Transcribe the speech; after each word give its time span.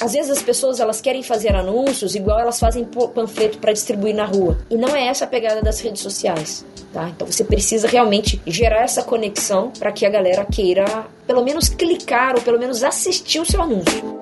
às 0.00 0.14
vezes 0.14 0.30
as 0.30 0.42
pessoas 0.42 0.80
elas 0.80 1.00
querem 1.00 1.22
fazer 1.22 1.54
anúncios 1.54 2.14
igual 2.14 2.40
elas 2.40 2.58
fazem 2.58 2.84
panfleto 2.84 3.58
para 3.58 3.72
distribuir 3.72 4.14
na 4.14 4.24
rua. 4.24 4.58
E 4.70 4.76
não 4.76 4.96
é 4.96 5.06
essa 5.06 5.24
a 5.24 5.28
pegada 5.28 5.60
das 5.60 5.78
redes 5.80 6.00
sociais. 6.00 6.64
Tá? 6.92 7.08
Então 7.08 7.26
você 7.26 7.44
precisa 7.44 7.86
realmente 7.86 8.40
gerar 8.46 8.82
essa 8.82 9.02
conexão 9.02 9.70
para 9.78 9.92
que 9.92 10.04
a 10.06 10.10
galera 10.10 10.44
queira 10.44 11.06
pelo 11.26 11.44
menos 11.44 11.68
clicar 11.68 12.34
ou 12.34 12.42
pelo 12.42 12.58
menos 12.58 12.82
assistir 12.82 13.40
o 13.40 13.44
seu 13.44 13.62
anúncio. 13.62 14.20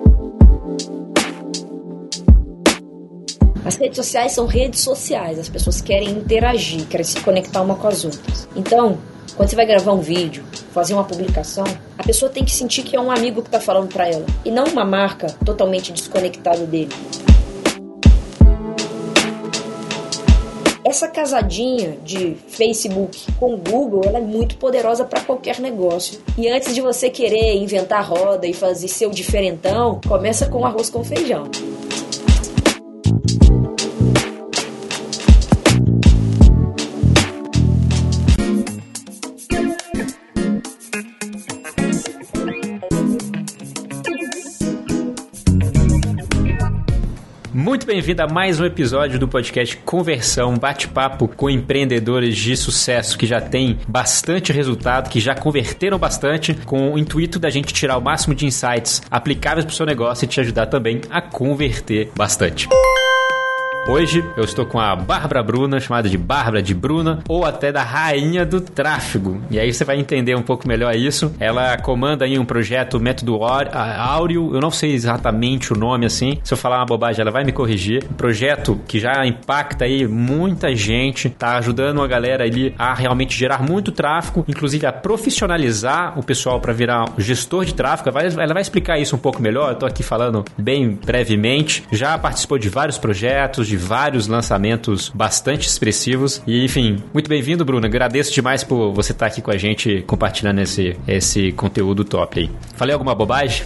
As 3.65 3.75
redes 3.75 3.97
sociais 3.97 4.31
são 4.31 4.45
redes 4.45 4.81
sociais, 4.81 5.37
as 5.37 5.47
pessoas 5.47 5.79
querem 5.79 6.09
interagir, 6.09 6.87
querem 6.87 7.05
se 7.05 7.19
conectar 7.21 7.61
uma 7.61 7.75
com 7.75 7.87
as 7.87 8.03
outras. 8.03 8.47
Então, 8.55 8.97
quando 9.39 9.51
você 9.51 9.55
vai 9.55 9.65
gravar 9.65 9.93
um 9.93 10.01
vídeo, 10.01 10.43
fazer 10.73 10.93
uma 10.93 11.05
publicação, 11.05 11.63
a 11.97 12.03
pessoa 12.03 12.29
tem 12.29 12.43
que 12.43 12.51
sentir 12.51 12.83
que 12.83 12.97
é 12.97 12.99
um 12.99 13.09
amigo 13.09 13.41
que 13.41 13.47
está 13.47 13.57
falando 13.57 13.87
para 13.87 14.05
ela 14.05 14.25
e 14.43 14.51
não 14.51 14.65
uma 14.65 14.83
marca 14.83 15.27
totalmente 15.45 15.93
desconectada 15.93 16.65
dele. 16.65 16.89
Essa 20.83 21.07
casadinha 21.07 21.97
de 22.03 22.35
Facebook 22.49 23.31
com 23.39 23.55
Google, 23.55 24.01
ela 24.05 24.17
é 24.17 24.21
muito 24.21 24.57
poderosa 24.57 25.05
para 25.05 25.21
qualquer 25.21 25.57
negócio. 25.61 26.19
E 26.37 26.49
antes 26.49 26.75
de 26.75 26.81
você 26.81 27.09
querer 27.09 27.55
inventar 27.55 28.05
roda 28.05 28.45
e 28.45 28.53
fazer 28.53 28.89
seu 28.89 29.09
diferentão, 29.09 30.01
começa 30.05 30.49
com 30.49 30.65
arroz 30.65 30.89
com 30.89 31.01
feijão. 31.01 31.49
Bem-vindo 47.89 48.21
a 48.21 48.27
mais 48.27 48.59
um 48.59 48.65
episódio 48.65 49.17
do 49.17 49.27
podcast 49.27 49.75
Conversão, 49.77 50.55
bate-papo 50.55 51.27
com 51.27 51.49
empreendedores 51.49 52.37
de 52.37 52.55
sucesso 52.55 53.17
que 53.17 53.25
já 53.25 53.41
têm 53.41 53.79
bastante 53.87 54.53
resultado, 54.53 55.09
que 55.09 55.19
já 55.19 55.33
converteram 55.33 55.97
bastante, 55.97 56.53
com 56.53 56.93
o 56.93 56.99
intuito 56.99 57.39
da 57.39 57.49
gente 57.49 57.73
tirar 57.73 57.97
o 57.97 58.01
máximo 58.01 58.35
de 58.35 58.45
insights 58.45 59.01
aplicáveis 59.09 59.65
para 59.65 59.73
o 59.73 59.75
seu 59.75 59.87
negócio 59.87 60.25
e 60.25 60.27
te 60.27 60.39
ajudar 60.39 60.67
também 60.67 61.01
a 61.09 61.19
converter 61.19 62.11
bastante. 62.15 62.69
Hoje 63.87 64.23
eu 64.37 64.43
estou 64.43 64.67
com 64.67 64.79
a 64.79 64.95
Bárbara 64.95 65.41
Bruna, 65.41 65.79
chamada 65.79 66.07
de 66.07 66.17
Bárbara 66.17 66.61
de 66.61 66.75
Bruna, 66.75 67.23
ou 67.27 67.43
até 67.43 67.71
da 67.71 67.81
Rainha 67.81 68.45
do 68.45 68.61
Tráfego. 68.61 69.41
E 69.49 69.59
aí 69.59 69.73
você 69.73 69.83
vai 69.83 69.99
entender 69.99 70.35
um 70.35 70.43
pouco 70.43 70.67
melhor 70.67 70.95
isso. 70.95 71.33
Ela 71.39 71.75
comanda 71.77 72.23
aí 72.23 72.37
um 72.37 72.45
projeto 72.45 72.99
Método 72.99 73.39
Áureo, 73.43 74.53
eu 74.53 74.61
não 74.61 74.69
sei 74.69 74.93
exatamente 74.93 75.73
o 75.73 75.75
nome 75.75 76.05
assim. 76.05 76.37
Se 76.43 76.53
eu 76.53 76.57
falar 76.57 76.77
uma 76.77 76.85
bobagem, 76.85 77.21
ela 77.21 77.31
vai 77.31 77.43
me 77.43 77.51
corrigir. 77.51 78.03
Um 78.11 78.13
projeto 78.13 78.79
que 78.87 78.99
já 78.99 79.25
impacta 79.25 79.85
aí 79.85 80.07
muita 80.07 80.75
gente, 80.75 81.29
tá 81.29 81.57
ajudando 81.57 82.03
a 82.03 82.07
galera 82.07 82.43
ali 82.43 82.75
a 82.77 82.93
realmente 82.93 83.35
gerar 83.35 83.63
muito 83.63 83.91
tráfego, 83.91 84.45
inclusive 84.47 84.85
a 84.85 84.93
profissionalizar 84.93 86.17
o 86.19 86.21
pessoal 86.21 86.59
para 86.59 86.73
virar 86.73 87.05
gestor 87.17 87.65
de 87.65 87.73
tráfego. 87.73 88.15
Ela 88.17 88.53
vai 88.53 88.61
explicar 88.61 88.99
isso 88.99 89.15
um 89.15 89.19
pouco 89.19 89.41
melhor. 89.41 89.71
Eu 89.71 89.75
tô 89.75 89.85
aqui 89.87 90.03
falando 90.03 90.45
bem 90.55 90.91
brevemente. 90.91 91.83
Já 91.91 92.15
participou 92.19 92.59
de 92.59 92.69
vários 92.69 92.99
projetos, 92.99 93.68
de 93.69 93.77
vários 93.77 94.27
lançamentos 94.27 95.09
bastante 95.09 95.67
expressivos. 95.67 96.41
E, 96.47 96.65
enfim, 96.65 97.03
muito 97.13 97.29
bem-vindo, 97.29 97.63
Bruno. 97.63 97.85
Agradeço 97.85 98.33
demais 98.33 98.63
por 98.63 98.91
você 98.91 99.11
estar 99.11 99.27
aqui 99.27 99.41
com 99.41 99.51
a 99.51 99.57
gente 99.57 100.03
compartilhando 100.07 100.59
esse, 100.59 100.97
esse 101.07 101.51
conteúdo 101.51 102.03
top 102.03 102.39
aí. 102.39 102.49
Falei 102.75 102.93
alguma 102.93 103.13
bobagem? 103.13 103.63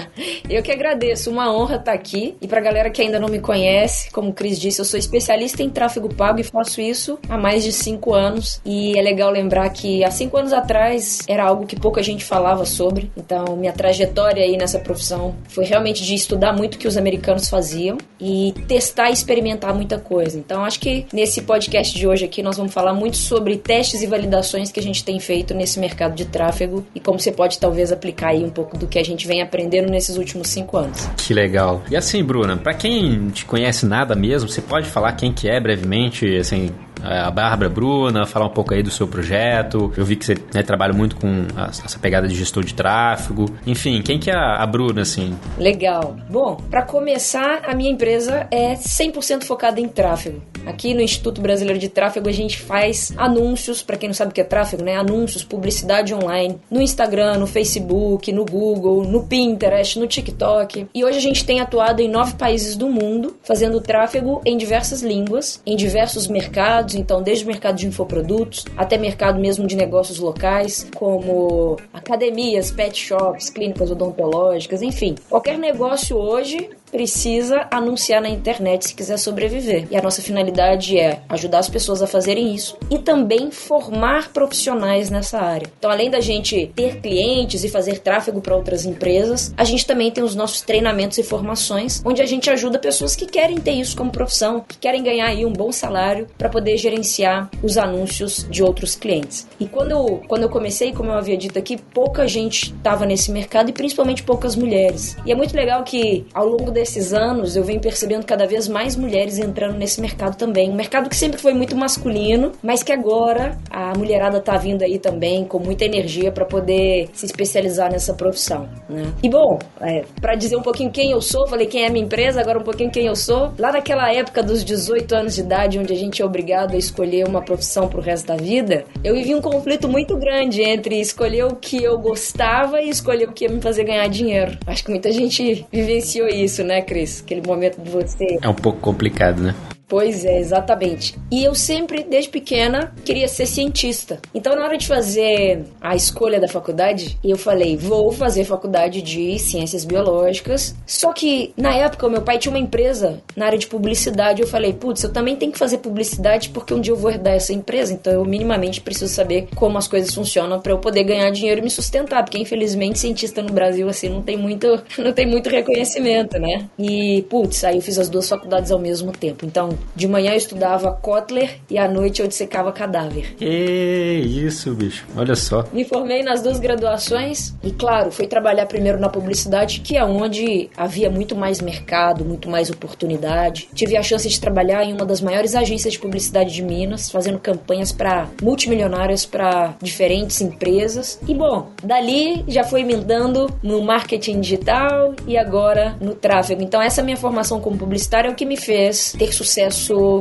eu 0.48 0.62
que 0.62 0.72
agradeço. 0.72 1.30
Uma 1.30 1.52
honra 1.52 1.76
estar 1.76 1.92
aqui. 1.92 2.34
E 2.40 2.48
pra 2.48 2.60
galera 2.60 2.90
que 2.90 3.02
ainda 3.02 3.20
não 3.20 3.28
me 3.28 3.40
conhece, 3.40 4.10
como 4.10 4.30
o 4.30 4.32
Cris 4.32 4.58
disse, 4.58 4.80
eu 4.80 4.84
sou 4.86 4.98
especialista 4.98 5.62
em 5.62 5.68
tráfego 5.68 6.12
pago 6.14 6.40
e 6.40 6.44
faço 6.44 6.80
isso 6.80 7.18
há 7.28 7.36
mais 7.36 7.62
de 7.62 7.72
cinco 7.72 8.14
anos. 8.14 8.60
E 8.64 8.98
é 8.98 9.02
legal 9.02 9.30
lembrar 9.30 9.68
que 9.68 10.02
há 10.02 10.10
cinco 10.10 10.38
anos 10.38 10.52
atrás 10.52 11.20
era 11.28 11.44
algo 11.44 11.66
que 11.66 11.78
pouca 11.78 12.02
gente 12.02 12.24
falava 12.24 12.64
sobre. 12.64 13.12
Então, 13.16 13.54
minha 13.56 13.72
trajetória 13.72 14.42
aí 14.42 14.56
nessa 14.56 14.78
profissão 14.78 15.34
foi 15.48 15.66
realmente 15.66 16.02
de 16.02 16.14
estudar 16.14 16.54
muito 16.54 16.76
o 16.76 16.78
que 16.78 16.88
os 16.88 16.96
americanos 16.96 17.50
faziam 17.50 17.98
e 18.18 18.54
testar 18.66 19.10
e 19.10 19.12
experimentar 19.12 19.41
experimentar 19.42 19.74
muita 19.74 19.98
coisa. 19.98 20.38
Então, 20.38 20.64
acho 20.64 20.78
que 20.78 21.06
nesse 21.12 21.42
podcast 21.42 21.98
de 21.98 22.06
hoje 22.06 22.24
aqui 22.24 22.42
nós 22.42 22.56
vamos 22.56 22.72
falar 22.72 22.94
muito 22.94 23.16
sobre 23.16 23.56
testes 23.56 24.00
e 24.02 24.06
validações 24.06 24.70
que 24.70 24.78
a 24.78 24.82
gente 24.82 25.04
tem 25.04 25.18
feito 25.18 25.52
nesse 25.52 25.80
mercado 25.80 26.14
de 26.14 26.24
tráfego 26.24 26.86
e 26.94 27.00
como 27.00 27.18
você 27.18 27.32
pode 27.32 27.58
talvez 27.58 27.90
aplicar 27.90 28.28
aí 28.28 28.44
um 28.44 28.50
pouco 28.50 28.78
do 28.78 28.86
que 28.86 28.98
a 28.98 29.04
gente 29.04 29.26
vem 29.26 29.42
aprendendo 29.42 29.90
nesses 29.90 30.16
últimos 30.16 30.48
cinco 30.48 30.76
anos. 30.76 31.06
Que 31.16 31.34
legal. 31.34 31.82
E 31.90 31.96
assim, 31.96 32.22
Bruna, 32.22 32.56
para 32.56 32.74
quem 32.74 33.28
te 33.30 33.44
conhece 33.44 33.84
nada 33.84 34.14
mesmo, 34.14 34.48
você 34.48 34.62
pode 34.62 34.88
falar 34.88 35.12
quem 35.12 35.32
que 35.32 35.48
é 35.48 35.60
brevemente, 35.60 36.36
assim, 36.36 36.70
a 37.02 37.30
Bárbara 37.30 37.68
Bruna, 37.68 38.26
falar 38.26 38.46
um 38.46 38.50
pouco 38.50 38.74
aí 38.74 38.82
do 38.82 38.90
seu 38.90 39.06
projeto. 39.06 39.92
Eu 39.96 40.04
vi 40.04 40.16
que 40.16 40.24
você 40.24 40.36
né, 40.54 40.62
trabalha 40.62 40.92
muito 40.92 41.16
com 41.16 41.46
essa 41.56 41.98
pegada 41.98 42.28
de 42.28 42.34
gestor 42.34 42.64
de 42.64 42.74
tráfego. 42.74 43.46
Enfim, 43.66 44.00
quem 44.02 44.18
que 44.18 44.30
é 44.30 44.34
a 44.34 44.64
Bruna, 44.66 45.02
assim? 45.02 45.36
Legal. 45.58 46.16
Bom, 46.28 46.56
para 46.70 46.82
começar, 46.82 47.62
a 47.64 47.74
minha 47.74 47.90
empresa 47.90 48.46
é 48.50 48.74
100% 48.74 49.44
focada 49.44 49.80
em 49.80 49.88
tráfego. 49.88 50.40
Aqui 50.66 50.94
no 50.94 51.00
Instituto 51.00 51.40
Brasileiro 51.40 51.78
de 51.78 51.88
Tráfego 51.88 52.28
a 52.28 52.32
gente 52.32 52.58
faz 52.58 53.12
anúncios, 53.16 53.82
para 53.82 53.96
quem 53.96 54.08
não 54.08 54.14
sabe 54.14 54.30
o 54.30 54.34
que 54.34 54.40
é 54.40 54.44
tráfego, 54.44 54.82
né? 54.82 54.96
Anúncios, 54.96 55.44
publicidade 55.44 56.14
online, 56.14 56.58
no 56.70 56.80
Instagram, 56.80 57.38
no 57.38 57.46
Facebook, 57.46 58.30
no 58.32 58.44
Google, 58.44 59.04
no 59.04 59.24
Pinterest, 59.24 59.98
no 59.98 60.06
TikTok. 60.06 60.86
E 60.94 61.04
hoje 61.04 61.18
a 61.18 61.22
gente 61.22 61.44
tem 61.44 61.60
atuado 61.60 62.00
em 62.00 62.08
nove 62.08 62.34
países 62.34 62.76
do 62.76 62.88
mundo, 62.88 63.36
fazendo 63.42 63.80
tráfego 63.80 64.40
em 64.44 64.56
diversas 64.56 65.02
línguas, 65.02 65.60
em 65.66 65.76
diversos 65.76 66.26
mercados 66.26 66.94
então 66.94 67.22
desde 67.22 67.44
o 67.44 67.48
mercado 67.48 67.76
de 67.76 67.86
infoprodutos 67.86 68.64
até 68.76 68.96
mercado 68.96 69.40
mesmo 69.40 69.66
de 69.66 69.76
negócios 69.76 70.18
locais, 70.18 70.86
como 70.94 71.76
academias, 71.92 72.70
pet 72.70 72.98
shops, 72.98 73.50
clínicas 73.50 73.90
odontológicas, 73.90 74.82
enfim. 74.82 75.14
Qualquer 75.28 75.58
negócio 75.58 76.16
hoje 76.16 76.70
precisa 76.92 77.66
anunciar 77.70 78.20
na 78.20 78.28
internet 78.28 78.86
se 78.86 78.94
quiser 78.94 79.16
sobreviver. 79.16 79.88
E 79.90 79.96
a 79.96 80.02
nossa 80.02 80.20
finalidade 80.20 80.98
é 80.98 81.20
ajudar 81.30 81.60
as 81.60 81.68
pessoas 81.68 82.02
a 82.02 82.06
fazerem 82.06 82.54
isso 82.54 82.76
e 82.90 82.98
também 82.98 83.50
formar 83.50 84.30
profissionais 84.30 85.08
nessa 85.08 85.40
área. 85.40 85.72
Então, 85.78 85.90
além 85.90 86.10
da 86.10 86.20
gente 86.20 86.70
ter 86.76 87.00
clientes 87.00 87.64
e 87.64 87.68
fazer 87.68 88.00
tráfego 88.00 88.42
para 88.42 88.54
outras 88.54 88.84
empresas, 88.84 89.54
a 89.56 89.64
gente 89.64 89.86
também 89.86 90.10
tem 90.10 90.22
os 90.22 90.36
nossos 90.36 90.60
treinamentos 90.60 91.16
e 91.16 91.22
formações, 91.22 92.02
onde 92.04 92.20
a 92.20 92.26
gente 92.26 92.50
ajuda 92.50 92.78
pessoas 92.78 93.16
que 93.16 93.24
querem 93.24 93.56
ter 93.56 93.72
isso 93.72 93.96
como 93.96 94.12
profissão, 94.12 94.60
que 94.60 94.76
querem 94.76 95.02
ganhar 95.02 95.28
aí 95.28 95.46
um 95.46 95.52
bom 95.52 95.72
salário 95.72 96.26
para 96.36 96.50
poder 96.50 96.76
gerenciar 96.76 97.48
os 97.62 97.78
anúncios 97.78 98.46
de 98.50 98.62
outros 98.62 98.94
clientes. 98.94 99.46
E 99.58 99.66
quando 99.66 99.92
eu, 99.92 100.22
quando 100.28 100.42
eu 100.42 100.50
comecei, 100.50 100.92
como 100.92 101.10
eu 101.10 101.14
havia 101.14 101.38
dito 101.38 101.58
aqui, 101.58 101.78
pouca 101.78 102.28
gente 102.28 102.74
estava 102.74 103.06
nesse 103.06 103.30
mercado 103.30 103.70
e 103.70 103.72
principalmente 103.72 104.22
poucas 104.22 104.54
mulheres. 104.54 105.16
E 105.24 105.32
é 105.32 105.34
muito 105.34 105.56
legal 105.56 105.82
que 105.84 106.26
ao 106.34 106.46
longo 106.46 106.70
desses 106.82 107.12
anos 107.12 107.54
eu 107.54 107.62
venho 107.62 107.80
percebendo 107.80 108.26
cada 108.26 108.44
vez 108.44 108.66
mais 108.66 108.96
mulheres 108.96 109.38
entrando 109.38 109.78
nesse 109.78 110.00
mercado 110.00 110.36
também. 110.36 110.68
Um 110.68 110.74
mercado 110.74 111.08
que 111.08 111.14
sempre 111.14 111.40
foi 111.40 111.54
muito 111.54 111.76
masculino, 111.76 112.50
mas 112.60 112.82
que 112.82 112.92
agora 112.92 113.56
a 113.70 113.96
mulherada 113.96 114.40
tá 114.40 114.56
vindo 114.56 114.82
aí 114.82 114.98
também 114.98 115.44
com 115.44 115.60
muita 115.60 115.84
energia 115.84 116.32
para 116.32 116.44
poder 116.44 117.08
se 117.12 117.24
especializar 117.24 117.90
nessa 117.92 118.14
profissão, 118.14 118.68
né? 118.88 119.12
E 119.22 119.28
bom, 119.28 119.60
é, 119.80 120.04
para 120.20 120.34
dizer 120.34 120.56
um 120.56 120.62
pouquinho 120.62 120.90
quem 120.90 121.12
eu 121.12 121.20
sou, 121.20 121.46
falei 121.46 121.66
quem 121.66 121.84
é 121.84 121.88
minha 121.88 122.04
empresa, 122.04 122.40
agora 122.40 122.58
um 122.58 122.64
pouquinho 122.64 122.90
quem 122.90 123.06
eu 123.06 123.14
sou. 123.14 123.52
Lá 123.58 123.70
naquela 123.70 124.12
época 124.12 124.42
dos 124.42 124.64
18 124.64 125.14
anos 125.14 125.34
de 125.36 125.40
idade, 125.40 125.78
onde 125.78 125.92
a 125.92 125.96
gente 125.96 126.20
é 126.20 126.24
obrigado 126.24 126.74
a 126.74 126.78
escolher 126.78 127.28
uma 127.28 127.42
profissão 127.42 127.88
pro 127.88 128.00
resto 128.00 128.26
da 128.26 128.36
vida, 128.36 128.84
eu 129.04 129.14
vivi 129.14 129.34
um 129.34 129.40
conflito 129.40 129.88
muito 129.88 130.16
grande 130.16 130.62
entre 130.62 131.00
escolher 131.00 131.44
o 131.44 131.54
que 131.54 131.82
eu 131.82 131.96
gostava 131.98 132.80
e 132.80 132.88
escolher 132.88 133.28
o 133.28 133.32
que 133.32 133.44
ia 133.44 133.50
me 133.50 133.60
fazer 133.60 133.84
ganhar 133.84 134.08
dinheiro. 134.08 134.58
Acho 134.66 134.84
que 134.84 134.90
muita 134.90 135.12
gente 135.12 135.64
vivenciou 135.70 136.26
isso, 136.26 136.64
né? 136.64 136.71
Né, 136.72 136.82
Cris? 136.82 137.22
Aquele 137.22 137.46
momento 137.46 137.80
de 137.80 137.90
você. 137.90 138.38
É 138.40 138.48
um 138.48 138.54
pouco 138.54 138.80
complicado, 138.80 139.42
né? 139.42 139.54
Pois 139.92 140.24
é, 140.24 140.40
exatamente. 140.40 141.14
E 141.30 141.44
eu 141.44 141.54
sempre, 141.54 142.02
desde 142.02 142.30
pequena, 142.30 142.94
queria 143.04 143.28
ser 143.28 143.44
cientista. 143.44 144.18
Então, 144.34 144.56
na 144.56 144.64
hora 144.64 144.78
de 144.78 144.86
fazer 144.86 145.66
a 145.82 145.94
escolha 145.94 146.40
da 146.40 146.48
faculdade, 146.48 147.18
eu 147.22 147.36
falei: 147.36 147.76
vou 147.76 148.10
fazer 148.10 148.44
faculdade 148.44 149.02
de 149.02 149.38
ciências 149.38 149.84
biológicas. 149.84 150.74
Só 150.86 151.12
que, 151.12 151.52
na 151.58 151.74
época, 151.74 152.06
o 152.06 152.10
meu 152.10 152.22
pai 152.22 152.38
tinha 152.38 152.50
uma 152.50 152.58
empresa 152.58 153.20
na 153.36 153.44
área 153.44 153.58
de 153.58 153.66
publicidade. 153.66 154.40
Eu 154.40 154.48
falei: 154.48 154.72
putz, 154.72 155.02
eu 155.02 155.12
também 155.12 155.36
tenho 155.36 155.52
que 155.52 155.58
fazer 155.58 155.76
publicidade 155.76 156.48
porque 156.48 156.72
um 156.72 156.80
dia 156.80 156.94
eu 156.94 156.96
vou 156.96 157.10
herdar 157.10 157.34
essa 157.34 157.52
empresa. 157.52 157.92
Então, 157.92 158.14
eu 158.14 158.24
minimamente 158.24 158.80
preciso 158.80 159.12
saber 159.12 159.48
como 159.54 159.76
as 159.76 159.86
coisas 159.86 160.14
funcionam 160.14 160.58
para 160.58 160.72
eu 160.72 160.78
poder 160.78 161.04
ganhar 161.04 161.28
dinheiro 161.28 161.60
e 161.60 161.64
me 161.64 161.70
sustentar. 161.70 162.24
Porque, 162.24 162.38
infelizmente, 162.38 162.98
cientista 162.98 163.42
no 163.42 163.52
Brasil, 163.52 163.86
assim, 163.90 164.08
não 164.08 164.22
tem 164.22 164.38
muito, 164.38 164.68
não 164.96 165.12
tem 165.12 165.26
muito 165.26 165.50
reconhecimento, 165.50 166.38
né? 166.38 166.66
E, 166.78 167.26
putz, 167.28 167.62
aí 167.62 167.76
eu 167.76 167.82
fiz 167.82 167.98
as 167.98 168.08
duas 168.08 168.26
faculdades 168.26 168.72
ao 168.72 168.78
mesmo 168.78 169.12
tempo. 169.12 169.44
Então, 169.44 169.81
De 169.94 170.08
manhã 170.08 170.32
eu 170.32 170.36
estudava 170.36 170.92
Kotler 170.92 171.58
e 171.68 171.78
à 171.78 171.88
noite 171.88 172.22
eu 172.22 172.28
dissecava 172.28 172.72
cadáver. 172.72 173.34
Que 173.36 174.22
isso, 174.24 174.74
bicho. 174.74 175.06
Olha 175.16 175.34
só. 175.34 175.64
Me 175.72 175.84
formei 175.84 176.22
nas 176.22 176.42
duas 176.42 176.58
graduações 176.58 177.54
e, 177.62 177.70
claro, 177.70 178.10
fui 178.10 178.26
trabalhar 178.26 178.66
primeiro 178.66 178.98
na 178.98 179.08
publicidade, 179.08 179.80
que 179.80 179.96
é 179.96 180.04
onde 180.04 180.70
havia 180.76 181.10
muito 181.10 181.36
mais 181.36 181.60
mercado, 181.60 182.24
muito 182.24 182.48
mais 182.48 182.70
oportunidade. 182.70 183.68
Tive 183.74 183.96
a 183.96 184.02
chance 184.02 184.28
de 184.28 184.40
trabalhar 184.40 184.84
em 184.84 184.92
uma 184.92 185.04
das 185.04 185.20
maiores 185.20 185.54
agências 185.54 185.94
de 185.94 185.98
publicidade 185.98 186.52
de 186.52 186.62
Minas, 186.62 187.10
fazendo 187.10 187.38
campanhas 187.38 187.92
para 187.92 188.28
multimilionárias 188.42 189.26
para 189.26 189.74
diferentes 189.82 190.40
empresas. 190.40 191.20
E 191.26 191.34
bom, 191.34 191.70
dali 191.82 192.44
já 192.48 192.64
fui 192.64 192.80
emendando 192.80 193.52
no 193.62 193.82
marketing 193.82 194.40
digital 194.40 195.14
e 195.26 195.36
agora 195.36 195.96
no 196.00 196.14
tráfego. 196.14 196.62
Então 196.62 196.80
essa 196.80 197.02
minha 197.02 197.16
formação 197.16 197.60
como 197.60 197.76
publicitária 197.76 198.28
é 198.28 198.32
o 198.32 198.34
que 198.34 198.44
me 198.44 198.56
fez 198.56 199.14
ter 199.18 199.32
sucesso 199.32 199.71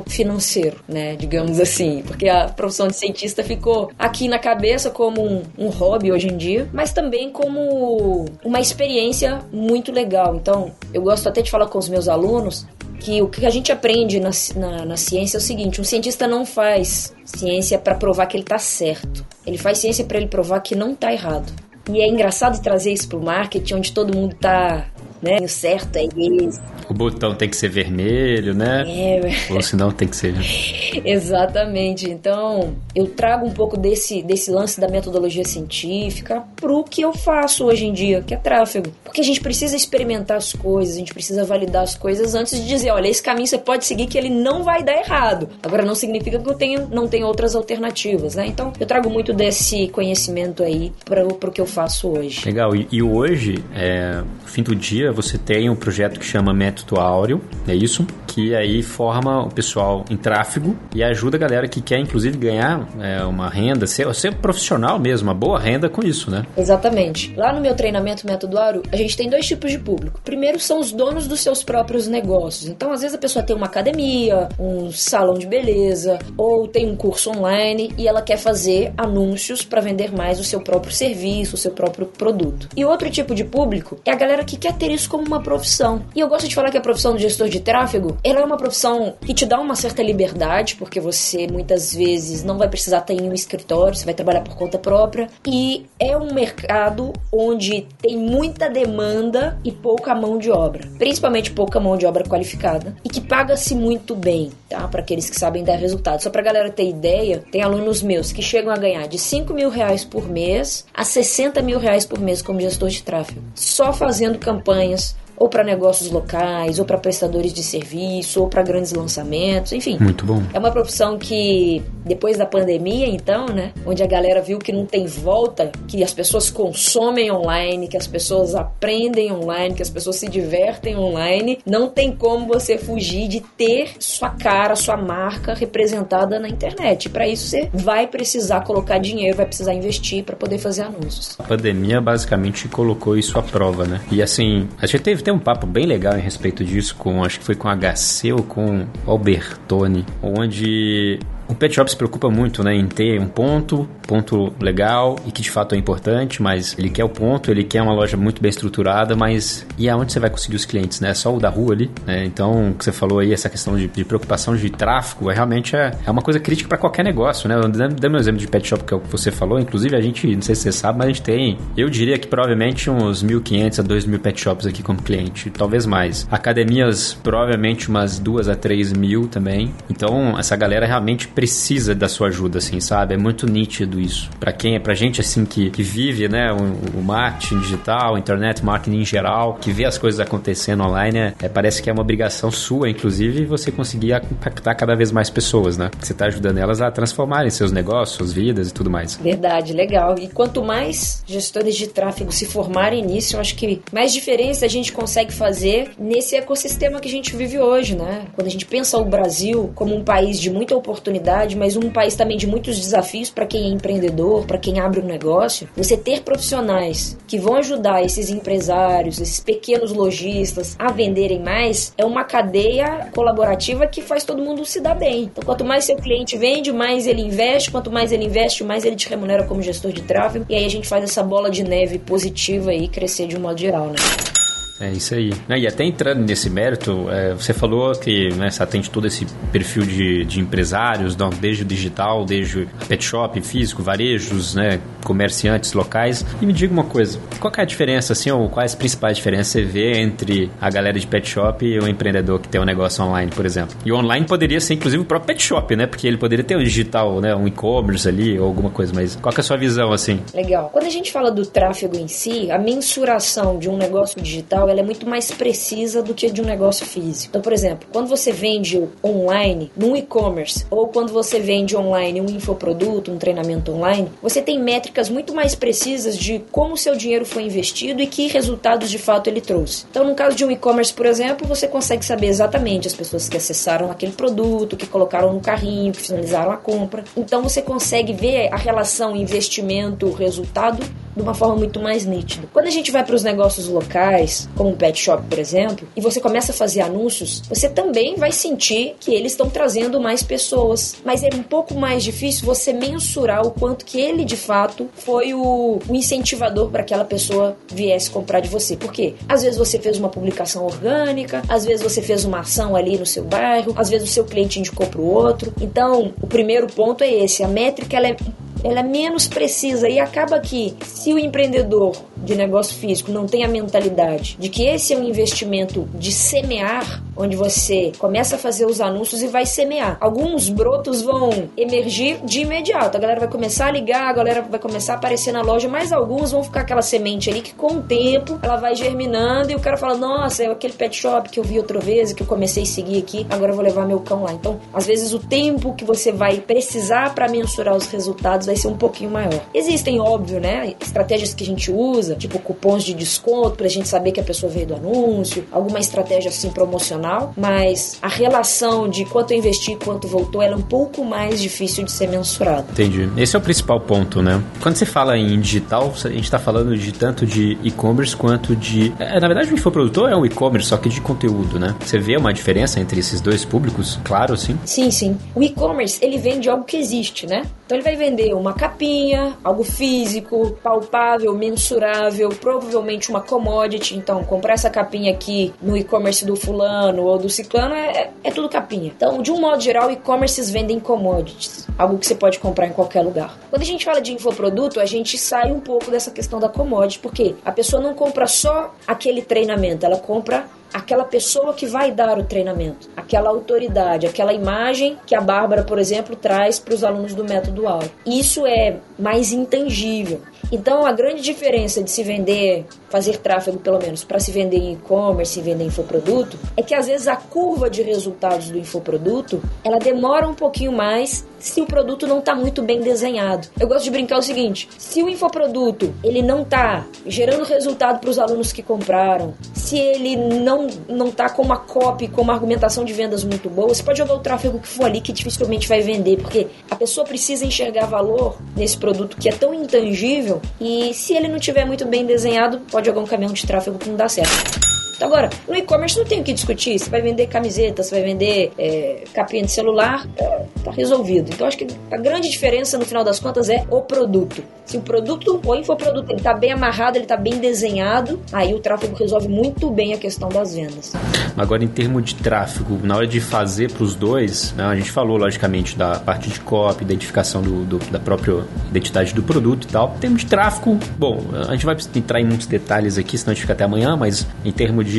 financeiro, 0.07 0.77
né, 0.88 1.15
digamos 1.15 1.59
assim, 1.59 2.03
porque 2.06 2.27
a 2.27 2.50
profissão 2.50 2.88
de 2.88 2.95
cientista 2.95 3.44
ficou 3.44 3.92
aqui 3.98 4.27
na 4.27 4.39
cabeça 4.39 4.89
como 4.89 5.21
um, 5.21 5.44
um 5.57 5.68
hobby 5.69 6.12
hoje 6.12 6.27
em 6.27 6.38
dia, 6.38 6.69
mas 6.74 6.94
também 6.94 7.31
como 7.31 8.25
uma 8.44 8.59
experiência 8.59 9.42
muito 9.51 9.92
legal. 9.92 10.36
Então 10.36 10.71
eu 10.94 11.01
gosto 11.01 11.27
até 11.27 11.42
de 11.42 11.51
falar 11.51 11.68
com 11.68 11.77
os 11.77 11.89
meus 11.89 12.07
alunos 12.07 12.65
que 13.01 13.21
o 13.21 13.27
que 13.27 13.45
a 13.45 13.50
gente 13.50 13.71
aprende 13.71 14.19
na, 14.19 14.30
na, 14.56 14.86
na 14.86 14.98
ciência 14.98 15.38
é 15.38 15.39
o 15.39 15.42
seguinte: 15.42 15.81
um 15.81 15.83
cientista 15.83 16.27
não 16.27 16.45
faz 16.45 17.13
ciência 17.25 17.77
para 17.80 17.95
provar 17.95 18.27
que 18.27 18.38
ele 18.38 18.44
está 18.44 18.59
certo. 18.59 19.25
Ele 19.45 19.57
faz 19.57 19.80
ciência 19.80 20.06
para 20.06 20.18
ele 20.18 20.27
provar 20.27 20.59
que 20.62 20.75
não 20.75 20.92
está 20.92 21.12
errado. 21.12 21.51
E 21.89 22.00
é 22.00 22.07
engraçado 22.07 22.62
trazer 22.62 22.94
isso 22.94 23.09
para 23.09 23.18
o 23.18 23.24
marketing, 23.24 23.74
onde 23.74 23.92
todo 23.92 24.15
mundo 24.15 24.33
está 24.33 24.86
né? 25.21 25.38
O 25.41 25.47
certo 25.47 25.95
é 25.95 26.06
esse. 26.06 26.59
O 26.89 26.94
botão 26.94 27.35
tem 27.35 27.47
que 27.47 27.56
ser 27.56 27.69
vermelho, 27.69 28.53
né? 28.53 28.83
É. 28.88 29.53
Ou 29.53 29.62
senão 29.62 29.91
tem 29.91 30.07
que 30.07 30.15
ser. 30.15 30.35
Exatamente. 31.06 32.09
Então, 32.09 32.73
eu 32.95 33.07
trago 33.07 33.45
um 33.45 33.51
pouco 33.51 33.77
desse, 33.77 34.21
desse 34.21 34.51
lance 34.51 34.79
da 34.79 34.88
metodologia 34.88 35.45
científica 35.45 36.44
pro 36.56 36.83
que 36.83 37.01
eu 37.01 37.13
faço 37.13 37.65
hoje 37.65 37.85
em 37.85 37.94
dia, 37.94 38.21
que 38.21 38.33
é 38.33 38.38
tráfego. 38.38 38.91
Porque 39.03 39.21
a 39.21 39.23
gente 39.23 39.39
precisa 39.41 39.75
experimentar 39.75 40.38
as 40.38 40.53
coisas, 40.53 40.95
a 40.95 41.00
gente 41.00 41.13
precisa 41.13 41.45
validar 41.45 41.83
as 41.83 41.95
coisas 41.95 42.35
antes 42.35 42.59
de 42.59 42.67
dizer, 42.67 42.91
olha, 42.91 43.07
esse 43.07 43.21
caminho 43.21 43.47
você 43.47 43.57
pode 43.57 43.85
seguir 43.85 44.07
que 44.07 44.17
ele 44.17 44.29
não 44.29 44.63
vai 44.63 44.83
dar 44.83 44.97
errado. 44.97 45.50
Agora, 45.63 45.85
não 45.85 45.95
significa 45.95 46.39
que 46.39 46.50
eu 46.50 46.56
tenho, 46.56 46.88
não 46.91 47.07
tenho 47.07 47.27
outras 47.27 47.56
alternativas, 47.56 48.35
né? 48.35 48.47
Então, 48.47 48.74
eu 48.79 48.85
trago 48.85 49.09
muito 49.09 49.33
desse 49.33 49.88
conhecimento 49.89 50.63
aí 50.63 50.91
para 51.06 51.25
o 51.25 51.51
que 51.51 51.62
eu 51.62 51.65
faço 51.65 52.09
hoje. 52.09 52.45
Legal. 52.45 52.75
E, 52.75 52.88
e 52.91 53.01
hoje, 53.01 53.63
é, 53.75 54.21
fim 54.45 54.63
do 54.63 54.75
dia, 54.75 55.11
você 55.12 55.38
tem 55.38 55.69
um 55.69 55.75
projeto 55.75 56.19
que 56.19 56.25
chama 56.25 56.54
Método 56.54 57.00
Áureo, 57.00 57.42
é 57.68 57.75
isso? 57.75 58.06
Que 58.28 58.56
aí 58.56 58.81
forma 58.81 59.44
o 59.44 59.50
pessoal 59.50 60.06
em 60.10 60.18
tráfego 60.18 60.75
e 60.96 61.04
ajuda 61.04 61.38
a 61.38 61.40
galera 61.40 61.68
que 61.68 61.81
quer, 61.81 62.00
inclusive, 62.00 62.38
ganhar 62.38 62.88
é, 63.00 63.24
uma 63.24 63.50
renda, 63.50 63.86
ser, 63.86 64.13
ser 64.16 64.36
profissional 64.36 65.00
mesmo, 65.00 65.28
uma 65.28 65.34
boa 65.34 65.60
renda 65.60 65.90
com 65.90 66.04
isso, 66.04 66.31
né? 66.31 66.46
Exatamente. 66.58 67.34
Lá 67.36 67.54
no 67.54 67.62
meu 67.62 67.75
treinamento 67.75 68.25
Método 68.25 68.58
Áureo, 68.58 68.84
a 68.92 68.96
gente 68.96 69.16
tem 69.18 69.30
dois 69.30 69.46
tipos 69.46 69.72
de 69.72 69.80
público. 69.80 70.22
Primeiro 70.24 70.60
são 70.60 70.80
os 70.80 70.92
donos 70.92 71.28
dos 71.28 71.40
seus 71.42 71.63
próprios 71.63 72.08
negócios. 72.08 72.69
Então, 72.69 72.92
às 72.92 73.02
vezes, 73.02 73.16
a 73.16 73.19
pessoa 73.19 73.44
tem 73.44 73.56
uma 73.56 73.66
academia, 73.66 74.50
um 74.60 74.92
salão 74.92 75.38
de 75.38 75.48
beleza, 75.48 76.19
ou 76.38 76.68
tem 76.68 76.90
um 76.90 76.96
curso 76.96 77.31
online 77.31 77.94
e 77.98 78.08
ela 78.08 78.22
quer 78.22 78.38
fazer 78.38 78.94
anúncios 78.98 79.63
para 79.63 79.81
vender 79.81 80.12
mais 80.12 80.40
o 80.40 80.44
seu 80.44 80.62
próprio 80.62 80.94
serviço, 80.94 81.56
o 81.56 81.58
seu 81.58 81.72
próprio 81.72 82.06
produto. 82.06 82.69
E 82.75 82.86
outro 82.86 83.10
tipo 83.10 83.34
de 83.34 83.44
público 83.44 84.00
é 84.06 84.12
a 84.12 84.16
galera 84.16 84.44
que 84.44 84.58
quer 84.58 84.74
ter 84.74 84.92
isso 84.92 85.00
isso 85.01 85.09
como 85.09 85.25
uma 85.25 85.42
profissão. 85.42 86.03
E 86.15 86.19
eu 86.19 86.27
gosto 86.27 86.48
de 86.48 86.56
falar 86.56 86.69
que 86.69 86.77
a 86.77 86.81
profissão 86.81 87.13
do 87.13 87.19
gestor 87.19 87.50
de 87.50 87.59
tráfego, 87.59 88.18
ela 88.24 88.39
é 88.39 88.45
uma 88.45 88.57
profissão 88.57 89.15
que 89.21 89.33
te 89.33 89.45
dá 89.45 89.59
uma 89.59 89.75
certa 89.75 90.03
liberdade, 90.03 90.75
porque 90.75 91.00
você 91.00 91.48
muitas 91.48 91.94
vezes 91.94 92.44
não 92.44 92.57
vai 92.57 92.69
precisar 92.69 93.00
estar 93.00 93.13
em 93.13 93.27
um 93.27 93.33
escritório, 93.33 93.95
você 93.95 94.06
vai 94.06 94.13
trabalhar 94.13 94.42
por 94.42 94.56
conta 94.56 94.77
própria. 94.77 95.27
E 95.45 95.86
é 96.00 96.15
um 96.15 96.33
mercado 96.33 97.13
onde 97.31 97.88
tem 98.01 98.18
muita 98.18 98.69
demanda 98.69 99.59
e 99.63 99.71
pouca 99.71 100.13
mão 100.13 100.38
de 100.38 100.51
obra, 100.51 100.88
principalmente 100.98 101.51
pouca 101.51 101.80
mão 101.80 101.98
de 101.98 102.06
obra 102.06 102.24
qualificada, 102.24 102.95
e 103.03 103.09
que 103.09 103.21
paga-se 103.21 103.74
muito 103.74 104.15
bem, 104.15 104.51
tá? 104.69 104.88
Para 104.88 105.01
aqueles 105.01 105.30
que 105.30 105.39
sabem 105.39 105.63
dar 105.63 105.75
resultado. 105.75 106.21
Só 106.21 106.30
pra 106.30 106.42
galera 106.42 106.69
ter 106.69 106.88
ideia, 106.88 107.44
tem 107.51 107.62
alunos 107.62 108.01
meus 108.01 108.31
que 108.31 108.42
chegam 108.42 108.71
a 108.71 108.77
ganhar 108.77 109.07
de 109.07 109.18
5 109.18 109.53
mil 109.53 109.69
reais 109.69 110.06
por 110.06 110.30
mês 110.30 110.86
a 110.94 111.03
60 111.03 111.62
mil 111.62 111.80
reais 111.80 112.06
por 112.06 112.19
mês 112.19 112.42
como 112.42 112.59
gestor 112.59 112.89
de 112.89 113.01
tráfego, 113.01 113.42
só 113.56 113.92
fazendo 113.92 114.38
campanha 114.38 114.90
campanhas 114.91 115.15
ou 115.41 115.49
para 115.49 115.63
negócios 115.63 116.11
locais, 116.11 116.77
ou 116.77 116.85
para 116.85 116.99
prestadores 116.99 117.51
de 117.51 117.63
serviço, 117.63 118.41
ou 118.41 118.47
para 118.47 118.61
grandes 118.61 118.93
lançamentos, 118.93 119.71
enfim. 119.71 119.97
Muito 119.99 120.23
bom. 120.23 120.43
É 120.53 120.59
uma 120.59 120.69
profissão 120.69 121.17
que, 121.17 121.81
depois 122.05 122.38
da 122.38 122.45
pandemia, 122.45 123.07
então, 123.07 123.47
né, 123.47 123.71
onde 123.83 124.03
a 124.03 124.05
galera 124.05 124.39
viu 124.39 124.59
que 124.59 124.71
não 124.71 124.85
tem 124.85 125.07
volta, 125.07 125.71
que 125.88 126.03
as 126.03 126.13
pessoas 126.13 126.51
consomem 126.51 127.31
online, 127.31 127.88
que 127.88 127.97
as 127.97 128.05
pessoas 128.05 128.53
aprendem 128.53 129.31
online, 129.31 129.73
que 129.73 129.81
as 129.81 129.89
pessoas 129.89 130.17
se 130.17 130.29
divertem 130.29 130.95
online, 130.95 131.57
não 131.65 131.89
tem 131.89 132.15
como 132.15 132.45
você 132.45 132.77
fugir 132.77 133.27
de 133.27 133.39
ter 133.41 133.93
sua 133.97 134.29
cara, 134.29 134.75
sua 134.75 134.95
marca 134.95 135.55
representada 135.55 136.39
na 136.39 136.49
internet. 136.49 137.09
Para 137.09 137.27
isso 137.27 137.47
você 137.47 137.67
vai 137.73 138.05
precisar 138.05 138.61
colocar 138.61 138.99
dinheiro, 138.99 139.38
vai 139.38 139.47
precisar 139.47 139.73
investir 139.73 140.23
para 140.23 140.35
poder 140.35 140.59
fazer 140.59 140.83
anúncios. 140.83 141.35
A 141.39 141.43
pandemia 141.43 141.99
basicamente 141.99 142.67
colocou 142.67 143.17
isso 143.17 143.39
à 143.39 143.41
prova, 143.41 143.85
né? 143.85 144.01
E 144.11 144.21
assim, 144.21 144.69
a 144.79 144.85
gente 144.85 145.01
teve, 145.01 145.31
um 145.31 145.39
papo 145.39 145.66
bem 145.66 145.86
legal 145.86 146.18
em 146.18 146.22
respeito 146.22 146.63
disso 146.63 146.95
com, 146.95 147.24
acho 147.24 147.39
que 147.39 147.45
foi 147.45 147.56
com 147.56 147.68
HC 147.69 148.33
ou 148.33 148.44
com 148.44 148.86
Albertone, 149.06 150.06
onde 150.22 151.19
o 151.51 151.56
pet 151.56 151.75
shop 151.75 151.92
se 151.92 151.98
preocupa 151.98 152.30
muito 152.30 152.63
né, 152.63 152.74
em 152.74 152.88
ter 152.88 153.19
um 153.19 153.27
ponto, 153.27 153.88
ponto 154.07 154.53
legal 154.59 155.18
e 155.27 155.31
que 155.31 155.42
de 155.42 155.51
fato 155.51 155.75
é 155.75 155.77
importante, 155.77 156.42
mas 156.42 156.74
ele 156.80 156.89
quer 156.89 157.03
o 157.03 157.09
ponto, 157.09 157.51
ele 157.51 157.65
quer 157.65 157.81
uma 157.81 157.94
loja 157.94 158.15
muito 158.15 158.42
bem 158.42 158.50
estruturada, 158.50 159.18
mas 159.18 159.65
e 159.77 159.89
aonde 159.89 160.13
você 160.13 160.19
vai 160.19 160.30
conseguir 160.30 160.56
os 160.56 160.63
clientes, 160.63 161.01
né? 161.01 161.13
Só 161.13 161.36
o 161.36 161.39
da 161.39 161.50
rua 161.50 161.74
ali, 161.74 161.92
né? 162.06 162.24
Então, 162.24 162.71
o 162.71 162.74
que 162.74 162.86
você 162.86 162.92
falou 162.94 163.19
aí, 163.19 163.33
essa 163.33 163.50
questão 163.50 163.75
de, 163.75 163.88
de 163.89 164.06
preocupação 164.06 164.56
de 164.56 164.69
tráfego, 164.69 165.30
é, 165.30 165.33
realmente 165.33 165.75
é, 165.75 165.92
é 166.06 166.09
uma 166.09 166.21
coisa 166.21 166.39
crítica 166.39 166.69
para 166.69 166.77
qualquer 166.77 167.03
negócio, 167.03 167.50
né? 167.50 167.56
Dando 167.59 168.15
um 168.15 168.19
exemplo 168.19 168.39
de 168.39 168.48
pet 168.48 168.65
shop 168.65 168.86
que 168.86 168.94
é 168.94 168.98
o 168.98 169.01
que 169.01 169.09
você 169.09 169.30
falou, 169.30 169.59
inclusive 169.59 169.94
a 169.94 170.01
gente, 170.01 170.33
não 170.33 170.42
sei 170.42 170.56
se 170.56 170.62
você 170.62 170.71
sabe, 170.71 171.00
mas 171.00 171.07
a 171.07 171.09
gente 171.09 171.21
tem, 171.21 171.57
eu 171.75 171.89
diria 171.89 172.18
que 172.18 172.27
provavelmente 172.27 172.89
uns 172.89 173.21
1.500 173.21 173.80
a 173.80 173.83
2.000 173.83 174.19
pet 174.19 174.42
shops 174.42 174.65
aqui 174.65 174.81
como 174.81 175.01
cliente, 175.01 175.50
talvez 175.50 175.86
mais. 175.86 176.25
Academias, 176.31 177.13
provavelmente 177.21 177.89
umas 177.89 178.19
2 178.19 178.48
a 178.48 178.56
3 178.56 178.94
mil 178.94 179.27
também. 179.27 179.74
Então, 179.89 180.39
essa 180.39 180.56
galera 180.56 180.86
realmente 180.86 181.27
precisa 181.41 181.95
da 181.95 182.07
sua 182.07 182.27
ajuda, 182.27 182.59
assim, 182.59 182.79
sabe? 182.79 183.15
É 183.15 183.17
muito 183.17 183.47
nítido 183.47 183.99
isso. 183.99 184.29
Para 184.39 184.53
quem 184.53 184.75
é 184.75 184.79
pra 184.79 184.93
gente, 184.93 185.19
assim, 185.21 185.43
que, 185.43 185.71
que 185.71 185.81
vive, 185.81 186.29
né, 186.29 186.51
o, 186.53 186.99
o, 186.99 187.03
marketing 187.03 187.61
digital, 187.61 188.15
internet 188.15 188.63
marketing 188.63 188.97
em 188.97 189.05
geral, 189.05 189.55
que 189.55 189.71
vê 189.71 189.85
as 189.85 189.97
coisas 189.97 190.19
acontecendo 190.19 190.83
online, 190.83 191.17
é, 191.17 191.33
é, 191.41 191.50
parece 191.50 191.81
que 191.81 191.89
é 191.89 191.93
uma 191.93 192.03
obrigação 192.03 192.51
sua, 192.51 192.91
inclusive, 192.91 193.43
você 193.45 193.71
conseguir 193.71 194.13
impactar 194.31 194.75
cada 194.75 194.95
vez 194.95 195.12
mais 195.12 195.31
pessoas, 195.31 195.79
né? 195.79 195.89
Você 196.00 196.13
tá 196.13 196.25
ajudando 196.25 196.60
elas 196.60 196.79
a 196.79 196.91
transformarem 196.91 197.50
seus 197.50 197.71
negócios, 197.71 198.17
suas 198.17 198.33
vidas 198.33 198.69
e 198.69 198.74
tudo 198.74 198.91
mais. 198.91 199.15
Verdade, 199.15 199.74
legal. 199.74 200.19
E 200.19 200.27
quanto 200.27 200.63
mais 200.63 201.24
gestores 201.25 201.75
de 201.75 201.88
tráfego 201.88 202.31
se 202.31 202.45
formarem 202.45 203.03
nisso, 203.03 203.36
eu 203.36 203.39
acho 203.39 203.55
que 203.55 203.81
mais 203.91 204.13
diferença 204.13 204.63
a 204.63 204.69
gente 204.69 204.91
consegue 204.91 205.33
fazer 205.33 205.89
nesse 205.98 206.36
ecossistema 206.36 207.00
que 207.00 207.07
a 207.07 207.12
gente 207.12 207.36
vive 207.36 207.57
hoje, 207.57 207.95
né? 207.95 208.27
Quando 208.36 208.45
a 208.45 208.51
gente 208.51 208.67
pensa 208.67 209.00
o 209.00 209.05
Brasil 209.05 209.71
como 209.74 209.95
um 209.95 210.03
país 210.03 210.39
de 210.39 210.51
muita 210.51 210.75
oportunidade, 210.75 211.30
mas 211.57 211.75
um 211.75 211.89
país 211.89 212.15
também 212.15 212.38
de 212.38 212.47
muitos 212.47 212.79
desafios 212.79 213.29
para 213.29 213.45
quem 213.45 213.65
é 213.65 213.67
empreendedor, 213.67 214.45
para 214.45 214.57
quem 214.57 214.79
abre 214.79 215.00
um 215.00 215.05
negócio. 215.05 215.67
Você 215.75 215.95
ter 215.97 216.21
profissionais 216.21 217.17
que 217.27 217.38
vão 217.38 217.55
ajudar 217.55 218.03
esses 218.03 218.29
empresários, 218.29 219.19
esses 219.19 219.39
pequenos 219.39 219.91
lojistas 219.91 220.75
a 220.77 220.91
venderem 220.91 221.39
mais, 221.39 221.93
é 221.97 222.05
uma 222.05 222.23
cadeia 222.23 223.09
colaborativa 223.13 223.88
que 223.88 224.01
faz 224.01 224.23
todo 224.23 224.41
mundo 224.41 224.65
se 224.65 224.79
dar 224.79 224.95
bem. 224.95 225.23
Então, 225.23 225.43
quanto 225.43 225.63
mais 225.63 225.85
seu 225.85 225.95
cliente 225.95 226.38
vende, 226.38 226.71
mais 226.71 227.07
ele 227.07 227.21
investe, 227.21 227.71
quanto 227.71 227.91
mais 227.91 228.11
ele 228.11 228.25
investe, 228.25 228.63
mais 228.63 228.85
ele 228.85 228.95
te 228.95 229.09
remunera 229.09 229.43
como 229.43 229.61
gestor 229.61 229.91
de 229.91 230.01
tráfego, 230.01 230.45
e 230.50 230.55
aí 230.55 230.65
a 230.65 230.69
gente 230.69 230.88
faz 230.88 231.03
essa 231.03 231.23
bola 231.23 231.50
de 231.50 231.63
neve 231.63 232.00
positiva 232.00 232.71
aí 232.71 232.88
crescer 232.88 233.27
de 233.27 233.38
um 233.38 233.41
modo 233.41 233.59
geral, 233.59 233.88
né? 233.88 234.40
É 234.81 234.91
isso 234.91 235.13
aí. 235.13 235.31
E 235.50 235.67
até 235.67 235.83
entrando 235.83 236.25
nesse 236.25 236.50
mérito, 236.50 237.07
é, 237.09 237.33
você 237.33 237.53
falou 237.53 237.91
que 237.93 238.29
né, 238.33 238.50
você 238.50 238.63
atende 238.63 238.89
todo 238.89 239.05
esse 239.05 239.25
perfil 239.51 239.83
de, 239.83 240.25
de 240.25 240.39
empresários, 240.39 241.15
desde 241.39 241.63
o 241.63 241.65
digital, 241.65 242.25
desde 242.25 242.67
pet 242.88 243.03
shop, 243.03 243.39
físico, 243.41 243.83
varejos, 243.83 244.55
né, 244.55 244.79
comerciantes 245.03 245.73
locais. 245.73 246.25
E 246.41 246.45
me 246.45 246.53
diga 246.53 246.73
uma 246.73 246.83
coisa, 246.83 247.19
qual 247.39 247.53
é 247.57 247.61
a 247.61 247.65
diferença, 247.65 248.13
assim, 248.13 248.31
ou 248.31 248.50
quais 248.50 248.71
as 248.71 248.75
principais 248.75 249.17
diferenças 249.17 249.47
você 249.47 249.63
vê 249.63 250.00
entre 250.00 250.50
a 250.59 250.69
galera 250.69 251.00
de 251.00 251.05
pet 251.05 251.27
shop 251.27 251.63
e 251.65 251.77
o 251.77 251.88
empreendedor 251.88 252.39
que 252.39 252.47
tem 252.47 252.59
um 252.59 252.65
negócio 252.65 253.03
online, 253.03 253.31
por 253.31 253.45
exemplo? 253.45 253.75
E 253.85 253.91
o 253.91 253.95
online 253.95 254.25
poderia 254.25 254.59
ser, 254.59 254.73
inclusive, 254.73 255.03
o 255.03 255.05
próprio 255.05 255.27
pet 255.27 255.43
shop, 255.43 255.75
né? 255.75 255.85
Porque 255.85 256.07
ele 256.07 256.17
poderia 256.17 256.43
ter 256.43 256.55
um 256.55 256.63
digital, 256.63 257.21
né, 257.21 257.35
um 257.35 257.47
e-commerce 257.47 258.07
ali, 258.07 258.39
ou 258.39 258.47
alguma 258.47 258.69
coisa, 258.69 258.91
mas 258.95 259.15
qual 259.15 259.33
é 259.35 259.39
a 259.39 259.43
sua 259.43 259.57
visão, 259.57 259.91
assim? 259.91 260.19
Legal. 260.33 260.69
Quando 260.71 260.85
a 260.85 260.89
gente 260.89 261.11
fala 261.11 261.31
do 261.31 261.45
tráfego 261.45 261.97
em 261.97 262.07
si, 262.07 262.50
a 262.50 262.57
mensuração 262.57 263.59
de 263.59 263.69
um 263.69 263.77
negócio 263.77 264.21
digital 264.21 264.71
ela 264.72 264.80
é 264.80 264.84
muito 264.84 265.08
mais 265.08 265.32
precisa 265.32 266.01
do 266.01 266.13
que 266.13 266.30
de 266.30 266.42
um 266.42 266.46
negócio 266.46 266.86
físico. 266.86 267.30
Então, 267.30 267.42
por 267.42 267.54
exemplo, 267.54 267.88
quando 267.92 268.08
você 268.08 268.32
vende 268.32 268.82
online, 269.04 269.72
num 269.75 269.96
e-commerce, 269.96 270.66
ou 270.70 270.88
quando 270.88 271.12
você 271.12 271.40
vende 271.40 271.75
online 271.75 272.22
um 272.22 272.25
infoproduto, 272.25 273.12
um 273.12 273.18
treinamento 273.18 273.72
online, 273.72 274.10
você 274.22 274.42
tem 274.42 274.60
métricas 274.60 275.10
muito 275.10 275.34
mais 275.34 275.56
precisas 275.56 276.18
de 276.18 276.40
como 276.51 276.74
o 276.74 276.78
seu 276.78 276.96
dinheiro 276.96 277.25
foi 277.25 277.44
investido 277.44 278.01
e 278.01 278.08
que 278.08 278.28
resultados 278.28 278.90
de 278.90 278.98
fato 278.98 279.28
ele 279.28 279.42
trouxe. 279.42 279.86
Então, 279.90 280.06
no 280.06 280.16
caso 280.16 280.36
de 280.36 280.46
um 280.46 280.51
e-commerce, 280.51 280.94
por 280.94 281.06
exemplo, 281.06 281.48
você 281.48 281.68
consegue 281.68 282.04
saber 282.06 282.28
exatamente 282.28 282.88
as 282.88 282.94
pessoas 282.94 283.28
que 283.30 283.38
acessaram 283.38 283.92
aquele 283.92 284.12
produto, 284.12 284.78
que 284.78 284.88
colocaram 284.88 285.34
no 285.34 285.40
carrinho, 285.40 285.92
que 285.92 286.01
finalizaram 286.01 286.51
a 286.51 286.58
compra. 286.58 287.04
Então, 287.16 287.44
você 287.44 287.62
consegue 287.62 288.13
ver 288.13 288.50
a 288.51 288.58
relação 288.58 289.16
investimento-resultado 289.16 290.84
de 291.16 291.22
uma 291.22 291.34
forma 291.34 291.56
muito 291.56 291.80
mais 291.80 292.06
nítida. 292.06 292.48
Quando 292.54 292.68
a 292.68 292.72
gente 292.72 292.92
vai 292.92 293.04
para 293.04 293.16
os 293.16 293.24
negócios 293.24 293.68
locais, 293.68 294.48
como 294.62 294.70
um 294.70 294.75
pet 294.75 295.01
shop, 295.01 295.24
por 295.27 295.39
exemplo, 295.39 295.88
e 295.96 296.01
você 296.01 296.22
começa 296.22 296.51
a 296.51 296.56
fazer 296.56 296.82
anúncios, 296.82 297.41
você 297.50 297.68
também 297.68 298.15
vai 298.15 298.32
sentir 298.32 298.96
que 299.00 299.12
eles 299.12 299.32
estão 299.32 299.50
trazendo 299.50 300.00
mais 300.00 300.22
pessoas. 300.22 300.98
Mas 301.03 301.24
é 301.24 301.30
um 301.34 301.41
pouco 301.41 301.74
mais 301.74 302.03
difícil 302.03 302.46
você 302.46 302.72
mensurar 302.72 303.41
o 303.41 303.50
quanto 303.50 303.84
que 303.84 304.00
ele 304.00 304.24
de 304.24 304.38
fato 304.38 304.88
foi 304.94 305.34
o, 305.34 305.80
o 305.89 305.96
incentivador 305.96 306.70
para 306.70 306.82
aquela 306.82 307.03
pessoa 307.03 307.58
viesse 307.68 308.12
comprar 308.12 308.39
de 308.39 308.50
você. 308.50 308.77
Por 308.77 308.91
quê? 308.91 309.15
Às 309.27 309.41
vezes 309.41 309.58
você 309.58 309.80
fez 309.80 309.98
uma 309.98 310.10
publicação 310.10 310.63
orgânica, 310.63 311.41
às 311.50 311.65
vezes 311.65 311.82
você 311.82 312.00
fez 312.00 312.24
uma 312.24 312.41
ação 312.41 312.75
ali 312.75 313.00
no 313.00 313.06
seu 313.06 313.24
bairro, 313.24 313.74
às 313.75 313.89
vezes 313.89 314.08
o 314.08 314.13
seu 314.13 314.25
cliente 314.25 314.60
indicou 314.60 314.86
para 314.86 315.01
o 315.01 315.10
outro. 315.12 315.51
Então, 315.60 316.13
o 316.22 316.27
primeiro 316.27 316.68
ponto 316.68 317.03
é 317.03 317.12
esse: 317.12 317.44
a 317.44 317.48
métrica 317.48 317.98
ela 317.98 318.10
é 318.10 318.15
ela 318.63 318.80
é 318.80 318.84
menos 318.84 319.27
precisa 319.27 319.89
e 319.89 320.00
acaba 320.00 320.39
que 320.39 320.75
se 320.86 321.13
o 321.13 321.20
empreendedor 321.20 321.96
de 322.18 322.36
negócio 322.36 322.75
físico 322.75 323.12
não 323.12 323.25
tem 323.25 323.44
a 323.44 323.48
mentalidade 323.48 324.38
de 324.39 324.50
que 324.50 324.63
esse 324.63 324.94
é 324.94 324.98
um 324.98 325.03
investimento 325.03 325.88
de 325.94 326.12
semear, 326.12 327.03
onde 327.15 327.36
você 327.36 327.91
começa 327.98 328.36
a 328.36 328.39
fazer 328.39 328.65
os 328.65 328.80
anúncios 328.80 329.22
e 329.22 329.27
vai 329.27 329.46
semear. 329.46 329.98
Alguns 330.00 330.50
brotos 330.50 331.01
vão 331.01 331.50
emergir 331.58 332.20
de 332.24 332.41
imediato. 332.41 332.98
A 332.98 333.00
galera 333.00 333.20
vai 333.20 333.30
começar 333.30 333.68
a 333.68 333.72
ligar, 333.72 334.10
a 334.10 334.13
galera 334.13 334.41
vai 334.41 334.60
começar 334.60 334.94
a 334.94 334.96
aparecer 334.98 335.32
na 335.32 335.41
loja, 335.41 335.68
mas 335.68 335.91
alguns 335.91 336.32
vão 336.32 336.44
ficar 336.44 336.62
aquela 336.62 336.82
semente 336.82 337.30
ali 337.30 337.41
que 337.41 337.53
com 337.53 337.75
o 337.75 337.82
tempo 337.82 338.39
ela 338.41 338.58
vai 338.58 338.75
germinando 338.75 339.51
e 339.51 339.56
o 339.56 339.60
cara 339.60 339.77
fala: 339.77 339.96
"Nossa, 339.98 340.44
é 340.44 340.48
aquele 340.48 340.74
pet 340.74 340.96
shop 340.96 341.30
que 341.30 341.39
eu 341.39 341.44
vi 341.44 341.58
outra 341.58 341.80
vez 341.80 342.13
que 342.13 342.24
eu 342.24 342.27
comecei 342.27 342.63
a 342.63 342.65
seguir 342.65 343.00
aqui, 343.00 343.25
agora 343.30 343.51
eu 343.51 343.56
vou 343.56 343.63
levar 343.63 343.86
meu 343.86 344.00
cão 344.00 344.24
lá". 344.24 344.34
Então, 344.34 344.60
às 344.74 344.86
vezes 344.86 345.13
o 345.13 345.20
tempo 345.20 345.74
que 345.75 345.86
você 345.86 346.12
vai 346.12 346.39
precisar 346.39 347.13
para 347.13 347.27
mensurar 347.27 347.75
os 347.75 347.88
resultados 347.88 348.48
vai 348.51 348.55
ser 348.55 348.67
um 348.67 348.75
pouquinho 348.75 349.10
maior. 349.10 349.41
Existem, 349.53 350.00
óbvio, 350.00 350.39
né, 350.39 350.74
estratégias 350.79 351.34
que 351.34 351.43
a 351.43 351.48
gente 351.48 351.72
usa, 351.72 352.15
tipo 352.15 352.38
cupons 352.39 352.84
de 352.84 352.93
desconto 352.93 353.55
pra 353.55 353.67
gente 353.67 353.88
saber 353.88 354.12
que 354.12 354.20
a 354.20 354.24
pessoa 354.24 354.51
veio 354.51 354.67
do 354.67 354.75
anúncio, 354.75 355.46
alguma 355.51 355.79
estratégia 355.79 356.29
assim 356.29 356.50
promocional, 356.50 357.34
mas 357.38 357.98
a 358.01 358.08
relação 358.08 358.89
de 358.89 359.05
quanto 359.05 359.31
eu 359.31 359.38
investi 359.38 359.72
e 359.72 359.75
quanto 359.75 360.08
voltou, 360.08 360.41
ela 360.41 360.53
é 360.53 360.58
um 360.58 360.62
pouco 360.62 361.03
mais 361.05 361.41
difícil 361.41 361.84
de 361.84 361.91
ser 361.91 362.08
mensurada. 362.08 362.65
Entendi. 362.72 363.10
Esse 363.17 363.36
é 363.36 363.39
o 363.39 363.41
principal 363.41 363.79
ponto, 363.79 364.22
né? 364.22 364.43
Quando 364.62 364.75
você 364.75 364.86
fala 364.86 365.17
em 365.17 365.39
digital, 365.39 365.93
a 366.03 366.10
gente 366.10 366.24
está 366.24 366.39
falando 366.39 366.75
de 366.77 366.91
tanto 366.91 367.25
de 367.25 367.58
e-commerce 367.63 368.15
quanto 368.15 368.55
de. 368.55 368.93
É, 369.00 369.20
na 369.20 369.27
verdade, 369.27 369.51
o 369.51 369.53
infoprodutor 369.53 370.10
é 370.10 370.15
um 370.15 370.25
e-commerce, 370.25 370.67
só 370.67 370.77
que 370.77 370.89
de 370.89 371.00
conteúdo, 371.00 371.58
né? 371.58 371.75
Você 371.79 371.98
vê 371.98 372.17
uma 372.17 372.34
diferença 372.34 372.79
entre 372.79 373.00
esses 373.00 373.22
dois 373.22 373.46
públicos? 373.46 374.00
Claro, 374.03 374.36
sim. 374.36 374.58
Sim, 374.65 374.91
sim. 374.91 375.17
O 375.34 375.41
e-commerce, 375.41 376.03
ele 376.03 376.17
vende 376.17 376.50
algo 376.50 376.65
que 376.65 376.77
existe, 376.77 377.25
né? 377.25 377.43
Então 377.65 377.77
ele 377.77 377.86
vai 377.86 377.96
vender 377.96 378.34
uma 378.41 378.53
capinha, 378.53 379.38
algo 379.43 379.63
físico, 379.63 380.57
palpável, 380.63 381.33
mensurável, 381.33 382.29
provavelmente 382.29 383.10
uma 383.10 383.21
commodity. 383.21 383.95
Então, 383.95 384.24
comprar 384.24 384.53
essa 384.53 384.69
capinha 384.69 385.12
aqui 385.12 385.53
no 385.62 385.77
e-commerce 385.77 386.25
do 386.25 386.36
fulano 386.36 387.03
ou 387.03 387.17
do 387.17 387.29
ciclano 387.29 387.75
é, 387.75 388.10
é 388.24 388.31
tudo 388.31 388.50
capinha. 388.50 388.91
Então, 388.95 389.21
de 389.21 389.31
um 389.31 389.39
modo 389.39 389.62
geral, 389.62 389.91
e-commerces 389.91 390.50
vendem 390.50 390.79
commodities, 390.79 391.67
algo 391.77 391.98
que 391.98 392.07
você 392.07 392.15
pode 392.15 392.39
comprar 392.39 392.67
em 392.67 392.74
qualquer 392.74 393.01
lugar. 393.01 393.38
Quando 393.50 393.62
a 393.62 393.65
gente 393.65 393.86
fala 393.86 394.01
de 394.01 394.13
infoproduto, 394.13 394.79
a 394.79 394.86
gente 394.86 395.17
sai 395.17 395.51
um 395.51 395.60
pouco 395.60 395.91
dessa 395.91 396.12
questão 396.12 396.39
da 396.39 396.50
commodity, 396.50 397.00
porque 397.00 397.36
a 397.45 397.51
pessoa 397.51 397.81
não 397.81 397.93
compra 397.93 398.27
só 398.27 398.74
aquele 398.88 399.21
treinamento, 399.21 399.86
ela 399.86 399.98
compra 399.98 400.45
aquela 400.74 401.04
pessoa 401.04 401.54
que 401.54 401.66
vai 401.66 401.92
dar 401.92 402.18
o 402.18 402.24
treinamento, 402.24 402.90
aquela 402.96 403.30
autoridade, 403.30 404.08
aquela 404.08 404.34
imagem 404.34 404.98
que 405.06 405.16
a 405.16 405.22
Bárbara, 405.22 405.63
por 405.63 405.80
exemplo, 405.80 406.16
traz 406.16 406.60
para 406.60 406.74
os 406.74 406.84
alunos 406.84 407.13
do 407.13 407.24
método 407.24 407.68
aula. 407.68 407.90
Isso 408.06 408.46
é 408.46 408.78
mais 408.98 409.32
intangível. 409.32 410.22
Então, 410.51 410.86
a 410.86 410.92
grande 410.92 411.22
diferença 411.22 411.82
de 411.82 411.90
se 411.90 412.04
vender, 412.04 412.66
fazer 412.91 413.17
tráfego 413.17 413.57
pelo 413.57 413.79
menos, 413.79 414.03
para 414.03 414.19
se 414.19 414.31
vender 414.31 414.57
em 414.57 414.74
e-commerce 414.74 415.39
e 415.39 415.41
vender 415.41 415.63
infoproduto, 415.63 416.38
é 416.57 416.62
que 416.62 416.75
às 416.75 416.88
vezes 416.88 417.07
a 417.07 417.15
curva 417.15 417.69
de 417.69 417.81
resultados 417.81 418.50
do 418.50 418.57
infoproduto, 418.60 419.41
ela 419.63 419.79
demora 419.79 420.27
um 420.27 420.36
pouquinho 420.36 420.74
mais 420.74 421.25
se 421.39 421.60
o 421.60 421.65
produto 421.65 422.05
não 422.05 422.19
está 422.19 422.36
muito 422.36 422.62
bem 422.62 422.79
desenhado. 422.81 423.48
Eu 423.60 423.67
gosto 423.67 423.86
de 423.86 423.91
brincar 423.91 424.17
o 424.17 424.21
seguinte: 424.21 424.69
se 424.77 425.01
o 425.01 425.10
infoproduto 425.10 425.93
ele 426.03 426.21
não 426.21 426.43
está 426.43 426.86
gerando 427.05 427.43
resultado 427.43 428.00
para 428.00 428.10
os 428.10 428.19
alunos 428.19 428.51
que 428.51 428.62
compraram, 428.62 429.33
se 429.53 429.77
ele 429.77 430.15
não 430.15 430.67
não 430.88 431.07
está 431.07 431.29
com 431.29 431.41
uma 431.41 431.57
copy, 431.57 432.07
com 432.07 432.21
uma 432.21 432.33
argumentação 432.33 432.83
de 432.83 432.93
vendas 432.93 433.24
muito 433.24 433.50
boa, 433.50 433.69
você 433.69 433.81
pode 433.81 433.98
jogar 433.98 434.13
o 434.15 434.19
tráfego 434.19 434.60
que 434.60 434.67
for 434.67 434.86
ali 434.86 435.01
que 435.01 435.12
dificilmente 435.12 435.67
vai 435.67 435.81
vender, 435.81 436.17
porque 436.17 436.48
a 436.69 436.75
pessoa 436.75 437.05
precisa 437.05 437.45
enxergar 437.45 437.86
valor 437.86 438.38
nesse 438.55 438.77
produto 438.77 439.17
que 439.17 439.29
é 439.29 439.31
tão 439.31 439.53
intangível 439.53 440.41
e 440.60 440.93
se 440.93 441.13
ele 441.13 441.27
não 441.27 441.39
tiver 441.39 441.65
muito 441.65 441.86
bem 441.86 442.05
desenhado, 442.05 442.60
pode 442.71 442.80
jogar 442.85 443.01
um 443.01 443.07
caminhão 443.07 443.33
de 443.33 443.45
tráfego 443.45 443.77
que 443.77 443.89
não 443.89 443.95
dá 443.95 444.07
certo. 444.07 444.61
Então, 445.01 445.10
agora, 445.10 445.31
no 445.48 445.55
e-commerce 445.55 445.98
não 445.98 446.05
tem 446.05 446.22
o 446.22 446.24
que 446.24 446.31
discutir. 446.31 446.77
Você 446.77 446.88
vai 446.88 447.01
vender 447.01 447.25
camiseta, 447.25 447.81
você 447.81 447.96
vai 447.96 448.03
vender 448.03 448.51
é, 448.55 449.03
capinha 449.12 449.41
de 449.41 449.51
celular, 449.51 450.08
é, 450.15 450.46
tá 450.63 450.70
resolvido. 450.70 451.31
Então, 451.34 451.48
acho 451.48 451.58
que 451.58 451.65
a 451.89 451.98
grande 451.98 452.29
diferença 452.29 452.77
no 452.77 452.86
final 452.86 453.03
das 453.03 453.20
contas 453.20 453.50
é 453.50 453.65
o 453.72 453.81
produto. 453.81 454.43
Se 454.63 454.77
o 454.77 454.81
produto, 454.81 455.41
o 455.43 455.55
infoproduto, 455.55 456.12
ele 456.12 456.22
tá 456.22 456.36
bem 456.36 456.51
amarrado, 456.51 456.98
ele 456.98 457.08
tá 457.08 457.17
bem 457.17 457.39
desenhado, 457.39 458.22
aí 458.31 458.53
o 458.53 458.60
tráfego 458.60 458.96
resolve 458.96 459.27
muito 459.27 459.72
bem 459.72 459.93
a 459.93 459.98
questão 459.98 460.29
das 460.29 460.53
vendas. 460.53 460.93
Agora, 461.36 461.63
em 461.63 461.67
termos 461.67 462.05
de 462.05 462.15
tráfego, 462.15 462.79
na 462.84 462.96
hora 462.96 463.08
de 463.08 463.20
fazer 463.20 463.72
para 463.72 463.84
os 463.84 463.96
dois, 463.96 464.53
né, 464.53 464.63
a 464.63 464.75
gente 464.75 464.91
falou, 464.91 465.17
logicamente, 465.17 465.75
da 465.75 466.00
parte 466.00 466.29
de 466.29 466.39
copy, 466.41 466.84
identificação 466.84 467.41
do, 467.41 467.65
do, 467.65 467.79
da 467.91 468.00
própria 468.00 468.43
identidade 468.70 469.15
do 469.15 469.24
produto 469.24 469.63
e 469.63 469.67
tal. 469.67 469.96
Em 469.98 470.00
termos 470.00 470.22
de 470.22 470.27
tráfego, 470.27 470.77
bom, 470.98 471.22
a 471.50 471.53
gente 471.53 471.65
vai 471.65 471.75
entrar 471.96 472.22
em 472.22 472.25
muitos 472.25 472.46
detalhes 472.46 473.00
aqui, 473.00 473.17
senão 473.17 473.31
a 473.31 473.34
gente 473.34 473.41
fica 473.41 473.53
até 473.53 473.63
amanhã, 473.63 473.98
mas 473.98 474.27
em 474.46 474.51
termos 474.51 474.86
de 474.86 474.90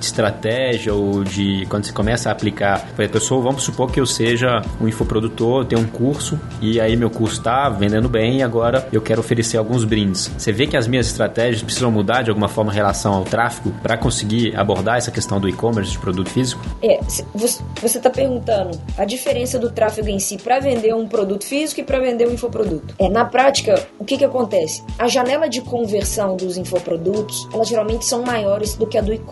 estratégia 0.00 0.94
ou 0.94 1.24
de 1.24 1.66
quando 1.68 1.84
você 1.84 1.92
começa 1.92 2.28
a 2.28 2.32
aplicar, 2.32 2.88
a 2.96 3.08
pessoa, 3.08 3.42
vamos 3.42 3.62
supor 3.62 3.90
que 3.90 4.00
eu 4.00 4.06
seja 4.06 4.62
um 4.80 4.88
infoprodutor, 4.88 5.64
tenho 5.64 5.80
um 5.80 5.86
curso 5.86 6.38
e 6.60 6.80
aí 6.80 6.96
meu 6.96 7.10
curso 7.10 7.38
está 7.38 7.68
vendendo 7.68 8.08
bem 8.08 8.38
e 8.38 8.42
agora 8.42 8.88
eu 8.92 9.00
quero 9.00 9.20
oferecer 9.20 9.56
alguns 9.56 9.84
brindes. 9.84 10.30
Você 10.36 10.52
vê 10.52 10.66
que 10.66 10.76
as 10.76 10.86
minhas 10.86 11.06
estratégias 11.06 11.62
precisam 11.62 11.90
mudar 11.90 12.22
de 12.22 12.30
alguma 12.30 12.48
forma 12.48 12.72
em 12.72 12.74
relação 12.74 13.14
ao 13.14 13.24
tráfego 13.24 13.74
para 13.82 13.96
conseguir 13.96 14.56
abordar 14.56 14.96
essa 14.96 15.10
questão 15.10 15.40
do 15.40 15.48
e-commerce 15.48 15.92
de 15.92 15.98
produto 15.98 16.30
físico? 16.30 16.62
É, 16.82 17.00
você 17.34 17.98
está 17.98 18.10
perguntando 18.10 18.78
a 18.96 19.04
diferença 19.04 19.58
do 19.58 19.70
tráfego 19.70 20.08
em 20.08 20.18
si 20.18 20.36
para 20.38 20.60
vender 20.60 20.94
um 20.94 21.06
produto 21.06 21.44
físico 21.44 21.80
e 21.80 21.84
para 21.84 21.98
vender 21.98 22.28
um 22.28 22.32
infoproduto. 22.32 22.94
É, 22.98 23.08
na 23.08 23.24
prática, 23.24 23.86
o 23.98 24.04
que, 24.04 24.16
que 24.16 24.24
acontece? 24.24 24.82
A 24.98 25.08
janela 25.08 25.48
de 25.48 25.60
conversão 25.60 26.36
dos 26.36 26.56
infoprodutos, 26.56 27.48
elas 27.52 27.68
geralmente 27.68 28.04
são 28.04 28.22
maiores 28.22 28.74
do 28.74 28.86
que 28.86 28.98
a 28.98 29.00
do 29.00 29.12
e-commerce. 29.12 29.25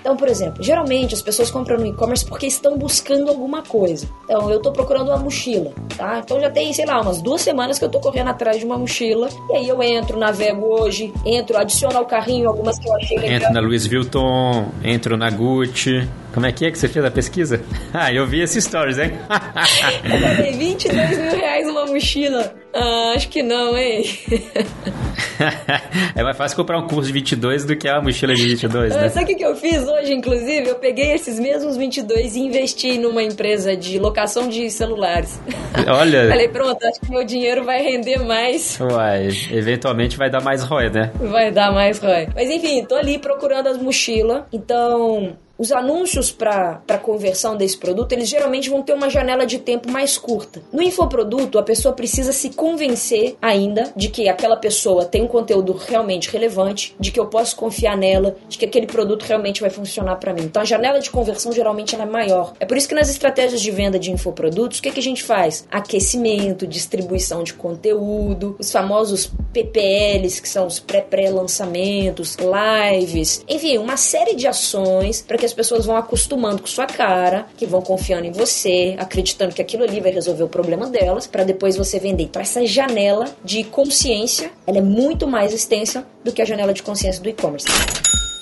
Então, 0.00 0.16
por 0.16 0.28
exemplo, 0.28 0.62
geralmente 0.62 1.14
as 1.14 1.22
pessoas 1.22 1.50
compram 1.50 1.78
no 1.78 1.86
e-commerce 1.86 2.24
porque 2.24 2.46
estão 2.46 2.76
buscando 2.76 3.28
alguma 3.28 3.62
coisa. 3.62 4.08
Então, 4.24 4.50
eu 4.50 4.58
estou 4.58 4.72
procurando 4.72 5.08
uma 5.08 5.18
mochila, 5.18 5.72
tá? 5.96 6.20
Então 6.22 6.40
já 6.40 6.50
tem, 6.50 6.72
sei 6.72 6.86
lá, 6.86 7.00
umas 7.00 7.20
duas 7.20 7.40
semanas 7.40 7.78
que 7.78 7.84
eu 7.84 7.86
estou 7.86 8.00
correndo 8.00 8.28
atrás 8.28 8.58
de 8.58 8.64
uma 8.64 8.78
mochila. 8.78 9.28
E 9.50 9.56
aí 9.56 9.68
eu 9.68 9.82
entro, 9.82 10.18
navego 10.18 10.66
hoje, 10.66 11.12
entro, 11.24 11.56
adiciono 11.56 11.96
ao 11.96 12.06
carrinho 12.06 12.48
algumas 12.48 12.78
que 12.78 12.88
eu 12.88 12.94
achei 12.96 13.18
legal. 13.18 13.36
Entro 13.36 13.52
na 13.52 13.60
Louis 13.60 13.86
Vuitton, 13.86 14.68
entro 14.84 15.16
na 15.16 15.30
Gucci. 15.30 16.08
Como 16.32 16.46
é 16.46 16.52
que 16.52 16.64
é 16.66 16.70
que 16.70 16.78
você 16.78 16.88
fez 16.88 17.04
a 17.04 17.10
pesquisa? 17.10 17.60
Ah, 17.92 18.12
eu 18.12 18.24
vi 18.24 18.40
esses 18.40 18.64
stories, 18.64 18.98
hein? 18.98 19.12
eu 20.04 20.20
paguei 20.20 20.52
22 20.52 21.18
mil 21.18 21.30
reais 21.32 21.68
uma 21.68 21.86
mochila. 21.86 22.54
Ah, 22.72 23.12
acho 23.16 23.28
que 23.28 23.42
não, 23.42 23.76
hein? 23.76 24.04
é 26.14 26.22
mais 26.22 26.36
fácil 26.36 26.56
comprar 26.56 26.78
um 26.78 26.86
curso 26.86 27.08
de 27.08 27.12
22 27.12 27.64
do 27.64 27.76
que 27.76 27.88
a 27.88 28.00
mochila 28.00 28.34
de 28.34 28.42
22, 28.42 28.94
né? 28.94 29.08
Sabe 29.08 29.32
o 29.32 29.36
que 29.36 29.44
eu 29.44 29.56
fiz 29.56 29.86
hoje, 29.86 30.12
inclusive? 30.12 30.68
Eu 30.68 30.76
peguei 30.76 31.12
esses 31.12 31.40
mesmos 31.40 31.76
22 31.76 32.36
e 32.36 32.40
investi 32.40 32.98
numa 32.98 33.22
empresa 33.22 33.76
de 33.76 33.98
locação 33.98 34.48
de 34.48 34.70
celulares. 34.70 35.40
Olha... 35.88 36.28
Falei, 36.28 36.48
pronto, 36.48 36.84
acho 36.84 37.00
que 37.00 37.10
meu 37.10 37.24
dinheiro 37.24 37.64
vai 37.64 37.82
render 37.82 38.18
mais. 38.24 38.78
Uai, 38.80 39.28
eventualmente 39.50 40.16
vai 40.16 40.30
dar 40.30 40.42
mais 40.42 40.62
ROI, 40.62 40.90
né? 40.90 41.10
Vai 41.20 41.50
dar 41.50 41.72
mais 41.72 41.98
ROI. 41.98 42.28
Mas 42.34 42.48
enfim, 42.50 42.84
tô 42.84 42.94
ali 42.94 43.18
procurando 43.18 43.68
as 43.68 43.78
mochilas. 43.78 44.44
Então, 44.52 45.36
os 45.60 45.70
anúncios 45.72 46.32
para 46.32 46.80
conversão 47.02 47.54
desse 47.54 47.76
produto, 47.76 48.12
eles 48.12 48.30
geralmente 48.30 48.70
vão 48.70 48.82
ter 48.82 48.94
uma 48.94 49.10
janela 49.10 49.44
de 49.44 49.58
tempo 49.58 49.90
mais 49.90 50.16
curta. 50.16 50.62
No 50.72 50.80
infoproduto, 50.80 51.58
a 51.58 51.62
pessoa 51.62 51.94
precisa 51.94 52.32
se 52.32 52.48
convencer 52.48 53.36
ainda 53.42 53.92
de 53.94 54.08
que 54.08 54.26
aquela 54.26 54.56
pessoa 54.56 55.04
tem 55.04 55.22
um 55.22 55.26
conteúdo 55.26 55.74
realmente 55.74 56.30
relevante, 56.30 56.96
de 56.98 57.10
que 57.10 57.20
eu 57.20 57.26
posso 57.26 57.54
confiar 57.56 57.94
nela, 57.94 58.36
de 58.48 58.56
que 58.56 58.64
aquele 58.64 58.86
produto 58.86 59.24
realmente 59.24 59.60
vai 59.60 59.68
funcionar 59.68 60.16
para 60.16 60.32
mim. 60.32 60.44
Então 60.44 60.62
a 60.62 60.64
janela 60.64 60.98
de 60.98 61.10
conversão 61.10 61.52
geralmente 61.52 61.94
é 61.94 62.06
maior. 62.06 62.54
É 62.58 62.64
por 62.64 62.78
isso 62.78 62.88
que 62.88 62.94
nas 62.94 63.10
estratégias 63.10 63.60
de 63.60 63.70
venda 63.70 63.98
de 63.98 64.10
infoprodutos, 64.10 64.78
o 64.78 64.82
que, 64.82 64.90
que 64.90 65.00
a 65.00 65.02
gente 65.02 65.22
faz? 65.22 65.66
Aquecimento, 65.70 66.66
distribuição 66.66 67.42
de 67.42 67.52
conteúdo, 67.52 68.56
os 68.58 68.72
famosos 68.72 69.30
PPLs, 69.52 70.40
que 70.40 70.48
são 70.48 70.66
os 70.66 70.80
pré-pré-lançamentos, 70.80 72.38
lives, 72.40 73.44
enfim, 73.46 73.76
uma 73.76 73.98
série 73.98 74.34
de 74.34 74.46
ações 74.46 75.20
para 75.20 75.36
que 75.36 75.49
as 75.50 75.54
pessoas 75.54 75.84
vão 75.84 75.96
acostumando 75.96 76.62
com 76.62 76.66
sua 76.66 76.86
cara, 76.86 77.46
que 77.56 77.66
vão 77.66 77.82
confiando 77.82 78.26
em 78.26 78.32
você, 78.32 78.94
acreditando 78.98 79.54
que 79.54 79.60
aquilo 79.60 79.84
ali 79.84 80.00
vai 80.00 80.12
resolver 80.12 80.44
o 80.44 80.48
problema 80.48 80.86
delas, 80.88 81.26
para 81.26 81.44
depois 81.44 81.76
você 81.76 81.98
vender. 81.98 82.24
Então 82.24 82.40
essa 82.40 82.64
janela 82.64 83.26
de 83.44 83.64
consciência, 83.64 84.50
ela 84.66 84.78
é 84.78 84.82
muito 84.82 85.26
mais 85.26 85.52
extensa 85.52 86.06
do 86.24 86.32
que 86.32 86.40
a 86.40 86.44
janela 86.44 86.72
de 86.72 86.82
consciência 86.82 87.22
do 87.22 87.28
e-commerce. 87.28 87.66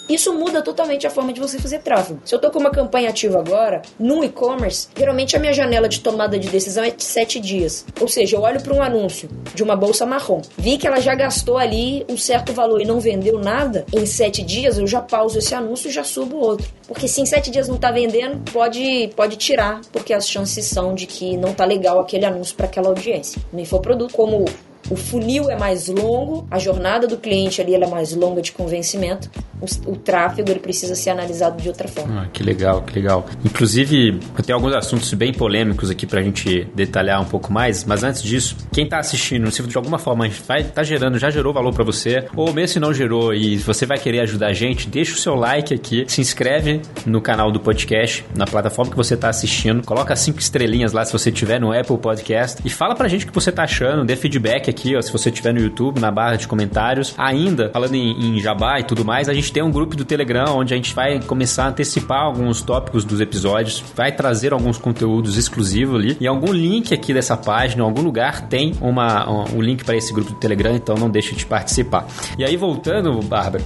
Isso 0.09 0.33
muda 0.33 0.63
totalmente 0.63 1.07
a 1.07 1.11
forma 1.11 1.33
de 1.33 1.41
você 1.41 1.59
fazer 1.59 1.81
tráfego. 1.81 2.21
Se 2.25 2.35
eu 2.35 2.39
tô 2.39 2.51
com 2.51 2.59
uma 2.59 2.71
campanha 2.71 3.11
ativa 3.11 3.39
agora, 3.39 3.83
no 3.99 4.25
e-commerce, 4.25 4.89
geralmente 4.97 5.37
a 5.37 5.39
minha 5.39 5.53
janela 5.53 5.89
de 5.89 6.01
tomada 6.01 6.39
de 6.39 6.49
decisão 6.49 6.83
é 6.83 6.91
de 6.91 7.05
7 7.05 7.39
dias. 7.41 7.85
Ou 8.01 8.09
seja, 8.09 8.37
eu 8.37 8.41
olho 8.41 8.63
para 8.63 8.73
um 8.73 8.83
anúncio 8.83 9.29
de 9.55 9.63
uma 9.63 9.77
bolsa 9.77 10.07
marrom, 10.07 10.41
vi 10.57 10.79
que 10.79 10.87
ela 10.87 11.01
já 11.01 11.15
gastou 11.15 11.59
ali 11.59 12.07
um 12.09 12.17
certo 12.17 12.53
valor 12.53 12.81
e 12.81 12.87
não 12.87 13.01
vendeu 13.01 13.39
nada, 13.39 13.85
em 13.93 14.07
7 14.07 14.43
dias 14.43 14.79
eu 14.79 14.87
já 14.87 15.01
pauso 15.01 15.39
esse 15.39 15.55
anúncio 15.55 15.89
e 15.89 15.93
já 15.93 16.05
subo 16.05 16.39
outro. 16.39 16.67
Porque 16.87 17.07
se 17.07 17.21
em 17.21 17.27
7 17.27 17.51
dias 17.51 17.69
não 17.69 17.77
tá 17.77 17.91
vendendo, 17.91 18.41
pode, 18.51 19.11
pode 19.15 19.37
tirar, 19.37 19.81
porque 19.93 20.15
as 20.15 20.29
chances 20.29 20.65
são 20.65 20.95
de 20.95 21.07
que 21.07 21.37
não 21.37 21.53
tá 21.53 21.65
legal 21.65 22.01
aquele 22.01 22.25
anúncio 22.25 22.57
para 22.57 22.67
aquela 22.67 22.89
audiência. 22.89 23.41
No 23.53 23.61
infoproduto, 23.61 24.15
como 24.15 24.47
o 24.91 24.97
funil 24.97 25.51
é 25.51 25.57
mais 25.57 25.89
longo, 25.89 26.47
a 26.51 26.59
jornada 26.59 27.07
do 27.07 27.17
cliente 27.17 27.61
ali 27.61 27.75
é 27.75 27.87
mais 27.87 28.15
longa 28.15 28.41
de 28.41 28.53
convencimento, 28.53 29.31
o, 29.61 29.93
o, 29.93 29.97
tráfego 29.97 30.51
ele 30.51 30.61
precisa 30.61 30.95
ser 30.95 31.11
analisado 31.11 31.61
de 31.61 31.69
outra 31.69 31.89
forma. 31.89 32.23
Ah, 32.23 32.29
que 32.33 32.43
legal, 32.43 32.83
que 32.83 32.95
legal. 32.95 33.27
Inclusive, 33.45 34.21
eu 34.37 34.45
tenho 34.45 34.57
alguns 34.57 34.75
assuntos 34.75 35.13
bem 35.15 35.33
polêmicos 35.33 35.91
aqui 35.91 36.07
pra 36.07 36.23
gente 36.23 36.65
detalhar 36.75 37.21
um 37.21 37.25
pouco 37.25 37.53
mais, 37.53 37.85
mas 37.85 38.05
antes 38.05 38.23
disso, 38.23 38.57
quem 38.73 38.89
tá 38.89 38.99
assistindo, 38.99 39.51
se 39.51 39.63
de 39.63 39.77
alguma 39.77 39.99
forma 39.99 40.29
vai 40.47 40.65
tá 40.65 40.83
gerando, 40.83 41.19
já 41.19 41.31
gerou 41.31 41.53
valor 41.53 41.75
para 41.75 41.85
você, 41.85 42.25
ou 42.37 42.53
mesmo 42.53 42.69
se 42.69 42.81
não 42.81 42.95
gerou 42.95 43.35
e 43.35 43.57
você 43.57 43.85
vai 43.85 43.99
querer 43.99 44.21
ajudar 44.21 44.49
a 44.49 44.53
gente, 44.53 44.89
deixa 44.89 45.15
o 45.15 45.19
seu 45.19 45.35
like 45.35 45.75
aqui, 45.75 46.05
se 46.07 46.21
inscreve 46.21 46.81
no 47.05 47.21
canal 47.21 47.51
do 47.51 47.59
podcast, 47.59 48.25
na 48.37 48.45
plataforma 48.45 48.91
que 48.91 48.97
você 48.97 49.17
tá 49.17 49.29
assistindo, 49.29 49.85
coloca 49.85 50.15
cinco 50.15 50.39
estrelinhas 50.39 50.93
lá 50.93 51.05
se 51.05 51.13
você 51.13 51.33
tiver 51.33 51.61
no 51.61 51.73
Apple 51.73 51.99
Podcast 51.99 52.61
e 52.65 52.71
fala 52.71 52.95
pra 52.95 53.09
gente 53.09 53.25
o 53.25 53.29
que 53.29 53.35
você 53.35 53.51
tá 53.51 53.65
achando, 53.65 54.05
dê 54.05 54.15
feedback 54.15 54.71
aqui, 54.71 54.78
ó, 54.97 55.03
se 55.03 55.13
você 55.13 55.31
tiver 55.31 55.53
no 55.53 55.61
YouTube, 55.61 56.01
na 56.01 56.11
barra 56.11 56.37
de 56.37 56.47
comentários. 56.47 57.15
Ainda, 57.17 57.71
falando 57.73 57.95
em, 57.95 58.37
em 58.37 58.41
jabá 58.41 58.81
e 58.81 58.85
tudo 58.85 59.05
mais, 59.05 59.29
a 59.29 59.35
gente 59.35 59.53
tem 59.53 59.63
um 59.63 59.71
grupo 59.71 59.97
do 59.97 60.05
Telegram 60.05 60.57
onde 60.57 60.75
a 60.75 60.77
gente 60.77 60.95
vai 60.95 61.21
começar 61.21 61.65
a 61.65 61.69
antecipar 61.69 62.23
alguns 62.23 62.63
tópicos 62.63 63.05
dos 63.05 63.21
episódios, 63.21 63.83
vai 63.95 64.13
trazer 64.13 64.53
alguns 64.53 64.79
conteúdos 64.79 65.37
exclusivos 65.37 65.97
ali. 65.97 66.17
E 66.21 66.27
algum 66.27 66.53
link 66.53 66.95
aqui 66.95 67.13
dessa 67.13 67.37
página, 67.37 67.83
em 67.83 67.85
algum 67.85 68.03
lugar, 68.03 68.49
tem 68.49 68.75
uma, 68.81 69.29
um, 69.31 69.61
link 69.61 69.85
para 69.85 69.97
esse 69.97 70.13
grupo 70.13 70.33
do 70.33 70.39
Telegram, 70.39 70.75
então 70.75 70.97
não 70.97 71.11
deixe 71.11 71.35
de 71.35 71.47
participar. 71.47 72.07
E 72.39 72.45
aí, 72.45 72.57
voltando, 72.57 73.21
Bárbara, 73.23 73.65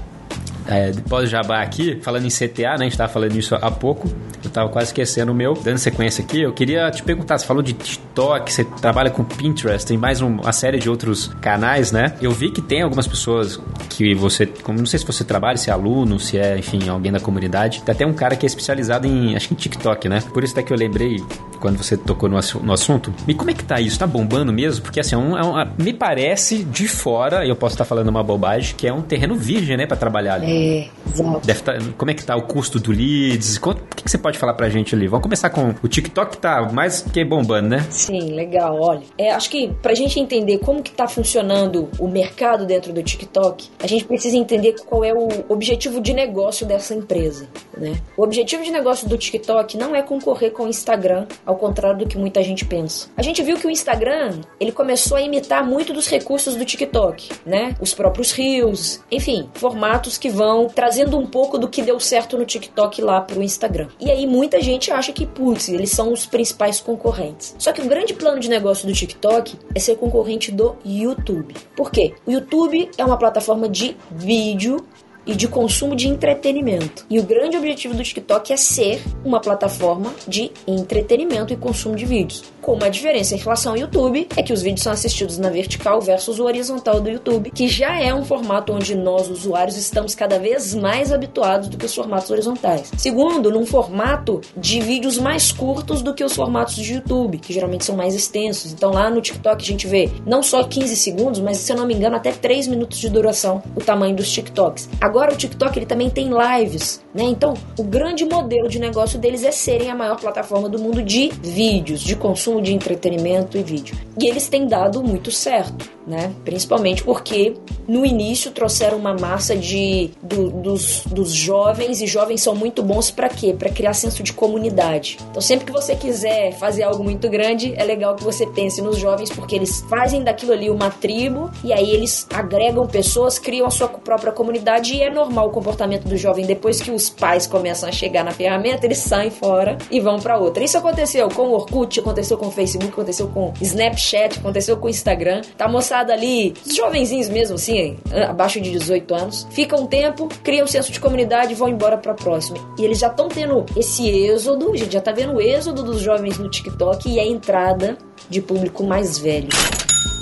é, 0.66 0.92
pós-jabá 1.08 1.60
aqui, 1.62 1.98
falando 2.02 2.24
em 2.24 2.28
CTA, 2.28 2.76
né? 2.78 2.80
A 2.80 2.84
gente 2.84 2.96
tava 2.96 3.12
falando 3.12 3.36
isso 3.36 3.54
há 3.54 3.70
pouco. 3.70 4.08
Eu 4.44 4.50
tava 4.50 4.68
quase 4.68 4.88
esquecendo 4.88 5.32
o 5.32 5.34
meu. 5.34 5.54
Dando 5.54 5.78
sequência 5.78 6.24
aqui, 6.24 6.42
eu 6.42 6.52
queria 6.52 6.90
te 6.90 7.02
perguntar, 7.02 7.38
você 7.38 7.46
falou 7.46 7.62
de 7.62 7.74
TikTok, 8.12 8.52
você 8.52 8.64
trabalha 8.64 9.10
com 9.10 9.24
Pinterest, 9.24 9.86
tem 9.86 9.96
mais 9.96 10.20
uma 10.20 10.52
série 10.52 10.78
de 10.78 10.88
outros 10.88 11.28
canais, 11.40 11.90
né? 11.90 12.14
Eu 12.20 12.30
vi 12.30 12.50
que 12.50 12.60
tem 12.60 12.82
algumas 12.82 13.06
pessoas 13.06 13.58
que 13.88 14.14
você, 14.14 14.46
como 14.46 14.78
não 14.78 14.86
sei 14.86 14.98
se 14.98 15.06
você 15.06 15.24
trabalha, 15.24 15.56
se 15.56 15.70
é 15.70 15.72
aluno, 15.72 16.20
se 16.20 16.38
é, 16.38 16.58
enfim, 16.58 16.88
alguém 16.88 17.10
da 17.10 17.20
comunidade. 17.20 17.82
Tem 17.82 17.94
até 17.94 18.06
um 18.06 18.12
cara 18.12 18.36
que 18.36 18.44
é 18.44 18.48
especializado 18.48 19.06
em, 19.06 19.34
acho 19.34 19.48
que 19.48 19.54
em 19.54 19.56
TikTok, 19.56 20.08
né? 20.08 20.22
Por 20.32 20.44
isso 20.44 20.52
até 20.52 20.62
que 20.62 20.72
eu 20.72 20.76
lembrei 20.76 21.16
quando 21.62 21.78
você 21.78 21.96
tocou 21.96 22.28
no, 22.28 22.38
no 22.62 22.72
assunto. 22.72 23.14
E 23.26 23.32
como 23.32 23.50
é 23.50 23.54
que 23.54 23.64
tá 23.64 23.80
isso? 23.80 23.96
Tá 23.96 24.06
bombando 24.06 24.52
mesmo? 24.52 24.82
Porque 24.82 24.98
assim, 24.98 25.14
é 25.14 25.18
um, 25.18 25.38
é 25.38 25.44
um, 25.44 25.72
me 25.78 25.92
parece 25.92 26.64
de 26.64 26.88
fora, 26.88 27.46
e 27.46 27.48
eu 27.48 27.54
posso 27.54 27.74
estar 27.74 27.84
falando 27.84 28.08
uma 28.08 28.22
bobagem, 28.22 28.74
que 28.76 28.86
é 28.86 28.92
um 28.92 29.00
terreno 29.00 29.36
virgem, 29.36 29.76
né, 29.76 29.86
para 29.86 29.96
trabalhar 29.96 30.34
ali. 30.34 30.46
É, 30.46 30.88
exato. 31.08 31.62
Tá, 31.62 31.78
como 31.96 32.10
é 32.10 32.14
que 32.14 32.24
tá 32.24 32.34
o 32.34 32.42
custo 32.42 32.80
do 32.80 32.90
leads? 32.90 33.58
O 33.58 33.74
que, 33.74 34.02
que, 34.02 34.10
você 34.10 34.18
pode 34.18 34.38
falar 34.38 34.54
pra 34.54 34.68
gente 34.68 34.92
ali? 34.94 35.06
Vamos 35.06 35.22
começar 35.22 35.50
com 35.50 35.72
o 35.80 35.86
TikTok 35.86 36.38
tá 36.38 36.68
mais 36.72 37.02
que 37.02 37.24
bombando, 37.24 37.68
né? 37.68 37.86
Sim, 37.90 38.01
legal. 38.10 38.80
Olha, 38.80 39.02
é, 39.16 39.30
acho 39.30 39.50
que 39.50 39.68
pra 39.82 39.94
gente 39.94 40.18
entender 40.18 40.58
como 40.58 40.82
que 40.82 40.90
tá 40.90 41.06
funcionando 41.06 41.88
o 41.98 42.08
mercado 42.08 42.66
dentro 42.66 42.92
do 42.92 43.02
TikTok, 43.02 43.68
a 43.78 43.86
gente 43.86 44.04
precisa 44.04 44.36
entender 44.36 44.74
qual 44.86 45.04
é 45.04 45.12
o 45.12 45.28
objetivo 45.48 46.00
de 46.00 46.12
negócio 46.12 46.66
dessa 46.66 46.94
empresa, 46.94 47.48
né? 47.76 48.00
O 48.16 48.22
objetivo 48.22 48.62
de 48.62 48.70
negócio 48.70 49.08
do 49.08 49.16
TikTok 49.16 49.76
não 49.76 49.94
é 49.94 50.02
concorrer 50.02 50.50
com 50.50 50.64
o 50.64 50.68
Instagram, 50.68 51.26
ao 51.44 51.56
contrário 51.56 51.98
do 52.00 52.06
que 52.06 52.18
muita 52.18 52.42
gente 52.42 52.64
pensa. 52.64 53.08
A 53.16 53.22
gente 53.22 53.42
viu 53.42 53.56
que 53.56 53.66
o 53.66 53.70
Instagram, 53.70 54.40
ele 54.58 54.72
começou 54.72 55.16
a 55.16 55.22
imitar 55.22 55.66
muito 55.66 55.92
dos 55.92 56.08
recursos 56.08 56.56
do 56.56 56.64
TikTok, 56.64 57.28
né? 57.44 57.76
Os 57.80 57.94
próprios 57.94 58.32
Reels, 58.32 59.02
enfim, 59.10 59.48
formatos 59.54 60.18
que 60.18 60.28
vão 60.28 60.66
trazendo 60.66 61.18
um 61.18 61.26
pouco 61.26 61.58
do 61.58 61.68
que 61.68 61.82
deu 61.82 61.98
certo 62.00 62.38
no 62.38 62.44
TikTok 62.44 63.02
lá 63.02 63.20
pro 63.20 63.42
Instagram. 63.42 63.88
E 64.00 64.10
aí 64.10 64.26
muita 64.26 64.60
gente 64.60 64.90
acha 64.90 65.12
que, 65.12 65.26
putz, 65.26 65.68
eles 65.68 65.90
são 65.90 66.12
os 66.12 66.26
principais 66.26 66.80
concorrentes. 66.80 67.54
Só 67.58 67.72
que 67.72 67.80
o 67.80 67.88
grande 67.92 68.14
plano 68.14 68.40
de 68.40 68.48
negócio 68.48 68.86
do 68.86 68.94
TikTok 68.94 69.54
é 69.74 69.78
ser 69.78 69.96
concorrente 69.96 70.50
do 70.50 70.74
YouTube. 70.82 71.54
Por 71.76 71.90
quê? 71.90 72.14
O 72.24 72.30
YouTube 72.30 72.90
é 72.96 73.04
uma 73.04 73.18
plataforma 73.18 73.68
de 73.68 73.94
vídeo 74.10 74.82
e 75.26 75.34
de 75.34 75.48
consumo 75.48 75.94
de 75.94 76.08
entretenimento. 76.08 77.04
E 77.08 77.18
o 77.18 77.22
grande 77.22 77.56
objetivo 77.56 77.94
do 77.94 78.02
TikTok 78.02 78.52
é 78.52 78.56
ser 78.56 79.02
uma 79.24 79.40
plataforma 79.40 80.12
de 80.26 80.50
entretenimento 80.66 81.52
e 81.52 81.56
consumo 81.56 81.96
de 81.96 82.04
vídeos. 82.04 82.44
Com 82.60 82.74
uma 82.74 82.88
diferença 82.88 83.34
em 83.34 83.38
relação 83.38 83.72
ao 83.72 83.78
YouTube 83.78 84.28
é 84.36 84.42
que 84.42 84.52
os 84.52 84.62
vídeos 84.62 84.82
são 84.82 84.92
assistidos 84.92 85.36
na 85.36 85.50
vertical 85.50 86.00
versus 86.00 86.38
o 86.38 86.44
horizontal 86.44 87.00
do 87.00 87.10
YouTube, 87.10 87.50
que 87.50 87.66
já 87.66 88.00
é 88.00 88.14
um 88.14 88.24
formato 88.24 88.72
onde 88.72 88.94
nós, 88.94 89.28
usuários, 89.28 89.76
estamos 89.76 90.14
cada 90.14 90.38
vez 90.38 90.74
mais 90.74 91.12
habituados 91.12 91.68
do 91.68 91.76
que 91.76 91.86
os 91.86 91.94
formatos 91.94 92.30
horizontais. 92.30 92.92
Segundo, 92.96 93.50
num 93.50 93.66
formato 93.66 94.40
de 94.56 94.80
vídeos 94.80 95.18
mais 95.18 95.50
curtos 95.50 96.02
do 96.02 96.14
que 96.14 96.22
os 96.22 96.34
formatos 96.34 96.76
de 96.76 96.94
YouTube, 96.94 97.38
que 97.38 97.52
geralmente 97.52 97.84
são 97.84 97.96
mais 97.96 98.14
extensos. 98.14 98.72
Então 98.72 98.92
lá 98.92 99.10
no 99.10 99.20
TikTok 99.20 99.62
a 99.62 99.66
gente 99.66 99.86
vê 99.86 100.10
não 100.24 100.42
só 100.42 100.62
15 100.62 100.94
segundos, 100.96 101.40
mas 101.40 101.56
se 101.56 101.72
eu 101.72 101.76
não 101.76 101.86
me 101.86 101.94
engano 101.94 102.16
até 102.16 102.30
3 102.30 102.68
minutos 102.68 102.98
de 102.98 103.08
duração 103.08 103.62
o 103.74 103.80
tamanho 103.80 104.14
dos 104.14 104.30
TikToks. 104.30 104.88
O 105.12 105.36
TikTok 105.36 105.78
ele 105.78 105.86
também 105.86 106.08
tem 106.10 106.30
lives, 106.30 107.02
né? 107.14 107.24
Então, 107.24 107.54
o 107.78 107.82
grande 107.82 108.24
modelo 108.24 108.68
de 108.68 108.78
negócio 108.78 109.18
deles 109.18 109.44
é 109.44 109.50
serem 109.50 109.90
a 109.90 109.94
maior 109.94 110.18
plataforma 110.18 110.68
do 110.68 110.78
mundo 110.78 111.02
de 111.02 111.30
vídeos, 111.42 112.00
de 112.00 112.16
consumo 112.16 112.60
de 112.60 112.72
entretenimento 112.72 113.56
e 113.56 113.62
vídeo. 113.62 113.96
E 114.18 114.26
eles 114.26 114.48
têm 114.48 114.66
dado 114.66 115.02
muito 115.02 115.30
certo 115.30 115.90
né? 116.06 116.32
Principalmente 116.44 117.02
porque 117.04 117.54
no 117.86 118.04
início 118.04 118.50
trouxeram 118.50 118.98
uma 118.98 119.14
massa 119.14 119.56
de 119.56 120.10
do, 120.22 120.50
dos, 120.50 121.04
dos 121.06 121.32
jovens 121.32 122.00
e 122.00 122.06
jovens 122.06 122.42
são 122.42 122.54
muito 122.54 122.82
bons 122.82 123.10
para 123.10 123.28
quê? 123.28 123.54
Para 123.56 123.70
criar 123.70 123.94
senso 123.94 124.22
de 124.22 124.32
comunidade. 124.32 125.18
Então 125.30 125.40
sempre 125.40 125.66
que 125.66 125.72
você 125.72 125.94
quiser 125.94 126.52
fazer 126.54 126.82
algo 126.82 127.02
muito 127.04 127.28
grande, 127.28 127.74
é 127.76 127.84
legal 127.84 128.16
que 128.16 128.24
você 128.24 128.46
pense 128.46 128.82
nos 128.82 128.98
jovens 128.98 129.30
porque 129.30 129.54
eles 129.54 129.84
fazem 129.88 130.22
daquilo 130.22 130.52
ali 130.52 130.70
uma 130.70 130.90
tribo 130.90 131.50
e 131.62 131.72
aí 131.72 131.90
eles 131.90 132.26
agregam 132.32 132.86
pessoas, 132.86 133.38
criam 133.38 133.66
a 133.66 133.70
sua 133.70 133.88
própria 133.88 134.32
comunidade 134.32 134.94
e 134.94 135.02
é 135.02 135.10
normal 135.10 135.48
o 135.48 135.50
comportamento 135.50 136.08
do 136.08 136.16
jovem 136.16 136.46
depois 136.46 136.80
que 136.80 136.90
os 136.90 137.08
pais 137.08 137.46
começam 137.46 137.88
a 137.88 137.92
chegar 137.92 138.24
na 138.24 138.32
ferramenta, 138.32 138.86
eles 138.86 138.98
saem 138.98 139.30
fora 139.30 139.78
e 139.90 140.00
vão 140.00 140.18
para 140.18 140.38
outra. 140.38 140.64
Isso 140.64 140.78
aconteceu 140.78 141.28
com 141.28 141.48
o 141.48 141.52
Orkut, 141.52 142.00
aconteceu 142.00 142.36
com 142.36 142.46
o 142.46 142.50
Facebook, 142.50 142.92
aconteceu 142.92 143.28
com 143.28 143.48
o 143.48 143.54
Snapchat, 143.60 144.38
aconteceu 144.38 144.76
com 144.76 144.86
o 144.86 144.90
Instagram. 144.90 145.42
Tá 145.56 145.68
mostrando 145.68 145.91
moçada 145.92 146.14
ali, 146.14 146.54
os 146.64 146.74
jovenzinhos 146.74 147.28
mesmo, 147.28 147.56
assim, 147.56 147.98
abaixo 148.26 148.58
de 148.60 148.70
18 148.70 149.14
anos, 149.14 149.46
ficam 149.50 149.80
um 149.80 149.86
tempo, 149.86 150.26
criam 150.42 150.64
um 150.64 150.68
senso 150.68 150.90
de 150.90 150.98
comunidade 150.98 151.52
e 151.52 151.54
vão 151.54 151.68
embora 151.68 151.98
pra 151.98 152.14
próxima. 152.14 152.56
E 152.78 152.84
eles 152.84 152.98
já 152.98 153.08
estão 153.08 153.28
tendo 153.28 153.66
esse 153.76 154.08
êxodo, 154.08 154.72
a 154.72 154.76
gente 154.76 154.92
já 154.92 155.00
tá 155.00 155.12
vendo 155.12 155.34
o 155.34 155.40
êxodo 155.40 155.82
dos 155.82 156.00
jovens 156.00 156.38
no 156.38 156.48
TikTok 156.48 157.10
e 157.10 157.20
a 157.20 157.26
entrada 157.26 157.98
de 158.30 158.40
público 158.40 158.82
mais 158.82 159.18
velho. 159.18 159.48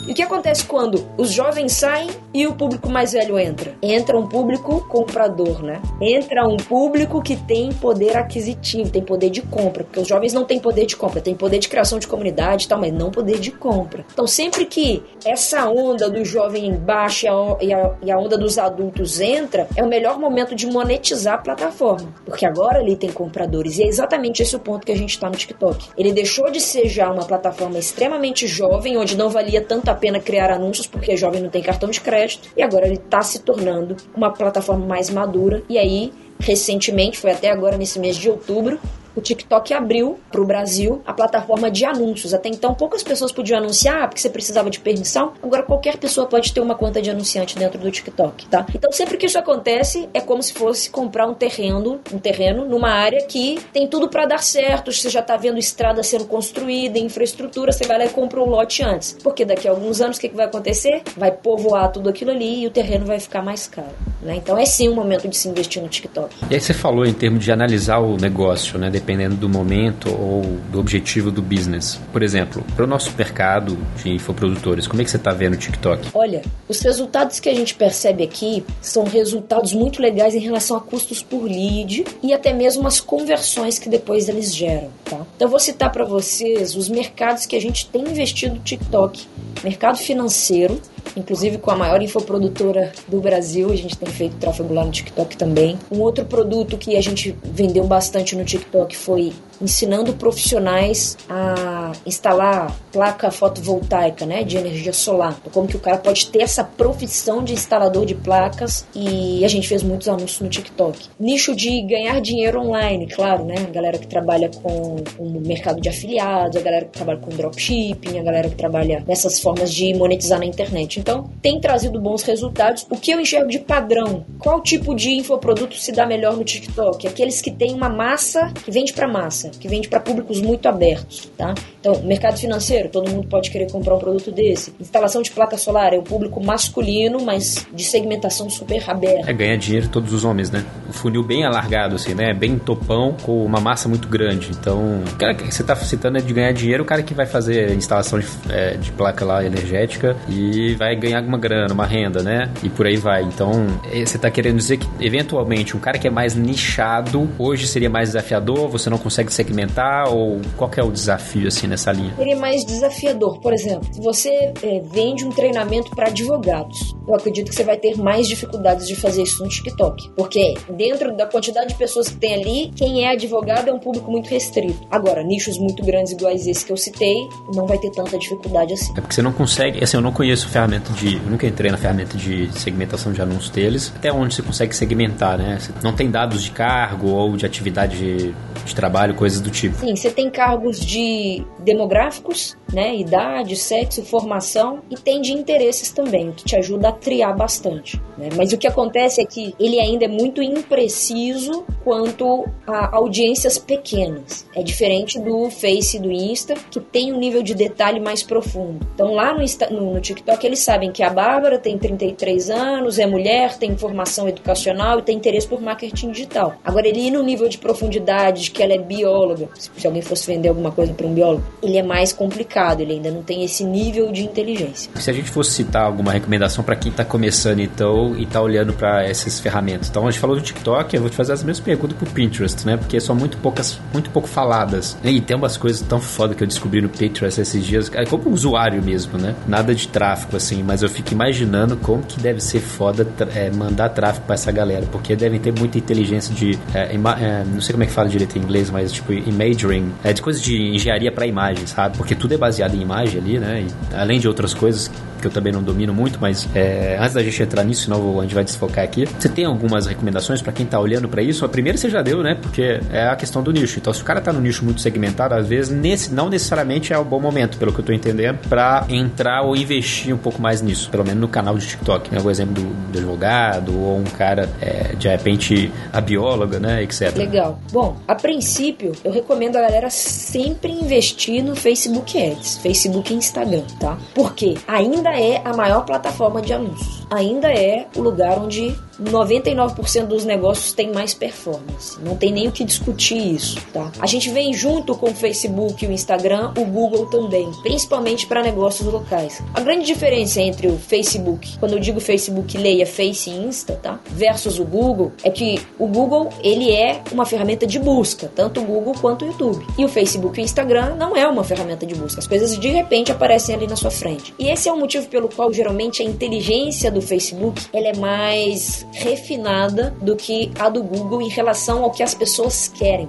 E 0.07 0.13
o 0.13 0.15
que 0.15 0.23
acontece 0.23 0.65
quando 0.65 1.07
os 1.17 1.31
jovens 1.31 1.73
saem 1.73 2.11
e 2.33 2.47
o 2.47 2.55
público 2.55 2.89
mais 2.89 3.13
velho 3.13 3.39
entra? 3.39 3.75
Entra 3.83 4.19
um 4.19 4.27
público 4.27 4.87
comprador, 4.89 5.63
né? 5.63 5.81
Entra 6.01 6.47
um 6.47 6.57
público 6.57 7.23
que 7.23 7.37
tem 7.37 7.73
poder 7.73 8.17
aquisitivo, 8.17 8.91
tem 8.91 9.03
poder 9.03 9.31
de 9.31 9.43
compra, 9.43 9.85
porque 9.85 10.01
os 10.01 10.09
jovens 10.09 10.33
não 10.33 10.45
têm 10.45 10.59
poder 10.59 10.87
de 10.87 10.97
compra, 10.97 11.21
tem 11.21 11.35
poder 11.35 11.59
de 11.59 11.69
criação 11.69 11.99
de 11.99 12.07
comunidade 12.07 12.65
e 12.65 12.69
tal, 12.69 12.81
mas 12.81 12.93
não 12.93 13.11
poder 13.11 13.39
de 13.39 13.51
compra. 13.51 14.05
Então, 14.13 14.27
sempre 14.27 14.65
que 14.65 15.03
essa 15.25 15.69
onda 15.69 16.09
do 16.09 16.25
jovem 16.25 16.75
baixa 16.75 17.29
e 17.61 17.73
a, 17.73 17.95
e 18.03 18.11
a 18.11 18.19
onda 18.19 18.37
dos 18.37 18.59
adultos 18.59 19.21
entra, 19.21 19.69
é 19.77 19.83
o 19.83 19.89
melhor 19.89 20.19
momento 20.19 20.55
de 20.55 20.67
monetizar 20.67 21.35
a 21.35 21.39
plataforma, 21.39 22.13
porque 22.25 22.47
agora 22.47 22.79
ali 22.79 22.97
tem 22.97 23.11
compradores. 23.11 23.79
E 23.79 23.83
é 23.83 23.87
exatamente 23.87 24.43
esse 24.43 24.57
o 24.57 24.61
ponto 24.61 24.87
que 24.87 24.93
a 24.93 24.97
gente 24.97 25.11
está 25.11 25.29
no 25.29 25.37
TikTok. 25.37 25.89
Ele 25.97 26.13
deixou 26.13 26.51
de 26.51 26.61
ser 26.61 26.89
já 26.89 27.11
uma 27.11 27.25
plataforma 27.25 27.79
extremamente 27.79 28.47
jovem, 28.47 28.97
onde 28.97 29.17
não 29.17 29.29
valia 29.29 29.61
tanto 29.90 29.92
a 29.92 29.94
pena 29.94 30.20
criar 30.20 30.50
anúncios, 30.50 30.87
porque 30.87 31.16
jovem 31.16 31.42
não 31.42 31.50
tem 31.50 31.62
cartão 31.62 31.90
de 31.90 32.00
crédito, 32.00 32.48
e 32.57 32.62
agora 32.62 32.87
ele 32.87 32.94
está 32.94 33.22
se 33.22 33.40
tornando 33.40 33.96
uma 34.14 34.31
plataforma 34.31 34.87
mais 34.87 35.11
madura. 35.11 35.62
E 35.68 35.76
aí, 35.79 36.12
recentemente, 36.38 37.18
foi 37.18 37.33
até 37.33 37.50
agora 37.50 37.76
nesse 37.76 37.98
mês 37.98 38.16
de 38.16 38.31
outubro, 38.31 38.79
o 39.14 39.20
TikTok 39.20 39.75
abriu 39.75 40.18
para 40.31 40.40
o 40.40 40.44
Brasil 40.44 41.03
a 41.07 41.12
plataforma 41.12 41.70
de 41.70 41.85
anúncios. 41.85 42.35
Até 42.35 42.49
então, 42.49 42.75
poucas 42.75 43.03
pessoas 43.03 43.33
podiam 43.33 43.59
anunciar 43.59 44.09
porque 44.09 44.20
você 44.20 44.31
precisava 44.31 44.70
de 44.70 44.81
permissão. 44.81 45.33
Agora, 45.42 45.62
qualquer 45.62 45.96
pessoa 45.96 46.27
pode 46.27 46.53
ter 46.53 46.61
uma 46.61 46.75
conta 46.75 47.03
de 47.03 47.11
anunciante 47.11 47.57
dentro 47.57 47.79
do 47.79 47.90
TikTok, 47.90 48.46
tá? 48.46 48.66
Então, 48.75 48.92
sempre 48.92 49.16
que 49.16 49.27
isso 49.27 49.38
acontece, 49.38 50.09
é 50.14 50.20
como 50.20 50.42
se 50.42 50.53
fosse 50.53 50.90
comprar 50.90 51.27
um 51.27 51.35
terreno, 51.35 52.01
um 52.12 52.18
terreno 52.18 52.64
numa 52.64 52.90
área 52.90 53.25
que 53.27 53.59
tem 53.73 53.87
tudo 53.87 54.09
para 54.09 54.27
dar 54.27 54.42
certo. 54.42 54.92
Você 54.92 55.09
já 55.09 55.20
está 55.20 55.37
vendo 55.37 55.59
estrada 55.59 56.03
sendo 56.03 56.25
construída, 56.25 56.99
infraestrutura, 56.99 57.73
você 57.73 57.87
vai 57.87 57.99
lá 57.99 58.05
e 58.05 58.11
compra 58.11 58.40
um 58.40 58.46
lote 58.46 58.83
antes. 58.83 59.16
Porque 59.23 59.44
daqui 59.44 59.68
a 59.68 59.70
alguns 59.70 60.01
anos, 60.01 60.16
o 60.16 60.20
que, 60.20 60.29
que 60.29 60.37
vai 60.37 60.46
acontecer? 60.46 61.03
Vai 61.16 61.31
povoar 61.31 61.90
tudo 61.90 62.09
aquilo 62.09 62.31
ali 62.31 62.62
e 62.62 62.66
o 62.66 62.70
terreno 62.70 63.07
vai 63.07 63.18
ficar 63.18 63.42
mais 63.42 63.66
caro. 63.66 63.88
Né? 64.23 64.37
Então, 64.37 64.57
é 64.59 64.64
sim 64.64 64.88
um 64.88 64.94
momento 64.94 65.29
de 65.29 65.37
se 65.37 65.49
investir 65.49 65.83
no 65.83 65.88
TikTok. 65.88 66.35
E 66.51 66.55
aí 66.55 66.61
você 66.61 66.75
falou 66.75 67.05
em 67.07 67.12
termos 67.12 67.44
de 67.44 67.51
analisar 67.51 67.99
o 67.99 68.16
negócio, 68.16 68.79
né? 68.79 68.90
Dependendo 69.01 69.35
do 69.35 69.49
momento 69.49 70.11
ou 70.11 70.43
do 70.71 70.79
objetivo 70.79 71.31
do 71.31 71.43
business. 71.43 72.01
Por 72.13 72.23
exemplo, 72.23 72.65
para 72.77 72.85
o 72.85 72.89
nosso 72.89 73.13
mercado 73.17 73.77
de 73.97 74.11
infoprodutores, 74.11 74.87
como 74.87 75.01
é 75.01 75.05
que 75.05 75.11
você 75.11 75.17
está 75.17 75.33
vendo 75.33 75.55
o 75.55 75.57
TikTok? 75.57 76.09
Olha, 76.15 76.43
os 76.69 76.81
resultados 76.81 77.41
que 77.41 77.49
a 77.49 77.55
gente 77.55 77.75
percebe 77.75 78.23
aqui 78.23 78.65
são 78.81 79.05
resultados 79.05 79.73
muito 79.73 80.01
legais 80.01 80.35
em 80.35 80.39
relação 80.39 80.77
a 80.77 80.81
custos 80.81 81.23
por 81.23 81.45
lead 81.45 82.05
e 82.23 82.33
até 82.33 82.53
mesmo 82.53 82.87
as 82.87 83.01
conversões 83.01 83.79
que 83.79 83.89
depois 83.89 84.29
eles 84.29 84.55
geram, 84.55 84.91
tá? 85.05 85.21
Então 85.37 85.47
eu 85.47 85.51
vou 85.51 85.59
citar 85.59 85.91
para 85.91 86.05
vocês 86.05 86.75
os 86.77 86.89
mercados 86.89 87.47
que 87.47 87.57
a 87.57 87.61
gente 87.61 87.87
tem 87.89 88.03
investido 88.03 88.55
no 88.55 88.61
TikTok. 88.61 89.27
Mercado 89.63 89.99
financeiro, 89.99 90.81
inclusive 91.16 91.59
com 91.59 91.70
a 91.70 91.77
maior 91.77 92.03
infoprodutora 92.03 92.92
do 93.09 93.20
Brasil. 93.20 93.70
A 93.70 93.77
gente 93.77 93.96
tem 93.96 94.09
feito 94.09 94.37
tráfego 94.37 94.73
lá 94.73 94.85
no 94.85 94.90
TikTok 94.90 95.37
também. 95.37 95.79
Um 95.90 96.01
outro 96.01 96.25
produto 96.25 96.77
que 96.79 96.96
a 96.96 97.01
gente 97.01 97.37
vendeu 97.42 97.85
bastante 97.85 98.37
no 98.37 98.44
TikTok 98.44 98.96
foi 98.96 99.33
ensinando 99.61 100.12
profissionais 100.14 101.16
a 101.29 101.92
instalar 102.07 102.75
placa 102.92 103.31
fotovoltaica, 103.31 104.25
né, 104.27 104.42
de 104.42 104.57
energia 104.57 104.92
solar. 104.92 105.38
Como 105.53 105.68
que 105.68 105.77
o 105.77 105.81
cara 105.81 105.99
pode 105.99 106.27
ter 106.29 106.42
essa 106.42 106.64
profissão 106.64 107.44
de 107.44 107.53
instalador 107.53 108.07
de 108.07 108.14
placas 108.14 108.87
e 108.94 109.44
a 109.44 109.49
gente 109.49 109.68
fez 109.68 109.83
muitos 109.83 110.09
anúncios 110.09 110.40
no 110.40 110.49
TikTok. 110.49 111.09
Nicho 111.18 111.55
de 111.55 111.83
ganhar 111.83 112.20
dinheiro 112.20 112.61
online, 112.61 113.07
claro, 113.07 113.44
né, 113.44 113.55
a 113.59 113.70
galera 113.70 113.99
que 113.99 114.07
trabalha 114.07 114.51
com 114.62 114.96
o 115.18 115.40
mercado 115.40 115.81
de 115.81 115.88
afiliados, 115.88 116.57
a 116.57 116.61
galera 116.61 116.87
que 116.87 116.92
trabalha 116.92 117.18
com 117.18 117.31
dropshipping, 117.31 118.18
a 118.18 118.23
galera 118.23 118.49
que 118.49 118.57
trabalha 118.57 119.05
nessas 119.07 119.40
formas 119.40 119.73
de 119.73 119.94
monetizar 119.94 120.38
na 120.38 120.46
internet. 120.46 120.99
Então, 120.99 121.31
tem 121.42 121.61
trazido 121.61 122.01
bons 122.01 122.23
resultados. 122.23 122.87
O 122.90 122.96
que 122.96 123.11
eu 123.11 123.20
enxergo 123.20 123.51
de 123.51 123.59
padrão? 123.59 124.25
Qual 124.38 124.61
tipo 124.62 124.94
de 124.94 125.11
infoproduto 125.11 125.77
se 125.77 125.92
dá 125.92 126.07
melhor 126.07 126.37
no 126.37 126.44
TikTok? 126.44 127.07
Aqueles 127.07 127.40
que 127.40 127.51
têm 127.51 127.75
uma 127.75 127.88
massa 127.88 128.53
que 128.64 128.70
vende 128.70 128.92
para 128.92 129.09
massa 129.09 129.50
que 129.59 129.69
vende 129.69 129.89
para 129.89 130.01
públicos 130.01 130.41
muito 130.41 130.67
abertos, 130.69 131.31
tá? 131.37 131.55
Então, 131.81 132.03
mercado 132.03 132.39
financeiro, 132.39 132.89
todo 132.89 133.11
mundo 133.11 133.27
pode 133.27 133.51
querer 133.51 133.71
comprar 133.71 133.95
um 133.95 133.99
produto 133.99 134.31
desse. 134.31 134.75
Instalação 134.81 135.23
de 135.23 135.31
placa 135.31 135.57
solar 135.57 135.93
é 135.93 135.99
o 135.99 136.03
público 136.03 136.45
masculino, 136.45 137.21
mas 137.25 137.67
de 137.73 137.85
segmentação 137.85 138.49
super 138.51 138.83
aberta. 138.89 139.31
É 139.31 139.33
ganhar 139.33 139.57
dinheiro 139.57 139.89
todos 139.89 140.13
os 140.13 140.25
homens, 140.25 140.51
né? 140.51 140.65
O 140.89 140.93
funil 140.93 141.23
bem 141.23 141.45
alargado, 141.45 141.97
assim, 141.97 142.15
né? 142.15 142.35
Bem 142.35 142.59
topão, 142.59 143.17
com 143.23 143.45
uma 143.45 143.61
massa 143.61 143.89
muito 143.89 144.09
grande. 144.09 144.51
Então, 144.51 145.03
o 145.11 145.17
cara 145.17 145.35
que 145.35 145.53
você 145.53 145.63
tá 145.63 145.75
citando 145.77 146.19
é 146.19 146.21
de 146.21 146.33
ganhar 146.33 146.53
dinheiro, 146.53 146.83
o 146.83 146.87
cara 146.87 147.03
que 147.03 147.15
vai 147.15 147.27
fazer 147.27 147.73
instalação 147.75 148.19
de, 148.19 148.27
é, 148.51 148.77
de 148.77 148.93
placa 148.93 149.25
lá 149.25 149.45
energética 149.45 150.17
e 150.29 150.75
vai 150.75 150.95
ganhar 150.97 151.19
alguma 151.19 151.39
grana, 151.39 151.73
uma 151.73 151.87
renda, 151.87 152.23
né? 152.23 152.51
E 152.63 152.69
por 152.69 152.87
aí 152.87 152.97
vai. 152.97 153.23
Então, 153.23 153.67
é, 153.93 154.05
você 154.05 154.19
tá 154.19 154.31
querendo 154.31 154.57
dizer 154.57 154.77
que, 154.77 154.87
eventualmente, 155.01 155.77
um 155.77 155.81
cara 155.81 155.99
que 155.99 156.07
é 156.07 156.11
mais 156.11 156.35
nichado, 156.35 157.29
hoje 157.39 157.67
seria 157.67 157.89
mais 157.89 158.11
desafiador, 158.11 158.69
você 158.69 158.91
não 158.91 158.99
consegue 158.99 159.33
segmentar 159.40 160.12
ou 160.12 160.40
qual 160.57 160.70
é 160.76 160.83
o 160.83 160.90
desafio 160.90 161.48
assim 161.48 161.66
nessa 161.66 161.90
linha? 161.90 162.14
Ele 162.18 162.33
é 162.33 162.37
mais 162.37 162.64
desafiador. 162.64 163.40
Por 163.40 163.53
exemplo, 163.53 163.92
se 163.92 164.00
você 164.00 164.53
é, 164.62 164.81
vende 164.81 165.24
um 165.24 165.31
treinamento 165.31 165.90
para 165.90 166.09
advogados, 166.09 166.94
eu 167.09 167.14
acredito 167.14 167.48
que 167.48 167.55
você 167.55 167.64
vai 167.64 167.76
ter 167.76 167.96
mais 167.96 168.29
dificuldades 168.29 168.87
de 168.87 168.94
fazer 168.94 169.22
isso 169.22 169.42
no 169.42 169.48
TikTok, 169.48 170.11
porque 170.16 170.55
dentro 170.76 171.16
da 171.16 171.26
quantidade 171.26 171.68
de 171.68 171.74
pessoas 171.74 172.09
que 172.09 172.16
tem 172.16 172.35
ali, 172.35 172.70
quem 172.76 173.05
é 173.05 173.12
advogado 173.12 173.68
é 173.68 173.72
um 173.72 173.79
público 173.79 174.11
muito 174.11 174.29
restrito. 174.29 174.87
Agora, 174.90 175.22
nichos 175.22 175.59
muito 175.59 175.85
grandes 175.85 176.12
iguais 176.12 176.46
esse 176.46 176.64
que 176.64 176.72
eu 176.72 176.76
citei, 176.76 177.16
não 177.55 177.66
vai 177.66 177.79
ter 177.79 177.90
tanta 177.90 178.18
dificuldade 178.18 178.74
assim. 178.74 178.92
É 178.96 179.00
porque 179.00 179.14
você 179.14 179.22
não 179.22 179.33
consegue, 179.33 179.83
assim, 179.83 179.96
eu 179.96 180.03
não 180.03 180.12
conheço 180.12 180.48
ferramenta 180.48 180.92
de, 180.92 181.16
eu 181.16 181.31
nunca 181.31 181.46
entrei 181.46 181.70
na 181.70 181.79
ferramenta 181.79 182.16
de 182.16 182.50
segmentação 182.59 183.12
de 183.12 183.22
anúncios 183.22 183.50
deles, 183.50 183.92
até 183.96 184.12
onde 184.12 184.35
você 184.35 184.42
consegue 184.42 184.76
segmentar, 184.76 185.38
né? 185.38 185.59
Você 185.59 185.72
não 185.83 185.94
tem 185.94 186.11
dados 186.11 186.42
de 186.42 186.50
cargo 186.50 187.09
ou 187.09 187.37
de 187.37 187.46
atividade 187.46 187.96
de, 187.96 188.35
de 188.64 188.74
trabalho, 188.74 189.14
coisas 189.31 189.40
do 189.40 189.51
tipo. 189.51 189.77
Sim, 189.79 189.95
você 189.95 190.11
tem 190.11 190.29
cargos 190.29 190.81
de 190.81 191.45
demográficos, 191.61 192.57
né, 192.73 192.95
idade, 192.97 193.57
sexo, 193.57 194.05
formação 194.05 194.81
e 194.91 194.97
tem 194.97 195.21
de 195.21 195.33
interesses 195.33 195.91
também, 195.91 196.29
o 196.29 196.33
que 196.33 196.45
te 196.45 196.57
ajuda 196.57 196.89
a 196.89 196.93
triar 196.93 197.37
bastante. 197.37 198.01
Né? 198.17 198.29
Mas 198.37 198.53
o 198.53 198.59
que 198.59 198.67
acontece 198.67 199.21
é 199.21 199.25
que 199.25 199.55
ele 199.59 199.81
ainda 199.81 200.05
é 200.05 200.09
muito 200.09 200.43
impreciso 200.43 201.65
quanto 201.85 202.47
a 202.67 202.97
audiências 202.97 203.59
pequenas. 203.59 204.47
É 204.55 204.63
diferente 204.63 205.19
do 205.19 205.51
Face 205.51 205.97
e 205.97 206.01
do 206.01 206.11
Insta, 206.11 206.55
que 206.71 206.81
tem 206.81 207.13
um 207.13 207.19
nível 207.19 207.43
de 207.43 207.55
detalhe 207.55 208.01
mais 208.01 208.23
profundo. 208.23 208.87
Então 208.95 209.15
lá 209.15 209.35
no, 209.35 209.43
Insta, 209.43 209.69
no, 209.71 209.95
no 209.95 210.01
TikTok 210.01 210.47
eles 210.47 210.61
sabem 210.61 210.93
que 210.93 211.03
a 211.03 211.11
Bárbara 211.11 211.59
tem 211.59 211.79
33 211.79 212.51
anos, 212.51 212.99
é 212.99 213.07
mulher, 213.07 213.57
tem 213.57 213.77
formação 213.77 214.29
educacional 214.29 214.99
e 214.99 215.03
tem 215.03 215.17
interesse 215.17 215.49
por 215.49 215.61
marketing 215.61 216.11
digital. 216.11 216.55
Agora 216.65 216.87
ele 216.87 217.01
ir 217.01 217.11
no 217.11 217.23
nível 217.23 217.49
de 217.49 217.59
profundidade 217.59 218.43
de 218.43 218.51
que 218.51 218.63
ela 218.63 218.75
é 218.75 218.79
bióloga, 218.79 219.49
se 219.57 219.87
alguém 219.87 220.03
fosse 220.03 220.27
vender 220.27 220.49
alguma 220.49 220.71
coisa 220.71 220.93
para 220.93 221.07
um 221.07 221.15
biólogo, 221.15 221.45
ele 221.63 221.79
é 221.79 221.83
mais 221.83 222.13
complicado, 222.13 222.60
ele 222.81 222.94
ainda 222.94 223.11
não 223.11 223.23
tem 223.23 223.44
esse 223.44 223.64
nível 223.64 224.12
de 224.12 224.23
inteligência. 224.23 224.90
Se 224.94 225.11
a 225.11 225.12
gente 225.12 225.31
fosse 225.31 225.53
citar 225.53 225.83
alguma 225.85 226.12
recomendação 226.12 226.62
para 226.62 226.77
quem 226.77 226.90
está 226.90 227.05
começando 227.05 227.61
então 227.61 228.14
e 228.16 228.25
está 228.25 228.40
olhando 228.40 228.73
para 228.73 229.05
essas 229.05 229.40
ferramentas. 229.40 229.88
Então 229.88 230.07
a 230.07 230.11
gente 230.11 230.20
falou 230.20 230.37
do 230.37 230.42
TikTok, 230.42 230.94
eu 230.94 231.01
vou 231.01 231.11
te 231.11 231.16
fazer 231.16 231.33
as 231.33 231.42
mesmas 231.42 231.64
perguntas 231.64 231.96
pro 231.96 232.11
Pinterest, 232.11 232.66
né? 232.66 232.77
Porque 232.77 233.01
são 233.01 233.14
muito 233.14 233.37
poucas, 233.38 233.79
muito 233.92 234.11
pouco 234.11 234.29
faladas. 234.29 234.96
E 235.03 235.20
tem 235.20 235.37
umas 235.37 235.57
coisas 235.57 235.81
tão 235.83 236.01
foda 236.01 236.35
que 236.35 236.42
eu 236.42 236.46
descobri 236.46 236.81
no 236.81 236.88
Pinterest 236.88 237.40
esses 237.40 237.64
dias, 237.64 237.90
é 237.94 238.05
como 238.05 238.31
usuário 238.31 238.83
mesmo, 238.83 239.18
né? 239.18 239.35
Nada 239.46 239.75
de 239.75 239.88
tráfego 239.88 240.37
assim, 240.37 240.62
mas 240.62 240.83
eu 240.83 240.88
fico 240.88 241.12
imaginando 241.12 241.77
como 241.77 242.03
que 242.03 242.20
deve 242.20 242.40
ser 242.40 242.61
foda 242.61 243.07
é, 243.35 243.51
mandar 243.51 243.88
tráfego 243.90 244.27
para 244.27 244.35
essa 244.35 244.53
galera, 244.53 244.87
porque 244.90 245.16
devem 245.16 245.40
ter 245.40 245.53
muita 245.53 245.79
inteligência 245.79 246.35
de 246.35 246.59
é, 246.75 246.94
é, 246.94 247.44
não 247.44 247.61
sei 247.61 247.73
como 247.73 247.85
é 247.85 247.87
que 247.87 247.92
fala 247.92 248.09
direito 248.09 248.38
em 248.38 248.42
inglês, 248.42 248.70
mas 248.70 248.92
tipo 248.92 249.12
imagery, 249.12 249.85
é 250.05 250.12
de 250.12 250.23
coisas 250.23 250.42
de 250.42 250.57
engenharia 250.75 251.12
para 251.12 251.27
imagem, 251.27 251.66
sabe? 251.66 251.96
Porque 251.96 252.14
tudo 252.14 252.35
é 252.35 252.38
em 252.77 252.81
imagem 252.81 253.21
ali, 253.21 253.39
né? 253.39 253.63
E, 253.63 253.95
além 253.95 254.19
de 254.19 254.29
outras 254.29 254.55
coisas 254.55 254.91
que 255.21 255.27
eu 255.27 255.31
também 255.31 255.53
não 255.53 255.63
domino 255.63 255.93
muito, 255.93 256.19
mas 256.21 256.49
é, 256.55 256.97
antes 256.99 257.15
da 257.15 257.23
gente 257.23 257.43
entrar 257.43 257.65
nisso, 257.65 257.85
senão 257.85 258.19
a 258.19 258.23
gente 258.23 258.35
vai 258.35 258.45
desfocar 258.45 258.85
aqui. 258.85 259.07
Você 259.07 259.29
tem 259.29 259.45
algumas 259.45 259.87
recomendações 259.87 260.43
para 260.43 260.53
quem 260.53 260.67
tá 260.67 260.79
olhando 260.79 261.09
para 261.09 261.23
isso? 261.23 261.45
A 261.45 261.49
primeira 261.49 261.77
você 261.79 261.91
já 261.91 262.03
deu, 262.03 262.23
né? 262.23 262.37
Porque 262.41 262.81
é 262.91 263.09
a 263.09 263.17
questão 263.17 263.43
do 263.43 263.53
nicho. 263.53 263.79
Então, 263.79 263.93
se 263.93 264.03
o 264.03 264.05
cara 264.05 264.21
tá 264.21 264.33
no 264.33 264.41
nicho 264.41 264.65
muito 264.65 264.81
segmentado, 264.81 265.35
às 265.35 265.47
vezes 265.47 265.71
nesse, 265.71 266.13
não 266.13 266.29
necessariamente 266.29 266.93
é 266.93 266.99
o 266.99 267.05
bom 267.05 267.21
momento, 267.21 267.59
pelo 267.59 267.73
que 267.73 267.81
eu 267.81 267.85
tô 267.85 267.93
entendendo, 267.93 268.39
para 268.49 268.85
entrar 268.89 269.43
ou 269.43 269.57
investir 269.57 270.15
um 270.15 270.19
pouco 270.19 270.41
mais 270.41 270.63
nisso, 270.63 270.91
pelo 270.91 271.05
menos 271.05 271.21
no 271.21 271.29
canal 271.29 271.55
do 271.55 271.61
TikTok. 271.61 272.13
Né? 272.13 272.21
O 272.23 272.31
exemplo 272.31 272.55
do, 272.55 272.93
do 272.93 272.99
advogado 272.99 273.79
ou 273.79 273.99
um 273.99 274.05
cara, 274.05 274.49
é, 274.61 274.95
de 274.97 275.09
repente, 275.09 275.73
a 275.93 276.01
bióloga, 276.01 276.59
né? 276.59 276.83
Etc. 276.83 277.15
Legal. 277.17 277.59
Bom, 277.73 277.97
a 278.07 278.15
princípio, 278.15 278.93
eu 279.05 279.13
recomendo 279.13 279.57
a 279.57 279.61
galera 279.61 279.91
sempre 279.91 280.73
investir 280.73 281.43
no 281.43 281.55
Facebook 281.55 282.19
Ads, 282.19 282.59
Facebook 282.59 283.13
e 283.13 283.17
Instagram, 283.17 283.63
tá? 283.79 283.99
Porque 284.15 284.57
ainda 284.67 285.10
é 285.18 285.40
a 285.44 285.53
maior 285.55 285.85
plataforma 285.85 286.40
de 286.42 286.53
anúncios. 286.53 287.07
Ainda 287.11 287.49
é 287.49 287.87
o 287.96 288.01
lugar 288.01 288.38
onde 288.38 288.79
99% 289.01 290.07
dos 290.07 290.25
negócios 290.25 290.73
tem 290.73 290.93
mais 290.93 291.15
performance. 291.15 291.99
Não 292.03 292.17
tem 292.17 292.33
nem 292.33 292.49
o 292.49 292.53
que 292.53 292.65
discutir 292.65 293.35
isso, 293.35 293.59
tá? 293.73 293.91
A 293.99 294.07
gente 294.07 294.31
vem 294.31 294.53
junto 294.53 294.95
com 294.95 295.11
o 295.11 295.15
Facebook 295.15 295.85
e 295.85 295.89
o 295.89 295.93
Instagram, 295.93 296.53
o 296.57 296.65
Google 296.65 297.07
também, 297.07 297.51
principalmente 297.63 298.27
para 298.27 298.43
negócios 298.43 298.87
locais. 298.93 299.43
A 299.55 299.61
grande 299.61 299.87
diferença 299.87 300.41
entre 300.41 300.69
o 300.69 300.77
Facebook, 300.77 301.59
quando 301.59 301.73
eu 301.73 301.79
digo 301.79 302.01
Facebook, 302.01 302.57
leia 302.59 302.87
Face 302.87 303.31
e 303.31 303.33
Insta, 303.33 303.75
tá? 303.75 303.99
Versus 304.11 304.59
o 304.59 304.65
Google, 304.65 305.13
é 305.25 305.31
que 305.31 305.61
o 305.79 305.87
Google, 305.87 306.29
ele 306.43 306.71
é 306.71 307.03
uma 307.13 307.25
ferramenta 307.25 307.67
de 307.67 307.79
busca, 307.79 308.31
tanto 308.35 308.61
o 308.61 308.65
Google 308.65 308.95
quanto 309.01 309.25
o 309.25 309.29
YouTube. 309.29 309.65
E 309.79 309.85
o 309.85 309.89
Facebook 309.89 310.39
e 310.39 310.43
o 310.43 310.45
Instagram 310.45 310.97
não 310.97 311.17
é 311.17 311.27
uma 311.27 311.45
ferramenta 311.45 311.87
de 311.87 311.95
busca. 311.95 312.21
As 312.21 312.27
coisas 312.27 312.59
de 312.59 312.69
repente 312.69 313.11
aparecem 313.13 313.55
ali 313.55 313.67
na 313.67 313.77
sua 313.77 313.91
frente. 313.91 314.35
E 314.39 314.49
esse 314.49 314.69
é 314.69 314.73
o 314.73 314.79
motivo 314.79 315.09
pelo 315.09 315.29
qual 315.29 315.53
geralmente 315.53 316.03
a 316.03 316.05
inteligência 316.05 316.91
do 316.91 317.01
Facebook, 317.01 317.63
ela 317.73 317.89
é 317.89 317.97
mais 317.97 318.87
refinada 318.92 319.94
do 320.00 320.16
que 320.16 320.50
a 320.59 320.68
do 320.68 320.83
Google 320.83 321.22
em 321.22 321.29
relação 321.29 321.85
ao 321.85 321.90
que 321.90 322.03
as 322.03 322.14
pessoas 322.14 322.68
querem. 322.68 323.09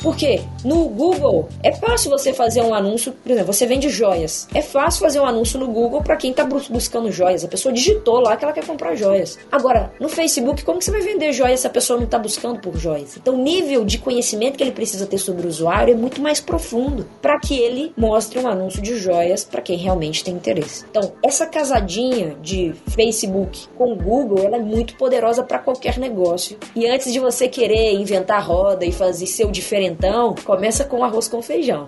Por 0.00 0.16
quê? 0.16 0.40
No 0.64 0.88
Google 0.88 1.48
é 1.62 1.72
fácil 1.72 2.10
você 2.10 2.32
fazer 2.32 2.62
um 2.62 2.74
anúncio, 2.74 3.12
por 3.12 3.30
exemplo, 3.32 3.52
você 3.52 3.66
vende 3.66 3.88
joias. 3.88 4.48
É 4.54 4.62
fácil 4.62 5.00
fazer 5.00 5.20
um 5.20 5.26
anúncio 5.26 5.58
no 5.58 5.68
Google 5.68 6.02
para 6.02 6.16
quem 6.16 6.30
está 6.30 6.44
buscando 6.44 7.10
joias. 7.10 7.44
A 7.44 7.48
pessoa 7.48 7.72
digitou 7.72 8.20
lá 8.20 8.36
que 8.36 8.44
ela 8.44 8.52
quer 8.52 8.64
comprar 8.64 8.94
joias. 8.94 9.38
Agora, 9.50 9.92
no 10.00 10.08
Facebook, 10.08 10.64
como 10.64 10.78
que 10.78 10.84
você 10.84 10.90
vai 10.90 11.00
vender 11.00 11.32
joias 11.32 11.60
se 11.60 11.66
a 11.66 11.70
pessoa 11.70 11.96
não 11.98 12.04
está 12.04 12.18
buscando 12.18 12.60
por 12.60 12.76
joias? 12.76 13.16
Então, 13.16 13.34
o 13.34 13.42
nível 13.42 13.84
de 13.84 13.98
conhecimento 13.98 14.56
que 14.56 14.62
ele 14.62 14.72
precisa 14.72 15.06
ter 15.06 15.18
sobre 15.18 15.46
o 15.46 15.48
usuário 15.48 15.92
é 15.92 15.96
muito 15.96 16.20
mais 16.20 16.40
profundo 16.40 17.06
para 17.22 17.38
que 17.38 17.58
ele 17.58 17.92
mostre 17.96 18.38
um 18.38 18.46
anúncio 18.46 18.82
de 18.82 18.96
joias 18.98 19.44
para 19.44 19.62
quem 19.62 19.76
realmente 19.76 20.22
tem 20.22 20.34
interesse. 20.34 20.84
Então, 20.90 21.12
essa 21.22 21.46
casadinha 21.46 22.36
de 22.42 22.74
Facebook 22.88 23.66
com 23.76 23.94
Google, 23.96 24.44
ela 24.44 24.56
é 24.56 24.60
muito 24.60 24.96
poderosa 24.96 25.42
para 25.42 25.58
qualquer 25.58 25.98
negócio. 25.98 26.58
E 26.74 26.86
antes 26.86 27.12
de 27.12 27.18
você 27.18 27.48
querer 27.48 27.94
inventar 27.94 28.44
roda 28.44 28.84
e 28.84 28.92
fazer 28.92 29.26
seu 29.26 29.50
diferente 29.50 29.85
então, 29.86 30.34
começa 30.44 30.84
com 30.84 31.04
arroz 31.04 31.28
com 31.28 31.40
feijão. 31.40 31.86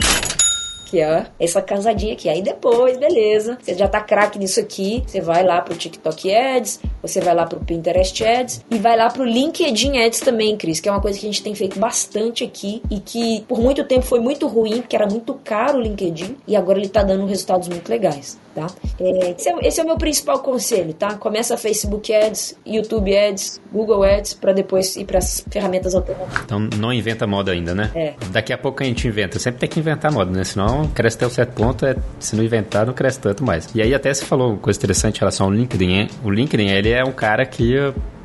Que 0.87 1.01
é 1.01 1.27
essa 1.39 1.61
casadinha 1.61 2.15
aqui. 2.15 2.31
Aí 2.31 2.41
depois, 2.41 2.97
beleza, 2.97 3.59
você 3.61 3.75
já 3.75 3.87
tá 3.87 4.01
craque 4.01 4.39
nisso 4.39 4.59
aqui, 4.59 5.03
você 5.07 5.21
vai 5.21 5.45
lá 5.45 5.61
pro 5.61 5.77
TikTok 5.77 6.35
Ads, 6.35 6.81
você 7.03 7.21
vai 7.21 7.35
lá 7.35 7.45
pro 7.45 7.61
Pinterest 7.61 8.25
Ads 8.25 8.65
e 8.71 8.79
vai 8.79 8.97
lá 8.97 9.11
pro 9.11 9.23
LinkedIn 9.23 9.99
Ads 9.99 10.21
também, 10.21 10.57
Cris, 10.57 10.81
que 10.81 10.89
é 10.89 10.93
uma 10.93 11.03
coisa 11.03 11.19
que 11.19 11.27
a 11.27 11.29
gente 11.29 11.43
tem 11.43 11.55
feito 11.55 11.79
bastante 11.79 12.43
aqui 12.43 12.83
e 12.91 13.01
que 13.01 13.45
por 13.47 13.61
muito 13.61 13.85
tempo 13.85 14.07
foi 14.07 14.21
muito 14.21 14.47
ruim, 14.47 14.81
porque 14.81 14.97
era 14.97 15.07
muito 15.07 15.35
caro 15.45 15.79
o 15.79 15.83
LinkedIn 15.83 16.39
e 16.47 16.57
agora 16.57 16.79
ele 16.79 16.89
tá 16.89 17.03
dando 17.03 17.27
resultados 17.27 17.69
muito 17.69 17.91
legais 17.91 18.39
tá? 18.59 18.67
É, 18.99 19.31
esse, 19.31 19.49
é, 19.49 19.55
esse, 19.63 19.81
é, 19.81 19.85
o 19.85 19.87
meu 19.87 19.97
principal 19.97 20.41
conselho, 20.41 20.93
tá? 20.93 21.15
Começa 21.15 21.57
Facebook 21.57 22.13
Ads, 22.13 22.57
YouTube 22.67 23.17
Ads, 23.17 23.61
Google 23.73 24.03
Ads, 24.03 24.35
para 24.35 24.53
depois 24.53 24.97
ir 24.97 25.05
para 25.05 25.19
as 25.19 25.45
ferramentas 25.51 25.95
alternativas. 25.95 26.43
Então 26.45 26.59
não 26.77 26.93
inventa 26.93 27.27
moda 27.27 27.53
ainda, 27.53 27.75
né? 27.75 27.91
É. 27.95 28.15
Daqui 28.31 28.53
a 28.53 28.59
pouco 28.59 28.83
a 28.83 28.87
gente 28.87 29.07
inventa. 29.07 29.39
Sempre 29.39 29.61
tem 29.61 29.69
que 29.69 29.79
inventar 29.79 30.11
moda, 30.11 30.31
né? 30.31 30.43
Senão 30.43 30.89
cresce 30.89 31.17
até 31.17 31.27
um 31.27 31.31
certo 31.31 31.53
ponto, 31.53 31.87
é, 31.87 31.95
se 32.19 32.35
não 32.35 32.43
inventar, 32.43 32.87
não 32.87 32.95
cresce 32.95 33.21
tanto 33.21 33.45
mais. 33.45 33.69
E 33.75 33.81
aí 33.81 33.95
até 33.95 34.13
você 34.13 34.25
falou 34.25 34.51
uma 34.53 34.59
coisa 34.59 34.79
interessante 34.79 35.17
em 35.17 35.21
relação 35.21 35.47
ao 35.47 35.53
LinkedIn. 35.53 35.91
Hein? 35.91 36.09
O 36.25 36.31
LinkedIn, 36.31 36.69
ele 36.69 36.91
é 36.91 37.05
um 37.05 37.13
cara 37.13 37.47
que 37.47 37.77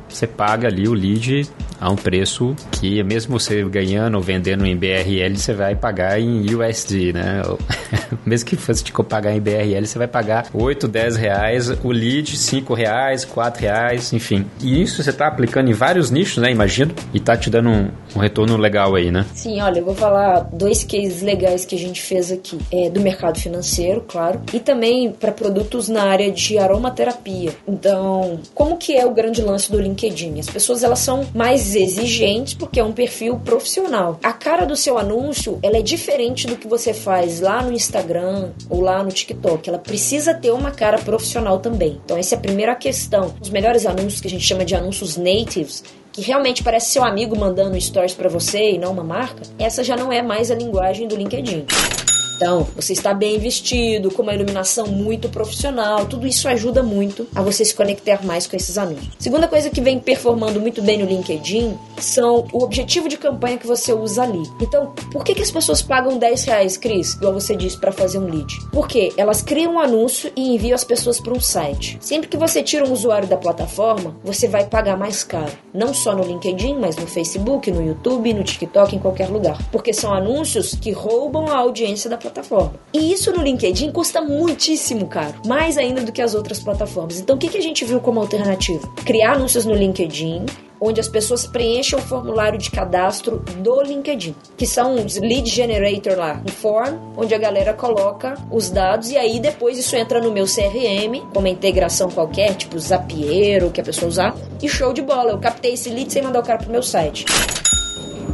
você 0.08 0.26
paga 0.26 0.68
ali 0.68 0.88
o 0.88 0.92
lead 0.92 1.48
a 1.80 1.90
um 1.90 1.96
preço 1.96 2.54
que 2.72 3.02
mesmo 3.02 3.38
você 3.38 3.62
ganhando 3.64 4.14
ou 4.16 4.22
vendendo 4.22 4.64
em 4.64 4.76
BRL, 4.76 5.36
você 5.36 5.52
vai 5.52 5.74
pagar 5.74 6.20
em 6.20 6.54
USD, 6.54 7.12
né? 7.12 7.42
mesmo 8.24 8.46
que 8.46 8.56
fosse 8.56 8.82
te 8.82 8.92
pagar 8.92 9.34
em 9.34 9.40
BRL, 9.40 9.86
você 9.86 9.98
vai 9.98 10.08
pagar 10.08 10.46
8, 10.52 10.88
10 10.88 11.16
reais 11.16 11.68
o 11.82 11.90
lead, 11.90 12.36
5 12.36 12.74
reais, 12.74 13.24
4 13.24 13.60
reais, 13.60 14.12
enfim. 14.12 14.46
E 14.62 14.80
isso 14.80 15.02
você 15.02 15.10
está 15.10 15.26
aplicando 15.26 15.68
em 15.68 15.74
vários 15.74 16.10
nichos, 16.10 16.38
né? 16.38 16.50
Imagino. 16.50 16.94
E 17.12 17.20
tá 17.20 17.36
te 17.36 17.50
dando 17.50 17.68
um, 17.68 17.90
um, 18.16 18.18
retorno 18.18 18.56
legal 18.56 18.94
aí, 18.94 19.10
né? 19.10 19.26
Sim, 19.34 19.60
olha, 19.60 19.80
eu 19.80 19.84
vou 19.84 19.94
falar 19.94 20.48
dois 20.52 20.84
cases 20.84 21.22
legais 21.22 21.64
que 21.64 21.74
a 21.74 21.78
gente 21.78 22.00
fez 22.02 22.30
aqui. 22.30 22.58
É, 22.70 22.88
do 22.88 23.00
mercado 23.00 23.38
financeiro, 23.38 24.04
claro, 24.06 24.40
e 24.52 24.60
também 24.60 25.12
para 25.12 25.32
produtos 25.32 25.88
na 25.88 26.04
área 26.04 26.30
de 26.30 26.58
aromaterapia. 26.58 27.52
Então, 27.66 28.40
como 28.54 28.76
que 28.76 28.96
é 28.96 29.04
o 29.04 29.12
grande 29.12 29.42
lance 29.42 29.70
do 29.70 29.78
LinkedIn? 29.94 30.40
As 30.40 30.48
pessoas 30.48 30.82
elas 30.82 30.98
são 30.98 31.26
mais 31.32 31.74
exigentes 31.74 32.54
porque 32.54 32.80
é 32.80 32.84
um 32.84 32.92
perfil 32.92 33.38
profissional. 33.38 34.18
A 34.22 34.32
cara 34.32 34.66
do 34.66 34.76
seu 34.76 34.98
anúncio, 34.98 35.58
ela 35.62 35.78
é 35.78 35.82
diferente 35.82 36.46
do 36.46 36.56
que 36.56 36.66
você 36.66 36.92
faz 36.92 37.40
lá 37.40 37.62
no 37.62 37.72
Instagram 37.72 38.50
ou 38.68 38.80
lá 38.80 39.02
no 39.02 39.10
TikTok. 39.10 39.68
Ela 39.68 39.78
precisa 39.78 40.34
ter 40.34 40.50
uma 40.50 40.72
cara 40.72 40.98
profissional 40.98 41.60
também. 41.60 42.00
Então 42.04 42.16
essa 42.16 42.34
é 42.34 42.38
a 42.38 42.40
primeira 42.40 42.74
questão. 42.74 43.32
Os 43.40 43.50
melhores 43.50 43.86
anúncios 43.86 44.20
que 44.20 44.26
a 44.26 44.30
gente 44.30 44.44
chama 44.44 44.64
de 44.64 44.74
anúncios 44.74 45.16
natives, 45.16 45.84
que 46.12 46.20
realmente 46.20 46.62
parece 46.62 46.90
seu 46.90 47.04
amigo 47.04 47.38
mandando 47.38 47.80
stories 47.80 48.14
para 48.14 48.28
você 48.28 48.72
e 48.72 48.78
não 48.78 48.92
uma 48.92 49.04
marca, 49.04 49.42
essa 49.58 49.84
já 49.84 49.96
não 49.96 50.12
é 50.12 50.22
mais 50.22 50.50
a 50.50 50.54
linguagem 50.54 51.06
do 51.06 51.16
LinkedIn. 51.16 51.66
Então, 52.36 52.66
você 52.74 52.92
está 52.92 53.14
bem 53.14 53.38
vestido, 53.38 54.10
com 54.10 54.22
uma 54.22 54.34
iluminação 54.34 54.86
muito 54.86 55.28
profissional, 55.28 56.06
tudo 56.06 56.26
isso 56.26 56.48
ajuda 56.48 56.82
muito 56.82 57.28
a 57.34 57.42
você 57.42 57.64
se 57.64 57.74
conectar 57.74 58.24
mais 58.24 58.46
com 58.46 58.56
esses 58.56 58.76
anúncios. 58.76 59.08
Segunda 59.18 59.46
coisa 59.46 59.70
que 59.70 59.80
vem 59.80 59.98
performando 59.98 60.60
muito 60.60 60.82
bem 60.82 60.98
no 60.98 61.06
LinkedIn 61.06 61.76
são 61.98 62.46
o 62.52 62.62
objetivo 62.62 63.08
de 63.08 63.16
campanha 63.16 63.56
que 63.56 63.66
você 63.66 63.92
usa 63.92 64.22
ali. 64.22 64.42
Então, 64.60 64.92
por 65.12 65.24
que, 65.24 65.34
que 65.34 65.42
as 65.42 65.50
pessoas 65.50 65.80
pagam 65.80 66.18
10 66.18 66.44
reais, 66.44 66.76
Cris, 66.76 67.14
igual 67.14 67.32
você 67.32 67.54
disse, 67.54 67.78
para 67.78 67.92
fazer 67.92 68.18
um 68.18 68.26
lead? 68.26 68.52
Porque 68.72 69.12
elas 69.16 69.40
criam 69.40 69.74
um 69.74 69.80
anúncio 69.80 70.32
e 70.34 70.54
enviam 70.54 70.74
as 70.74 70.84
pessoas 70.84 71.20
para 71.20 71.32
um 71.32 71.40
site. 71.40 71.98
Sempre 72.00 72.28
que 72.28 72.36
você 72.36 72.62
tira 72.62 72.84
um 72.84 72.92
usuário 72.92 73.28
da 73.28 73.36
plataforma, 73.36 74.16
você 74.24 74.48
vai 74.48 74.66
pagar 74.66 74.96
mais 74.96 75.22
caro. 75.22 75.52
Não 75.72 75.94
só 75.94 76.14
no 76.14 76.24
LinkedIn, 76.24 76.78
mas 76.78 76.96
no 76.96 77.06
Facebook, 77.06 77.70
no 77.70 77.84
YouTube, 77.84 78.34
no 78.34 78.42
TikTok, 78.42 78.96
em 78.96 78.98
qualquer 78.98 79.28
lugar. 79.28 79.58
Porque 79.70 79.92
são 79.92 80.12
anúncios 80.12 80.74
que 80.74 80.90
roubam 80.90 81.46
a 81.48 81.56
audiência 81.56 82.10
da 82.10 82.16
plataforma. 82.24 82.74
E 82.92 83.12
isso 83.12 83.30
no 83.32 83.42
LinkedIn 83.42 83.92
custa 83.92 84.20
muitíssimo 84.20 85.06
caro, 85.06 85.34
mais 85.46 85.76
ainda 85.76 86.02
do 86.02 86.12
que 86.12 86.22
as 86.22 86.34
outras 86.34 86.58
plataformas. 86.58 87.20
Então 87.20 87.36
o 87.36 87.38
que, 87.38 87.48
que 87.48 87.58
a 87.58 87.62
gente 87.62 87.84
viu 87.84 88.00
como 88.00 88.20
alternativa? 88.20 88.88
Criar 89.04 89.34
anúncios 89.34 89.66
no 89.66 89.74
LinkedIn, 89.74 90.46
onde 90.80 91.00
as 91.00 91.08
pessoas 91.08 91.46
preenchem 91.46 91.98
o 91.98 92.02
formulário 92.02 92.58
de 92.58 92.70
cadastro 92.70 93.38
do 93.58 93.82
LinkedIn, 93.82 94.34
que 94.56 94.66
são 94.66 94.94
os 94.96 95.16
lead 95.16 95.48
generator 95.48 96.16
lá, 96.16 96.42
um 96.44 96.50
form, 96.50 96.96
onde 97.16 97.34
a 97.34 97.38
galera 97.38 97.72
coloca 97.72 98.34
os 98.50 98.70
dados 98.70 99.10
e 99.10 99.16
aí 99.16 99.38
depois 99.38 99.78
isso 99.78 99.96
entra 99.96 100.20
no 100.20 100.32
meu 100.32 100.46
CRM, 100.46 101.20
com 101.32 101.40
uma 101.40 101.48
integração 101.48 102.10
qualquer, 102.10 102.54
tipo 102.54 102.78
Zapier, 102.78 103.70
que 103.70 103.80
a 103.80 103.84
pessoa 103.84 104.08
usar, 104.08 104.34
e 104.62 104.68
show 104.68 104.92
de 104.92 105.02
bola, 105.02 105.30
eu 105.30 105.38
captei 105.38 105.74
esse 105.74 105.90
lead 105.90 106.12
sem 106.12 106.22
mandar 106.22 106.40
o 106.40 106.42
cara 106.42 106.58
pro 106.58 106.70
meu 106.70 106.82
site 106.82 107.24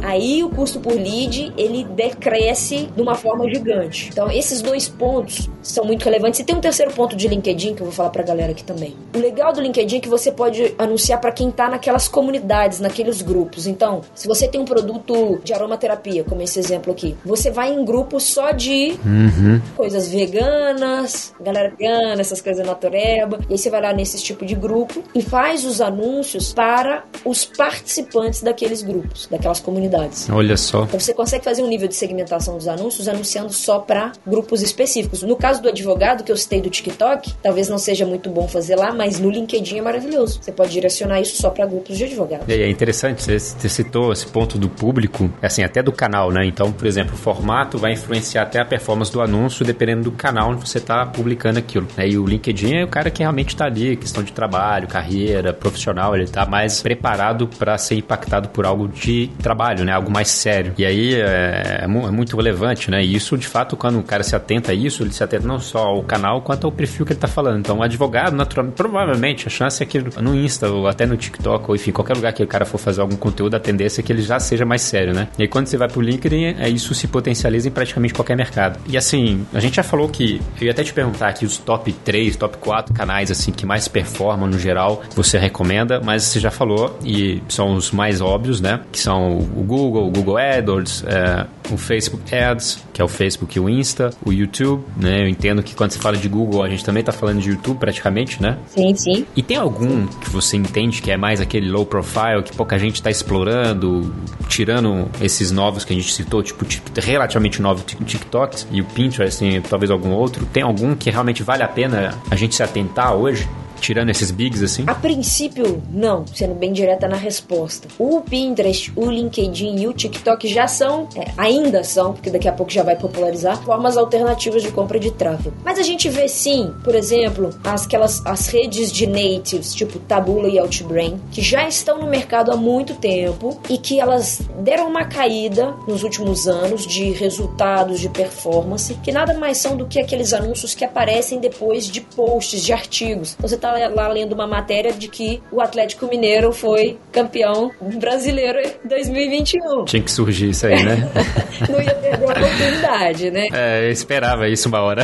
aí 0.01 0.43
o 0.43 0.49
custo 0.49 0.79
por 0.79 0.93
lead 0.93 1.53
ele 1.57 1.83
decresce 1.83 2.89
de 2.95 3.01
uma 3.01 3.15
forma 3.15 3.49
gigante. 3.49 4.09
Então, 4.11 4.29
esses 4.29 4.61
dois 4.61 4.87
pontos 4.87 5.49
são 5.61 5.85
muito 5.85 6.03
relevantes. 6.03 6.39
E 6.39 6.43
tem 6.43 6.55
um 6.55 6.59
terceiro 6.59 6.91
ponto 6.91 7.15
de 7.15 7.27
LinkedIn 7.27 7.75
que 7.75 7.81
eu 7.81 7.85
vou 7.85 7.93
falar 7.93 8.09
pra 8.09 8.23
galera 8.23 8.51
aqui 8.51 8.63
também. 8.63 8.95
O 9.15 9.19
legal 9.19 9.53
do 9.53 9.61
LinkedIn 9.61 9.97
é 9.97 9.99
que 9.99 10.09
você 10.09 10.31
pode 10.31 10.73
anunciar 10.77 11.19
para 11.19 11.31
quem 11.31 11.51
tá 11.51 11.69
naquelas 11.69 12.07
comunidades, 12.07 12.79
naqueles 12.79 13.21
grupos. 13.21 13.67
Então, 13.67 14.01
se 14.15 14.27
você 14.27 14.47
tem 14.47 14.59
um 14.59 14.65
produto 14.65 15.39
de 15.43 15.53
aromaterapia, 15.53 16.23
como 16.23 16.41
esse 16.41 16.59
exemplo 16.59 16.91
aqui, 16.91 17.15
você 17.23 17.51
vai 17.51 17.71
em 17.71 17.83
grupo 17.85 18.19
só 18.19 18.51
de 18.51 18.97
uhum. 19.05 19.61
coisas 19.75 20.07
veganas, 20.07 21.33
galera 21.39 21.69
vegana, 21.69 22.21
essas 22.21 22.41
coisas 22.41 22.65
natureba. 22.65 23.39
E 23.49 23.53
aí 23.53 23.57
você 23.57 23.69
vai 23.69 23.81
lá 23.81 23.93
nesse 23.93 24.21
tipo 24.21 24.45
de 24.45 24.55
grupo 24.55 25.03
e 25.13 25.21
faz 25.21 25.65
os 25.65 25.81
anúncios 25.81 26.53
para 26.53 27.03
os 27.23 27.45
participantes 27.45 28.41
daqueles 28.41 28.81
grupos, 28.81 29.27
daquelas 29.29 29.59
comunidades 29.59 29.90
Olha 30.31 30.57
só. 30.57 30.83
Então 30.83 30.99
você 30.99 31.13
consegue 31.13 31.43
fazer 31.43 31.63
um 31.63 31.67
nível 31.67 31.87
de 31.87 31.95
segmentação 31.95 32.57
dos 32.57 32.67
anúncios 32.67 33.07
anunciando 33.07 33.51
só 33.53 33.79
para 33.79 34.11
grupos 34.25 34.61
específicos. 34.61 35.23
No 35.23 35.35
caso 35.35 35.61
do 35.61 35.69
advogado 35.69 36.23
que 36.23 36.31
eu 36.31 36.37
citei 36.37 36.61
do 36.61 36.69
TikTok, 36.69 37.33
talvez 37.41 37.69
não 37.69 37.77
seja 37.77 38.05
muito 38.05 38.29
bom 38.29 38.47
fazer 38.47 38.75
lá, 38.75 38.93
mas 38.93 39.19
no 39.19 39.29
LinkedIn 39.29 39.79
é 39.79 39.81
maravilhoso. 39.81 40.39
Você 40.41 40.51
pode 40.51 40.71
direcionar 40.71 41.21
isso 41.21 41.41
só 41.41 41.49
para 41.49 41.65
grupos 41.65 41.97
de 41.97 42.05
advogados. 42.05 42.47
E 42.47 42.53
é 42.53 42.69
interessante, 42.69 43.23
você 43.23 43.39
citou 43.69 44.11
esse 44.11 44.27
ponto 44.27 44.57
do 44.57 44.69
público, 44.69 45.31
assim, 45.41 45.63
até 45.63 45.81
do 45.81 45.91
canal, 45.91 46.31
né? 46.31 46.45
Então, 46.45 46.71
por 46.71 46.87
exemplo, 46.87 47.13
o 47.13 47.17
formato 47.17 47.77
vai 47.77 47.93
influenciar 47.93 48.43
até 48.43 48.59
a 48.59 48.65
performance 48.65 49.11
do 49.11 49.21
anúncio, 49.21 49.65
dependendo 49.65 50.03
do 50.03 50.11
canal 50.11 50.51
onde 50.51 50.67
você 50.67 50.77
está 50.77 51.05
publicando 51.05 51.59
aquilo. 51.59 51.87
Né? 51.97 52.09
E 52.09 52.17
o 52.17 52.25
LinkedIn 52.25 52.75
é 52.75 52.83
o 52.83 52.87
cara 52.87 53.09
que 53.09 53.21
realmente 53.21 53.49
está 53.49 53.65
ali, 53.65 53.95
questão 53.95 54.23
de 54.23 54.31
trabalho, 54.31 54.87
carreira, 54.87 55.53
profissional, 55.53 56.15
ele 56.15 56.25
está 56.25 56.45
mais 56.45 56.81
preparado 56.81 57.47
para 57.47 57.77
ser 57.77 57.95
impactado 57.95 58.49
por 58.49 58.65
algo 58.65 58.87
de 58.87 59.29
trabalho 59.41 59.80
né? 59.83 59.91
Algo 59.91 60.11
mais 60.11 60.29
sério. 60.29 60.73
E 60.77 60.85
aí 60.85 61.15
é, 61.15 61.81
é, 61.81 61.83
é 61.83 61.87
muito 61.87 62.35
relevante, 62.35 62.89
né? 62.89 63.03
E 63.03 63.15
isso, 63.15 63.37
de 63.37 63.47
fato, 63.47 63.75
quando 63.75 63.99
o 63.99 64.03
cara 64.03 64.23
se 64.23 64.35
atenta 64.35 64.71
a 64.71 64.75
isso, 64.75 65.03
ele 65.03 65.11
se 65.11 65.23
atenta 65.23 65.47
não 65.47 65.59
só 65.59 65.79
ao 65.79 66.03
canal, 66.03 66.41
quanto 66.41 66.65
ao 66.65 66.71
perfil 66.71 67.05
que 67.05 67.13
ele 67.13 67.19
tá 67.19 67.27
falando. 67.27 67.59
Então, 67.59 67.79
o 67.79 67.83
advogado, 67.83 68.35
naturalmente, 68.35 68.75
provavelmente, 68.75 69.47
a 69.47 69.49
chance 69.49 69.81
é 69.81 69.85
que 69.85 69.99
no 69.99 70.35
Insta, 70.35 70.69
ou 70.69 70.87
até 70.87 71.05
no 71.05 71.17
TikTok, 71.17 71.65
ou 71.67 71.75
enfim, 71.75 71.91
qualquer 71.91 72.15
lugar 72.15 72.33
que 72.33 72.43
o 72.43 72.47
cara 72.47 72.65
for 72.65 72.77
fazer 72.77 73.01
algum 73.01 73.15
conteúdo, 73.15 73.55
a 73.55 73.59
tendência 73.59 74.01
é 74.01 74.03
que 74.03 74.11
ele 74.11 74.21
já 74.21 74.39
seja 74.39 74.65
mais 74.65 74.81
sério, 74.81 75.13
né? 75.13 75.27
E 75.37 75.43
aí, 75.43 75.47
quando 75.47 75.67
você 75.67 75.77
vai 75.77 75.87
pro 75.87 76.01
LinkedIn, 76.01 76.55
é 76.59 76.69
isso 76.69 76.93
se 76.93 77.07
potencializa 77.07 77.67
em 77.67 77.71
praticamente 77.71 78.13
qualquer 78.13 78.35
mercado. 78.35 78.79
E 78.87 78.97
assim, 78.97 79.45
a 79.53 79.59
gente 79.59 79.75
já 79.75 79.83
falou 79.83 80.09
que, 80.09 80.41
eu 80.59 80.65
ia 80.65 80.71
até 80.71 80.83
te 80.83 80.93
perguntar 80.93 81.29
aqui 81.29 81.45
os 81.45 81.57
top 81.57 81.91
3, 81.91 82.35
top 82.35 82.57
4 82.57 82.93
canais, 82.93 83.31
assim, 83.31 83.51
que 83.51 83.65
mais 83.65 83.87
performam 83.87 84.47
no 84.47 84.59
geral, 84.59 85.01
você 85.15 85.37
recomenda, 85.37 86.01
mas 86.03 86.23
você 86.23 86.39
já 86.39 86.51
falou, 86.51 86.97
e 87.03 87.41
são 87.47 87.73
os 87.73 87.91
mais 87.91 88.21
óbvios, 88.21 88.61
né? 88.61 88.81
Que 88.91 88.99
são 88.99 89.37
o 89.55 89.63
Google, 89.71 90.07
o 90.07 90.11
Google 90.11 90.37
AdWords, 90.37 91.01
é, 91.07 91.47
o 91.71 91.77
Facebook 91.77 92.35
Ads, 92.35 92.83
que 92.91 93.01
é 93.01 93.05
o 93.05 93.07
Facebook 93.07 93.57
e 93.57 93.61
o 93.61 93.69
Insta, 93.69 94.09
o 94.25 94.33
YouTube, 94.33 94.83
né? 94.97 95.21
Eu 95.23 95.29
entendo 95.29 95.63
que 95.63 95.73
quando 95.73 95.91
você 95.91 95.99
fala 95.99 96.17
de 96.17 96.27
Google, 96.27 96.61
a 96.61 96.67
gente 96.67 96.83
também 96.83 97.01
tá 97.01 97.13
falando 97.13 97.39
de 97.39 97.51
YouTube 97.51 97.77
praticamente, 97.77 98.41
né? 98.41 98.57
Sim, 98.67 98.93
sim. 98.93 99.25
E 99.33 99.41
tem 99.41 99.55
algum 99.55 100.07
que 100.07 100.29
você 100.29 100.57
entende 100.57 101.01
que 101.01 101.09
é 101.09 101.15
mais 101.15 101.39
aquele 101.39 101.71
low 101.71 101.85
profile, 101.85 102.43
que 102.43 102.53
pouca 102.53 102.77
gente 102.77 103.01
tá 103.01 103.09
explorando, 103.09 104.13
tirando 104.49 105.09
esses 105.21 105.51
novos 105.51 105.85
que 105.85 105.93
a 105.93 105.95
gente 105.95 106.11
citou, 106.11 106.43
tipo, 106.43 106.65
tipo 106.65 106.91
relativamente 106.99 107.61
novos 107.61 107.85
TikToks 107.85 108.67
e 108.71 108.81
o 108.81 108.85
Pinterest 108.85 109.41
e 109.45 109.61
talvez 109.61 109.89
algum 109.89 110.09
outro? 110.09 110.45
Tem 110.47 110.63
algum 110.63 110.93
que 110.95 111.09
realmente 111.09 111.43
vale 111.43 111.63
a 111.63 111.67
pena 111.69 112.19
a 112.29 112.35
gente 112.35 112.55
se 112.55 112.61
atentar 112.61 113.15
hoje? 113.15 113.47
Tirando 113.81 114.09
esses 114.09 114.29
bigs 114.29 114.61
assim? 114.61 114.83
A 114.85 114.93
princípio, 114.93 115.81
não, 115.91 116.25
sendo 116.27 116.53
bem 116.53 116.71
direta 116.71 117.07
na 117.07 117.15
resposta. 117.15 117.87
O 117.97 118.21
Pinterest, 118.21 118.93
o 118.95 119.09
LinkedIn 119.09 119.81
e 119.81 119.87
o 119.87 119.93
TikTok 119.93 120.47
já 120.47 120.67
são, 120.67 121.09
é, 121.15 121.31
ainda 121.35 121.83
são, 121.83 122.13
porque 122.13 122.29
daqui 122.29 122.47
a 122.47 122.53
pouco 122.53 122.71
já 122.71 122.83
vai 122.83 122.95
popularizar, 122.95 123.59
formas 123.63 123.97
alternativas 123.97 124.61
de 124.61 124.71
compra 124.71 124.99
de 124.99 125.09
tráfego. 125.09 125.55
Mas 125.65 125.79
a 125.79 125.81
gente 125.81 126.07
vê 126.09 126.27
sim, 126.27 126.71
por 126.83 126.93
exemplo, 126.93 127.49
as, 127.63 127.85
aquelas, 127.87 128.23
as 128.23 128.47
redes 128.47 128.91
de 128.91 129.07
natives, 129.07 129.73
tipo 129.73 129.97
Tabula 129.97 130.47
e 130.47 130.59
Outbrain, 130.59 131.19
que 131.31 131.41
já 131.41 131.67
estão 131.67 131.97
no 131.97 132.07
mercado 132.07 132.51
há 132.51 132.55
muito 132.55 132.93
tempo 132.93 133.59
e 133.67 133.79
que 133.79 133.99
elas 133.99 134.41
deram 134.59 134.87
uma 134.87 135.05
caída 135.05 135.73
nos 135.87 136.03
últimos 136.03 136.47
anos 136.47 136.85
de 136.85 137.11
resultados 137.11 137.99
de 137.99 138.09
performance, 138.09 138.93
que 139.03 139.11
nada 139.11 139.33
mais 139.33 139.57
são 139.57 139.75
do 139.75 139.87
que 139.87 139.99
aqueles 139.99 140.33
anúncios 140.33 140.75
que 140.75 140.85
aparecem 140.85 141.39
depois 141.39 141.87
de 141.87 142.01
posts, 142.01 142.63
de 142.63 142.71
artigos. 142.71 143.33
Então, 143.33 143.49
você 143.49 143.55
está 143.55 143.70
lá 143.71 144.07
lendo 144.07 144.33
uma 144.33 144.47
matéria 144.47 144.91
de 144.91 145.07
que 145.07 145.41
o 145.51 145.61
Atlético 145.61 146.07
Mineiro 146.07 146.51
foi 146.51 146.97
campeão 147.11 147.71
brasileiro 147.99 148.59
em 148.59 148.87
2021. 148.87 149.85
Tinha 149.85 150.03
que 150.03 150.11
surgir 150.11 150.49
isso 150.49 150.67
aí, 150.67 150.83
né? 150.83 151.09
Não 151.69 151.81
ia 151.81 151.93
perder 151.95 152.27
a 152.27 152.31
oportunidade, 152.31 153.31
né? 153.31 153.47
É, 153.53 153.85
eu 153.85 153.91
esperava 153.91 154.47
isso 154.47 154.67
uma 154.67 154.81
hora. 154.81 155.03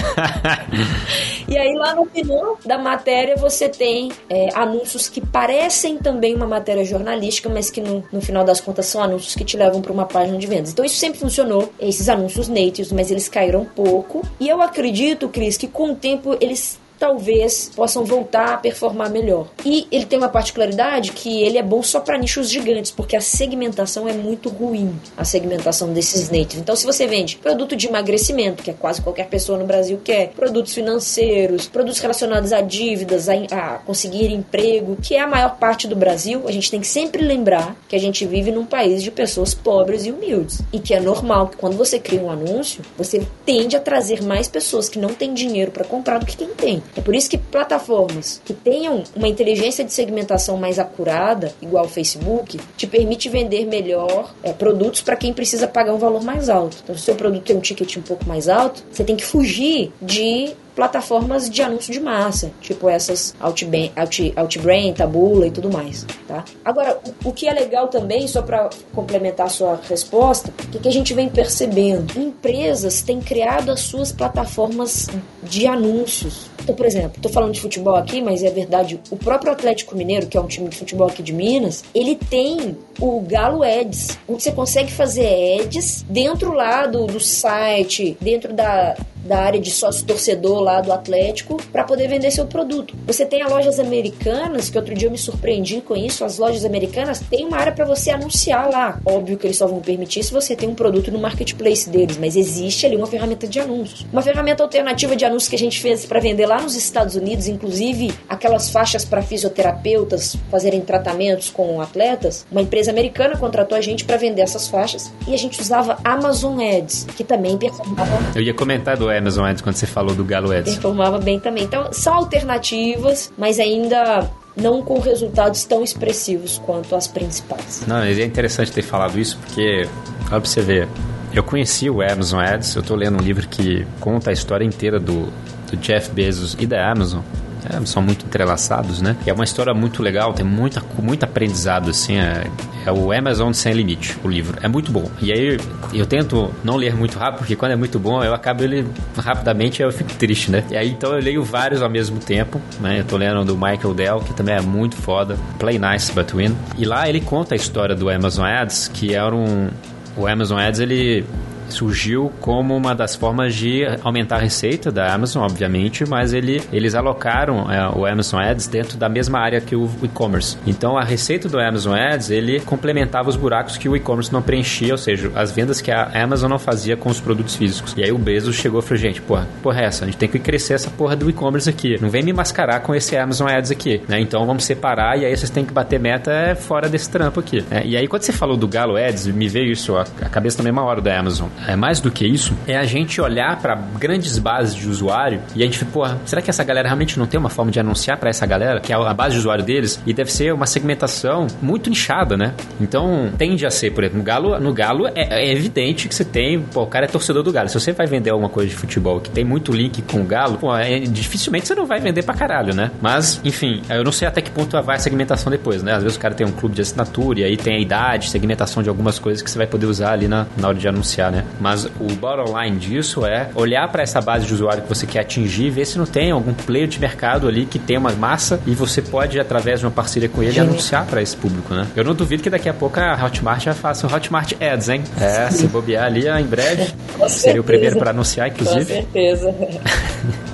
e 1.48 1.58
aí 1.58 1.74
lá 1.74 1.96
no 1.96 2.06
final 2.06 2.58
da 2.66 2.78
matéria 2.78 3.36
você 3.36 3.70
tem 3.70 4.12
é, 4.30 4.50
anúncios 4.54 5.10
que 5.10 5.22
parecem 5.22 5.98
também 5.98 6.36
uma 6.36 6.48
matéria 6.48 6.84
jornalística, 6.84 7.50
mas 7.50 7.70
que 7.70 7.82
no, 7.82 8.04
no 8.12 8.22
final 8.22 8.44
das 8.44 8.60
contas 8.60 8.86
são 8.86 9.02
anúncios 9.02 9.36
que 9.36 9.46
te 9.46 9.58
levam 9.58 9.82
para 9.82 9.92
uma 9.92 10.06
página 10.06 10.38
de 10.38 10.48
vendas. 10.48 10.72
Então 10.72 10.84
isso 10.84 10.98
sempre 10.98 11.20
funcionou, 11.20 11.72
esses 11.80 12.10
anúncios 12.10 12.48
natives, 12.48 12.92
mas 12.92 13.12
eles 13.12 13.28
caíram 13.28 13.62
um 13.62 13.66
pouco. 13.66 14.26
E 14.40 14.50
eu 14.50 14.62
acredito, 14.62 15.30
Cris, 15.30 15.58
que 15.58 15.68
com 15.68 15.92
o 15.92 15.96
tempo 15.96 16.38
eles 16.40 16.80
talvez 16.98 17.72
possam 17.76 18.04
voltar 18.04 18.54
a 18.54 18.58
performar 18.58 19.10
melhor. 19.10 19.48
E 19.66 19.88
ele 19.92 20.06
tem 20.06 20.18
uma 20.18 20.30
particularidade 20.30 21.12
que 21.12 21.42
ele 21.42 21.58
é 21.58 21.64
bom 21.64 21.82
só 21.84 22.00
para 22.00 22.18
nichos 22.18 22.50
gigantes, 22.50 22.92
porque 22.92 23.16
a 23.16 23.22
segmentação 23.22 24.08
é 24.08 24.14
muito 24.14 24.50
ruim, 24.50 25.00
a 25.16 25.24
segmentação 25.24 25.94
desses 25.94 26.30
natives. 26.30 26.58
Então, 26.58 26.76
se 26.76 26.86
você 26.86 27.08
vende 27.08 27.38
produto 27.38 27.76
de 27.76 27.88
emagrecimento, 27.88 28.64
que 28.64 28.72
é 28.72 28.74
quase 28.74 29.02
qualquer 29.02 29.28
pessoa 29.28 29.58
no 29.58 29.66
Brasil 29.66 30.00
quer, 30.04 30.30
produtos 30.30 30.74
financeiros, 30.74 31.68
produtos 31.68 32.00
relacionados 32.00 32.52
a 32.52 32.62
dívidas, 32.62 33.30
a, 33.30 33.34
a 33.52 33.78
conseguir 33.80 34.32
emprego, 34.32 34.98
que 35.02 35.16
é 35.16 35.22
a 35.22 35.28
maior 35.28 35.58
parte 35.58 35.88
do 35.88 35.96
Brasil, 35.96 36.44
a 36.48 36.52
gente 36.52 36.72
tem 36.72 36.80
que 36.80 36.88
sempre 36.88 37.24
lembrar 37.24 37.76
que 37.88 37.96
a 37.96 38.00
gente 38.00 38.26
vive 38.26 38.52
num 38.52 38.66
país 38.66 39.04
de 39.04 39.12
pessoas 39.12 39.54
pobres 39.54 40.06
e 40.06 40.12
humildes. 40.12 40.62
E 40.72 40.80
que 40.80 40.94
é 40.94 41.00
normal 41.00 41.48
que 41.48 41.58
quando 41.58 41.78
você 41.78 42.00
cria 42.00 42.22
um 42.22 42.32
anúncio, 42.32 42.82
você 42.98 43.26
tende 43.46 43.76
a 43.76 43.80
trazer 43.80 44.22
mais 44.24 44.48
pessoas 44.48 44.90
que 44.90 45.00
não 45.00 45.10
têm 45.10 45.34
dinheiro 45.34 45.72
para 45.72 45.86
comprar 45.86 46.20
do 46.20 46.26
que 46.26 46.38
quem 46.38 46.50
tem. 46.50 46.84
É 46.96 47.02
por 47.02 47.16
isso 47.16 47.30
que 47.30 47.38
plataformas 47.38 48.42
que 48.44 48.54
tenham 48.54 49.04
uma 49.16 49.28
inteligência 49.28 49.84
de 49.84 49.94
segmentação 49.94 50.58
mais 50.58 50.80
acurada, 50.80 51.54
igual 51.62 51.86
o 51.86 51.90
Facebook, 51.90 52.60
te 52.76 52.88
permite 52.88 53.30
vender 53.30 53.66
melhor 53.66 54.34
é, 54.44 54.52
produtos 54.54 55.02
para 55.02 55.16
quem 55.16 55.34
precisa 55.34 55.68
pagar 55.68 55.94
um 55.94 55.98
valor 55.98 56.24
mais 56.24 56.50
alto. 56.50 56.78
Então, 56.84 56.96
se 56.96 57.02
o 57.02 57.06
seu 57.06 57.16
produto 57.16 57.44
tem 57.44 57.56
um 57.56 57.62
ticket 57.62 57.98
um 57.98 58.02
pouco 58.02 58.26
mais 58.28 58.50
alto, 58.50 58.84
você 58.92 59.04
tem 59.04 59.16
que 59.16 59.26
fugir 59.26 59.92
de 60.02 60.56
plataformas 60.78 61.50
de 61.50 61.64
anúncio 61.64 61.92
de 61.92 62.00
massa, 62.00 62.52
tipo 62.62 62.88
essas 62.88 63.34
Outbrain, 63.40 63.92
Out, 63.96 64.32
Outbrain 64.36 64.94
Tabula 64.94 65.48
e 65.48 65.52
tudo 65.52 65.72
mais, 65.72 66.06
tá? 66.28 66.46
Agora, 66.64 67.00
o, 67.04 67.30
o 67.30 67.34
que 67.34 67.48
é 67.48 67.52
legal 67.52 67.88
também, 67.88 68.28
só 68.28 68.44
para 68.44 68.70
complementar 68.94 69.48
a 69.48 69.50
sua 69.50 69.82
resposta, 69.90 70.54
o 70.66 70.68
que, 70.70 70.78
que 70.78 70.88
a 70.88 70.92
gente 70.92 71.16
vem 71.16 71.30
percebendo? 71.30 72.20
Empresas 72.20 73.02
têm 73.02 73.20
criado 73.20 73.72
as 73.72 73.80
suas 73.80 74.12
plataformas 74.12 75.08
de 75.42 75.66
anúncios. 75.66 76.48
Então, 76.62 76.76
por 76.76 76.86
exemplo, 76.86 77.14
estou 77.16 77.32
falando 77.32 77.54
de 77.54 77.62
futebol 77.62 77.96
aqui, 77.96 78.22
mas 78.22 78.44
é 78.44 78.52
verdade, 78.52 79.02
o 79.10 79.16
próprio 79.16 79.54
Atlético 79.54 79.96
Mineiro, 79.96 80.28
que 80.28 80.38
é 80.38 80.42
um 80.42 80.48
time 80.48 80.70
de 80.70 80.76
futebol 80.76 81.08
aqui 81.08 81.24
de 81.24 81.34
Minas, 81.34 81.84
ele 81.96 82.16
tem 82.16 82.78
o 83.00 83.22
Galo 83.22 83.64
Ads, 83.64 84.20
onde 84.28 84.44
você 84.44 84.52
consegue 84.52 84.92
fazer 84.92 85.62
ads 85.62 86.06
dentro 86.10 86.54
lá 86.54 86.86
do, 86.86 87.08
do 87.08 87.20
site, 87.20 88.18
dentro 88.20 88.54
da, 88.54 88.96
da 89.28 89.40
área 89.40 89.60
de 89.60 89.72
sócio 89.72 90.06
torcedor 90.06 90.60
lá 90.68 90.82
do 90.82 90.92
Atlético 90.92 91.58
para 91.72 91.84
poder 91.84 92.08
vender 92.10 92.30
seu 92.32 92.46
produto. 92.46 92.94
Você 93.06 93.26
tem 93.26 93.42
as 93.42 93.50
lojas 93.50 93.80
americanas, 93.80 94.70
que 94.70 94.78
outro 94.78 94.94
dia 94.94 95.08
eu 95.08 95.12
me 95.12 95.18
surpreendi 95.18 95.82
com 95.82 95.96
isso, 95.96 96.26
as 96.26 96.38
lojas 96.38 96.66
americanas 96.66 97.22
têm 97.30 97.46
uma 97.46 97.58
área 97.58 97.72
para 97.72 97.86
você 97.86 98.12
anunciar 98.12 98.70
lá. 98.70 99.00
Óbvio 99.06 99.38
que 99.38 99.48
eles 99.48 99.58
só 99.58 99.66
vão 99.66 99.80
permitir 99.80 100.24
se 100.24 100.34
você 100.34 100.56
tem 100.56 100.68
um 100.68 100.76
produto 100.76 101.12
no 101.12 101.20
marketplace 101.20 101.90
deles, 101.90 102.18
mas 102.18 102.36
existe 102.36 102.86
ali 102.86 102.96
uma 102.96 103.08
ferramenta 103.08 103.48
de 103.48 103.60
anúncios. 103.60 104.06
Uma 104.12 104.22
ferramenta 104.22 104.62
alternativa 104.62 105.16
de 105.16 105.24
anúncios 105.24 105.50
que 105.50 105.56
a 105.56 105.60
gente 105.60 105.80
fez 105.80 106.06
para 106.06 106.20
vender 106.20 106.46
lá 106.46 106.62
nos 106.62 106.76
Estados 106.76 107.16
Unidos, 107.16 107.48
inclusive 107.48 108.14
aquelas 108.28 108.70
faixas 108.70 109.06
para 109.06 109.22
fisioterapeutas 109.22 110.36
fazerem 110.52 110.82
tratamentos 110.82 111.50
com 111.50 111.80
atletas, 111.82 112.46
uma 112.52 112.62
empresa 112.62 112.92
americana 112.92 113.38
contratou 113.38 113.78
a 113.78 113.82
gente 113.82 114.04
para 114.04 114.18
vender 114.18 114.42
essas 114.42 114.68
faixas 114.68 115.12
e 115.28 115.34
a 115.34 115.38
gente 115.38 115.62
usava 115.62 115.98
Amazon 116.04 116.60
Ads, 116.60 117.08
que 117.16 117.24
também 117.24 117.58
performava. 117.58 118.18
Eu 118.36 118.42
ia 118.42 118.54
comentar 118.54 118.98
do 118.98 119.10
Amazon 119.10 119.46
Ads 119.46 119.62
quando 119.62 119.76
você 119.76 119.88
falou 119.88 120.16
do 120.16 120.24
Galo 120.24 120.52
Ads. 120.58 120.74
Performava 120.74 121.18
bem 121.20 121.40
também. 121.40 121.64
Então, 121.64 121.92
são 121.92 122.14
alternativas, 122.14 123.32
mas 123.38 123.60
ainda 123.60 124.30
não 124.56 124.82
com 124.82 125.00
resultados 125.00 125.64
tão 125.66 125.84
expressivos 125.84 126.58
quanto 126.66 126.96
as 126.96 127.08
principais. 127.08 127.84
Não, 127.88 127.98
é 128.00 128.24
interessante 128.24 128.72
ter 128.72 128.82
falado 128.82 129.20
isso 129.20 129.38
porque, 129.38 129.88
olha 130.22 130.30
pra 130.30 130.40
você 130.40 130.62
ver, 130.62 130.88
eu 131.34 131.44
conheci 131.44 131.90
o 131.90 132.02
Amazon 132.02 132.40
Ads, 132.40 132.76
eu 132.76 132.84
tô 132.84 132.96
lendo 132.96 133.22
um 133.22 133.22
livro 133.22 133.48
que 133.48 133.86
conta 134.00 134.32
a 134.32 134.34
história 134.34 134.66
inteira 134.66 135.00
do, 135.00 135.32
do 135.70 135.78
Jeff 135.78 136.10
Bezos 136.12 136.56
e 136.60 136.66
da 136.66 136.92
Amazon 136.92 137.22
é, 137.70 137.86
são 137.86 138.02
muito 138.02 138.26
entrelaçados, 138.26 139.02
né? 139.02 139.16
E 139.26 139.30
é 139.30 139.34
uma 139.34 139.44
história 139.44 139.74
muito 139.74 140.02
legal, 140.02 140.34
tem 140.34 140.46
muita, 140.46 140.82
muito 141.02 141.24
aprendizado, 141.24 141.90
assim. 141.90 142.18
É, 142.18 142.48
é, 142.86 142.92
o 142.92 143.12
Amazon 143.12 143.52
Sem 143.52 143.74
Limite, 143.74 144.18
o 144.24 144.28
livro. 144.28 144.58
É 144.62 144.68
muito 144.68 144.92
bom. 144.92 145.10
E 145.22 145.32
aí 145.32 145.58
eu 145.94 146.06
tento 146.06 146.54
não 146.64 146.76
ler 146.76 146.96
muito 146.96 147.18
rápido, 147.18 147.40
porque 147.40 147.56
quando 147.56 147.72
é 147.72 147.76
muito 147.76 148.00
bom, 148.00 148.24
eu 148.24 148.34
acabo 148.34 148.64
ele 148.64 148.88
rapidamente 149.18 149.82
eu 149.82 149.92
fico 149.92 150.14
triste, 150.14 150.52
né? 150.52 150.64
E 150.70 150.78
aí 150.78 150.92
então 150.92 151.14
eu 151.14 151.22
leio 151.22 151.44
vários 151.44 151.82
ao 151.82 151.90
mesmo 151.90 152.20
tempo, 152.20 152.62
né? 152.80 153.00
Eu 153.00 153.04
tô 153.04 153.18
lendo 153.18 153.44
do 153.44 153.56
Michael 153.56 153.94
Dell, 153.94 154.20
que 154.20 154.34
também 154.34 154.56
é 154.56 154.62
muito 154.62 154.96
foda. 154.96 155.38
Play 155.60 155.80
Nice 155.80 156.12
But 156.14 156.32
Win. 156.34 156.56
E 156.78 156.86
lá 156.86 157.10
ele 157.10 157.22
conta 157.22 157.56
a 157.56 157.58
história 157.58 157.96
do 157.96 158.10
Amazon 158.10 158.46
Ads, 158.46 158.88
que 158.88 159.14
era 159.14 159.36
um. 159.36 159.70
O 160.16 160.26
Amazon 160.26 160.60
Ads 160.60 160.80
ele 160.80 161.26
surgiu 161.70 162.32
como 162.42 162.76
uma 162.76 162.94
das 162.94 163.16
formas 163.16 163.56
de 163.56 163.84
aumentar 164.04 164.38
a 164.38 164.40
receita 164.40 164.92
da 164.92 165.14
Amazon, 165.14 165.44
obviamente, 165.44 166.06
mas 166.08 166.34
ele, 166.34 166.62
eles 166.72 166.96
alocaram 166.96 167.72
é, 167.72 167.90
o 167.90 168.06
Amazon 168.06 168.42
Ads 168.42 168.68
dentro 168.68 168.98
da 168.98 169.10
mesma 169.10 169.40
área 169.40 169.62
que 169.62 169.76
o 169.76 169.90
e-commerce. 170.04 170.58
Então 170.66 170.98
a 170.98 171.04
receita 171.04 171.50
do 171.50 171.60
Amazon 171.60 171.96
Ads 171.96 172.30
ele 172.30 172.60
complementava 172.60 173.30
os 173.30 173.36
buracos 173.36 173.78
que 173.78 173.88
o 173.90 173.96
e-commerce 173.96 174.32
não 174.32 174.42
preenchia, 174.42 174.94
ou 174.94 174.98
seja, 174.98 175.32
as 175.36 175.52
vendas 175.52 175.82
que 175.82 175.92
a 175.92 176.12
Amazon 176.24 176.50
não 176.50 176.60
fazia 176.60 176.96
com 176.98 177.10
os 177.10 177.20
produtos 177.20 177.56
físicos. 177.56 177.94
E 177.98 178.04
aí 178.04 178.12
o 178.12 178.18
Bezos 178.18 178.56
chegou 178.56 178.80
e 178.80 178.84
falou: 178.84 178.98
gente, 178.98 179.22
porra, 179.22 179.48
porra 179.62 179.82
é 179.82 179.86
essa? 179.86 180.06
A 180.06 180.08
gente 180.08 180.18
tem 180.18 180.30
que 180.30 180.40
crescer 180.40 180.74
essa 180.74 180.90
porra 180.90 181.16
do 181.16 181.30
e-commerce 181.30 181.70
aqui. 181.70 181.98
Não 182.02 182.10
vem 182.10 182.24
me 182.24 182.34
mascarar 182.34 182.80
com 182.82 182.94
esse 182.94 183.16
Amazon 183.16 183.48
Ads 183.50 183.72
aqui, 183.72 184.02
né? 184.08 184.20
Então 184.20 184.46
vamos 184.46 184.64
separar 184.64 185.18
e 185.20 185.26
aí 185.26 185.36
vocês 185.36 185.50
têm 185.50 185.66
que 185.66 185.74
bater 185.74 186.00
meta 186.00 186.56
fora 186.56 186.90
desse 186.90 187.10
trampo 187.10 187.40
aqui. 187.40 187.64
Né? 187.70 187.84
E 187.86 187.98
aí 187.98 188.08
quando 188.08 188.24
você 188.24 188.32
falou 188.32 188.58
do 188.58 188.68
Galo 188.68 188.96
Ads, 188.96 189.28
me 189.28 189.48
veio 189.48 189.72
isso, 189.72 189.96
a 189.96 190.06
cabeça 190.30 190.58
também 190.58 190.70
é 190.70 190.74
uma 190.74 190.84
hora 190.84 191.02
da 191.02 191.18
Amazon 191.18 191.50
é 191.66 191.76
mais 191.76 192.00
do 192.00 192.12
que 192.12 192.26
isso, 192.26 192.54
é 192.68 192.78
a 192.78 192.84
gente 192.84 193.20
olhar 193.22 193.60
para 193.60 193.76
grandes 193.76 194.38
bases 194.38 194.76
de 194.76 194.88
usuário 194.88 195.42
e 195.56 195.64
a 195.64 195.66
gente, 195.66 195.84
pô, 195.86 196.06
será 196.26 196.42
que 196.42 196.50
essa 196.50 196.64
galera 196.64 196.88
realmente 196.88 197.18
não 197.18 197.26
tem 197.26 197.40
uma 197.40 197.50
forma 197.50 197.72
de 197.72 197.80
anunciar 197.80 198.18
para 198.18 198.30
essa 198.30 198.46
galera, 198.46 198.80
que 198.80 198.92
é 198.92 198.96
a 198.96 199.14
base 199.14 199.34
de 199.34 199.40
usuário 199.40 199.64
deles, 199.64 200.02
e 200.06 200.14
deve 200.14 200.32
ser 200.32 200.54
uma 200.54 200.66
segmentação 200.66 201.48
muito 201.62 201.90
nichada, 201.90 202.38
né? 202.38 202.54
Então, 202.80 203.32
tende 203.38 203.66
a 203.66 203.72
ser, 203.72 203.92
por 203.92 204.04
exemplo, 204.04 204.20
no 204.20 204.24
Galo, 204.24 204.60
no 204.60 204.74
Galo 204.74 205.08
é, 205.08 205.14
é 205.16 205.52
evidente 205.52 206.08
que 206.08 206.16
você 206.16 206.26
tem, 206.26 206.62
pô, 206.62 206.84
o 206.84 206.88
cara 206.88 207.06
é 207.06 207.08
torcedor 207.08 207.44
do 207.44 207.52
Galo. 207.52 207.70
Se 207.70 207.80
você 207.80 207.92
vai 207.92 208.08
vender 208.08 208.30
alguma 208.30 208.50
coisa 208.50 208.70
de 208.70 208.76
futebol 208.76 209.20
que 209.20 209.30
tem 209.30 209.44
muito 209.44 209.72
link 209.72 210.02
com 210.04 210.22
o 210.22 210.26
Galo, 210.26 210.58
pô, 210.58 210.76
é, 210.76 211.00
dificilmente 211.00 211.68
você 211.68 211.76
não 211.76 211.86
vai 211.86 212.00
vender 212.00 212.24
pra 212.24 212.34
caralho, 212.34 212.74
né? 212.74 212.92
Mas, 213.02 213.42
enfim, 213.44 213.82
eu 213.90 214.04
não 214.04 214.12
sei 214.12 214.28
até 214.28 214.42
que 214.42 214.52
ponto 214.52 214.82
vai 214.82 214.96
a 214.96 215.00
segmentação 215.00 215.52
depois, 215.52 215.82
né? 215.84 215.94
Às 215.94 216.04
vezes 216.04 216.18
o 216.18 216.20
cara 216.20 216.34
tem 216.34 216.46
um 216.46 216.52
clube 216.52 216.76
de 216.76 216.82
assinatura 216.82 217.40
e 217.40 217.44
aí 217.44 217.58
tem 217.58 217.76
a 217.76 217.80
idade, 217.80 218.30
segmentação 218.30 218.84
de 218.84 218.90
algumas 218.90 219.20
coisas 219.20 219.42
que 219.42 219.50
você 219.50 219.58
vai 219.58 219.68
poder 219.68 219.86
usar 219.86 220.14
ali 220.14 220.28
na, 220.28 220.46
na 220.58 220.70
hora 220.70 220.78
de 220.78 220.88
anunciar, 220.88 221.32
né? 221.32 221.44
Mas 221.60 221.86
o 221.86 222.14
bottom 222.20 222.60
line 222.60 222.78
disso 222.78 223.26
é 223.26 223.50
olhar 223.56 223.88
para 223.90 224.04
essa 224.04 224.22
base 224.22 224.46
de 224.46 224.54
usuário 224.54 224.84
que 224.84 224.90
você 224.90 225.06
quer 225.06 225.20
atingir 225.20 225.66
e 225.66 225.70
ver 225.70 225.86
se 225.86 225.98
não 225.98 226.06
tem 226.06 226.32
algum 226.32 226.54
player 226.54 226.88
de 226.88 227.00
mercado 227.00 227.48
ali 227.48 227.66
que 227.66 227.80
tem 227.80 227.98
uma 227.98 228.12
massa 228.12 228.60
e 228.66 228.74
você 228.74 229.02
pode, 229.02 229.40
através 229.40 229.80
de 229.80 229.86
uma 229.86 229.92
parceria 229.92 230.30
com 230.30 230.42
ele, 230.44 230.60
anunciar 230.60 231.06
para 231.06 231.22
esse 231.22 231.36
público, 231.36 231.74
né? 231.74 231.88
Eu 231.96 232.04
não 232.04 232.14
duvido 232.14 232.44
que 232.44 232.50
daqui 232.50 232.70
a 232.70 232.74
pouco 232.74 233.00
a 233.00 233.26
Hotmart 233.26 233.64
já 233.64 233.74
faça 233.74 234.08
o 234.08 234.14
Hotmart 234.14 234.54
Ads, 234.62 234.90
hein? 234.90 235.04
É, 235.20 235.50
se 235.50 235.68
bobear 235.68 236.06
ali 236.06 236.28
em 236.28 236.46
breve. 236.46 236.94
seria 237.30 237.62
o 237.62 237.64
primeiro 237.64 237.98
para 237.98 238.12
anunciar, 238.12 238.48
inclusive. 238.48 238.86
Com 238.86 238.94
certeza. 238.94 239.54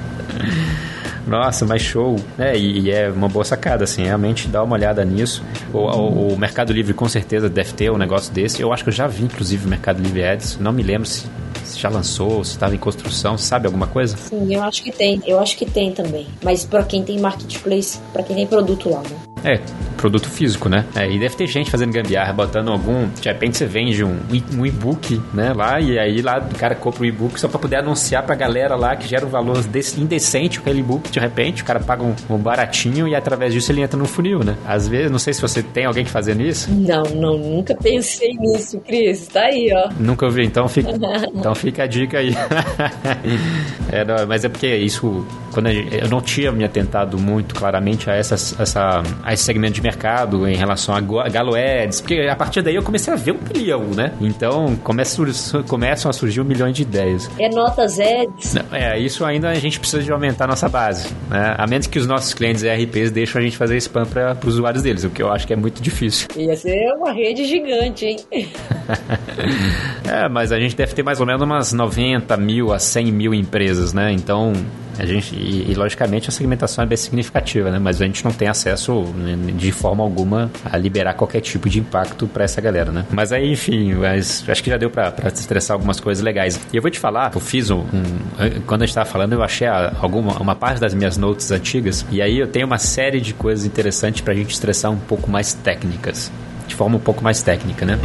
Nossa, 1.27 1.65
mas 1.65 1.81
show. 1.81 2.15
É, 2.37 2.57
e, 2.57 2.81
e, 2.81 2.91
é 2.91 3.09
uma 3.09 3.27
boa 3.27 3.45
sacada, 3.45 3.83
assim, 3.83 4.03
realmente 4.03 4.47
dá 4.47 4.63
uma 4.63 4.75
olhada 4.75 5.03
nisso. 5.05 5.43
O, 5.73 5.77
o, 5.77 6.33
o, 6.33 6.37
Mercado 6.37 6.73
Livre 6.73 6.93
com 6.93 7.07
certeza 7.07 7.49
deve 7.49 7.73
ter 7.73 7.91
um 7.91 7.97
negócio 7.97 8.33
desse. 8.33 8.61
Eu 8.61 8.73
acho 8.73 8.83
que 8.83 8.89
eu 8.89 8.93
já 8.93 9.07
vi, 9.07 9.23
inclusive, 9.23 9.65
o 9.65 9.69
Mercado 9.69 10.01
Livre 10.01 10.23
Ads. 10.23 10.57
Não 10.59 10.71
me 10.71 10.83
lembro 10.83 11.07
se, 11.07 11.25
se 11.63 11.79
já 11.79 11.89
lançou, 11.89 12.43
se 12.43 12.51
estava 12.51 12.75
em 12.75 12.79
construção. 12.79 13.37
Sabe 13.37 13.65
alguma 13.65 13.87
coisa? 13.87 14.17
Sim, 14.17 14.53
eu 14.53 14.61
acho 14.63 14.83
que 14.83 14.91
tem. 14.91 15.21
Eu 15.25 15.39
acho 15.39 15.57
que 15.57 15.65
tem 15.65 15.91
também. 15.91 16.27
Mas 16.43 16.65
para 16.65 16.83
quem 16.83 17.03
tem 17.03 17.19
marketplace, 17.19 17.99
para 18.11 18.23
quem 18.23 18.35
tem 18.35 18.47
produto 18.47 18.89
lá, 18.89 19.01
né? 19.01 19.32
É, 19.43 19.59
produto 19.97 20.29
físico, 20.29 20.69
né? 20.69 20.85
É, 20.95 21.09
e 21.09 21.19
deve 21.19 21.35
ter 21.35 21.47
gente 21.47 21.69
fazendo 21.69 21.91
gambiarra, 21.91 22.33
botando 22.33 22.69
algum. 22.69 23.07
De 23.09 23.27
repente 23.27 23.57
você 23.57 23.65
vende 23.65 24.03
um, 24.03 24.17
um 24.57 24.65
e-book, 24.65 25.21
né? 25.33 25.53
Lá, 25.53 25.79
e 25.79 25.99
aí 25.99 26.21
lá 26.21 26.39
o 26.39 26.57
cara 26.57 26.75
compra 26.75 27.03
o 27.03 27.05
e-book 27.05 27.39
só 27.39 27.47
pra 27.47 27.59
poder 27.59 27.77
anunciar 27.77 28.23
pra 28.23 28.35
galera 28.35 28.75
lá 28.75 28.95
que 28.95 29.07
gera 29.07 29.25
um 29.25 29.29
valor 29.29 29.63
indecente 29.97 30.59
com 30.59 30.63
aquele 30.63 30.79
e-book. 30.79 31.11
De 31.11 31.19
repente, 31.19 31.61
o 31.61 31.65
cara 31.65 31.79
paga 31.79 32.03
um, 32.03 32.15
um, 32.29 32.37
baratinho 32.37 33.07
e 33.07 33.15
através 33.15 33.53
disso 33.53 33.71
ele 33.71 33.81
entra 33.81 33.97
no 33.97 34.05
funil, 34.05 34.43
né? 34.43 34.55
Às 34.65 34.87
vezes, 34.87 35.11
não 35.11 35.19
sei 35.19 35.33
se 35.33 35.41
você 35.41 35.61
tem 35.61 35.85
alguém 35.85 36.05
fazendo 36.05 36.41
isso. 36.41 36.71
Não, 36.71 37.03
não, 37.03 37.37
nunca 37.37 37.75
pensei 37.75 38.33
nisso, 38.33 38.79
Cris. 38.79 39.27
Tá 39.27 39.41
aí, 39.41 39.71
ó. 39.73 39.89
Nunca 39.99 40.25
ouvi, 40.25 40.45
então 40.45 40.67
fica, 40.67 40.91
então 41.33 41.53
fica 41.55 41.83
a 41.83 41.87
dica 41.87 42.19
aí. 42.19 42.33
é, 43.91 44.05
não, 44.05 44.27
mas 44.27 44.45
é 44.45 44.49
porque 44.49 44.75
isso, 44.75 45.25
quando 45.51 45.69
gente, 45.69 45.95
eu 45.95 46.09
não 46.09 46.21
tinha 46.21 46.51
me 46.51 46.63
atentado 46.63 47.17
muito 47.17 47.55
claramente 47.55 48.09
a 48.09 48.15
essa, 48.15 48.35
essa 48.61 49.03
a 49.23 49.32
esse 49.33 49.43
segmento 49.43 49.73
de 49.73 49.81
mercado 49.81 50.47
em 50.47 50.55
relação 50.55 50.95
a 50.95 51.01
Galo 51.29 51.55
Ads, 51.55 52.01
porque 52.01 52.27
a 52.29 52.35
partir 52.35 52.61
daí 52.61 52.75
eu 52.75 52.83
comecei 52.83 53.13
a 53.13 53.15
ver 53.15 53.31
um 53.31 53.39
milhão, 53.53 53.83
né? 53.95 54.13
Então 54.21 54.75
começam, 54.77 55.25
começam 55.67 56.09
a 56.09 56.13
surgir 56.13 56.41
um 56.41 56.43
milhão 56.43 56.71
de 56.71 56.81
ideias. 56.81 57.29
É 57.39 57.49
notas 57.49 57.99
Ads? 57.99 58.53
Não, 58.53 58.77
é, 58.77 58.99
isso 58.99 59.25
ainda 59.25 59.49
a 59.49 59.55
gente 59.55 59.79
precisa 59.79 60.01
de 60.01 60.11
aumentar 60.11 60.45
a 60.45 60.47
nossa 60.47 60.69
base, 60.69 61.09
né? 61.29 61.55
A 61.57 61.67
menos 61.67 61.87
que 61.87 61.99
os 61.99 62.07
nossos 62.07 62.33
clientes 62.33 62.63
ERPs 62.63 63.11
deixem 63.11 63.41
a 63.41 63.43
gente 63.43 63.57
fazer 63.57 63.77
spam 63.77 64.05
para 64.05 64.37
os 64.45 64.55
usuários 64.55 64.83
deles, 64.83 65.03
o 65.03 65.09
que 65.09 65.21
eu 65.21 65.31
acho 65.31 65.45
que 65.47 65.53
é 65.53 65.55
muito 65.55 65.81
difícil. 65.81 66.27
Ia 66.35 66.55
ser 66.55 66.93
uma 66.95 67.11
rede 67.11 67.45
gigante, 67.45 68.05
hein? 68.05 68.17
é, 70.07 70.29
mas 70.29 70.51
a 70.51 70.59
gente 70.59 70.75
deve 70.75 70.93
ter 70.93 71.03
mais 71.03 71.19
ou 71.19 71.25
menos 71.25 71.41
umas 71.41 71.73
90 71.73 72.35
mil 72.37 72.71
a 72.71 72.79
100 72.79 73.11
mil 73.11 73.33
empresas, 73.33 73.93
né? 73.93 74.11
Então 74.11 74.53
a 74.97 75.05
gente, 75.05 75.35
e, 75.35 75.71
e, 75.71 75.73
logicamente 75.73 76.29
a 76.29 76.31
segmentação 76.31 76.83
é 76.83 76.87
bem 76.87 76.97
significativa, 76.97 77.71
né? 77.71 77.79
Mas 77.79 78.01
a 78.01 78.05
gente 78.05 78.23
não 78.23 78.31
tem 78.31 78.47
acesso 78.47 79.03
né, 79.15 79.35
de 79.53 79.71
forma 79.71 80.03
alguma 80.03 80.51
a 80.63 80.77
liberar 80.77 81.13
qualquer 81.13 81.41
tipo 81.41 81.69
de 81.69 81.79
impacto 81.79 82.27
para 82.27 82.43
essa 82.43 82.61
galera, 82.61 82.91
né? 82.91 83.05
Mas 83.11 83.31
aí, 83.31 83.51
enfim, 83.51 83.93
mas 83.93 84.43
acho 84.47 84.63
que 84.63 84.69
já 84.69 84.77
deu 84.77 84.89
para 84.89 85.13
estressar 85.33 85.75
algumas 85.75 85.99
coisas 85.99 86.23
legais. 86.23 86.59
E 86.71 86.75
eu 86.75 86.81
vou 86.81 86.91
te 86.91 86.99
falar, 86.99 87.31
eu 87.33 87.39
fiz 87.39 87.69
um. 87.69 87.79
um 87.79 88.61
quando 88.65 88.83
a 88.83 88.85
gente 88.85 88.95
tava 88.95 89.09
falando, 89.09 89.33
eu 89.33 89.43
achei 89.43 89.67
alguma, 89.67 90.37
uma 90.39 90.55
parte 90.55 90.79
das 90.79 90.93
minhas 90.93 91.17
notes 91.17 91.51
antigas, 91.51 92.05
e 92.11 92.21
aí 92.21 92.37
eu 92.37 92.47
tenho 92.47 92.65
uma 92.65 92.77
série 92.77 93.19
de 93.19 93.33
coisas 93.33 93.65
interessantes 93.65 94.21
para 94.21 94.33
a 94.33 94.35
gente 94.35 94.51
estressar 94.51 94.91
um 94.91 94.99
pouco 94.99 95.29
mais 95.29 95.53
técnicas. 95.53 96.31
De 96.67 96.75
forma 96.75 96.97
um 96.97 96.99
pouco 96.99 97.23
mais 97.23 97.41
técnica, 97.41 97.85
né? 97.85 97.99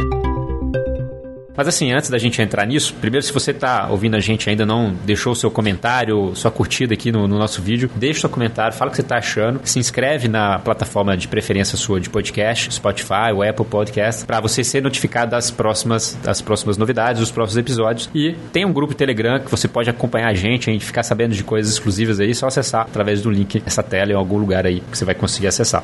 Mas 1.59 1.67
assim, 1.67 1.91
antes 1.91 2.09
da 2.09 2.17
gente 2.17 2.41
entrar 2.41 2.65
nisso, 2.65 2.95
primeiro, 3.01 3.25
se 3.25 3.33
você 3.33 3.51
está 3.51 3.89
ouvindo 3.89 4.15
a 4.15 4.19
gente 4.21 4.49
ainda 4.49 4.65
não 4.65 4.95
deixou 5.03 5.33
o 5.33 5.35
seu 5.35 5.51
comentário, 5.51 6.33
sua 6.33 6.49
curtida 6.49 6.93
aqui 6.93 7.11
no, 7.11 7.27
no 7.27 7.37
nosso 7.37 7.61
vídeo, 7.61 7.91
deixa 7.97 8.21
seu 8.21 8.29
comentário, 8.29 8.73
fala 8.73 8.87
o 8.87 8.91
que 8.91 8.95
você 8.95 9.01
está 9.01 9.17
achando, 9.17 9.59
se 9.65 9.77
inscreve 9.77 10.29
na 10.29 10.57
plataforma 10.59 11.17
de 11.17 11.27
preferência 11.27 11.77
sua 11.77 11.99
de 11.99 12.09
podcast, 12.09 12.73
Spotify, 12.73 13.33
o 13.35 13.43
Apple 13.43 13.65
Podcast, 13.65 14.25
para 14.25 14.39
você 14.39 14.63
ser 14.63 14.81
notificado 14.81 15.31
das 15.31 15.51
próximas, 15.51 16.17
das 16.23 16.39
próximas 16.39 16.77
novidades, 16.77 17.19
dos 17.19 17.29
próximos 17.29 17.57
episódios. 17.57 18.09
E 18.15 18.37
tem 18.53 18.63
um 18.63 18.71
grupo 18.71 18.95
Telegram 18.95 19.37
que 19.41 19.51
você 19.51 19.67
pode 19.67 19.89
acompanhar 19.89 20.29
a 20.29 20.33
gente, 20.33 20.69
a 20.69 20.71
gente 20.71 20.85
ficar 20.85 21.03
sabendo 21.03 21.35
de 21.35 21.43
coisas 21.43 21.73
exclusivas 21.73 22.21
aí, 22.21 22.33
só 22.33 22.47
acessar 22.47 22.83
através 22.83 23.21
do 23.21 23.29
link 23.29 23.61
essa 23.65 23.83
tela 23.83 24.13
em 24.13 24.15
algum 24.15 24.37
lugar 24.37 24.65
aí 24.65 24.79
que 24.79 24.97
você 24.97 25.03
vai 25.03 25.13
conseguir 25.13 25.47
acessar. 25.47 25.83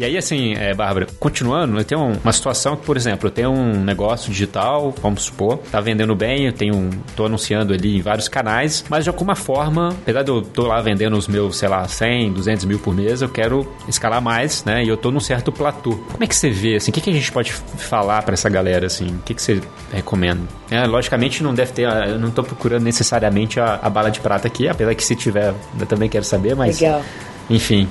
E 0.00 0.04
aí, 0.06 0.16
assim, 0.16 0.54
é, 0.54 0.72
Bárbara, 0.72 1.06
continuando, 1.18 1.78
eu 1.78 1.84
tenho 1.84 2.00
uma 2.24 2.32
situação 2.32 2.74
que, 2.74 2.86
por 2.86 2.96
exemplo, 2.96 3.26
eu 3.26 3.30
tenho 3.30 3.50
um 3.50 3.84
negócio 3.84 4.32
digital, 4.32 4.94
vamos 5.02 5.24
supor, 5.24 5.58
tá 5.70 5.78
vendendo 5.78 6.16
bem, 6.16 6.46
eu 6.46 6.54
tenho 6.54 6.74
um, 6.74 6.88
tô 7.14 7.26
anunciando 7.26 7.74
ali 7.74 7.98
em 7.98 8.00
vários 8.00 8.26
canais, 8.26 8.82
mas 8.88 9.04
de 9.04 9.10
alguma 9.10 9.34
forma, 9.34 9.90
apesar 9.90 10.22
de 10.22 10.30
eu 10.30 10.40
tô 10.40 10.66
lá 10.66 10.80
vendendo 10.80 11.18
os 11.18 11.28
meus, 11.28 11.58
sei 11.58 11.68
lá, 11.68 11.86
100, 11.86 12.32
200 12.32 12.64
mil 12.64 12.78
por 12.78 12.94
mês, 12.94 13.20
eu 13.20 13.28
quero 13.28 13.70
escalar 13.86 14.22
mais, 14.22 14.64
né? 14.64 14.82
E 14.82 14.88
eu 14.88 14.96
tô 14.96 15.10
num 15.10 15.20
certo 15.20 15.52
platô. 15.52 15.90
Como 16.10 16.24
é 16.24 16.26
que 16.26 16.34
você 16.34 16.48
vê, 16.48 16.76
assim, 16.76 16.90
o 16.90 16.94
que, 16.94 17.02
que 17.02 17.10
a 17.10 17.12
gente 17.12 17.30
pode 17.30 17.52
falar 17.52 18.22
para 18.22 18.32
essa 18.32 18.48
galera, 18.48 18.86
assim? 18.86 19.08
O 19.08 19.18
que, 19.18 19.34
que 19.34 19.42
você 19.42 19.60
recomenda? 19.92 20.40
É, 20.70 20.86
logicamente 20.86 21.42
não 21.42 21.52
deve 21.52 21.72
ter, 21.72 21.82
eu 21.82 22.18
não 22.18 22.30
tô 22.30 22.42
procurando 22.42 22.84
necessariamente 22.84 23.60
a, 23.60 23.78
a 23.82 23.90
bala 23.90 24.10
de 24.10 24.20
prata 24.20 24.48
aqui, 24.48 24.66
apesar 24.66 24.94
que 24.94 25.04
se 25.04 25.14
tiver, 25.14 25.52
eu 25.78 25.84
também 25.84 26.08
quero 26.08 26.24
saber, 26.24 26.56
mas... 26.56 26.80
Legal. 26.80 27.02
Enfim, 27.50 27.86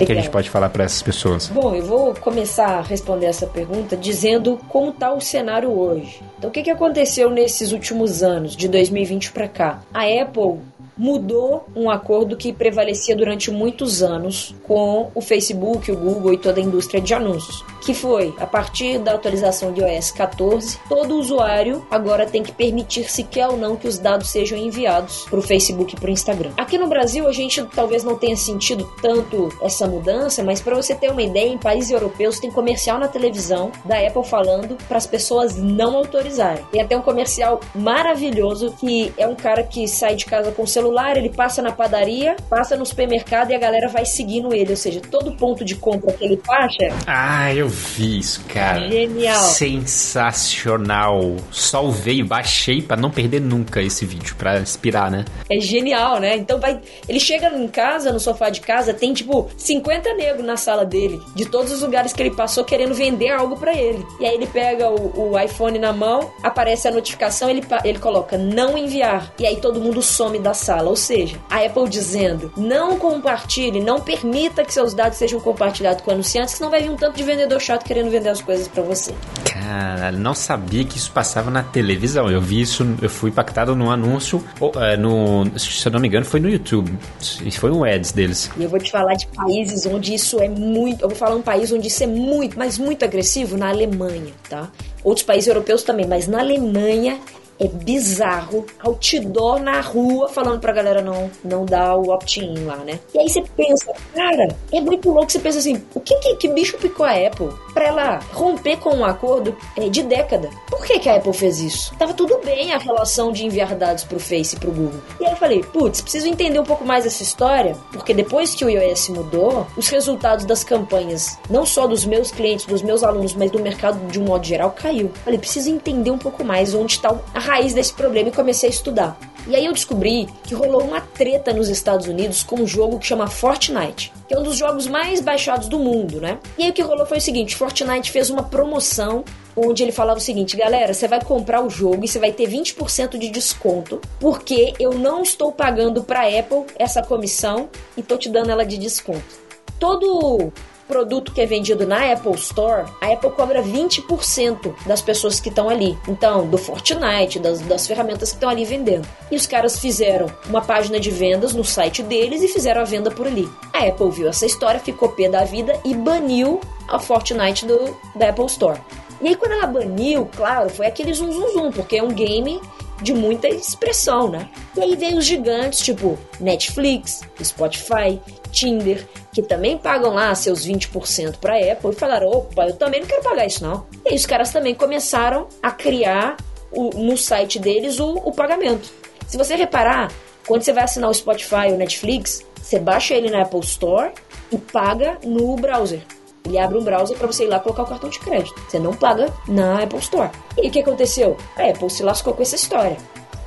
que, 0.00 0.06
que 0.06 0.12
a 0.12 0.14
gente 0.14 0.30
pode 0.30 0.50
falar 0.50 0.68
para 0.68 0.84
essas 0.84 1.02
pessoas? 1.02 1.48
Bom, 1.48 1.74
eu 1.74 1.84
vou 1.84 2.14
começar 2.14 2.78
a 2.78 2.80
responder 2.82 3.26
essa 3.26 3.46
pergunta 3.46 3.96
dizendo 3.96 4.58
como 4.68 4.90
está 4.90 5.12
o 5.12 5.20
cenário 5.20 5.70
hoje. 5.70 6.20
Então, 6.38 6.50
o 6.50 6.52
que, 6.52 6.62
que 6.62 6.70
aconteceu 6.70 7.30
nesses 7.30 7.72
últimos 7.72 8.22
anos, 8.22 8.56
de 8.56 8.68
2020 8.68 9.32
para 9.32 9.48
cá? 9.48 9.82
A 9.92 10.02
Apple 10.02 10.58
mudou 10.96 11.66
um 11.74 11.90
acordo 11.90 12.36
que 12.36 12.52
prevalecia 12.52 13.16
durante 13.16 13.50
muitos 13.50 14.02
anos 14.02 14.54
com 14.66 15.10
o 15.14 15.20
Facebook, 15.20 15.90
o 15.90 15.96
Google 15.96 16.34
e 16.34 16.38
toda 16.38 16.60
a 16.60 16.62
indústria 16.62 17.00
de 17.00 17.12
anúncios, 17.14 17.64
que 17.84 17.94
foi 17.94 18.34
a 18.38 18.46
partir 18.46 18.98
da 18.98 19.14
atualização 19.14 19.72
de 19.72 19.80
iOS 19.80 20.10
14, 20.12 20.78
todo 20.88 21.16
usuário 21.16 21.84
agora 21.90 22.26
tem 22.26 22.42
que 22.42 22.52
permitir 22.52 23.10
se 23.10 23.24
quer 23.24 23.48
ou 23.48 23.56
não 23.56 23.76
que 23.76 23.88
os 23.88 23.98
dados 23.98 24.30
sejam 24.30 24.56
enviados 24.56 25.24
para 25.28 25.38
o 25.38 25.42
Facebook 25.42 25.94
e 25.94 26.00
para 26.00 26.08
o 26.08 26.12
Instagram. 26.12 26.52
Aqui 26.56 26.78
no 26.78 26.86
Brasil 26.86 27.26
a 27.26 27.32
gente 27.32 27.62
talvez 27.74 28.04
não 28.04 28.16
tenha 28.16 28.36
sentido 28.36 28.88
tanto 29.02 29.48
essa 29.60 29.86
mudança, 29.86 30.42
mas 30.42 30.60
para 30.60 30.76
você 30.76 30.94
ter 30.94 31.10
uma 31.10 31.22
ideia, 31.22 31.48
em 31.48 31.58
países 31.58 31.90
europeus 31.90 32.38
tem 32.38 32.50
comercial 32.50 32.98
na 32.98 33.08
televisão 33.08 33.72
da 33.84 33.98
Apple 33.98 34.24
falando 34.24 34.76
para 34.88 34.98
as 34.98 35.06
pessoas 35.06 35.56
não 35.56 35.96
autorizarem. 35.96 36.64
Tem 36.70 36.80
até 36.80 36.96
um 36.96 37.02
comercial 37.02 37.60
maravilhoso 37.74 38.74
que 38.78 39.12
é 39.16 39.26
um 39.26 39.34
cara 39.34 39.62
que 39.62 39.86
sai 39.88 40.16
de 40.16 40.24
casa 40.24 40.52
com 40.52 40.62
o 40.62 40.66
celular 40.66 40.83
celular, 40.84 41.16
ele 41.16 41.30
passa 41.30 41.62
na 41.62 41.72
padaria, 41.72 42.36
passa 42.50 42.76
no 42.76 42.84
supermercado 42.84 43.50
e 43.50 43.54
a 43.54 43.58
galera 43.58 43.88
vai 43.88 44.04
seguindo 44.04 44.52
ele. 44.52 44.70
Ou 44.70 44.76
seja, 44.76 45.00
todo 45.00 45.32
ponto 45.32 45.64
de 45.64 45.74
compra 45.74 46.12
que 46.12 46.22
ele 46.24 46.36
passa. 46.36 46.88
Ah, 47.06 47.52
eu 47.54 47.68
vi 47.68 48.18
isso, 48.18 48.44
cara. 48.44 48.86
Genial. 48.86 49.40
Sensacional. 49.40 51.36
Salvei, 51.50 52.22
baixei 52.22 52.82
para 52.82 53.00
não 53.00 53.10
perder 53.10 53.40
nunca 53.40 53.80
esse 53.80 54.04
vídeo, 54.04 54.36
para 54.36 54.60
inspirar, 54.60 55.10
né? 55.10 55.24
É 55.50 55.58
genial, 55.58 56.20
né? 56.20 56.36
Então 56.36 56.60
vai. 56.60 56.78
Ele 57.08 57.20
chega 57.20 57.48
em 57.48 57.68
casa, 57.68 58.12
no 58.12 58.20
sofá 58.20 58.50
de 58.50 58.60
casa, 58.60 58.92
tem 58.92 59.14
tipo 59.14 59.48
50 59.56 60.12
negros 60.14 60.44
na 60.44 60.56
sala 60.56 60.84
dele, 60.84 61.18
de 61.34 61.46
todos 61.46 61.72
os 61.72 61.80
lugares 61.80 62.12
que 62.12 62.22
ele 62.22 62.34
passou 62.34 62.64
querendo 62.64 62.94
vender 62.94 63.30
algo 63.30 63.56
para 63.56 63.74
ele. 63.74 64.04
E 64.20 64.26
aí 64.26 64.34
ele 64.34 64.46
pega 64.46 64.90
o, 64.90 65.30
o, 65.32 65.40
iPhone 65.40 65.78
na 65.78 65.92
mão, 65.92 66.30
aparece 66.42 66.88
a 66.88 66.90
notificação, 66.90 67.48
ele, 67.48 67.64
ele 67.84 67.98
coloca 67.98 68.36
não 68.36 68.76
enviar. 68.76 69.32
E 69.38 69.46
aí 69.46 69.56
todo 69.56 69.80
mundo 69.80 70.02
some 70.02 70.38
da 70.38 70.52
sala 70.52 70.73
sala. 70.74 70.90
Ou 70.90 70.96
seja, 70.96 71.36
a 71.48 71.58
Apple 71.64 71.88
dizendo: 71.88 72.52
não 72.56 72.98
compartilhe, 72.98 73.80
não 73.80 74.00
permita 74.00 74.64
que 74.64 74.72
seus 74.72 74.94
dados 74.94 75.18
sejam 75.18 75.40
compartilhados 75.40 76.02
com 76.02 76.10
anunciantes, 76.10 76.54
senão 76.54 76.70
vai 76.70 76.82
vir 76.82 76.90
um 76.90 76.96
tanto 76.96 77.16
de 77.16 77.22
vendedor 77.22 77.60
chato 77.60 77.84
querendo 77.84 78.10
vender 78.10 78.30
as 78.30 78.42
coisas 78.42 78.66
para 78.66 78.82
você. 78.82 79.14
Cara, 79.44 80.12
não 80.12 80.34
sabia 80.34 80.84
que 80.84 80.98
isso 80.98 81.10
passava 81.12 81.50
na 81.50 81.62
televisão. 81.62 82.30
Eu 82.30 82.40
vi 82.40 82.60
isso, 82.60 82.86
eu 83.00 83.08
fui 83.08 83.30
impactado 83.30 83.74
num 83.76 83.90
anúncio, 83.90 84.44
é, 84.76 84.96
no, 84.96 85.44
se 85.58 85.86
eu 85.86 85.92
não 85.92 86.00
me 86.00 86.08
engano, 86.08 86.24
foi 86.24 86.40
no 86.40 86.48
YouTube. 86.48 86.92
Isso 87.20 87.60
foi 87.60 87.70
um 87.70 87.84
ads 87.84 88.12
deles. 88.12 88.50
E 88.56 88.62
eu 88.62 88.68
vou 88.68 88.78
te 88.78 88.90
falar 88.90 89.14
de 89.14 89.26
países 89.28 89.86
onde 89.86 90.14
isso 90.14 90.40
é 90.40 90.48
muito. 90.48 91.02
Eu 91.02 91.08
vou 91.08 91.16
falar 91.16 91.36
um 91.36 91.42
país 91.42 91.72
onde 91.72 91.88
isso 91.88 92.02
é 92.02 92.06
muito, 92.06 92.58
mas 92.58 92.78
muito 92.78 93.04
agressivo, 93.04 93.56
na 93.56 93.68
Alemanha, 93.68 94.32
tá? 94.48 94.68
Outros 95.02 95.24
países 95.24 95.46
europeus 95.46 95.82
também, 95.82 96.06
mas 96.06 96.26
na 96.26 96.40
Alemanha 96.40 97.18
é 97.58 97.68
bizarro. 97.68 98.66
Outdoor 98.80 99.60
na 99.60 99.80
rua 99.80 100.28
falando 100.28 100.60
pra 100.60 100.72
galera 100.72 101.02
não, 101.02 101.30
não 101.44 101.64
dar 101.64 101.96
o 101.96 102.10
opt-in 102.10 102.64
lá, 102.64 102.76
né? 102.76 102.98
E 103.14 103.18
aí 103.18 103.28
você 103.28 103.42
pensa, 103.56 103.92
cara, 104.14 104.48
é 104.72 104.80
muito 104.80 105.10
louco. 105.10 105.30
Você 105.30 105.38
pensa 105.38 105.58
assim, 105.58 105.82
o 105.94 106.00
que, 106.00 106.14
que, 106.16 106.36
que 106.36 106.48
bicho 106.48 106.76
picou 106.78 107.06
a 107.06 107.12
Apple 107.12 107.50
pra 107.72 107.86
ela 107.86 108.20
romper 108.32 108.76
com 108.78 108.90
um 108.90 109.04
acordo 109.04 109.56
é, 109.76 109.88
de 109.88 110.02
década? 110.02 110.50
Por 110.68 110.84
que, 110.84 110.98
que 110.98 111.08
a 111.08 111.16
Apple 111.16 111.32
fez 111.32 111.60
isso? 111.60 111.94
Tava 111.98 112.14
tudo 112.14 112.40
bem 112.44 112.72
a 112.72 112.78
relação 112.78 113.32
de 113.32 113.44
enviar 113.44 113.74
dados 113.74 114.04
pro 114.04 114.20
Face 114.20 114.56
e 114.56 114.58
pro 114.58 114.72
Google. 114.72 115.00
E 115.20 115.24
aí 115.24 115.32
eu 115.32 115.36
falei, 115.36 115.62
putz, 115.62 116.00
preciso 116.00 116.28
entender 116.28 116.58
um 116.58 116.64
pouco 116.64 116.84
mais 116.84 117.06
essa 117.06 117.22
história, 117.22 117.76
porque 117.92 118.14
depois 118.14 118.54
que 118.54 118.64
o 118.64 118.70
iOS 118.70 119.08
mudou, 119.08 119.66
os 119.76 119.88
resultados 119.88 120.44
das 120.44 120.64
campanhas, 120.64 121.38
não 121.48 121.64
só 121.64 121.86
dos 121.86 122.04
meus 122.04 122.30
clientes, 122.30 122.66
dos 122.66 122.82
meus 122.82 123.02
alunos, 123.02 123.34
mas 123.34 123.50
do 123.50 123.58
mercado 123.58 124.06
de 124.08 124.20
um 124.20 124.24
modo 124.24 124.44
geral, 124.44 124.70
caiu. 124.70 125.10
Falei, 125.24 125.38
preciso 125.38 125.70
entender 125.70 126.10
um 126.10 126.18
pouco 126.18 126.44
mais 126.44 126.74
onde 126.74 126.94
está 126.94 127.16
a 127.32 127.40
raiz 127.44 127.74
desse 127.74 127.92
problema 127.92 128.30
e 128.30 128.32
comecei 128.32 128.68
a 128.68 128.72
estudar. 128.72 129.18
E 129.46 129.54
aí 129.54 129.66
eu 129.66 129.72
descobri 129.72 130.26
que 130.42 130.54
rolou 130.54 130.82
uma 130.82 131.02
treta 131.02 131.52
nos 131.52 131.68
Estados 131.68 132.06
Unidos 132.06 132.42
com 132.42 132.62
um 132.62 132.66
jogo 132.66 132.98
que 132.98 133.06
chama 133.06 133.26
Fortnite, 133.26 134.10
que 134.26 134.34
é 134.34 134.38
um 134.38 134.42
dos 134.42 134.56
jogos 134.56 134.86
mais 134.86 135.20
baixados 135.20 135.68
do 135.68 135.78
mundo, 135.78 136.18
né? 136.18 136.38
E 136.56 136.64
aí 136.64 136.70
o 136.70 136.72
que 136.72 136.80
rolou 136.80 137.04
foi 137.04 137.18
o 137.18 137.20
seguinte, 137.20 137.54
Fortnite 137.54 138.10
fez 138.10 138.30
uma 138.30 138.42
promoção 138.42 139.22
onde 139.54 139.82
ele 139.82 139.92
falava 139.92 140.18
o 140.18 140.22
seguinte, 140.22 140.56
galera, 140.56 140.92
você 140.94 141.06
vai 141.06 141.22
comprar 141.22 141.62
o 141.62 141.68
jogo 141.68 142.04
e 142.04 142.08
você 142.08 142.18
vai 142.18 142.32
ter 142.32 142.48
20% 142.48 143.18
de 143.18 143.28
desconto, 143.28 144.00
porque 144.18 144.72
eu 144.80 144.94
não 144.94 145.22
estou 145.22 145.52
pagando 145.52 146.02
para 146.02 146.26
Apple 146.26 146.64
essa 146.76 147.02
comissão 147.02 147.68
e 147.96 148.02
tô 148.02 148.16
te 148.16 148.30
dando 148.30 148.50
ela 148.50 148.64
de 148.64 148.78
desconto. 148.78 149.44
Todo 149.78 150.50
produto 150.86 151.32
que 151.32 151.40
é 151.40 151.46
vendido 151.46 151.86
na 151.86 152.12
Apple 152.12 152.34
Store, 152.34 152.90
a 153.00 153.12
Apple 153.12 153.30
cobra 153.30 153.62
20% 153.62 154.74
das 154.86 155.00
pessoas 155.00 155.40
que 155.40 155.48
estão 155.48 155.68
ali. 155.68 155.98
Então, 156.08 156.46
do 156.46 156.58
Fortnite, 156.58 157.38
das, 157.38 157.60
das 157.60 157.86
ferramentas 157.86 158.30
que 158.30 158.36
estão 158.36 158.48
ali 158.48 158.64
vendendo. 158.64 159.06
E 159.30 159.36
os 159.36 159.46
caras 159.46 159.78
fizeram 159.78 160.26
uma 160.46 160.60
página 160.60 161.00
de 161.00 161.10
vendas 161.10 161.54
no 161.54 161.64
site 161.64 162.02
deles 162.02 162.42
e 162.42 162.48
fizeram 162.48 162.80
a 162.80 162.84
venda 162.84 163.10
por 163.10 163.26
ali. 163.26 163.48
A 163.72 163.86
Apple 163.86 164.10
viu 164.10 164.28
essa 164.28 164.46
história, 164.46 164.80
ficou 164.80 165.08
pé 165.10 165.28
da 165.28 165.44
vida 165.44 165.78
e 165.84 165.94
baniu 165.94 166.60
a 166.88 166.98
Fortnite 166.98 167.66
do, 167.66 167.96
da 168.14 168.28
Apple 168.30 168.46
Store. 168.46 168.80
E 169.20 169.28
aí, 169.28 169.36
quando 169.36 169.52
ela 169.52 169.66
baniu, 169.66 170.28
claro, 170.36 170.68
foi 170.68 170.86
aquele 170.86 171.14
zum 171.14 171.32
zum 171.32 171.48
zum, 171.52 171.72
porque 171.72 171.96
é 171.96 172.02
um 172.02 172.08
game 172.08 172.60
de 173.02 173.12
muita 173.12 173.48
expressão, 173.48 174.28
né? 174.30 174.48
E 174.76 174.80
aí 174.80 174.96
veio 174.96 175.18
os 175.18 175.24
gigantes, 175.24 175.80
tipo 175.80 176.18
Netflix, 176.40 177.22
Spotify, 177.42 178.20
Tinder, 178.50 179.06
que 179.32 179.42
também 179.42 179.76
pagam 179.76 180.14
lá 180.14 180.34
seus 180.34 180.66
20% 180.66 181.36
para 181.38 181.56
Apple 181.56 181.90
e 181.90 181.94
falaram: 181.94 182.28
opa, 182.28 182.66
eu 182.66 182.76
também 182.76 183.00
não 183.00 183.06
quero 183.06 183.22
pagar 183.22 183.46
isso 183.46 183.62
não. 183.64 183.86
E 184.04 184.10
aí 184.10 184.14
os 184.14 184.26
caras 184.26 184.52
também 184.52 184.74
começaram 184.74 185.48
a 185.62 185.70
criar 185.70 186.36
o, 186.70 186.90
no 186.90 187.16
site 187.16 187.58
deles 187.58 187.98
o, 187.98 188.14
o 188.14 188.32
pagamento. 188.32 188.92
Se 189.26 189.36
você 189.36 189.54
reparar, 189.54 190.12
quando 190.46 190.62
você 190.62 190.72
vai 190.72 190.84
assinar 190.84 191.10
o 191.10 191.14
Spotify 191.14 191.70
ou 191.70 191.76
Netflix, 191.76 192.44
você 192.60 192.78
baixa 192.78 193.14
ele 193.14 193.30
na 193.30 193.42
Apple 193.42 193.60
Store 193.60 194.12
e 194.52 194.58
paga 194.58 195.18
no 195.24 195.56
browser. 195.56 196.02
Ele 196.44 196.58
abre 196.58 196.76
um 196.76 196.84
browser 196.84 197.16
para 197.16 197.26
você 197.26 197.44
ir 197.44 197.48
lá 197.48 197.58
colocar 197.58 197.84
o 197.84 197.86
cartão 197.86 198.10
de 198.10 198.18
crédito. 198.18 198.60
Você 198.68 198.78
não 198.78 198.92
paga 198.92 199.32
na 199.48 199.82
Apple 199.82 199.98
Store. 199.98 200.30
E 200.58 200.68
o 200.68 200.70
que 200.70 200.80
aconteceu? 200.80 201.36
A 201.56 201.70
Apple 201.70 201.88
se 201.88 202.02
lascou 202.02 202.34
com 202.34 202.42
essa 202.42 202.54
história. 202.54 202.98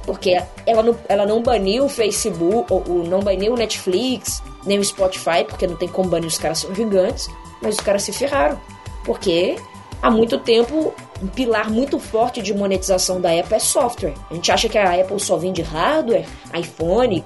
Porque 0.04 0.41
ela 0.66 0.82
não, 0.82 0.98
ela 1.08 1.26
não 1.26 1.43
baniu 1.43 1.86
o 1.86 1.89
Facebook, 1.89 2.74
ou, 2.74 2.84
ou 2.88 3.04
não 3.04 3.20
baniu 3.20 3.54
o 3.54 3.58
Netflix, 3.58 4.41
nem 4.66 4.80
o 4.80 4.84
Spotify, 4.84 5.43
porque 5.48 5.68
não 5.68 5.76
tem 5.76 5.88
como 5.88 6.10
banir, 6.10 6.28
os 6.28 6.38
caras 6.38 6.60
são 6.60 6.74
gigantes. 6.74 7.30
Mas 7.62 7.76
os 7.76 7.82
caras 7.82 8.02
se 8.04 8.12
ferraram. 8.12 8.60
Porque 9.04 9.58
há 10.02 10.10
muito 10.10 10.39
tempo 10.39 10.93
um 11.22 11.28
pilar 11.28 11.70
muito 11.70 12.00
forte 12.00 12.41
de 12.41 12.54
monetização 12.54 13.22
da 13.22 13.32
Apple 13.32 13.56
é 13.56 13.60
software. 13.60 14.14
A 14.30 14.34
gente 14.34 14.52
acha 14.52 14.70
que 14.70 14.78
a 14.78 15.00
Apple 15.02 15.20
só 15.20 15.38
vende 15.38 15.62
hardware, 15.62 16.26
iPhone, 16.58 17.24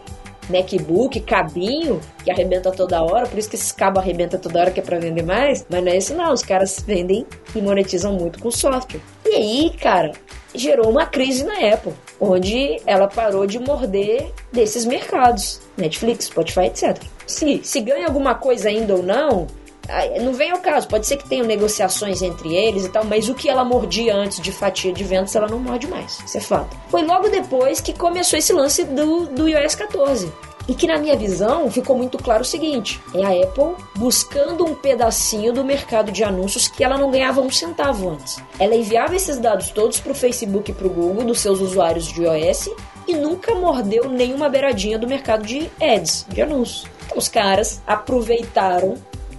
MacBook, 0.51 1.19
cabinho, 1.21 1.99
que 2.23 2.29
arrebenta 2.29 2.71
toda 2.71 3.01
hora, 3.01 3.27
por 3.27 3.39
isso 3.39 3.49
que 3.49 3.55
esses 3.55 3.71
cabos 3.71 3.99
arrebenta 3.99 4.37
toda 4.37 4.59
hora 4.59 4.71
que 4.71 4.79
é 4.79 4.83
pra 4.83 4.99
vender 4.99 5.23
mais. 5.23 5.65
Mas 5.69 5.83
não 5.83 5.91
é 5.91 5.97
isso 5.97 6.13
não, 6.13 6.33
os 6.33 6.43
caras 6.43 6.83
vendem 6.85 7.25
e 7.55 7.61
monetizam 7.61 8.13
muito 8.13 8.39
com 8.39 8.51
software. 8.51 9.01
E 9.25 9.35
aí, 9.35 9.71
cara, 9.81 10.11
gerou 10.53 10.89
uma 10.89 11.05
crise 11.05 11.43
na 11.43 11.73
Apple, 11.73 11.93
onde 12.19 12.81
ela 12.85 13.07
parou 13.07 13.47
de 13.47 13.59
morder 13.59 14.31
desses 14.51 14.85
mercados, 14.85 15.61
Netflix, 15.77 16.25
Spotify, 16.25 16.65
etc. 16.65 17.01
Se, 17.25 17.61
se 17.63 17.79
ganha 17.79 18.07
alguma 18.07 18.35
coisa 18.35 18.69
ainda 18.69 18.95
ou 18.95 19.03
não, 19.03 19.47
não 20.21 20.33
vem 20.33 20.51
ao 20.51 20.59
caso, 20.59 20.87
pode 20.87 21.05
ser 21.05 21.17
que 21.17 21.27
tenham 21.27 21.45
negociações 21.45 22.21
entre 22.21 22.55
eles 22.55 22.85
e 22.85 22.89
tal, 22.89 23.03
mas 23.03 23.29
o 23.29 23.35
que 23.35 23.49
ela 23.49 23.63
mordia 23.63 24.15
antes 24.15 24.39
de 24.39 24.51
fatia 24.51 24.93
de 24.93 25.03
vendas, 25.03 25.35
ela 25.35 25.47
não 25.47 25.59
morde 25.59 25.87
mais. 25.87 26.19
Isso 26.25 26.37
é 26.37 26.41
fato. 26.41 26.77
Foi 26.89 27.03
logo 27.03 27.29
depois 27.29 27.81
que 27.81 27.93
começou 27.93 28.37
esse 28.39 28.53
lance 28.53 28.83
do, 28.83 29.25
do 29.27 29.49
iOS 29.49 29.75
14. 29.75 30.31
E 30.67 30.75
que 30.75 30.85
na 30.85 30.99
minha 30.99 31.17
visão 31.17 31.69
ficou 31.71 31.97
muito 31.97 32.17
claro 32.19 32.43
o 32.43 32.45
seguinte: 32.45 33.01
é 33.15 33.23
a 33.23 33.43
Apple 33.43 33.75
buscando 33.95 34.63
um 34.63 34.75
pedacinho 34.75 35.51
do 35.51 35.63
mercado 35.63 36.11
de 36.11 36.23
anúncios 36.23 36.67
que 36.67 36.83
ela 36.83 36.97
não 36.97 37.09
ganhava 37.09 37.41
um 37.41 37.49
centavo 37.49 38.09
antes. 38.09 38.37
Ela 38.59 38.75
enviava 38.75 39.15
esses 39.15 39.39
dados 39.39 39.71
todos 39.71 39.99
para 39.99 40.11
o 40.11 40.15
Facebook 40.15 40.69
e 40.69 40.73
para 40.73 40.87
o 40.87 40.89
Google 40.89 41.25
dos 41.25 41.39
seus 41.39 41.59
usuários 41.59 42.07
de 42.07 42.23
iOS 42.23 42.69
e 43.07 43.15
nunca 43.15 43.55
mordeu 43.55 44.07
nenhuma 44.07 44.49
beiradinha 44.49 44.99
do 44.99 45.07
mercado 45.07 45.45
de 45.45 45.69
ads, 45.81 46.25
de 46.29 46.41
anúncios. 46.41 46.85
Então, 47.05 47.17
os 47.17 47.27
caras 47.27 47.81
aproveitaram 47.85 48.95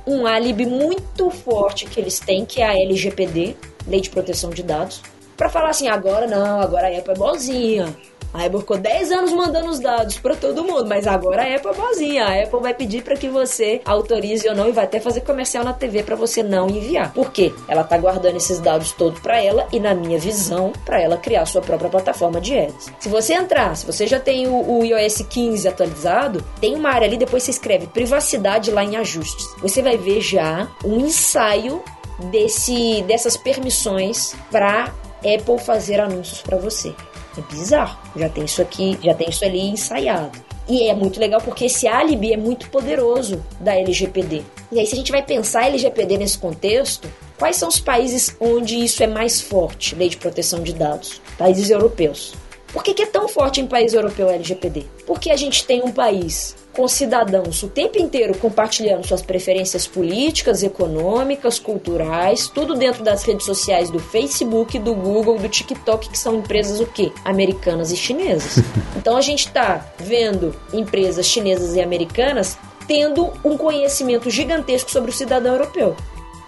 um 0.06 0.26
álibi 0.26 0.66
muito 0.66 1.30
forte 1.30 1.86
que 1.86 2.00
eles 2.00 2.18
têm, 2.18 2.44
que 2.44 2.60
é 2.60 2.66
a 2.66 2.78
LGPD, 2.78 3.56
Lei 3.86 4.00
de 4.00 4.10
Proteção 4.10 4.50
de 4.50 4.62
Dados, 4.62 5.00
para 5.36 5.48
falar 5.48 5.70
assim, 5.70 5.88
agora 5.88 6.26
não, 6.26 6.60
agora 6.60 6.88
a 6.88 6.98
Apple 6.98 7.12
é 7.12 7.16
boazinha. 7.16 7.96
A 8.32 8.44
Apple 8.44 8.60
ficou 8.60 8.78
10 8.78 9.12
anos 9.12 9.32
mandando 9.32 9.68
os 9.68 9.78
dados 9.78 10.18
para 10.18 10.34
todo 10.34 10.64
mundo, 10.64 10.86
mas 10.86 11.06
agora 11.06 11.42
a 11.42 11.54
Apple 11.54 11.70
é 11.70 11.74
boazinha. 11.74 12.24
A 12.24 12.42
Apple 12.42 12.60
vai 12.60 12.74
pedir 12.74 13.02
para 13.02 13.16
que 13.16 13.28
você 13.28 13.80
autorize 13.84 14.48
ou 14.48 14.54
não 14.54 14.68
e 14.68 14.72
vai 14.72 14.84
até 14.84 14.98
fazer 14.98 15.20
comercial 15.20 15.64
na 15.64 15.72
TV 15.72 16.02
para 16.02 16.16
você 16.16 16.42
não 16.42 16.68
enviar. 16.68 17.12
Por 17.12 17.30
quê? 17.30 17.52
Ela 17.68 17.84
tá 17.84 17.98
guardando 17.98 18.36
esses 18.36 18.58
dados 18.58 18.92
todos 18.92 19.20
para 19.20 19.42
ela 19.42 19.66
e, 19.72 19.78
na 19.78 19.94
minha 19.94 20.18
visão, 20.18 20.72
para 20.84 21.00
ela 21.00 21.16
criar 21.16 21.44
sua 21.46 21.60
própria 21.60 21.90
plataforma 21.90 22.40
de 22.40 22.58
ads. 22.58 22.90
Se 22.98 23.08
você 23.08 23.34
entrar, 23.34 23.76
se 23.76 23.84
você 23.84 24.06
já 24.06 24.18
tem 24.18 24.46
o, 24.46 24.78
o 24.78 24.84
iOS 24.84 25.22
15 25.28 25.68
atualizado, 25.68 26.44
tem 26.60 26.74
uma 26.74 26.90
área 26.90 27.06
ali, 27.06 27.16
depois 27.16 27.42
você 27.42 27.50
escreve 27.50 27.86
privacidade 27.86 28.70
lá 28.70 28.82
em 28.82 28.96
ajustes. 28.96 29.46
Você 29.60 29.82
vai 29.82 29.96
ver 29.98 30.20
já 30.20 30.68
um 30.84 31.00
ensaio 31.00 31.82
desse, 32.30 33.02
dessas 33.02 33.36
permissões 33.36 34.34
para 34.50 34.92
Apple 35.18 35.58
fazer 35.58 36.00
anúncios 36.00 36.40
para 36.40 36.56
você. 36.56 36.94
É 37.36 37.40
bizarro. 37.40 37.98
Já 38.16 38.28
tem 38.28 38.44
isso 38.44 38.60
aqui, 38.60 38.98
já 39.02 39.14
tem 39.14 39.28
isso 39.28 39.44
ali 39.44 39.60
ensaiado. 39.60 40.38
E 40.68 40.88
é 40.88 40.94
muito 40.94 41.18
legal 41.18 41.40
porque 41.40 41.64
esse 41.64 41.88
álibi 41.88 42.32
é 42.32 42.36
muito 42.36 42.70
poderoso 42.70 43.44
da 43.60 43.74
LGPD. 43.74 44.42
E 44.70 44.78
aí, 44.78 44.86
se 44.86 44.94
a 44.94 44.96
gente 44.96 45.10
vai 45.10 45.22
pensar 45.22 45.66
LGPD 45.66 46.18
nesse 46.18 46.38
contexto, 46.38 47.08
quais 47.38 47.56
são 47.56 47.68
os 47.68 47.80
países 47.80 48.34
onde 48.40 48.76
isso 48.76 49.02
é 49.02 49.06
mais 49.06 49.40
forte, 49.40 49.94
lei 49.94 50.08
de 50.08 50.16
proteção 50.16 50.62
de 50.62 50.72
dados? 50.72 51.20
Países 51.36 51.68
europeus. 51.68 52.34
Por 52.72 52.82
que, 52.82 52.94
que 52.94 53.02
é 53.02 53.06
tão 53.06 53.28
forte 53.28 53.60
em 53.60 53.66
país 53.66 53.92
europeu 53.92 54.28
a 54.28 54.32
LGPD? 54.32 54.86
Porque 55.06 55.30
a 55.30 55.36
gente 55.36 55.66
tem 55.66 55.82
um 55.82 55.92
país 55.92 56.56
com 56.72 56.88
cidadãos 56.88 57.62
o 57.62 57.68
tempo 57.68 57.98
inteiro 57.98 58.36
compartilhando 58.38 59.06
suas 59.06 59.22
preferências 59.22 59.86
políticas, 59.86 60.62
econômicas, 60.62 61.58
culturais, 61.58 62.48
tudo 62.48 62.74
dentro 62.74 63.04
das 63.04 63.22
redes 63.24 63.46
sociais 63.46 63.90
do 63.90 63.98
Facebook, 63.98 64.78
do 64.78 64.94
Google, 64.94 65.38
do 65.38 65.48
TikTok, 65.48 66.08
que 66.08 66.18
são 66.18 66.36
empresas 66.36 66.80
o 66.80 66.86
quê? 66.86 67.12
Americanas 67.24 67.92
e 67.92 67.96
chinesas. 67.96 68.62
Então 69.02 69.16
a 69.16 69.20
gente 69.20 69.48
está 69.48 69.84
vendo 69.98 70.54
empresas 70.72 71.26
chinesas 71.26 71.74
e 71.74 71.80
americanas 71.80 72.56
tendo 72.86 73.32
um 73.44 73.56
conhecimento 73.56 74.30
gigantesco 74.30 74.92
sobre 74.92 75.10
o 75.10 75.14
cidadão 75.14 75.54
europeu. 75.54 75.96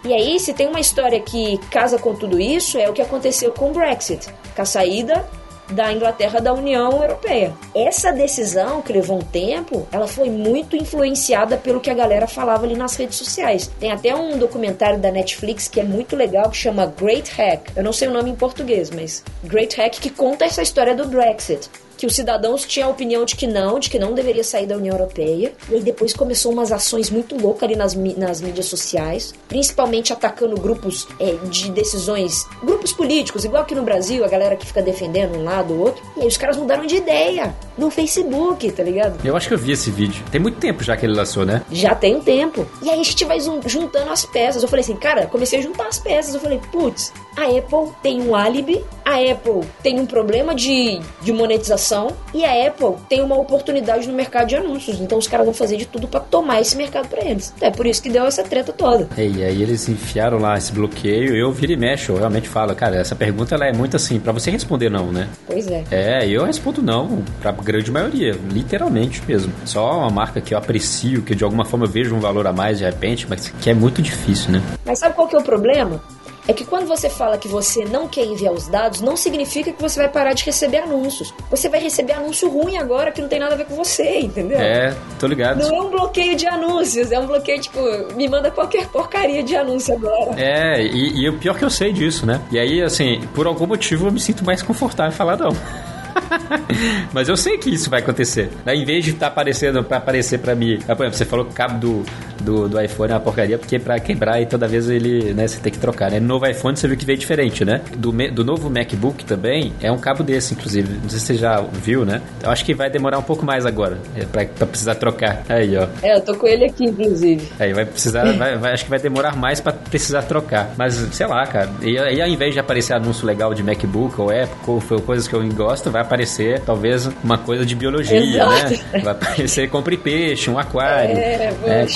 E 0.05 0.13
aí, 0.13 0.39
se 0.39 0.53
tem 0.53 0.69
uma 0.69 0.79
história 0.79 1.19
que 1.19 1.59
casa 1.71 1.99
com 1.99 2.15
tudo 2.15 2.39
isso, 2.39 2.79
é 2.79 2.89
o 2.89 2.93
que 2.93 3.03
aconteceu 3.03 3.51
com 3.51 3.71
o 3.71 3.73
Brexit, 3.73 4.29
com 4.55 4.63
a 4.63 4.65
saída 4.65 5.29
da 5.71 5.93
Inglaterra 5.93 6.41
da 6.41 6.53
União 6.53 7.03
Europeia. 7.03 7.55
Essa 7.75 8.13
decisão, 8.13 8.83
que 8.83 8.93
levou 8.93 9.19
um 9.19 9.23
tempo, 9.23 9.87
ela 9.91 10.07
foi 10.07 10.31
muito 10.31 10.77
influenciada 10.77 11.57
pelo 11.57 11.81
que 11.81 11.91
a 11.91 11.95
galera 11.95 12.27
falava 12.27 12.65
ali 12.65 12.77
nas 12.77 12.97
redes 12.97 13.17
sociais. 13.17 13.71
Tem 13.79 13.93
até 13.93 14.15
um 14.15 14.39
documentário 14.39 14.99
da 14.99 15.11
Netflix 15.11 15.69
que 15.69 15.81
é 15.81 15.85
muito 15.85 16.17
legal, 16.17 16.51
que 16.51 16.57
chama 16.57 16.87
Great 16.87 17.31
Hack. 17.31 17.73
Eu 17.77 17.83
não 17.83 17.93
sei 17.93 18.09
o 18.09 18.13
nome 18.13 18.31
em 18.31 18.35
português, 18.35 18.91
mas 18.91 19.25
Great 19.45 19.77
Hack, 19.77 19.95
que 20.01 20.11
conta 20.11 20.45
essa 20.45 20.63
história 20.63 20.95
do 20.95 21.07
Brexit 21.07 21.69
que 22.05 22.07
os 22.07 22.15
cidadãos 22.15 22.67
tinham 22.67 22.91
a 22.91 22.93
opinião 22.93 23.25
de 23.25 23.35
que 23.35 23.47
não, 23.47 23.79
de 23.79 23.89
que 23.89 23.99
não 23.99 24.13
deveria 24.13 24.45
sair 24.45 24.67
da 24.67 24.77
União 24.77 24.95
Europeia. 24.95 25.55
E 25.71 25.77
aí 25.77 25.81
depois 25.81 26.13
começou 26.13 26.53
umas 26.53 26.71
ações 26.71 27.09
muito 27.09 27.35
loucas 27.41 27.63
ali 27.63 27.77
nas, 27.77 27.95
nas 27.95 28.43
mídias 28.43 28.67
sociais, 28.67 29.33
principalmente 29.49 30.13
atacando 30.13 30.55
grupos 30.61 31.09
é, 31.19 31.33
de 31.49 31.71
decisões, 31.71 32.47
grupos 32.63 32.93
políticos, 32.93 33.43
igual 33.47 33.63
aqui 33.63 33.75
no 33.75 33.83
Brasil, 33.83 34.23
a 34.23 34.29
galera 34.29 34.55
que 34.55 34.67
fica 34.67 34.83
defendendo 34.83 35.39
um 35.39 35.45
lado 35.45 35.73
ou 35.73 35.81
outro. 35.81 36.05
E 36.15 36.21
aí 36.21 36.27
os 36.27 36.37
caras 36.37 36.59
mudaram 36.59 36.85
de 36.85 36.97
ideia 36.97 37.55
no 37.79 37.91
Facebook, 37.91 38.71
tá 38.73 38.83
ligado? 38.83 39.19
Eu 39.25 39.35
acho 39.35 39.49
que 39.49 39.55
eu 39.55 39.59
vi 39.59 39.73
esse 39.73 39.91
vídeo. 39.91 40.23
Tem 40.31 40.39
muito 40.39 40.59
tempo 40.59 40.85
já 40.85 40.99
que 40.99 41.07
ele 41.07 41.15
lançou, 41.15 41.47
né? 41.47 41.63
Já 41.73 41.95
tem 41.95 42.17
um 42.17 42.21
tempo. 42.21 42.67
E 42.83 42.91
aí 42.91 43.01
a 43.01 43.03
gente 43.03 43.25
vai 43.25 43.39
juntando 43.41 44.11
as 44.11 44.27
peças. 44.27 44.63
Eu 44.63 44.69
falei 44.69 44.83
assim, 44.83 44.97
cara, 44.97 45.27
comecei 45.27 45.59
a 45.59 45.63
juntar 45.63 45.87
as 45.87 45.99
peças. 45.99 46.35
Eu 46.35 46.41
falei, 46.41 46.61
putz, 46.71 47.15
a 47.35 47.45
Apple 47.47 47.93
tem 48.03 48.21
um 48.21 48.35
álibi, 48.35 48.85
a 49.05 49.15
Apple 49.15 49.67
tem 49.83 49.99
um 49.99 50.07
problema 50.07 50.55
de, 50.55 51.01
de 51.23 51.33
monetização 51.33 51.94
e 52.33 52.45
a 52.45 52.67
Apple 52.69 52.95
tem 53.09 53.23
uma 53.23 53.37
oportunidade 53.37 54.07
no 54.09 54.15
mercado 54.15 54.49
de 54.49 54.57
anúncios. 54.57 55.01
Então 55.01 55.19
os 55.19 55.27
caras 55.27 55.45
vão 55.45 55.55
fazer 55.55 55.77
de 55.77 55.87
tudo 55.87 56.09
para 56.09 56.21
tomar 56.21 56.61
esse 56.61 56.77
mercado 56.77 57.09
para 57.09 57.25
eles. 57.25 57.53
É 57.61 57.71
por 57.71 57.87
isso 57.87 58.03
que 58.03 58.11
deu 58.11 58.27
essa 58.27 58.43
treta 58.43 58.73
toda. 58.73 59.09
E 59.17 59.43
aí 59.43 59.63
eles 59.63 59.89
enfiaram 59.89 60.39
lá 60.39 60.57
esse 60.57 60.73
bloqueio. 60.73 61.37
Eu 61.37 61.53
viro 61.53 61.73
e 61.73 61.77
mexo, 61.77 62.13
eu 62.13 62.17
realmente 62.17 62.49
falo, 62.49 62.75
cara, 62.75 62.97
essa 62.97 63.15
pergunta 63.15 63.55
ela 63.55 63.67
é 63.67 63.73
muito 63.73 63.97
assim, 63.97 64.19
para 64.19 64.33
você 64.33 64.51
responder 64.51 64.91
não, 64.91 65.13
né? 65.13 65.29
Pois 65.47 65.67
é. 65.69 65.85
É, 65.91 66.29
eu 66.29 66.45
respondo 66.45 66.83
não, 66.83 67.23
pra 67.41 67.53
grande 67.53 67.91
maioria, 67.91 68.33
literalmente 68.51 69.23
mesmo. 69.27 69.53
Só 69.65 69.99
uma 69.99 70.11
marca 70.11 70.41
que 70.41 70.55
eu 70.55 70.59
aprecio, 70.59 71.23
que 71.23 71.35
de 71.35 71.45
alguma 71.45 71.65
forma 71.65 71.87
eu 71.87 71.91
vejo 71.91 72.15
um 72.15 72.21
valor 72.21 72.47
a 72.47 72.53
mais 72.53 72.79
de 72.79 72.85
repente, 72.85 73.27
mas 73.29 73.49
que 73.49 73.71
é 73.71 73.75
muito 73.75 74.03
difícil, 74.03 74.53
né? 74.53 74.63
Mas 74.85 74.99
sabe 74.99 75.15
qual 75.15 75.29
que 75.29 75.37
é 75.37 75.39
o 75.39 75.43
problema? 75.43 76.03
É 76.47 76.53
que 76.53 76.65
quando 76.65 76.87
você 76.87 77.09
fala 77.09 77.39
que 77.39 77.49
você 77.49 77.85
não 77.85 78.07
quer 78.07 78.25
enviar 78.25 78.53
os 78.53 78.69
dados, 78.69 79.01
não 79.01 79.17
significa 79.17 79.73
que 79.73 79.81
você 79.81 79.99
vai 79.99 80.09
parar 80.09 80.33
de 80.35 80.45
receber 80.45 80.79
anúncios. 80.79 81.33
Você 81.51 81.69
vai 81.69 81.81
receber 81.81 82.13
anúncio 82.13 82.49
ruim 82.51 82.77
agora 82.77 83.11
que 83.11 83.21
não 83.21 83.29
tem 83.29 83.39
nada 83.39 83.55
a 83.55 83.57
ver 83.57 83.65
com 83.65 83.75
você, 83.75 84.21
entendeu? 84.21 84.59
É, 84.59 84.95
tô 85.19 85.27
ligado. 85.27 85.59
Não 85.59 85.77
é 85.77 85.81
um 85.81 85.91
bloqueio 85.91 86.37
de 86.37 86.47
anúncios, 86.47 87.11
é 87.11 87.19
um 87.19 87.27
bloqueio, 87.27 87.61
tipo, 87.61 87.81
me 88.15 88.29
manda 88.29 88.51
qualquer 88.51 88.87
porcaria 88.89 89.43
de 89.43 89.57
anúncio 89.57 89.95
agora. 89.95 90.39
É, 90.39 90.83
e, 90.83 91.23
e 91.23 91.29
o 91.29 91.39
pior 91.39 91.57
que 91.57 91.65
eu 91.65 91.71
sei 91.71 91.93
disso, 91.93 92.27
né? 92.27 92.41
E 92.51 92.59
aí, 92.59 92.83
assim, 92.83 93.21
por 93.35 93.47
algum 93.47 93.67
motivo 93.67 94.09
eu 94.09 94.13
me 94.13 94.21
sinto 94.21 94.45
mais 94.45 94.63
confortável 94.63 95.13
em 95.13 95.17
falar 95.17 95.37
não. 95.37 95.51
Mas 97.13 97.29
eu 97.29 97.37
sei 97.37 97.59
que 97.59 97.71
isso 97.71 97.91
vai 97.91 98.01
acontecer. 98.01 98.51
Né? 98.65 98.75
Em 98.75 98.85
vez 98.85 99.05
de 99.05 99.11
estar 99.13 99.27
tá 99.27 99.33
aparecendo 99.33 99.83
para 99.83 99.97
aparecer 99.97 100.39
para 100.39 100.55
mim, 100.55 100.79
por 100.79 100.93
exemplo, 100.93 101.15
você 101.15 101.25
falou 101.25 101.45
que 101.45 101.53
o 101.53 101.55
cabo 101.55 101.79
do, 101.79 102.05
do, 102.45 102.69
do 102.69 102.81
iPhone 102.81 103.11
é 103.11 103.15
uma 103.15 103.21
porcaria, 103.21 103.59
porque 103.59 103.79
para 103.79 103.99
quebrar 103.99 104.41
e 104.41 104.47
toda 104.47 104.69
vez 104.69 104.89
ele, 104.89 105.33
né, 105.35 105.47
você 105.47 105.59
tem 105.61 105.73
que 105.73 105.79
trocar, 105.79 106.11
né? 106.11 106.21
No 106.21 106.27
novo 106.29 106.47
iPhone 106.47 106.77
você 106.77 106.87
viu 106.87 106.97
que 106.97 107.05
veio 107.05 107.19
diferente, 107.19 107.65
né? 107.65 107.81
Do, 107.97 108.13
do 108.13 108.45
novo 108.45 108.71
MacBook 108.71 109.25
também 109.25 109.73
é 109.81 109.91
um 109.91 109.99
cabo 109.99 110.23
desse, 110.23 110.55
inclusive. 110.55 110.89
Não 111.03 111.09
sei 111.09 111.19
se 111.19 111.27
você 111.27 111.35
já 111.35 111.61
viu, 111.61 112.05
né? 112.05 112.21
Eu 112.43 112.51
acho 112.51 112.65
que 112.65 112.75
vai 112.75 112.91
demorar 112.91 113.19
um 113.19 113.23
pouco 113.23 113.45
mais 113.45 113.65
agora 113.65 113.99
é, 114.17 114.25
para 114.25 114.67
precisar 114.67 114.95
trocar. 114.97 115.43
Aí, 115.49 115.77
ó. 115.77 115.87
É, 116.03 116.17
eu 116.17 116.21
tô 116.21 116.35
com 116.35 116.47
ele 116.47 116.67
aqui, 116.67 116.85
inclusive. 116.85 117.49
Aí 117.59 117.73
vai 117.73 117.85
precisar, 117.85 118.25
vai, 118.37 118.57
vai, 118.57 118.73
acho 118.73 118.85
que 118.85 118.91
vai 118.91 118.99
demorar 118.99 119.37
mais 119.37 119.61
para 119.61 119.73
precisar 119.73 120.23
trocar. 120.23 120.73
Mas, 120.77 120.95
sei 121.13 121.27
lá, 121.27 121.47
cara. 121.47 121.71
E 121.83 121.99
aí, 121.99 122.21
ao 122.21 122.29
invés 122.29 122.53
de 122.53 122.61
aparecer 122.61 122.95
anúncio 122.95 123.27
legal 123.27 123.55
de 123.55 123.63
MacBook 123.63 124.21
ou 124.21 124.31
Apple, 124.31 124.59
ou 124.67 125.01
coisas 125.01 125.27
que 125.27 125.35
eu 125.35 125.45
gosto, 125.55 125.91
vai 125.91 126.03
aparecer 126.03 126.61
talvez 126.61 127.09
uma 127.23 127.39
coisa 127.39 127.65
de 127.65 127.75
biologia, 127.75 128.19
Exato. 128.19 128.71
né? 128.71 129.03
Vai 129.03 129.13
aparecer 129.13 129.69
compre 129.71 129.97
peixe, 129.97 130.51
um 130.51 130.59
aquário. 130.59 131.15
É, 131.25 131.53
é. 131.67 131.87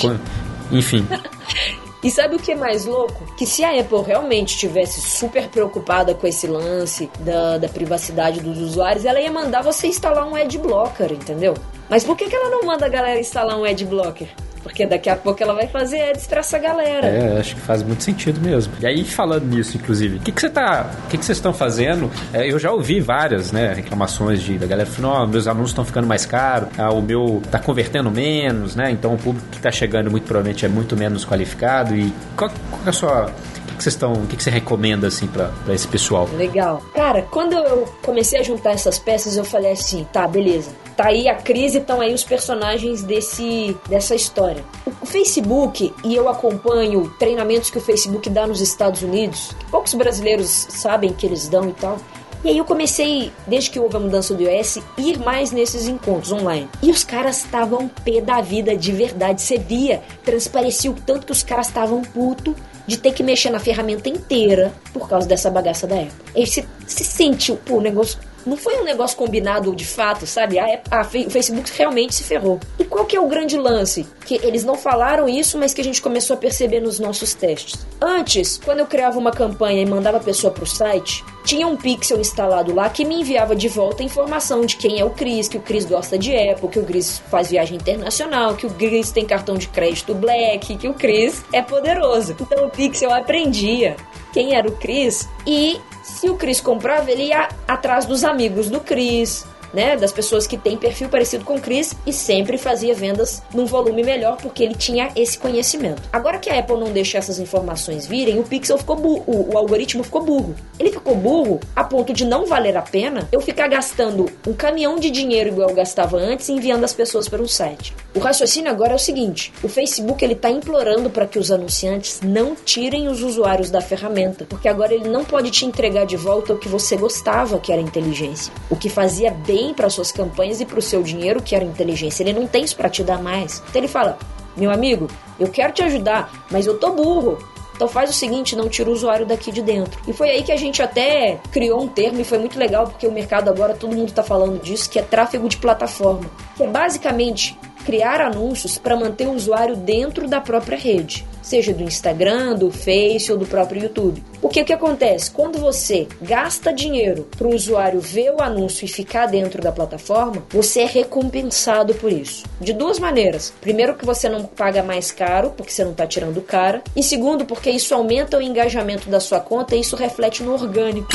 Enfim. 0.71 1.05
E 2.01 2.09
sabe 2.09 2.35
o 2.35 2.39
que 2.39 2.53
é 2.53 2.55
mais 2.55 2.85
louco? 2.85 3.25
Que 3.35 3.45
se 3.45 3.61
a 3.61 3.77
Apple 3.77 4.01
realmente 4.01 4.57
tivesse 4.57 5.01
super 5.01 5.49
preocupada 5.49 6.13
com 6.13 6.25
esse 6.25 6.47
lance 6.47 7.09
da, 7.19 7.57
da 7.57 7.67
privacidade 7.67 8.39
dos 8.39 8.57
usuários, 8.57 9.03
ela 9.03 9.19
ia 9.19 9.29
mandar 9.29 9.61
você 9.61 9.87
instalar 9.87 10.25
um 10.25 10.33
ad 10.33 10.57
blocker, 10.57 11.11
entendeu? 11.11 11.53
Mas 11.89 12.05
por 12.05 12.15
que, 12.15 12.29
que 12.29 12.35
ela 12.35 12.49
não 12.49 12.63
manda 12.63 12.85
a 12.85 12.89
galera 12.89 13.19
instalar 13.19 13.59
um 13.59 13.65
ad 13.65 13.83
blocker? 13.85 14.29
Porque 14.61 14.85
daqui 14.85 15.09
a 15.09 15.15
pouco 15.15 15.41
ela 15.41 15.53
vai 15.53 15.67
fazer 15.67 16.01
ads 16.09 16.27
pra 16.27 16.39
essa 16.39 16.57
galera. 16.57 17.07
É, 17.07 17.39
acho 17.39 17.55
que 17.55 17.61
faz 17.61 17.81
muito 17.83 18.03
sentido 18.03 18.41
mesmo. 18.41 18.73
E 18.79 18.85
aí, 18.85 19.03
falando 19.03 19.45
nisso, 19.45 19.77
inclusive, 19.77 20.17
o 20.17 20.19
que, 20.19 20.31
que 20.31 20.41
você 20.41 20.49
tá. 20.49 20.89
O 21.05 21.09
que, 21.09 21.17
que 21.17 21.25
vocês 21.25 21.37
estão 21.37 21.53
fazendo? 21.53 22.11
É, 22.33 22.51
eu 22.51 22.59
já 22.59 22.71
ouvi 22.71 22.99
várias, 22.99 23.51
né, 23.51 23.73
reclamações 23.73 24.41
de, 24.41 24.57
da 24.57 24.67
galera 24.67 24.89
falando, 24.89 25.23
oh, 25.23 25.27
meus 25.27 25.47
anúncios 25.47 25.71
estão 25.71 25.85
ficando 25.85 26.07
mais 26.07 26.25
caros, 26.25 26.69
ah, 26.77 26.91
o 26.91 27.01
meu 27.01 27.41
tá 27.49 27.59
convertendo 27.59 28.11
menos, 28.11 28.75
né? 28.75 28.91
Então 28.91 29.13
o 29.13 29.17
público 29.17 29.47
que 29.51 29.59
tá 29.59 29.71
chegando 29.71 30.11
muito 30.11 30.25
provavelmente 30.25 30.65
é 30.65 30.69
muito 30.69 30.95
menos 30.95 31.25
qualificado. 31.25 31.95
E 31.95 32.13
qual, 32.35 32.51
qual 32.69 32.81
é 32.85 32.89
a 32.89 32.93
sua 32.93 33.31
que 33.79 33.83
vocês 33.83 33.95
estão, 33.95 34.13
o 34.13 34.27
que, 34.27 34.35
que 34.35 34.43
você 34.43 34.49
recomenda 34.49 35.07
assim 35.07 35.25
para 35.25 35.51
esse 35.73 35.87
pessoal? 35.87 36.29
Legal. 36.35 36.83
Cara, 36.93 37.23
quando 37.31 37.53
eu 37.53 37.85
comecei 38.03 38.39
a 38.39 38.43
juntar 38.43 38.71
essas 38.71 38.99
peças, 38.99 39.37
eu 39.37 39.45
falei 39.45 39.71
assim, 39.71 40.05
tá, 40.11 40.27
beleza. 40.27 40.69
Tá 40.95 41.07
aí 41.07 41.29
a 41.29 41.35
crise, 41.35 41.77
estão 41.77 42.01
aí 42.01 42.13
os 42.13 42.25
personagens 42.25 43.01
desse 43.01 43.75
dessa 43.87 44.13
história. 44.13 44.63
O 45.01 45.05
Facebook 45.05 45.93
e 46.03 46.13
eu 46.13 46.27
acompanho 46.27 47.09
treinamentos 47.17 47.69
que 47.69 47.77
o 47.77 47.81
Facebook 47.81 48.29
dá 48.29 48.45
nos 48.45 48.59
Estados 48.59 49.01
Unidos. 49.01 49.51
Poucos 49.71 49.93
brasileiros 49.93 50.49
sabem 50.49 51.13
que 51.13 51.25
eles 51.25 51.47
dão 51.47 51.69
e 51.69 51.73
tal. 51.73 51.97
E 52.43 52.49
aí 52.49 52.57
eu 52.57 52.63
comecei, 52.63 53.33
desde 53.47 53.69
que 53.69 53.79
houve 53.79 53.97
a 53.97 53.99
mudança 53.99 54.33
do 54.33 54.43
iOS, 54.43 54.79
ir 54.97 55.19
mais 55.19 55.51
nesses 55.51 55.89
encontros 55.89 56.31
online. 56.31 56.69
E 56.81 56.89
os 56.89 57.03
caras 57.03 57.39
estavam 57.39 57.89
pé 57.89 58.21
da 58.21 58.39
vida 58.39 58.77
de 58.77 58.93
verdade. 58.93 59.41
Você 59.41 59.57
via, 59.57 60.01
transparecia 60.23 60.89
o 60.89 60.93
tanto 60.93 61.25
que 61.25 61.31
os 61.33 61.43
caras 61.43 61.67
estavam 61.67 62.01
puto 62.01 62.55
de 62.89 62.97
ter 62.97 63.13
que 63.13 63.21
mexer 63.21 63.51
na 63.51 63.59
ferramenta 63.59 64.09
inteira 64.09 64.73
por 64.91 65.07
causa 65.07 65.27
dessa 65.27 65.49
bagaça 65.49 65.85
da 65.85 65.95
Apple. 65.95 66.11
Aí 66.35 66.45
você 66.45 66.65
se 66.87 67.03
sente, 67.03 67.53
pô, 67.65 67.75
o 67.75 67.81
negócio 67.81 68.19
não 68.49 68.57
foi 68.57 68.79
um 68.79 68.83
negócio 68.83 69.15
combinado 69.15 69.75
de 69.75 69.85
fato, 69.85 70.25
sabe? 70.25 70.59
A, 70.59 70.81
a, 70.91 71.01
o 71.01 71.29
Facebook 71.29 71.71
realmente 71.77 72.15
se 72.15 72.23
ferrou. 72.23 72.59
E 72.77 72.83
qual 72.83 73.05
que 73.05 73.15
é 73.15 73.19
o 73.19 73.27
grande 73.27 73.57
lance? 73.57 74.05
Que 74.25 74.35
eles 74.43 74.63
não 74.63 74.75
falaram 74.75 75.29
isso, 75.29 75.57
mas 75.57 75.73
que 75.73 75.81
a 75.81 75.83
gente 75.83 76.01
começou 76.01 76.33
a 76.33 76.37
perceber 76.37 76.79
nos 76.79 76.99
nossos 76.99 77.33
testes. 77.33 77.85
Antes, 78.01 78.59
quando 78.63 78.79
eu 78.79 78.85
criava 78.85 79.19
uma 79.19 79.31
campanha 79.31 79.81
e 79.81 79.85
mandava 79.85 80.17
a 80.17 80.21
pessoa 80.21 80.51
pro 80.51 80.65
site, 80.65 81.23
tinha 81.43 81.67
um 81.67 81.75
pixel 81.75 82.19
instalado 82.19 82.73
lá 82.73 82.89
que 82.89 83.05
me 83.05 83.21
enviava 83.21 83.55
de 83.55 83.67
volta 83.67 84.03
a 84.03 84.05
informação 84.05 84.65
de 84.65 84.75
quem 84.75 84.99
é 84.99 85.05
o 85.05 85.09
Cris, 85.09 85.47
que 85.47 85.57
o 85.57 85.61
Cris 85.61 85.85
gosta 85.85 86.17
de 86.17 86.35
Apple, 86.35 86.69
que 86.69 86.79
o 86.79 86.85
Cris 86.85 87.19
faz 87.29 87.49
viagem 87.49 87.77
internacional, 87.77 88.55
que 88.55 88.65
o 88.65 88.69
Cris 88.69 89.11
tem 89.11 89.25
cartão 89.25 89.55
de 89.55 89.67
crédito 89.67 90.13
Black, 90.13 90.75
que 90.77 90.87
o 90.87 90.93
Cris 90.93 91.43
é 91.53 91.61
poderoso. 91.61 92.35
Então 92.39 92.65
o 92.65 92.69
pixel 92.69 93.13
aprendia 93.13 93.95
quem 94.31 94.55
era 94.55 94.67
o 94.67 94.71
Cris 94.73 95.27
e 95.45 95.79
se 96.19 96.29
o 96.29 96.35
Cris 96.35 96.59
comprava, 96.59 97.09
ele 97.09 97.27
ia 97.27 97.47
atrás 97.65 98.05
dos 98.05 98.25
amigos 98.25 98.69
do 98.69 98.81
Cris, 98.81 99.45
né, 99.73 99.95
das 99.95 100.11
pessoas 100.11 100.47
que 100.47 100.57
têm 100.57 100.77
perfil 100.77 101.09
parecido 101.09 101.45
com 101.45 101.55
o 101.55 101.61
Chris 101.61 101.93
e 102.05 102.13
sempre 102.13 102.57
fazia 102.57 102.93
vendas 102.93 103.41
num 103.53 103.65
volume 103.65 104.03
melhor 104.03 104.37
porque 104.37 104.63
ele 104.63 104.75
tinha 104.75 105.09
esse 105.15 105.37
conhecimento. 105.37 106.01
Agora 106.11 106.37
que 106.37 106.49
a 106.49 106.59
Apple 106.59 106.77
não 106.77 106.91
deixa 106.91 107.17
essas 107.17 107.39
informações 107.39 108.05
virem, 108.05 108.39
o 108.39 108.43
Pixel 108.43 108.77
ficou 108.77 108.95
burro, 108.95 109.23
o, 109.27 109.57
algoritmo 109.57 110.03
ficou 110.03 110.23
burro. 110.23 110.55
Ele 110.79 110.91
ficou 110.91 111.15
burro 111.15 111.59
a 111.75 111.83
ponto 111.83 112.13
de 112.13 112.25
não 112.25 112.45
valer 112.45 112.77
a 112.77 112.81
pena 112.81 113.27
eu 113.31 113.41
ficar 113.41 113.67
gastando 113.67 114.27
um 114.47 114.53
caminhão 114.53 114.97
de 114.97 115.09
dinheiro 115.09 115.49
igual 115.49 115.69
eu 115.69 115.75
gastava 115.75 116.17
antes 116.17 116.49
enviando 116.49 116.83
as 116.83 116.93
pessoas 116.93 117.27
para 117.27 117.41
um 117.41 117.47
site. 117.47 117.95
O 118.15 118.19
raciocínio 118.19 118.71
agora 118.71 118.93
é 118.93 118.95
o 118.95 118.99
seguinte: 118.99 119.53
o 119.63 119.69
Facebook 119.69 120.23
ele 120.23 120.33
está 120.33 120.49
implorando 120.49 121.09
para 121.09 121.27
que 121.27 121.37
os 121.37 121.51
anunciantes 121.51 122.21
não 122.21 122.55
tirem 122.55 123.07
os 123.07 123.21
usuários 123.21 123.69
da 123.69 123.81
ferramenta, 123.81 124.45
porque 124.45 124.67
agora 124.67 124.93
ele 124.93 125.09
não 125.09 125.23
pode 125.23 125.51
te 125.51 125.65
entregar 125.65 126.05
de 126.05 126.17
volta 126.17 126.53
o 126.53 126.57
que 126.57 126.67
você 126.67 126.95
gostava, 126.95 127.59
que 127.59 127.71
era 127.71 127.81
inteligência, 127.81 128.51
o 128.69 128.75
que 128.75 128.89
fazia 128.89 129.31
bem 129.31 129.58
para 129.73 129.89
suas 129.89 130.11
campanhas 130.11 130.59
e 130.59 130.65
para 130.65 130.79
o 130.79 130.81
seu 130.81 131.03
dinheiro, 131.03 131.41
que 131.41 131.55
era 131.55 131.63
inteligência. 131.63 132.23
Ele 132.23 132.33
não 132.33 132.47
tem 132.47 132.63
isso 132.63 132.75
para 132.75 132.89
te 132.89 133.03
dar 133.03 133.21
mais. 133.21 133.61
Então 133.69 133.81
ele 133.81 133.87
fala: 133.87 134.17
meu 134.55 134.71
amigo, 134.71 135.07
eu 135.39 135.47
quero 135.47 135.73
te 135.73 135.83
ajudar, 135.83 136.45
mas 136.49 136.65
eu 136.65 136.77
tô 136.77 136.91
burro. 136.91 137.37
Então 137.75 137.87
faz 137.87 138.09
o 138.09 138.13
seguinte, 138.13 138.57
não 138.57 138.67
tira 138.67 138.89
o 138.89 138.93
usuário 138.93 139.25
daqui 139.25 139.53
de 139.53 139.61
dentro. 139.61 140.01
E 140.05 140.11
foi 140.11 140.29
aí 140.29 140.43
que 140.43 140.51
a 140.51 140.57
gente 140.57 140.81
até 140.81 141.39
criou 141.49 141.81
um 141.81 141.87
termo 141.87 142.19
e 142.19 142.25
foi 142.25 142.37
muito 142.37 142.59
legal 142.59 142.87
porque 142.87 143.07
o 143.07 143.11
mercado 143.11 143.49
agora 143.49 143.73
todo 143.73 143.95
mundo 143.95 144.09
está 144.09 144.21
falando 144.21 144.61
disso, 144.61 144.89
que 144.89 144.99
é 144.99 145.01
tráfego 145.01 145.47
de 145.47 145.55
plataforma, 145.55 146.29
que 146.57 146.63
é 146.63 146.67
basicamente 146.67 147.57
criar 147.85 148.21
anúncios 148.21 148.77
para 148.77 148.95
manter 148.95 149.27
o 149.27 149.33
usuário 149.33 149.75
dentro 149.75 150.27
da 150.27 150.39
própria 150.39 150.77
rede, 150.77 151.25
seja 151.41 151.73
do 151.73 151.83
Instagram, 151.83 152.55
do 152.55 152.71
Face 152.71 153.31
ou 153.31 153.37
do 153.37 153.45
próprio 153.45 153.83
YouTube. 153.83 154.23
O 154.41 154.49
que 154.49 154.71
acontece? 154.71 155.31
Quando 155.31 155.59
você 155.59 156.07
gasta 156.21 156.73
dinheiro 156.73 157.27
para 157.37 157.47
o 157.47 157.53
usuário 157.53 157.99
ver 157.99 158.31
o 158.31 158.41
anúncio 158.41 158.85
e 158.85 158.87
ficar 158.87 159.25
dentro 159.25 159.61
da 159.61 159.71
plataforma, 159.71 160.43
você 160.49 160.81
é 160.81 160.85
recompensado 160.85 161.93
por 161.95 162.11
isso. 162.11 162.45
De 162.59 162.73
duas 162.73 162.99
maneiras. 162.99 163.53
Primeiro, 163.61 163.95
que 163.95 164.05
você 164.05 164.29
não 164.29 164.43
paga 164.43 164.83
mais 164.83 165.11
caro, 165.11 165.53
porque 165.55 165.71
você 165.71 165.83
não 165.83 165.91
está 165.91 166.07
tirando 166.07 166.41
cara. 166.41 166.81
E 166.95 167.03
segundo, 167.03 167.45
porque 167.45 167.69
isso 167.69 167.93
aumenta 167.93 168.37
o 168.37 168.41
engajamento 168.41 169.09
da 169.09 169.19
sua 169.19 169.39
conta 169.39 169.75
e 169.75 169.81
isso 169.81 169.95
reflete 169.95 170.43
no 170.43 170.53
orgânico. 170.53 171.09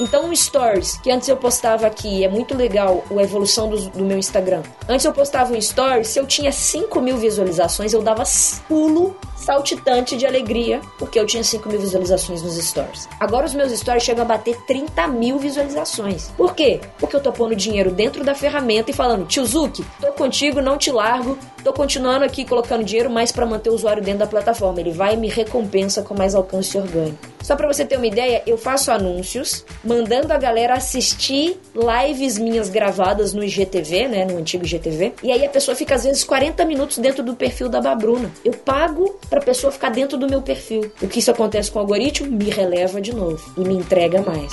Então, 0.00 0.26
um 0.26 0.34
stories, 0.34 0.98
que 0.98 1.10
antes 1.10 1.28
eu 1.28 1.36
postava 1.36 1.86
aqui, 1.86 2.24
é 2.24 2.28
muito 2.28 2.56
legal 2.56 3.04
a 3.10 3.22
evolução 3.22 3.68
do, 3.68 3.78
do, 3.90 4.04
meu 4.04 4.18
Instagram. 4.18 4.62
Antes 4.88 5.04
eu 5.06 5.12
postava 5.12 5.54
um 5.54 5.60
stories, 5.60 6.08
se 6.08 6.18
eu 6.18 6.26
tinha 6.26 6.50
5 6.50 7.00
mil 7.00 7.16
visualizações, 7.16 7.92
eu 7.92 8.02
dava 8.02 8.24
pulo 8.66 9.16
saltitante 9.36 10.16
de 10.16 10.26
alegria, 10.26 10.80
porque 10.98 11.18
eu 11.18 11.26
tinha 11.26 11.44
5 11.44 11.68
mil 11.68 11.78
visualizações 11.78 12.42
nos 12.42 12.56
stories. 12.56 13.08
Agora 13.20 13.46
os 13.46 13.54
meus 13.54 13.70
stories 13.72 14.02
chegam 14.02 14.24
a 14.24 14.26
bater 14.26 14.56
30 14.66 15.06
mil 15.08 15.38
visualizações. 15.38 16.32
Por 16.36 16.54
quê? 16.54 16.80
Porque 16.98 17.14
eu 17.14 17.20
tô 17.20 17.30
pondo 17.30 17.54
dinheiro 17.54 17.90
dentro 17.90 18.24
da 18.24 18.34
ferramenta 18.34 18.90
e 18.90 18.94
falando, 18.94 19.26
tio 19.26 19.44
Zuki, 19.46 19.84
tô 20.00 20.12
contigo, 20.12 20.60
não 20.60 20.76
te 20.76 20.90
largo, 20.90 21.38
tô 21.62 21.72
continuando 21.72 22.24
aqui 22.24 22.44
colocando 22.44 22.82
dinheiro 22.82 23.10
mais 23.10 23.30
para 23.30 23.46
manter 23.46 23.70
o 23.70 23.74
usuário 23.74 24.02
dentro 24.02 24.20
da 24.20 24.26
plataforma. 24.26 24.80
Ele 24.80 24.90
vai 24.90 25.14
e 25.14 25.16
me 25.16 25.28
recompensa 25.28 26.02
com 26.02 26.14
mais 26.14 26.34
alcance 26.34 26.76
orgânico. 26.76 27.33
Só 27.44 27.54
para 27.54 27.68
você 27.68 27.84
ter 27.84 27.98
uma 27.98 28.06
ideia, 28.06 28.42
eu 28.46 28.56
faço 28.56 28.90
anúncios 28.90 29.66
mandando 29.84 30.32
a 30.32 30.38
galera 30.38 30.72
assistir 30.72 31.60
lives 31.74 32.38
minhas 32.38 32.70
gravadas 32.70 33.34
no 33.34 33.44
IGTV, 33.44 34.08
né, 34.08 34.24
no 34.24 34.38
antigo 34.38 34.64
IGTV. 34.64 35.12
E 35.22 35.30
aí 35.30 35.44
a 35.44 35.50
pessoa 35.50 35.76
fica 35.76 35.94
às 35.94 36.04
vezes 36.04 36.24
40 36.24 36.64
minutos 36.64 36.96
dentro 36.96 37.22
do 37.22 37.36
perfil 37.36 37.68
da 37.68 37.82
Babruna. 37.82 38.32
Eu 38.42 38.52
pago 38.52 39.20
pra 39.28 39.42
pessoa 39.42 39.70
ficar 39.70 39.90
dentro 39.90 40.16
do 40.16 40.26
meu 40.26 40.40
perfil. 40.40 40.90
O 41.02 41.06
que 41.06 41.18
isso 41.18 41.30
acontece 41.30 41.70
com 41.70 41.78
o 41.78 41.82
algoritmo? 41.82 42.34
Me 42.34 42.48
releva 42.48 42.98
de 42.98 43.14
novo 43.14 43.52
e 43.58 43.60
me 43.60 43.74
entrega 43.74 44.22
mais. 44.22 44.50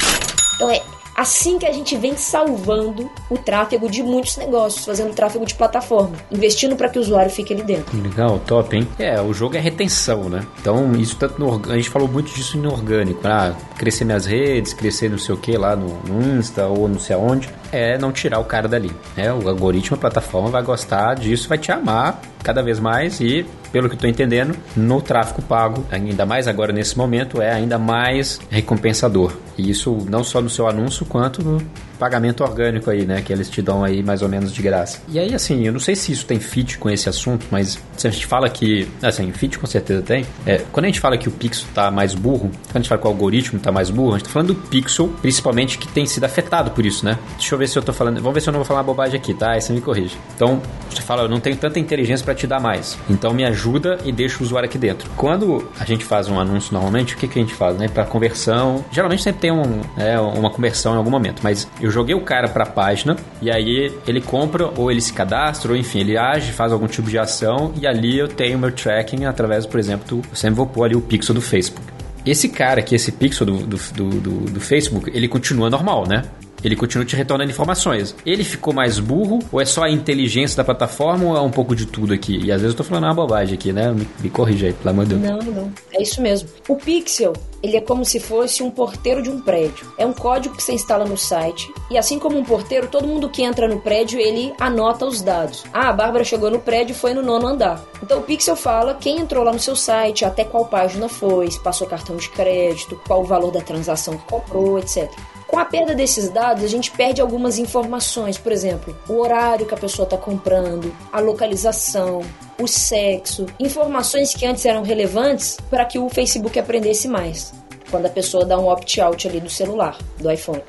Então 0.55 0.69
é 0.69 0.81
assim 1.15 1.57
que 1.59 1.65
a 1.65 1.71
gente 1.71 1.95
vem 1.97 2.15
salvando 2.15 3.09
o 3.29 3.37
tráfego 3.37 3.89
de 3.89 4.03
muitos 4.03 4.37
negócios, 4.37 4.85
fazendo 4.85 5.13
tráfego 5.13 5.45
de 5.45 5.55
plataforma, 5.55 6.17
investindo 6.31 6.75
para 6.75 6.89
que 6.89 6.97
o 6.97 7.01
usuário 7.01 7.31
fique 7.31 7.53
ali 7.53 7.63
dentro. 7.63 8.01
Legal, 8.01 8.39
top, 8.39 8.75
hein? 8.75 8.87
É, 8.97 9.21
o 9.21 9.33
jogo 9.33 9.55
é 9.55 9.59
retenção, 9.59 10.29
né? 10.29 10.45
Então, 10.59 10.93
isso 10.93 11.15
tanto 11.15 11.39
no, 11.39 11.71
a 11.71 11.75
gente 11.75 11.89
falou 11.89 12.07
muito 12.07 12.33
disso 12.33 12.57
no 12.57 12.71
orgânico, 12.71 13.21
ah, 13.25 13.55
crescer 13.77 14.05
minhas 14.05 14.25
redes, 14.25 14.73
crescer 14.73 15.09
não 15.09 15.17
sei 15.17 15.35
o 15.35 15.37
que 15.37 15.57
lá 15.57 15.75
no, 15.75 15.99
no 16.03 16.37
Insta 16.37 16.67
ou 16.67 16.87
não 16.87 16.99
sei 16.99 17.15
aonde, 17.15 17.49
é 17.71 17.97
não 17.97 18.11
tirar 18.11 18.39
o 18.39 18.45
cara 18.45 18.67
dali. 18.67 18.91
Né? 19.15 19.31
O 19.33 19.47
algoritmo, 19.47 19.95
a 19.95 19.99
plataforma 19.99 20.49
vai 20.49 20.63
gostar 20.63 21.15
disso, 21.15 21.47
vai 21.47 21.57
te 21.57 21.71
amar 21.71 22.21
cada 22.43 22.61
vez 22.61 22.79
mais 22.79 23.19
e 23.19 23.45
pelo 23.71 23.87
que 23.87 23.95
estou 23.95 24.09
entendendo, 24.09 24.55
no 24.75 25.01
tráfego 25.01 25.41
pago, 25.41 25.85
ainda 25.89 26.25
mais 26.25 26.47
agora 26.47 26.73
nesse 26.73 26.97
momento, 26.97 27.41
é 27.41 27.51
ainda 27.51 27.77
mais 27.77 28.39
recompensador. 28.49 29.33
E 29.57 29.69
isso 29.69 30.05
não 30.09 30.23
só 30.23 30.41
no 30.41 30.49
seu 30.49 30.67
anúncio, 30.67 31.05
quanto 31.05 31.43
no 31.43 31.61
pagamento 32.01 32.43
orgânico 32.43 32.89
aí, 32.89 33.05
né? 33.05 33.21
Que 33.21 33.31
eles 33.31 33.47
te 33.47 33.61
dão 33.61 33.83
aí 33.83 34.01
mais 34.01 34.23
ou 34.23 34.27
menos 34.27 34.51
de 34.51 34.59
graça. 34.59 34.99
E 35.07 35.19
aí, 35.19 35.35
assim, 35.35 35.67
eu 35.67 35.71
não 35.71 35.79
sei 35.79 35.95
se 35.95 36.11
isso 36.11 36.25
tem 36.25 36.39
fit 36.39 36.79
com 36.79 36.89
esse 36.89 37.07
assunto, 37.07 37.45
mas 37.51 37.79
se 37.95 38.07
a 38.07 38.09
gente 38.09 38.25
fala 38.25 38.49
que, 38.49 38.87
assim, 39.03 39.31
fit 39.31 39.59
com 39.59 39.67
certeza 39.67 40.01
tem. 40.01 40.25
É, 40.43 40.63
quando 40.71 40.85
a 40.85 40.87
gente 40.87 40.99
fala 40.99 41.15
que 41.15 41.29
o 41.29 41.31
pixel 41.31 41.67
tá 41.75 41.91
mais 41.91 42.15
burro, 42.15 42.49
quando 42.71 42.77
a 42.77 42.79
gente 42.79 42.89
fala 42.89 42.99
que 42.99 43.05
o 43.05 43.09
algoritmo 43.11 43.59
tá 43.59 43.71
mais 43.71 43.91
burro, 43.91 44.15
a 44.15 44.17
gente 44.17 44.25
tá 44.25 44.31
falando 44.31 44.55
do 44.55 44.55
pixel, 44.55 45.09
principalmente 45.21 45.77
que 45.77 45.87
tem 45.87 46.07
sido 46.07 46.23
afetado 46.23 46.71
por 46.71 46.83
isso, 46.83 47.05
né? 47.05 47.19
Deixa 47.37 47.53
eu 47.53 47.59
ver 47.59 47.67
se 47.67 47.77
eu 47.77 47.83
tô 47.83 47.93
falando. 47.93 48.15
Vamos 48.15 48.33
ver 48.33 48.41
se 48.41 48.49
eu 48.49 48.51
não 48.51 48.61
vou 48.61 48.65
falar 48.65 48.81
bobagem 48.81 49.19
aqui, 49.19 49.35
tá? 49.35 49.51
Aí 49.51 49.61
você 49.61 49.71
me 49.71 49.79
corrige. 49.79 50.17
Então, 50.35 50.59
você 50.89 51.03
fala, 51.03 51.21
eu 51.21 51.29
não 51.29 51.39
tenho 51.39 51.55
tanta 51.55 51.77
inteligência 51.79 52.25
para 52.25 52.33
te 52.33 52.47
dar 52.47 52.59
mais. 52.59 52.97
Então 53.07 53.31
me 53.31 53.45
ajuda 53.45 53.99
e 54.03 54.11
deixa 54.11 54.39
o 54.39 54.43
usuário 54.43 54.67
aqui 54.67 54.79
dentro. 54.79 55.07
Quando 55.15 55.69
a 55.79 55.85
gente 55.85 56.03
faz 56.03 56.27
um 56.27 56.39
anúncio 56.39 56.73
normalmente, 56.73 57.13
o 57.13 57.17
que, 57.17 57.27
que 57.27 57.37
a 57.37 57.41
gente 57.43 57.53
faz, 57.53 57.77
né? 57.77 57.87
Para 57.87 58.05
conversão, 58.05 58.83
geralmente 58.91 59.21
sempre 59.21 59.41
tem 59.41 59.51
um, 59.51 59.81
é, 59.97 60.19
uma 60.19 60.49
conversão 60.49 60.95
em 60.95 60.97
algum 60.97 61.11
momento, 61.11 61.41
mas 61.43 61.67
eu 61.79 61.90
joguei 61.91 62.15
o 62.15 62.21
cara 62.21 62.47
para 62.47 62.63
a 62.63 62.67
página 62.67 63.15
e 63.41 63.51
aí 63.51 63.91
ele 64.07 64.21
compra 64.21 64.71
ou 64.77 64.91
ele 64.91 65.01
se 65.01 65.13
cadastra 65.13 65.71
ou 65.71 65.77
enfim, 65.77 65.99
ele 65.99 66.17
age, 66.17 66.51
faz 66.51 66.71
algum 66.71 66.87
tipo 66.87 67.09
de 67.09 67.17
ação 67.17 67.73
e 67.79 67.85
ali 67.85 68.17
eu 68.17 68.27
tenho 68.27 68.57
meu 68.57 68.71
tracking 68.71 69.25
através, 69.25 69.65
por 69.65 69.79
exemplo, 69.79 70.07
do, 70.07 70.27
eu 70.29 70.35
sempre 70.35 70.55
vou 70.55 70.65
pôr 70.65 70.85
ali 70.85 70.95
o 70.95 71.01
pixel 71.01 71.35
do 71.35 71.41
Facebook. 71.41 71.85
Esse 72.25 72.49
cara 72.49 72.79
aqui, 72.81 72.93
esse 72.93 73.11
pixel 73.11 73.45
do, 73.47 73.57
do, 73.65 73.77
do, 73.77 74.29
do 74.51 74.59
Facebook, 74.59 75.09
ele 75.13 75.27
continua 75.27 75.69
normal, 75.69 76.07
né? 76.07 76.23
Ele 76.63 76.75
continua 76.75 77.05
te 77.05 77.15
retornando 77.15 77.51
informações. 77.51 78.15
Ele 78.25 78.43
ficou 78.43 78.73
mais 78.73 78.99
burro 78.99 79.39
ou 79.51 79.61
é 79.61 79.65
só 79.65 79.83
a 79.83 79.89
inteligência 79.89 80.57
da 80.57 80.63
plataforma 80.63 81.25
ou 81.25 81.37
é 81.37 81.41
um 81.41 81.51
pouco 81.51 81.75
de 81.75 81.85
tudo 81.85 82.13
aqui? 82.13 82.37
E 82.43 82.51
às 82.51 82.61
vezes 82.61 82.73
eu 82.73 82.77
tô 82.77 82.83
falando 82.83 83.05
uma 83.05 83.13
bobagem 83.13 83.55
aqui, 83.55 83.73
né? 83.73 83.91
Me, 83.91 84.07
me 84.19 84.29
corrija 84.29 84.67
aí, 84.67 84.73
pelo 84.73 84.89
amor 84.89 85.05
de 85.05 85.15
Deus. 85.15 85.45
Não, 85.45 85.51
não. 85.51 85.73
É 85.93 86.01
isso 86.01 86.21
mesmo. 86.21 86.49
O 86.67 86.75
Pixel, 86.75 87.33
ele 87.61 87.77
é 87.77 87.81
como 87.81 88.03
se 88.05 88.19
fosse 88.19 88.63
um 88.63 88.69
porteiro 88.69 89.21
de 89.21 89.29
um 89.29 89.41
prédio. 89.41 89.91
É 89.97 90.05
um 90.05 90.13
código 90.13 90.55
que 90.55 90.63
você 90.63 90.73
instala 90.73 91.05
no 91.05 91.17
site 91.17 91.71
e 91.89 91.97
assim 91.97 92.19
como 92.19 92.37
um 92.37 92.43
porteiro, 92.43 92.87
todo 92.87 93.07
mundo 93.07 93.29
que 93.29 93.43
entra 93.43 93.67
no 93.67 93.79
prédio, 93.79 94.19
ele 94.19 94.53
anota 94.59 95.05
os 95.05 95.21
dados. 95.21 95.63
Ah, 95.73 95.89
a 95.89 95.93
Bárbara 95.93 96.23
chegou 96.23 96.49
no 96.49 96.59
prédio 96.59 96.93
e 96.93 96.95
foi 96.95 97.13
no 97.13 97.21
nono 97.21 97.47
andar. 97.47 97.83
Então 98.01 98.19
o 98.19 98.23
Pixel 98.23 98.55
fala 98.55 98.95
quem 98.95 99.19
entrou 99.19 99.43
lá 99.43 99.51
no 99.51 99.59
seu 99.59 99.75
site, 99.75 100.25
até 100.25 100.43
qual 100.43 100.65
página 100.65 101.07
foi, 101.07 101.51
se 101.51 101.59
passou 101.59 101.87
cartão 101.87 102.15
de 102.15 102.29
crédito, 102.29 102.99
qual 103.07 103.21
o 103.21 103.25
valor 103.25 103.51
da 103.51 103.61
transação 103.61 104.17
que 104.17 104.25
comprou, 104.25 104.79
etc. 104.79 105.11
Com 105.51 105.59
a 105.59 105.65
perda 105.65 105.93
desses 105.93 106.29
dados, 106.29 106.63
a 106.63 106.67
gente 106.67 106.89
perde 106.89 107.19
algumas 107.19 107.59
informações, 107.59 108.37
por 108.37 108.53
exemplo, 108.53 108.97
o 109.09 109.19
horário 109.19 109.65
que 109.65 109.73
a 109.73 109.77
pessoa 109.77 110.05
está 110.05 110.15
comprando, 110.15 110.95
a 111.11 111.19
localização, 111.19 112.21
o 112.57 112.65
sexo, 112.69 113.45
informações 113.59 114.33
que 114.33 114.45
antes 114.45 114.65
eram 114.65 114.81
relevantes 114.81 115.57
para 115.69 115.83
que 115.83 115.99
o 115.99 116.07
Facebook 116.07 116.57
aprendesse 116.57 117.05
mais. 117.05 117.53
Quando 117.89 118.05
a 118.05 118.09
pessoa 118.09 118.45
dá 118.45 118.57
um 118.57 118.69
opt-out 118.69 119.27
ali 119.27 119.41
do 119.41 119.49
celular, 119.49 119.97
do 120.17 120.31
iPhone. 120.31 120.63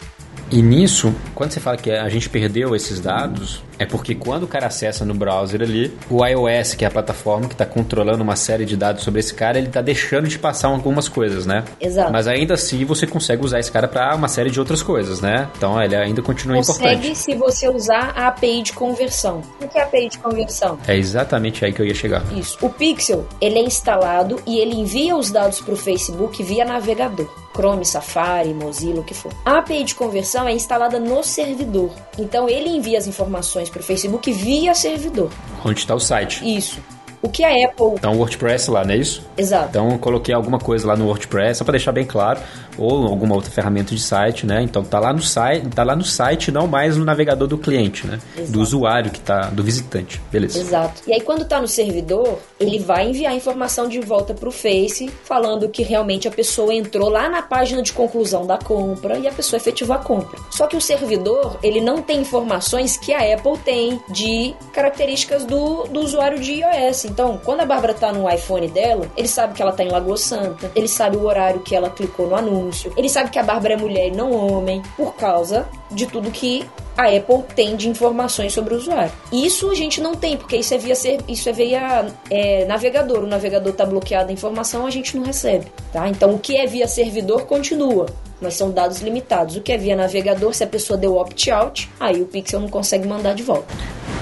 E 0.50 0.60
nisso, 0.60 1.14
quando 1.32 1.52
você 1.52 1.60
fala 1.60 1.76
que 1.76 1.92
a 1.92 2.08
gente 2.08 2.28
perdeu 2.28 2.74
esses 2.74 2.98
dados, 2.98 3.62
é 3.78 3.86
porque 3.86 4.14
quando 4.14 4.44
o 4.44 4.46
cara 4.46 4.66
acessa 4.66 5.04
no 5.04 5.14
browser 5.14 5.62
ali, 5.62 5.96
o 6.10 6.24
iOS, 6.24 6.74
que 6.74 6.84
é 6.84 6.88
a 6.88 6.90
plataforma 6.90 7.48
que 7.48 7.54
está 7.54 7.66
controlando 7.66 8.22
uma 8.22 8.36
série 8.36 8.64
de 8.64 8.76
dados 8.76 9.02
sobre 9.02 9.20
esse 9.20 9.34
cara, 9.34 9.58
ele 9.58 9.68
está 9.68 9.80
deixando 9.80 10.28
de 10.28 10.38
passar 10.38 10.68
algumas 10.68 11.08
coisas, 11.08 11.46
né? 11.46 11.64
Exato. 11.80 12.12
Mas 12.12 12.26
ainda 12.26 12.54
assim 12.54 12.84
você 12.84 13.06
consegue 13.06 13.44
usar 13.44 13.60
esse 13.60 13.70
cara 13.70 13.88
para 13.88 14.14
uma 14.14 14.28
série 14.28 14.50
de 14.50 14.58
outras 14.58 14.82
coisas, 14.82 15.20
né? 15.20 15.48
Então 15.56 15.80
ele 15.82 15.96
ainda 15.96 16.22
continua 16.22 16.56
consegue 16.56 16.78
importante. 16.78 17.08
Consegue 17.08 17.16
se 17.16 17.34
você 17.34 17.68
usar 17.68 18.12
a 18.16 18.28
API 18.28 18.62
de 18.62 18.72
conversão. 18.72 19.42
O 19.60 19.68
que 19.68 19.78
é 19.78 19.82
a 19.82 19.84
API 19.84 20.08
de 20.08 20.18
conversão? 20.18 20.78
É 20.86 20.96
exatamente 20.96 21.64
aí 21.64 21.72
que 21.72 21.80
eu 21.80 21.86
ia 21.86 21.94
chegar. 21.94 22.22
Isso. 22.32 22.58
O 22.60 22.70
Pixel, 22.70 23.26
ele 23.40 23.58
é 23.58 23.62
instalado 23.62 24.40
e 24.46 24.58
ele 24.58 24.74
envia 24.74 25.16
os 25.16 25.30
dados 25.30 25.60
para 25.60 25.74
o 25.74 25.76
Facebook 25.76 26.42
via 26.42 26.64
navegador. 26.64 27.42
Chrome, 27.54 27.84
Safari, 27.84 28.54
Mozilla, 28.54 29.00
o 29.00 29.04
que 29.04 29.14
for. 29.14 29.32
A 29.44 29.58
API 29.58 29.84
de 29.84 29.94
conversão 29.94 30.48
é 30.48 30.52
instalada 30.52 30.98
no 30.98 31.22
servidor. 31.22 31.90
Então 32.18 32.48
ele 32.48 32.70
envia 32.70 32.98
as 32.98 33.06
informações 33.06 33.61
para 33.70 33.80
o 33.80 33.84
Facebook 33.84 34.32
via 34.32 34.74
servidor. 34.74 35.30
Onde 35.64 35.80
está 35.80 35.94
o 35.94 36.00
site. 36.00 36.42
Isso. 36.56 36.80
O 37.22 37.28
que 37.28 37.44
a 37.44 37.66
Apple. 37.66 37.94
Então, 37.94 38.16
WordPress 38.16 38.68
lá, 38.68 38.84
não 38.84 38.92
é 38.92 38.96
isso? 38.96 39.22
Exato. 39.38 39.68
Então, 39.70 39.92
eu 39.92 39.98
coloquei 39.98 40.34
alguma 40.34 40.58
coisa 40.58 40.86
lá 40.88 40.96
no 40.96 41.06
WordPress, 41.06 41.58
só 41.58 41.64
para 41.64 41.72
deixar 41.72 41.92
bem 41.92 42.04
claro, 42.04 42.40
ou 42.76 43.06
alguma 43.06 43.34
outra 43.36 43.50
ferramenta 43.50 43.94
de 43.94 44.00
site, 44.00 44.44
né? 44.44 44.60
Então, 44.62 44.82
tá 44.82 44.98
lá 44.98 45.12
no 45.12 45.22
site, 45.22 45.68
tá 45.68 45.84
lá 45.84 45.94
no 45.94 46.04
site, 46.04 46.50
não 46.50 46.66
mais 46.66 46.96
no 46.96 47.04
navegador 47.04 47.46
do 47.46 47.56
cliente, 47.56 48.06
né? 48.06 48.18
Exato. 48.36 48.52
Do 48.52 48.60
usuário 48.60 49.10
que 49.10 49.20
tá, 49.20 49.42
do 49.50 49.62
visitante. 49.62 50.20
Beleza. 50.32 50.58
Exato. 50.58 51.02
E 51.06 51.12
aí, 51.12 51.20
quando 51.20 51.44
tá 51.44 51.60
no 51.60 51.68
servidor, 51.68 52.40
ele 52.58 52.80
vai 52.80 53.08
enviar 53.08 53.32
a 53.32 53.36
informação 53.36 53.88
de 53.88 54.00
volta 54.00 54.34
pro 54.34 54.50
Face, 54.50 55.08
falando 55.24 55.68
que 55.68 55.82
realmente 55.82 56.26
a 56.26 56.30
pessoa 56.30 56.74
entrou 56.74 57.08
lá 57.08 57.28
na 57.28 57.42
página 57.42 57.82
de 57.82 57.92
conclusão 57.92 58.46
da 58.46 58.58
compra 58.58 59.16
e 59.18 59.28
a 59.28 59.32
pessoa 59.32 59.58
efetivou 59.58 59.94
a 59.94 59.98
compra. 60.00 60.40
Só 60.50 60.66
que 60.66 60.76
o 60.76 60.80
servidor, 60.80 61.58
ele 61.62 61.80
não 61.80 62.02
tem 62.02 62.20
informações 62.20 62.96
que 62.96 63.12
a 63.12 63.34
Apple 63.34 63.58
tem 63.64 64.00
de 64.08 64.54
características 64.72 65.44
do, 65.44 65.84
do 65.84 66.00
usuário 66.00 66.40
de 66.40 66.54
iOS. 66.54 67.11
Então, 67.12 67.38
quando 67.44 67.60
a 67.60 67.66
Bárbara 67.66 67.92
tá 67.92 68.10
no 68.10 68.28
iPhone 68.28 68.66
dela, 68.68 69.06
ele 69.14 69.28
sabe 69.28 69.52
que 69.52 69.60
ela 69.60 69.70
tá 69.70 69.84
em 69.84 69.90
Lagoa 69.90 70.16
Santa, 70.16 70.72
ele 70.74 70.88
sabe 70.88 71.18
o 71.18 71.26
horário 71.26 71.60
que 71.60 71.76
ela 71.76 71.90
clicou 71.90 72.26
no 72.26 72.34
anúncio, 72.34 72.90
ele 72.96 73.08
sabe 73.08 73.28
que 73.28 73.38
a 73.38 73.42
Bárbara 73.42 73.74
é 73.74 73.76
mulher 73.76 74.08
e 74.08 74.10
não 74.10 74.32
homem, 74.32 74.80
por 74.96 75.14
causa 75.14 75.68
de 75.90 76.06
tudo 76.06 76.30
que 76.30 76.66
a 76.96 77.08
Apple 77.14 77.42
tem 77.54 77.76
de 77.76 77.86
informações 77.86 78.54
sobre 78.54 78.72
o 78.72 78.78
usuário. 78.78 79.12
Isso 79.30 79.70
a 79.70 79.74
gente 79.74 80.00
não 80.00 80.14
tem, 80.14 80.38
porque 80.38 80.56
isso 80.56 80.72
é 80.72 80.78
via, 80.78 80.94
ser, 80.94 81.20
isso 81.28 81.50
é 81.50 81.52
via 81.52 82.06
é, 82.30 82.64
navegador. 82.64 83.24
O 83.24 83.26
navegador 83.26 83.72
está 83.72 83.84
bloqueado 83.84 84.30
a 84.30 84.32
informação, 84.32 84.86
a 84.86 84.90
gente 84.90 85.14
não 85.14 85.24
recebe. 85.24 85.66
Tá? 85.92 86.08
Então, 86.08 86.34
o 86.34 86.38
que 86.38 86.56
é 86.56 86.66
via 86.66 86.88
servidor 86.88 87.44
continua 87.44 88.06
mas 88.42 88.54
são 88.54 88.70
dados 88.70 89.00
limitados. 89.00 89.56
O 89.56 89.60
que 89.60 89.72
é 89.72 89.78
via 89.78 89.96
navegador, 89.96 90.52
se 90.54 90.64
a 90.64 90.66
pessoa 90.66 90.98
deu 90.98 91.16
opt-out, 91.16 91.88
aí 91.98 92.20
o 92.20 92.26
Pixel 92.26 92.60
não 92.60 92.68
consegue 92.68 93.06
mandar 93.06 93.34
de 93.34 93.42
volta. 93.42 93.72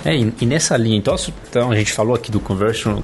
É, 0.04 0.16
e, 0.16 0.46
nessa 0.46 0.76
linha, 0.76 0.96
então, 0.96 1.14
então, 1.48 1.70
a 1.70 1.76
gente 1.76 1.92
falou 1.92 2.14
aqui 2.14 2.30
do 2.30 2.40
conversion, 2.40 2.98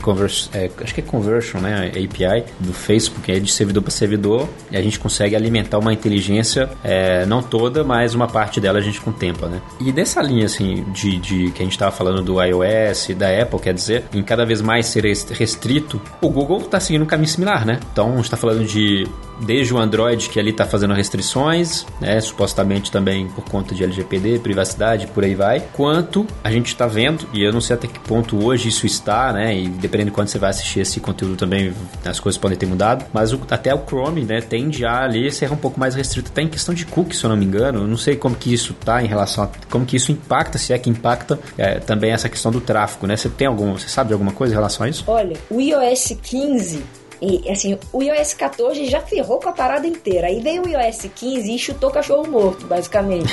é, 0.52 0.70
acho 0.82 0.94
que 0.94 1.00
é 1.00 1.04
conversion, 1.04 1.60
né, 1.60 1.88
API 1.88 2.44
do 2.58 2.72
Facebook, 2.72 3.30
é 3.30 3.38
de 3.38 3.50
servidor 3.50 3.82
para 3.82 3.90
servidor, 3.90 4.48
e 4.70 4.76
a 4.76 4.82
gente 4.82 4.98
consegue 4.98 5.36
alimentar 5.36 5.78
uma 5.78 5.92
inteligência, 5.92 6.70
é, 6.82 7.26
não 7.26 7.42
toda, 7.42 7.84
mas 7.84 8.14
uma 8.14 8.26
parte 8.26 8.60
dela 8.60 8.78
a 8.78 8.82
gente 8.82 9.00
contempla, 9.00 9.48
né. 9.48 9.60
E 9.80 9.92
nessa 9.92 10.22
linha, 10.22 10.46
assim, 10.46 10.84
de, 10.92 11.18
de 11.18 11.50
que 11.50 11.62
a 11.62 11.64
gente 11.64 11.72
estava 11.72 11.92
falando 11.92 12.22
do 12.22 12.42
iOS, 12.42 13.08
da 13.16 13.42
Apple, 13.42 13.60
quer 13.60 13.74
dizer, 13.74 14.04
em 14.14 14.22
cada 14.22 14.46
vez 14.46 14.62
mais 14.62 14.86
ser 14.86 15.04
restrito, 15.04 16.00
o 16.22 16.30
Google 16.30 16.58
está 16.58 16.80
seguindo 16.80 17.02
um 17.02 17.06
caminho 17.06 17.28
similar, 17.28 17.66
né. 17.66 17.78
Então, 17.92 18.12
a 18.12 18.16
gente 18.16 18.24
está 18.24 18.36
falando 18.36 18.64
de 18.64 19.06
desde 19.40 19.74
o 19.74 19.78
Android 19.78 20.28
que 20.28 20.40
ali 20.40 20.50
está 20.50 20.64
fazendo 20.64 20.94
restrições, 21.06 21.84
né, 22.00 22.20
supostamente 22.20 22.90
também 22.90 23.28
por 23.28 23.44
conta 23.44 23.74
de 23.74 23.84
LGPD, 23.84 24.38
privacidade, 24.38 25.06
por 25.08 25.24
aí 25.24 25.34
vai, 25.34 25.62
quanto 25.72 26.26
a 26.42 26.50
gente 26.50 26.68
está 26.68 26.86
tá 26.86 26.86
vendo, 26.86 27.28
e 27.32 27.42
eu 27.42 27.52
não 27.52 27.60
sei 27.60 27.74
até 27.74 27.88
que 27.88 27.98
ponto 27.98 28.42
hoje 28.44 28.68
isso 28.68 28.86
está, 28.86 29.32
né? 29.32 29.54
E 29.54 29.68
dependendo 29.68 30.10
de 30.10 30.14
quando 30.14 30.28
você 30.28 30.38
vai 30.38 30.50
assistir 30.50 30.80
esse 30.80 31.00
conteúdo 31.00 31.36
também, 31.36 31.74
as 32.04 32.20
coisas 32.20 32.38
podem 32.38 32.56
ter 32.56 32.66
mudado. 32.66 33.04
Mas 33.12 33.32
o, 33.32 33.40
até 33.50 33.74
o 33.74 33.84
Chrome, 33.84 34.24
né, 34.24 34.40
tende 34.40 34.84
a 34.84 35.02
ali 35.02 35.30
ser 35.32 35.50
um 35.52 35.56
pouco 35.56 35.78
mais 35.78 35.94
restrito, 35.94 36.30
até 36.30 36.42
em 36.42 36.48
questão 36.48 36.74
de 36.74 36.86
cookies, 36.86 37.18
se 37.18 37.24
eu 37.24 37.30
não 37.30 37.36
me 37.36 37.44
engano. 37.44 37.80
Eu 37.80 37.86
não 37.86 37.96
sei 37.96 38.16
como 38.16 38.36
que 38.36 38.52
isso 38.52 38.72
tá 38.74 39.02
em 39.02 39.06
relação 39.06 39.44
a 39.44 39.50
como 39.68 39.84
que 39.84 39.96
isso 39.96 40.12
impacta, 40.12 40.58
se 40.58 40.72
é 40.72 40.78
que 40.78 40.88
impacta 40.88 41.38
é, 41.58 41.80
também 41.80 42.12
essa 42.12 42.28
questão 42.28 42.52
do 42.52 42.60
tráfego, 42.60 43.06
né? 43.06 43.16
Você 43.16 43.28
tem 43.28 43.46
algum, 43.46 43.72
você 43.72 43.88
sabe 43.88 44.08
de 44.08 44.12
alguma 44.12 44.32
coisa 44.32 44.54
em 44.54 44.56
relação 44.56 44.86
a 44.86 44.88
isso? 44.88 45.04
Olha, 45.06 45.36
o 45.50 45.60
iOS 45.60 46.16
15 46.22 47.05
e 47.20 47.50
assim, 47.50 47.78
o 47.92 48.02
iOS 48.02 48.34
14 48.34 48.86
já 48.86 49.00
ferrou 49.00 49.40
com 49.40 49.48
a 49.48 49.52
parada 49.52 49.86
inteira. 49.86 50.26
Aí 50.26 50.40
veio 50.40 50.64
o 50.64 50.68
iOS 50.68 51.08
15 51.14 51.54
e 51.54 51.58
chutou 51.58 51.90
cachorro 51.90 52.28
morto, 52.28 52.66
basicamente. 52.66 53.32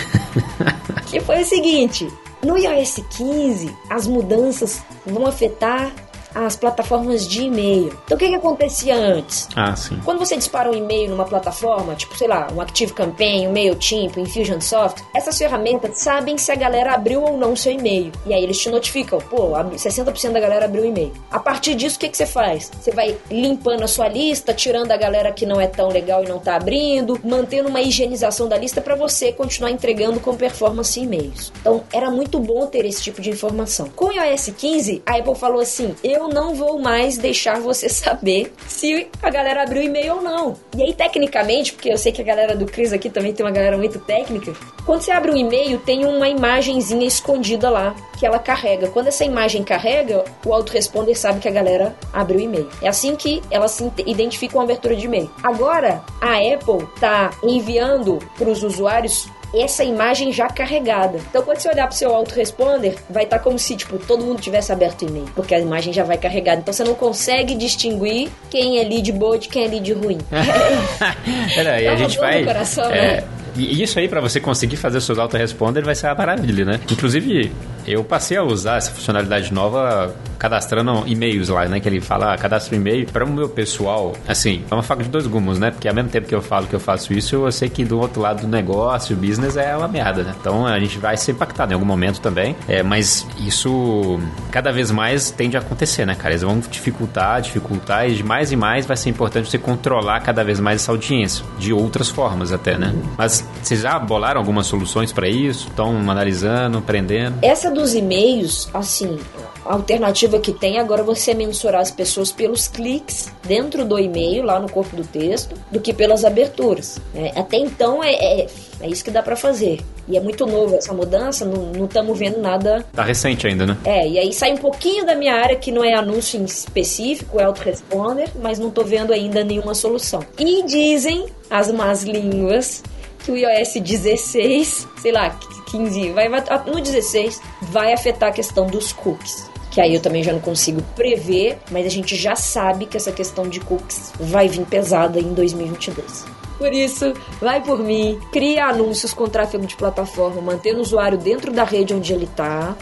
que 1.07 1.19
foi 1.19 1.41
o 1.41 1.45
seguinte: 1.45 2.07
no 2.43 2.57
iOS 2.57 3.01
15, 3.17 3.75
as 3.89 4.07
mudanças 4.07 4.81
vão 5.05 5.25
afetar 5.25 5.93
as 6.33 6.55
plataformas 6.55 7.27
de 7.27 7.43
e-mail. 7.43 7.97
Então 8.05 8.15
o 8.15 8.19
que, 8.19 8.29
que 8.29 8.35
acontecia 8.35 8.95
antes? 8.95 9.47
Ah, 9.55 9.75
sim. 9.75 9.99
Quando 10.03 10.19
você 10.19 10.35
dispara 10.35 10.69
um 10.69 10.73
e-mail 10.73 11.09
numa 11.09 11.25
plataforma, 11.25 11.95
tipo, 11.95 12.17
sei 12.17 12.27
lá, 12.27 12.47
um 12.53 12.61
Active 12.61 12.93
Campaign, 12.93 13.47
um 13.47 13.51
MailChimp, 13.51 14.17
um 14.17 14.23
Infusionsoft, 14.23 15.03
essas 15.15 15.37
ferramentas 15.37 15.99
sabem 15.99 16.37
se 16.37 16.51
a 16.51 16.55
galera 16.55 16.93
abriu 16.93 17.23
ou 17.23 17.37
não 17.37 17.55
seu 17.55 17.71
e-mail. 17.71 18.11
E 18.25 18.33
aí 18.33 18.43
eles 18.43 18.59
te 18.59 18.69
notificam, 18.69 19.19
pô, 19.19 19.51
60% 19.51 20.31
da 20.31 20.39
galera 20.39 20.65
abriu 20.65 20.83
o 20.83 20.85
e-mail. 20.85 21.13
A 21.31 21.39
partir 21.39 21.75
disso, 21.75 21.97
o 21.97 21.99
que, 21.99 22.09
que 22.09 22.17
você 22.17 22.25
faz? 22.25 22.71
Você 22.79 22.91
vai 22.91 23.17
limpando 23.29 23.83
a 23.83 23.87
sua 23.87 24.07
lista, 24.07 24.53
tirando 24.53 24.91
a 24.91 24.97
galera 24.97 25.31
que 25.31 25.45
não 25.45 25.59
é 25.59 25.67
tão 25.67 25.89
legal 25.89 26.23
e 26.23 26.27
não 26.27 26.39
tá 26.39 26.55
abrindo, 26.55 27.19
mantendo 27.23 27.69
uma 27.69 27.81
higienização 27.81 28.47
da 28.47 28.57
lista 28.57 28.81
para 28.81 28.95
você 28.95 29.31
continuar 29.31 29.71
entregando 29.71 30.19
com 30.19 30.35
performance 30.35 30.99
e-mails. 30.99 31.51
Então, 31.59 31.83
era 31.91 32.09
muito 32.09 32.39
bom 32.39 32.65
ter 32.67 32.85
esse 32.85 33.01
tipo 33.01 33.21
de 33.21 33.29
informação. 33.29 33.89
Com 33.95 34.05
o 34.05 34.11
iOS 34.11 34.51
15, 34.57 35.03
a 35.05 35.17
Apple 35.17 35.35
falou 35.35 35.61
assim: 35.61 35.95
eu 36.03 36.22
eu 36.23 36.29
não 36.29 36.55
vou 36.55 36.79
mais 36.79 37.17
deixar 37.17 37.59
você 37.59 37.87
saber 37.89 38.53
se 38.67 39.07
a 39.21 39.29
galera 39.29 39.63
abriu 39.63 39.83
e-mail 39.83 40.15
ou 40.15 40.21
não. 40.21 40.55
E 40.75 40.83
aí, 40.83 40.93
tecnicamente, 40.93 41.73
porque 41.73 41.89
eu 41.89 41.97
sei 41.97 42.11
que 42.11 42.21
a 42.21 42.25
galera 42.25 42.55
do 42.55 42.65
Cris 42.65 42.93
aqui 42.93 43.09
também 43.09 43.33
tem 43.33 43.45
uma 43.45 43.51
galera 43.51 43.77
muito 43.77 43.99
técnica, 43.99 44.53
quando 44.85 45.01
você 45.01 45.11
abre 45.11 45.31
um 45.31 45.37
e-mail, 45.37 45.79
tem 45.79 46.05
uma 46.05 46.27
imagenzinha 46.27 47.07
escondida 47.07 47.69
lá 47.69 47.95
que 48.19 48.25
ela 48.25 48.39
carrega. 48.39 48.89
Quando 48.89 49.07
essa 49.07 49.23
imagem 49.23 49.63
carrega, 49.63 50.25
o 50.45 50.53
autoresponder 50.53 51.17
sabe 51.17 51.39
que 51.39 51.47
a 51.47 51.51
galera 51.51 51.95
abriu 52.11 52.39
o 52.39 52.43
e-mail. 52.43 52.69
É 52.81 52.87
assim 52.87 53.15
que 53.15 53.41
ela 53.49 53.67
se 53.67 53.89
identifica 54.05 54.57
uma 54.57 54.63
abertura 54.63 54.95
de 54.95 55.05
e-mail. 55.05 55.29
Agora, 55.41 56.03
a 56.19 56.35
Apple 56.35 56.87
tá 56.99 57.31
enviando 57.43 58.19
para 58.37 58.49
os 58.49 58.63
usuários 58.63 59.29
essa 59.53 59.83
imagem 59.83 60.31
já 60.31 60.47
carregada. 60.47 61.19
Então, 61.29 61.43
quando 61.43 61.59
você 61.59 61.69
olhar 61.69 61.87
para 61.87 61.93
o 61.93 61.97
seu 61.97 62.13
autoresponder, 62.13 62.95
vai 63.09 63.23
estar 63.23 63.37
tá 63.37 63.43
como 63.43 63.59
se, 63.59 63.75
tipo, 63.75 63.97
todo 63.99 64.25
mundo 64.25 64.41
tivesse 64.41 64.71
aberto 64.71 65.03
o 65.03 65.09
e-mail, 65.09 65.27
porque 65.35 65.53
a 65.53 65.59
imagem 65.59 65.93
já 65.93 66.03
vai 66.03 66.17
carregada. 66.17 66.61
Então, 66.61 66.73
você 66.73 66.83
não 66.83 66.95
consegue 66.95 67.55
distinguir 67.55 68.29
quem 68.49 68.79
é 68.79 68.83
lead 68.83 69.11
boa 69.11 69.37
de 69.37 69.47
quem 69.47 69.65
é 69.65 69.67
lead 69.67 69.93
ruim. 69.93 70.17
Peraí, 71.53 71.87
a 71.87 71.95
gente 71.95 72.17
vai... 72.17 72.43
Coração, 72.43 72.91
é... 72.91 73.21
né? 73.21 73.42
E 73.55 73.81
isso 73.81 73.99
aí, 73.99 74.07
para 74.07 74.21
você 74.21 74.39
conseguir 74.39 74.77
fazer 74.77 75.01
seus 75.01 75.19
autoresponder, 75.19 75.83
vai 75.83 75.95
ser 75.95 76.07
uma 76.07 76.15
maravilha, 76.15 76.65
né? 76.65 76.79
Inclusive, 76.91 77.51
eu 77.85 78.03
passei 78.03 78.37
a 78.37 78.43
usar 78.43 78.77
essa 78.77 78.91
funcionalidade 78.91 79.53
nova 79.53 80.13
cadastrando 80.37 81.03
e-mails 81.07 81.49
lá, 81.49 81.65
né? 81.65 81.79
Que 81.79 81.87
ele 81.87 82.01
fala, 82.01 82.33
ah, 82.33 82.37
cadastra 82.37 82.75
um 82.75 82.79
e-mail. 82.79 83.05
Para 83.07 83.23
o 83.23 83.29
meu 83.29 83.47
pessoal, 83.47 84.13
assim, 84.27 84.63
é 84.69 84.73
uma 84.73 84.83
faca 84.83 85.03
de 85.03 85.09
dois 85.09 85.27
gumes, 85.27 85.59
né? 85.59 85.71
Porque 85.71 85.87
ao 85.87 85.93
mesmo 85.93 86.09
tempo 86.09 86.27
que 86.27 86.35
eu 86.35 86.41
falo 86.41 86.67
que 86.67 86.75
eu 86.75 86.79
faço 86.79 87.13
isso, 87.13 87.35
eu 87.35 87.51
sei 87.51 87.69
que 87.69 87.85
do 87.85 87.99
outro 87.99 88.21
lado 88.21 88.41
do 88.41 88.47
negócio, 88.47 89.15
o 89.15 89.19
business 89.19 89.55
é 89.55 89.75
uma 89.75 89.87
merda, 89.87 90.23
né? 90.23 90.35
Então 90.39 90.65
a 90.65 90.79
gente 90.79 90.97
vai 90.97 91.15
ser 91.15 91.31
impactado 91.31 91.71
em 91.71 91.75
algum 91.75 91.85
momento 91.85 92.19
também. 92.19 92.55
É, 92.67 92.83
mas 92.83 93.25
isso 93.39 94.19
cada 94.51 94.71
vez 94.71 94.91
mais 94.91 95.31
tende 95.31 95.55
a 95.55 95.59
acontecer, 95.59 96.05
né, 96.05 96.15
cara? 96.15 96.31
Eles 96.31 96.41
vão 96.41 96.59
dificultar, 96.59 97.41
dificultar, 97.41 98.09
e 98.09 98.15
de 98.15 98.23
mais 98.23 98.51
e 98.51 98.55
mais 98.55 98.85
vai 98.85 98.97
ser 98.97 99.09
importante 99.09 99.49
você 99.49 99.57
controlar 99.57 100.19
cada 100.21 100.43
vez 100.43 100.59
mais 100.59 100.81
essa 100.81 100.91
audiência, 100.91 101.45
de 101.57 101.71
outras 101.71 102.09
formas 102.09 102.51
até, 102.51 102.77
né? 102.77 102.93
Mas 103.17 103.42
vocês 103.61 103.81
já 103.81 103.97
bolaram 103.97 104.39
algumas 104.39 104.67
soluções 104.67 105.11
para 105.11 105.27
isso? 105.27 105.67
Estão 105.69 105.97
analisando, 105.97 106.77
aprendendo? 106.79 107.37
Essa 107.41 107.71
dos 107.71 107.95
e-mails, 107.95 108.69
assim, 108.73 109.17
a 109.65 109.73
alternativa 109.73 110.39
que 110.39 110.51
tem 110.51 110.77
agora 110.77 111.01
é 111.01 111.05
você 111.05 111.33
mensurar 111.33 111.81
as 111.81 111.91
pessoas 111.91 112.31
pelos 112.31 112.67
cliques 112.67 113.31
dentro 113.45 113.85
do 113.85 113.97
e-mail, 113.97 114.43
lá 114.43 114.59
no 114.59 114.69
corpo 114.69 114.95
do 114.95 115.03
texto, 115.03 115.55
do 115.71 115.79
que 115.79 115.93
pelas 115.93 116.25
aberturas. 116.25 116.99
Né? 117.13 117.31
Até 117.35 117.57
então 117.57 118.03
é, 118.03 118.13
é, 118.13 118.47
é, 118.81 118.87
isso 118.87 119.03
que 119.03 119.11
dá 119.11 119.23
para 119.23 119.35
fazer. 119.35 119.79
E 120.07 120.17
é 120.17 120.19
muito 120.19 120.45
novo 120.45 120.75
essa 120.75 120.93
mudança, 120.93 121.45
não 121.45 121.85
estamos 121.85 122.19
vendo 122.19 122.41
nada. 122.41 122.85
Tá 122.91 123.03
recente 123.03 123.47
ainda, 123.47 123.65
né? 123.65 123.77
É, 123.85 124.05
e 124.05 124.19
aí 124.19 124.33
sai 124.33 124.51
um 124.51 124.57
pouquinho 124.57 125.05
da 125.05 125.15
minha 125.15 125.33
área, 125.33 125.55
que 125.55 125.71
não 125.71 125.83
é 125.83 125.93
anúncio 125.93 126.37
em 126.39 126.43
específico, 126.43 127.39
é 127.39 127.45
autoresponder, 127.45 128.29
mas 128.41 128.59
não 128.59 128.69
tô 128.69 128.83
vendo 128.83 129.13
ainda 129.13 129.45
nenhuma 129.45 129.73
solução. 129.73 130.19
E 130.37 130.63
dizem 130.63 131.27
as 131.49 131.71
más 131.71 132.03
línguas 132.03 132.83
que 133.23 133.31
o 133.31 133.37
iOS 133.37 133.73
16, 133.81 134.87
sei 134.97 135.11
lá, 135.11 135.29
15, 135.67 136.11
vai, 136.11 136.29
no 136.29 136.81
16 136.81 137.41
vai 137.61 137.93
afetar 137.93 138.29
a 138.29 138.31
questão 138.31 138.67
dos 138.67 138.91
cookies 138.91 139.51
que 139.73 139.81
aí 139.81 139.95
eu 139.95 139.99
também 139.99 140.21
já 140.21 140.31
não 140.31 140.39
consigo 140.39 140.83
prever, 140.95 141.57
mas 141.71 141.87
a 141.87 141.89
gente 141.89 142.15
já 142.15 142.35
sabe 142.35 142.85
que 142.85 142.95
essa 142.95 143.11
questão 143.11 143.49
de 143.49 143.59
cookies 143.59 144.13
vai 144.19 144.47
vir 144.47 144.63
pesada 144.67 145.19
em 145.19 145.33
2022. 145.33 146.25
Por 146.59 146.71
isso, 146.71 147.11
vai 147.41 147.59
por 147.59 147.79
mim, 147.79 148.19
cria 148.31 148.67
anúncios 148.67 149.15
com 149.15 149.27
tráfego 149.27 149.65
de 149.65 149.75
plataforma, 149.75 150.39
mantendo 150.39 150.77
o 150.77 150.81
usuário 150.83 151.17
dentro 151.17 151.51
da 151.51 151.63
rede 151.63 151.91
onde 151.91 152.13
ele 152.13 152.25
está, 152.25 152.75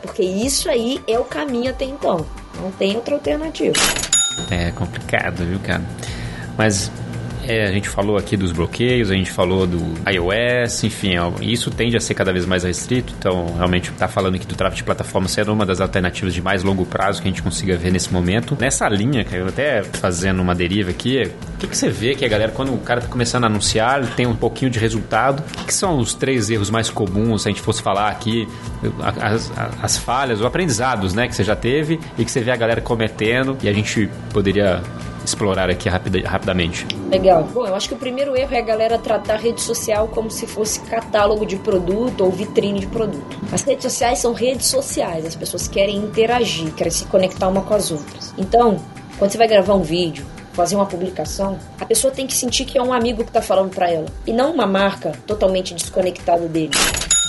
porque 0.00 0.22
isso 0.22 0.70
aí 0.70 1.02
é 1.06 1.18
o 1.18 1.24
caminho 1.24 1.70
até 1.70 1.84
então. 1.84 2.24
Não 2.58 2.72
tem 2.72 2.96
outra 2.96 3.14
alternativa. 3.14 3.76
É 4.50 4.70
complicado, 4.70 5.44
viu, 5.44 5.60
cara? 5.60 5.84
Mas 6.56 6.90
é, 7.48 7.66
a 7.66 7.72
gente 7.72 7.88
falou 7.88 8.18
aqui 8.18 8.36
dos 8.36 8.52
bloqueios, 8.52 9.10
a 9.10 9.14
gente 9.14 9.30
falou 9.30 9.66
do 9.66 9.78
iOS, 10.06 10.84
enfim, 10.84 11.14
isso 11.40 11.70
tende 11.70 11.96
a 11.96 12.00
ser 12.00 12.12
cada 12.12 12.30
vez 12.30 12.44
mais 12.44 12.62
restrito, 12.62 13.14
então 13.18 13.54
realmente 13.56 13.90
tá 13.92 14.06
falando 14.06 14.34
aqui 14.34 14.46
do 14.46 14.54
tráfego 14.54 14.76
de 14.76 14.84
plataforma 14.84 15.26
sendo 15.28 15.50
uma 15.50 15.64
das 15.64 15.80
alternativas 15.80 16.34
de 16.34 16.42
mais 16.42 16.62
longo 16.62 16.84
prazo 16.84 17.22
que 17.22 17.28
a 17.28 17.30
gente 17.30 17.42
consiga 17.42 17.74
ver 17.74 17.90
nesse 17.90 18.12
momento. 18.12 18.54
Nessa 18.60 18.86
linha, 18.90 19.24
que 19.24 19.34
eu 19.34 19.48
até 19.48 19.82
fazendo 19.82 20.42
uma 20.42 20.54
deriva 20.54 20.90
aqui, 20.90 21.22
o 21.54 21.58
que, 21.58 21.66
que 21.66 21.76
você 21.76 21.88
vê 21.88 22.14
que 22.14 22.22
a 22.22 22.28
galera, 22.28 22.52
quando 22.52 22.74
o 22.74 22.78
cara 22.78 23.00
tá 23.00 23.08
começando 23.08 23.44
a 23.44 23.46
anunciar, 23.46 24.14
tem 24.14 24.26
um 24.26 24.36
pouquinho 24.36 24.70
de 24.70 24.78
resultado, 24.78 25.42
o 25.62 25.64
que, 25.64 25.72
são 25.72 25.98
os 25.98 26.12
três 26.12 26.50
erros 26.50 26.68
mais 26.68 26.90
comuns, 26.90 27.42
se 27.42 27.48
a 27.48 27.50
gente 27.50 27.62
fosse 27.62 27.80
falar 27.80 28.10
aqui, 28.10 28.46
as, 29.22 29.50
as 29.80 29.96
falhas, 29.96 30.40
os 30.40 30.44
aprendizados, 30.44 31.14
né, 31.14 31.26
que 31.26 31.34
você 31.34 31.44
já 31.44 31.56
teve 31.56 31.98
e 32.18 32.26
que 32.26 32.30
você 32.30 32.40
vê 32.40 32.50
a 32.50 32.56
galera 32.56 32.82
cometendo 32.82 33.56
e 33.62 33.68
a 33.70 33.72
gente 33.72 34.10
poderia 34.34 34.82
explorar 35.28 35.70
aqui 35.70 35.88
rapida, 35.88 36.28
rapidamente. 36.28 36.86
Legal. 37.10 37.44
Bom, 37.44 37.66
eu 37.66 37.74
acho 37.74 37.88
que 37.88 37.94
o 37.94 37.98
primeiro 37.98 38.36
erro 38.36 38.54
é 38.54 38.58
a 38.58 38.62
galera 38.62 38.98
tratar 38.98 39.34
a 39.34 39.36
rede 39.36 39.60
social 39.60 40.08
como 40.08 40.30
se 40.30 40.46
fosse 40.46 40.80
catálogo 40.80 41.46
de 41.46 41.56
produto 41.56 42.24
ou 42.24 42.30
vitrine 42.30 42.80
de 42.80 42.86
produto. 42.86 43.38
As 43.52 43.62
redes 43.62 43.84
sociais 43.84 44.18
são 44.18 44.32
redes 44.32 44.66
sociais, 44.66 45.24
as 45.24 45.36
pessoas 45.36 45.68
querem 45.68 45.96
interagir, 45.96 46.72
querem 46.74 46.90
se 46.90 47.04
conectar 47.06 47.48
uma 47.48 47.62
com 47.62 47.74
as 47.74 47.90
outras. 47.90 48.34
Então, 48.36 48.78
quando 49.18 49.30
você 49.30 49.38
vai 49.38 49.48
gravar 49.48 49.74
um 49.74 49.82
vídeo, 49.82 50.24
fazer 50.52 50.74
uma 50.74 50.86
publicação, 50.86 51.56
a 51.78 51.84
pessoa 51.84 52.12
tem 52.12 52.26
que 52.26 52.34
sentir 52.34 52.64
que 52.64 52.76
é 52.76 52.82
um 52.82 52.92
amigo 52.92 53.22
que 53.22 53.30
está 53.30 53.40
falando 53.40 53.70
para 53.70 53.88
ela 53.88 54.06
e 54.26 54.32
não 54.32 54.52
uma 54.52 54.66
marca 54.66 55.12
totalmente 55.26 55.72
desconectada 55.72 56.48
dele. 56.48 56.72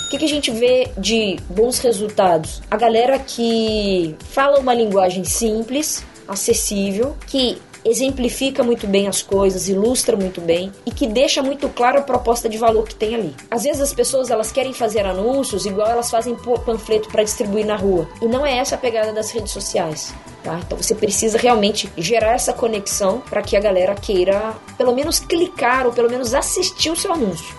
O 0.06 0.10
que, 0.10 0.18
que, 0.18 0.24
a 0.24 0.28
gente 0.28 0.50
vê 0.50 0.90
de 0.98 1.38
bons 1.48 1.78
resultados? 1.78 2.60
A 2.68 2.76
galera 2.76 3.16
que 3.16 4.16
fala 4.18 4.58
uma 4.58 4.74
linguagem 4.74 5.22
simples, 5.22 6.04
acessível, 6.26 7.16
que 7.28 7.62
exemplifica 7.84 8.62
muito 8.62 8.86
bem 8.86 9.08
as 9.08 9.22
coisas, 9.22 9.68
ilustra 9.68 10.16
muito 10.16 10.40
bem 10.40 10.72
e 10.84 10.90
que 10.90 11.06
deixa 11.06 11.42
muito 11.42 11.68
claro 11.68 11.98
a 11.98 12.02
proposta 12.02 12.48
de 12.48 12.58
valor 12.58 12.86
que 12.86 12.94
tem 12.94 13.14
ali. 13.14 13.34
Às 13.50 13.64
vezes 13.64 13.80
as 13.80 13.92
pessoas 13.92 14.30
elas 14.30 14.52
querem 14.52 14.72
fazer 14.72 15.04
anúncios 15.04 15.66
igual 15.66 15.88
elas 15.88 16.10
fazem 16.10 16.36
panfleto 16.64 17.08
para 17.08 17.22
distribuir 17.22 17.66
na 17.66 17.76
rua. 17.76 18.08
E 18.20 18.26
não 18.26 18.44
é 18.44 18.58
essa 18.58 18.74
a 18.74 18.78
pegada 18.78 19.12
das 19.12 19.30
redes 19.30 19.52
sociais. 19.52 20.14
Tá? 20.42 20.58
Então 20.64 20.78
você 20.78 20.94
precisa 20.94 21.36
realmente 21.36 21.90
gerar 21.98 22.32
essa 22.32 22.52
conexão 22.52 23.20
para 23.20 23.42
que 23.42 23.56
a 23.56 23.60
galera 23.60 23.94
queira 23.94 24.54
pelo 24.78 24.94
menos 24.94 25.20
clicar 25.20 25.86
ou 25.86 25.92
pelo 25.92 26.08
menos 26.08 26.32
assistir 26.32 26.90
o 26.90 26.96
seu 26.96 27.12
anúncio 27.12 27.54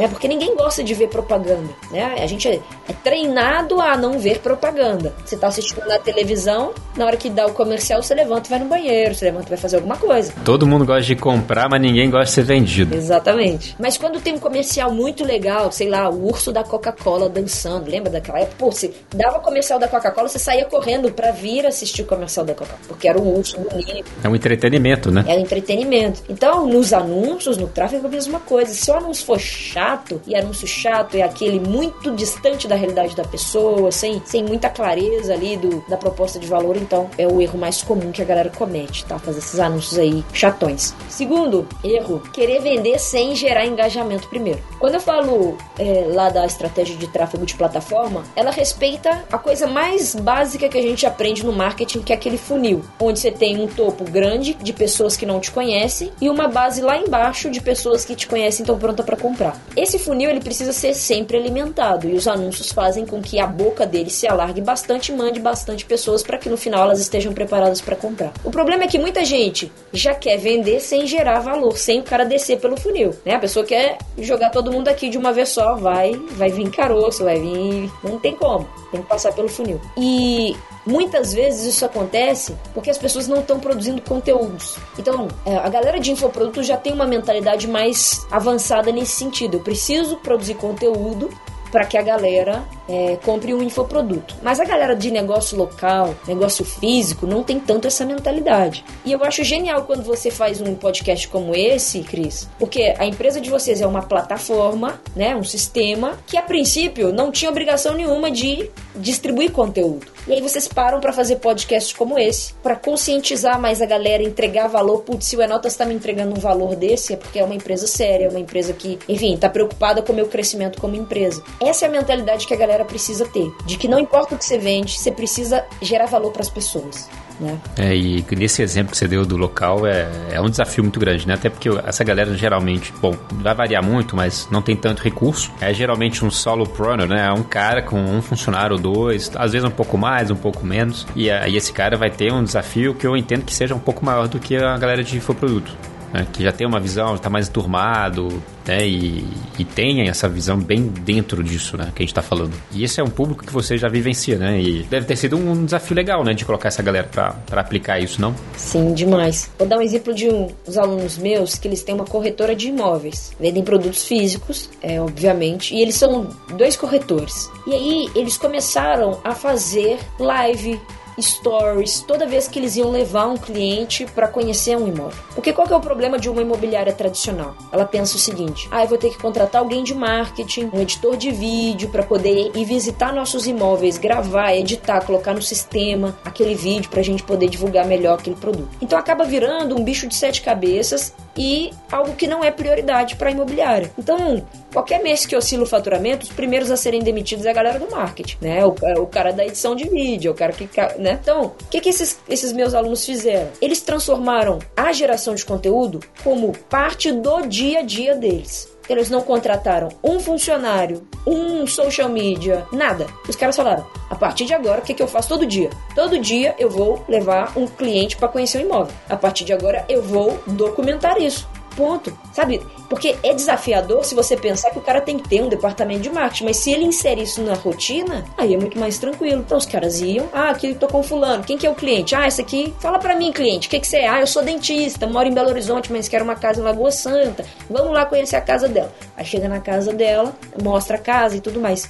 né? 0.00 0.08
Porque 0.08 0.26
ninguém 0.26 0.56
gosta 0.56 0.82
de 0.82 0.94
ver 0.94 1.08
propaganda, 1.08 1.68
né? 1.90 2.16
A 2.22 2.26
gente 2.26 2.48
é, 2.48 2.58
é 2.88 2.92
treinado 3.04 3.78
a 3.82 3.98
não 3.98 4.18
ver 4.18 4.38
propaganda. 4.38 5.12
Você 5.26 5.34
está 5.34 5.48
assistindo 5.48 5.86
na 5.86 5.98
televisão, 5.98 6.72
na 6.96 7.04
hora 7.04 7.18
que 7.18 7.28
dá 7.28 7.46
o 7.46 7.52
comercial, 7.52 8.02
você 8.02 8.14
levanta 8.14 8.48
e 8.48 8.50
vai 8.50 8.58
no 8.60 8.64
banheiro, 8.64 9.14
você 9.14 9.26
levanta 9.26 9.46
e 9.46 9.50
vai 9.50 9.58
fazer 9.58 9.76
alguma 9.76 9.98
coisa. 9.98 10.32
Todo 10.42 10.66
mundo 10.66 10.86
gosta 10.86 11.02
de 11.02 11.16
comprar, 11.16 11.68
mas 11.68 11.82
ninguém 11.82 12.10
gosta 12.10 12.24
de 12.24 12.30
ser 12.30 12.44
vendido. 12.44 12.96
Exatamente. 12.96 13.76
Mas 13.78 13.98
quando 13.98 14.18
tem 14.22 14.34
um 14.34 14.38
comercial 14.38 14.90
muito 14.90 15.22
legal, 15.22 15.70
sei 15.70 15.90
lá, 15.90 16.08
o 16.08 16.28
urso 16.28 16.50
da 16.50 16.64
Coca-Cola 16.64 17.28
dançando, 17.28 17.90
lembra 17.90 18.10
daquela 18.10 18.40
época? 18.40 18.56
Pô, 18.56 18.72
você 18.72 18.90
dava 19.14 19.36
o 19.36 19.42
comercial 19.42 19.78
da 19.78 19.86
Coca-Cola, 19.86 20.28
você 20.28 20.38
saía 20.38 20.64
correndo 20.64 21.12
para 21.12 21.30
vir 21.30 21.66
assistir 21.66 22.02
o 22.02 22.06
comercial 22.06 22.46
da 22.46 22.54
Coca-Cola, 22.54 22.80
porque 22.88 23.06
era 23.06 23.20
um 23.20 23.36
urso 23.36 23.60
bonito. 23.60 24.10
É 24.24 24.28
um 24.28 24.34
entretenimento, 24.34 25.10
né? 25.10 25.26
É 25.28 25.34
um 25.34 25.40
entretenimento. 25.40 26.22
Então, 26.26 26.66
nos 26.66 26.94
anúncios, 26.94 27.58
no 27.58 27.68
tráfego, 27.68 28.06
é 28.06 28.08
a 28.08 28.10
mesma 28.10 28.40
coisa. 28.40 28.72
Se 28.72 28.90
o 28.90 28.94
anúncio 28.94 29.26
for 29.26 29.38
chato, 29.38 29.89
chato, 29.90 30.20
e 30.26 30.36
anúncio 30.36 30.66
chato 30.66 31.16
é 31.16 31.22
aquele 31.22 31.58
muito 31.58 32.12
distante 32.12 32.68
da 32.68 32.76
realidade 32.76 33.16
da 33.16 33.24
pessoa, 33.24 33.90
sem, 33.90 34.22
sem 34.24 34.44
muita 34.44 34.68
clareza 34.68 35.32
ali 35.32 35.56
do, 35.56 35.84
da 35.88 35.96
proposta 35.96 36.38
de 36.38 36.46
valor, 36.46 36.76
então 36.76 37.10
é 37.18 37.26
o 37.26 37.40
erro 37.40 37.58
mais 37.58 37.82
comum 37.82 38.12
que 38.12 38.22
a 38.22 38.24
galera 38.24 38.50
comete, 38.50 39.04
tá? 39.04 39.18
Fazer 39.18 39.38
esses 39.38 39.58
anúncios 39.58 39.98
aí 39.98 40.24
chatões. 40.32 40.94
Segundo 41.08 41.66
erro, 41.82 42.22
querer 42.32 42.60
vender 42.60 42.98
sem 42.98 43.34
gerar 43.34 43.66
engajamento 43.66 44.28
primeiro. 44.28 44.60
Quando 44.78 44.94
eu 44.94 45.00
falo 45.00 45.56
é, 45.78 46.06
lá 46.12 46.28
da 46.28 46.46
estratégia 46.46 46.96
de 46.96 47.08
tráfego 47.08 47.44
de 47.44 47.54
plataforma, 47.54 48.24
ela 48.36 48.50
respeita 48.50 49.24
a 49.30 49.38
coisa 49.38 49.66
mais 49.66 50.14
básica 50.14 50.68
que 50.68 50.78
a 50.78 50.82
gente 50.82 51.04
aprende 51.04 51.44
no 51.44 51.52
marketing, 51.52 52.02
que 52.02 52.12
é 52.12 52.16
aquele 52.16 52.38
funil, 52.38 52.82
onde 53.00 53.18
você 53.18 53.30
tem 53.30 53.60
um 53.60 53.66
topo 53.66 54.04
grande 54.04 54.54
de 54.54 54.72
pessoas 54.72 55.16
que 55.16 55.26
não 55.26 55.40
te 55.40 55.50
conhecem 55.50 56.12
e 56.20 56.28
uma 56.28 56.46
base 56.46 56.80
lá 56.80 56.96
embaixo 56.96 57.50
de 57.50 57.60
pessoas 57.60 58.04
que 58.04 58.14
te 58.14 58.28
conhecem 58.28 58.60
e 58.60 58.62
estão 58.62 58.78
prontas 58.78 59.04
para 59.04 59.16
comprar. 59.16 59.58
Esse 59.80 59.98
funil 59.98 60.28
ele 60.28 60.40
precisa 60.40 60.74
ser 60.74 60.92
sempre 60.92 61.38
alimentado 61.38 62.06
e 62.06 62.12
os 62.12 62.28
anúncios 62.28 62.70
fazem 62.70 63.06
com 63.06 63.22
que 63.22 63.40
a 63.40 63.46
boca 63.46 63.86
dele 63.86 64.10
se 64.10 64.28
alargue 64.28 64.60
bastante 64.60 65.10
e 65.10 65.16
mande 65.16 65.40
bastante 65.40 65.86
pessoas 65.86 66.22
para 66.22 66.36
que 66.36 66.50
no 66.50 66.56
final 66.58 66.82
elas 66.82 67.00
estejam 67.00 67.32
preparadas 67.32 67.80
para 67.80 67.96
comprar. 67.96 68.30
O 68.44 68.50
problema 68.50 68.84
é 68.84 68.86
que 68.86 68.98
muita 68.98 69.24
gente 69.24 69.72
já 69.90 70.14
quer 70.14 70.36
vender 70.36 70.80
sem 70.80 71.06
gerar 71.06 71.40
valor, 71.40 71.78
sem 71.78 72.00
o 72.00 72.02
cara 72.02 72.26
descer 72.26 72.60
pelo 72.60 72.76
funil, 72.76 73.14
né? 73.24 73.36
A 73.36 73.38
pessoa 73.38 73.64
quer 73.64 73.96
jogar 74.18 74.50
todo 74.50 74.70
mundo 74.70 74.88
aqui 74.88 75.08
de 75.08 75.16
uma 75.16 75.32
vez 75.32 75.48
só, 75.48 75.74
vai, 75.76 76.12
vai 76.32 76.50
vir 76.50 76.70
caroço, 76.70 77.24
vai 77.24 77.40
vir, 77.40 77.90
não 78.04 78.18
tem 78.18 78.34
como, 78.34 78.68
tem 78.92 79.00
que 79.00 79.08
passar 79.08 79.32
pelo 79.32 79.48
funil. 79.48 79.80
E 79.96 80.54
Muitas 80.86 81.32
vezes 81.32 81.74
isso 81.74 81.84
acontece 81.84 82.56
porque 82.72 82.90
as 82.90 82.98
pessoas 82.98 83.28
não 83.28 83.40
estão 83.40 83.60
produzindo 83.60 84.00
conteúdos. 84.00 84.76
Então, 84.98 85.28
é, 85.44 85.56
a 85.56 85.68
galera 85.68 86.00
de 86.00 86.10
infoproduto 86.10 86.62
já 86.62 86.76
tem 86.76 86.92
uma 86.92 87.06
mentalidade 87.06 87.68
mais 87.68 88.26
avançada 88.30 88.90
nesse 88.90 89.12
sentido. 89.12 89.58
Eu 89.58 89.60
preciso 89.60 90.16
produzir 90.16 90.54
conteúdo 90.54 91.30
para 91.70 91.84
que 91.84 91.96
a 91.96 92.02
galera 92.02 92.64
é, 92.90 93.16
compre 93.24 93.54
um 93.54 93.62
infoproduto. 93.62 94.34
Mas 94.42 94.58
a 94.58 94.64
galera 94.64 94.96
de 94.96 95.10
negócio 95.10 95.56
local, 95.56 96.14
negócio 96.26 96.64
físico, 96.64 97.26
não 97.26 97.42
tem 97.42 97.60
tanto 97.60 97.86
essa 97.86 98.04
mentalidade. 98.04 98.84
E 99.04 99.12
eu 99.12 99.22
acho 99.24 99.44
genial 99.44 99.84
quando 99.84 100.02
você 100.02 100.30
faz 100.30 100.60
um 100.60 100.74
podcast 100.74 101.28
como 101.28 101.54
esse, 101.54 102.00
Cris, 102.00 102.48
porque 102.58 102.94
a 102.98 103.06
empresa 103.06 103.40
de 103.40 103.48
vocês 103.48 103.80
é 103.80 103.86
uma 103.86 104.02
plataforma, 104.02 105.00
né, 105.14 105.36
um 105.36 105.44
sistema 105.44 106.18
que 106.26 106.36
a 106.36 106.42
princípio 106.42 107.12
não 107.12 107.30
tinha 107.30 107.50
obrigação 107.50 107.94
nenhuma 107.94 108.30
de 108.30 108.68
distribuir 108.96 109.52
conteúdo. 109.52 110.06
E 110.26 110.32
aí 110.32 110.40
vocês 110.40 110.68
param 110.68 111.00
para 111.00 111.12
fazer 111.12 111.36
podcasts 111.36 111.92
como 111.92 112.18
esse, 112.18 112.52
para 112.62 112.76
conscientizar 112.76 113.60
mais 113.60 113.80
a 113.80 113.86
galera, 113.86 114.22
entregar 114.22 114.68
valor. 114.68 115.02
Putz, 115.02 115.26
se 115.26 115.36
o 115.36 115.42
Enotas 115.42 115.72
está 115.72 115.84
me 115.84 115.94
entregando 115.94 116.36
um 116.36 116.40
valor 116.40 116.76
desse, 116.76 117.14
é 117.14 117.16
porque 117.16 117.38
é 117.38 117.44
uma 117.44 117.54
empresa 117.54 117.86
séria, 117.86 118.26
é 118.26 118.28
uma 118.28 118.38
empresa 118.38 118.72
que, 118.72 118.98
enfim, 119.08 119.34
está 119.34 119.48
preocupada 119.48 120.02
com 120.02 120.12
o 120.12 120.16
meu 120.16 120.26
crescimento 120.26 120.80
como 120.80 120.94
empresa. 120.94 121.42
Essa 121.60 121.86
é 121.86 121.88
a 121.88 121.90
mentalidade 121.90 122.46
que 122.46 122.54
a 122.54 122.56
galera 122.56 122.79
precisa 122.84 123.24
ter, 123.26 123.52
de 123.64 123.76
que 123.76 123.88
não 123.88 123.98
importa 123.98 124.34
o 124.34 124.38
que 124.38 124.44
você 124.44 124.58
vende, 124.58 124.98
você 124.98 125.10
precisa 125.10 125.64
gerar 125.80 126.06
valor 126.06 126.32
para 126.32 126.42
as 126.42 126.50
pessoas. 126.50 127.08
Né? 127.40 127.58
É, 127.78 127.96
e 127.96 128.24
nesse 128.36 128.60
exemplo 128.60 128.92
que 128.92 128.98
você 128.98 129.08
deu 129.08 129.24
do 129.24 129.36
local 129.36 129.86
é, 129.86 130.06
é 130.30 130.40
um 130.40 130.50
desafio 130.50 130.84
muito 130.84 131.00
grande, 131.00 131.26
né? 131.26 131.34
Até 131.34 131.48
porque 131.48 131.70
essa 131.86 132.04
galera 132.04 132.36
geralmente, 132.36 132.92
bom, 133.00 133.16
vai 133.32 133.54
variar 133.54 133.82
muito, 133.82 134.14
mas 134.14 134.46
não 134.50 134.60
tem 134.60 134.76
tanto 134.76 135.02
recurso. 135.02 135.50
É 135.58 135.72
geralmente 135.72 136.22
um 136.22 136.30
solo 136.30 136.64
runner, 136.64 137.08
né? 137.08 137.26
É 137.26 137.32
um 137.32 137.42
cara 137.42 137.80
com 137.80 137.98
um 137.98 138.20
funcionário 138.20 138.76
ou 138.76 138.82
dois, 138.82 139.32
às 139.34 139.52
vezes 139.52 139.66
um 139.66 139.70
pouco 139.70 139.96
mais, 139.96 140.30
um 140.30 140.36
pouco 140.36 140.66
menos. 140.66 141.06
E 141.16 141.30
aí 141.30 141.56
esse 141.56 141.72
cara 141.72 141.96
vai 141.96 142.10
ter 142.10 142.30
um 142.30 142.44
desafio 142.44 142.94
que 142.94 143.06
eu 143.06 143.16
entendo 143.16 143.44
que 143.44 143.54
seja 143.54 143.74
um 143.74 143.80
pouco 143.80 144.04
maior 144.04 144.28
do 144.28 144.38
que 144.38 144.56
a 144.56 144.76
galera 144.76 145.02
de 145.02 145.16
infoproduto 145.16 145.74
né, 146.12 146.26
que 146.32 146.42
já 146.42 146.52
tem 146.52 146.66
uma 146.66 146.80
visão, 146.80 147.14
está 147.14 147.30
mais 147.30 147.48
turmado, 147.48 148.42
né, 148.66 148.86
e, 148.86 149.24
e 149.58 149.64
tem 149.64 150.08
essa 150.08 150.28
visão 150.28 150.58
bem 150.58 150.86
dentro 150.86 151.42
disso, 151.42 151.76
né, 151.76 151.92
que 151.94 152.02
a 152.02 152.04
gente 152.04 152.10
está 152.10 152.22
falando. 152.22 152.52
E 152.72 152.84
esse 152.84 153.00
é 153.00 153.04
um 153.04 153.10
público 153.10 153.44
que 153.44 153.52
você 153.52 153.76
já 153.76 153.88
vivencia, 153.88 154.36
né, 154.38 154.60
e 154.60 154.82
deve 154.84 155.06
ter 155.06 155.16
sido 155.16 155.36
um 155.36 155.64
desafio 155.64 155.96
legal, 155.96 156.24
né, 156.24 156.34
de 156.34 156.44
colocar 156.44 156.68
essa 156.68 156.82
galera 156.82 157.08
para 157.08 157.60
aplicar 157.60 157.98
isso, 157.98 158.20
não? 158.20 158.34
Sim, 158.56 158.92
demais. 158.94 159.50
Vou 159.58 159.66
dar 159.66 159.78
um 159.78 159.82
exemplo 159.82 160.14
de 160.14 160.28
um, 160.28 160.48
uns 160.66 160.76
alunos 160.76 161.18
meus 161.18 161.56
que 161.56 161.68
eles 161.68 161.82
têm 161.82 161.94
uma 161.94 162.04
corretora 162.04 162.54
de 162.54 162.68
imóveis, 162.68 163.32
vendem 163.38 163.62
produtos 163.62 164.04
físicos, 164.04 164.70
é, 164.82 165.00
obviamente, 165.00 165.74
e 165.74 165.80
eles 165.80 165.94
são 165.94 166.28
dois 166.56 166.76
corretores. 166.76 167.50
E 167.66 167.74
aí 167.74 168.08
eles 168.14 168.36
começaram 168.36 169.20
a 169.24 169.34
fazer 169.34 169.98
live 170.18 170.80
stories 171.20 172.00
toda 172.00 172.26
vez 172.26 172.48
que 172.48 172.58
eles 172.58 172.76
iam 172.76 172.90
levar 172.90 173.26
um 173.26 173.36
cliente 173.36 174.06
para 174.14 174.28
conhecer 174.28 174.76
um 174.76 174.88
imóvel. 174.88 175.18
Porque 175.34 175.52
qual 175.52 175.66
que 175.66 175.72
é 175.72 175.76
o 175.76 175.80
problema 175.80 176.18
de 176.18 176.28
uma 176.28 176.42
imobiliária 176.42 176.92
tradicional? 176.92 177.54
Ela 177.72 177.84
pensa 177.84 178.16
o 178.16 178.18
seguinte: 178.18 178.68
ah, 178.70 178.82
eu 178.82 178.88
vou 178.88 178.98
ter 178.98 179.10
que 179.10 179.18
contratar 179.18 179.60
alguém 179.60 179.82
de 179.82 179.94
marketing, 179.94 180.70
um 180.72 180.80
editor 180.80 181.16
de 181.16 181.30
vídeo 181.30 181.88
para 181.90 182.02
poder 182.02 182.50
ir 182.54 182.64
visitar 182.64 183.12
nossos 183.12 183.46
imóveis, 183.46 183.98
gravar, 183.98 184.54
editar, 184.54 185.04
colocar 185.04 185.34
no 185.34 185.42
sistema 185.42 186.18
aquele 186.24 186.54
vídeo 186.54 186.90
para 186.90 187.00
a 187.00 187.04
gente 187.04 187.22
poder 187.22 187.48
divulgar 187.48 187.86
melhor 187.86 188.18
aquele 188.18 188.36
produto. 188.36 188.68
Então 188.80 188.98
acaba 188.98 189.24
virando 189.24 189.76
um 189.76 189.84
bicho 189.84 190.06
de 190.06 190.14
sete 190.14 190.42
cabeças 190.42 191.14
e 191.36 191.70
algo 191.90 192.14
que 192.14 192.26
não 192.26 192.42
é 192.42 192.50
prioridade 192.50 193.16
para 193.16 193.28
a 193.28 193.32
imobiliária. 193.32 193.90
Então, 193.98 194.44
qualquer 194.72 195.02
mês 195.02 195.26
que 195.26 195.36
oscila 195.36 195.64
o 195.64 195.66
faturamento, 195.66 196.24
os 196.24 196.32
primeiros 196.32 196.70
a 196.70 196.76
serem 196.76 197.02
demitidos 197.02 197.46
é 197.46 197.50
a 197.50 197.54
galera 197.54 197.78
do 197.78 197.90
marketing, 197.90 198.36
né? 198.40 198.64
O, 198.64 198.74
o 199.00 199.06
cara 199.06 199.32
da 199.32 199.44
edição 199.44 199.74
de 199.74 199.88
vídeo, 199.88 200.32
o 200.32 200.34
cara 200.34 200.52
que, 200.52 200.68
né? 200.98 201.18
Então, 201.20 201.46
o 201.46 201.68
que, 201.70 201.80
que 201.80 201.88
esses, 201.88 202.18
esses 202.28 202.52
meus 202.52 202.74
alunos 202.74 203.04
fizeram? 203.04 203.48
Eles 203.60 203.80
transformaram 203.80 204.58
a 204.76 204.92
geração 204.92 205.34
de 205.34 205.44
conteúdo 205.44 206.00
como 206.22 206.52
parte 206.68 207.12
do 207.12 207.42
dia 207.42 207.80
a 207.80 207.82
dia 207.82 208.14
deles 208.14 208.70
eles 208.92 209.08
não 209.08 209.20
contrataram 209.20 209.88
um 210.02 210.18
funcionário, 210.18 211.06
um 211.24 211.64
social 211.66 212.08
media, 212.08 212.66
nada. 212.72 213.06
Os 213.28 213.36
caras 213.36 213.54
falaram: 213.54 213.86
a 214.08 214.16
partir 214.16 214.46
de 214.46 214.52
agora, 214.52 214.80
o 214.80 214.84
que, 214.84 214.94
que 214.94 215.02
eu 215.02 215.06
faço 215.06 215.28
todo 215.28 215.46
dia? 215.46 215.70
Todo 215.94 216.18
dia 216.18 216.56
eu 216.58 216.68
vou 216.68 217.04
levar 217.08 217.56
um 217.56 217.66
cliente 217.66 218.16
para 218.16 218.28
conhecer 218.28 218.58
o 218.58 218.66
imóvel. 218.66 218.94
A 219.08 219.16
partir 219.16 219.44
de 219.44 219.52
agora, 219.52 219.84
eu 219.88 220.02
vou 220.02 220.40
documentar 220.46 221.20
isso. 221.22 221.48
Ponto. 221.80 222.12
Sabe? 222.34 222.60
Porque 222.90 223.16
é 223.22 223.32
desafiador 223.32 224.04
se 224.04 224.14
você 224.14 224.36
pensar 224.36 224.70
que 224.70 224.78
o 224.78 224.82
cara 224.82 225.00
tem 225.00 225.18
que 225.18 225.26
ter 225.26 225.42
um 225.42 225.48
departamento 225.48 226.02
de 226.02 226.10
marketing, 226.10 226.44
mas 226.44 226.58
se 226.58 226.70
ele 226.70 226.84
insere 226.84 227.22
isso 227.22 227.40
na 227.40 227.54
rotina, 227.54 228.22
aí 228.36 228.52
é 228.52 228.58
muito 228.58 228.78
mais 228.78 228.98
tranquilo. 228.98 229.40
Então 229.40 229.56
os 229.56 229.64
caras 229.64 229.98
iam, 230.02 230.28
ah, 230.30 230.50
aqui 230.50 230.68
eu 230.68 230.74
tô 230.74 230.86
com 230.86 231.02
fulano, 231.02 231.42
quem 231.42 231.56
que 231.56 231.66
é 231.66 231.70
o 231.70 231.74
cliente? 231.74 232.14
Ah, 232.14 232.28
esse 232.28 232.38
aqui, 232.38 232.74
fala 232.80 232.98
para 232.98 233.16
mim, 233.16 233.32
cliente, 233.32 233.66
o 233.66 233.70
que 233.70 233.80
que 233.80 233.86
você 233.86 233.96
é? 233.96 234.08
Ah, 234.08 234.20
eu 234.20 234.26
sou 234.26 234.42
dentista, 234.42 235.06
moro 235.06 235.26
em 235.26 235.32
Belo 235.32 235.48
Horizonte, 235.48 235.90
mas 235.90 236.06
quero 236.06 236.22
uma 236.22 236.36
casa 236.36 236.60
em 236.60 236.64
Lagoa 236.64 236.90
Santa. 236.90 237.46
Vamos 237.70 237.94
lá 237.94 238.04
conhecer 238.04 238.36
a 238.36 238.42
casa 238.42 238.68
dela. 238.68 238.92
Aí 239.16 239.24
chega 239.24 239.48
na 239.48 239.60
casa 239.60 239.90
dela, 239.94 240.34
mostra 240.62 240.96
a 240.96 241.00
casa 241.00 241.34
e 241.34 241.40
tudo 241.40 241.58
mais. 241.60 241.88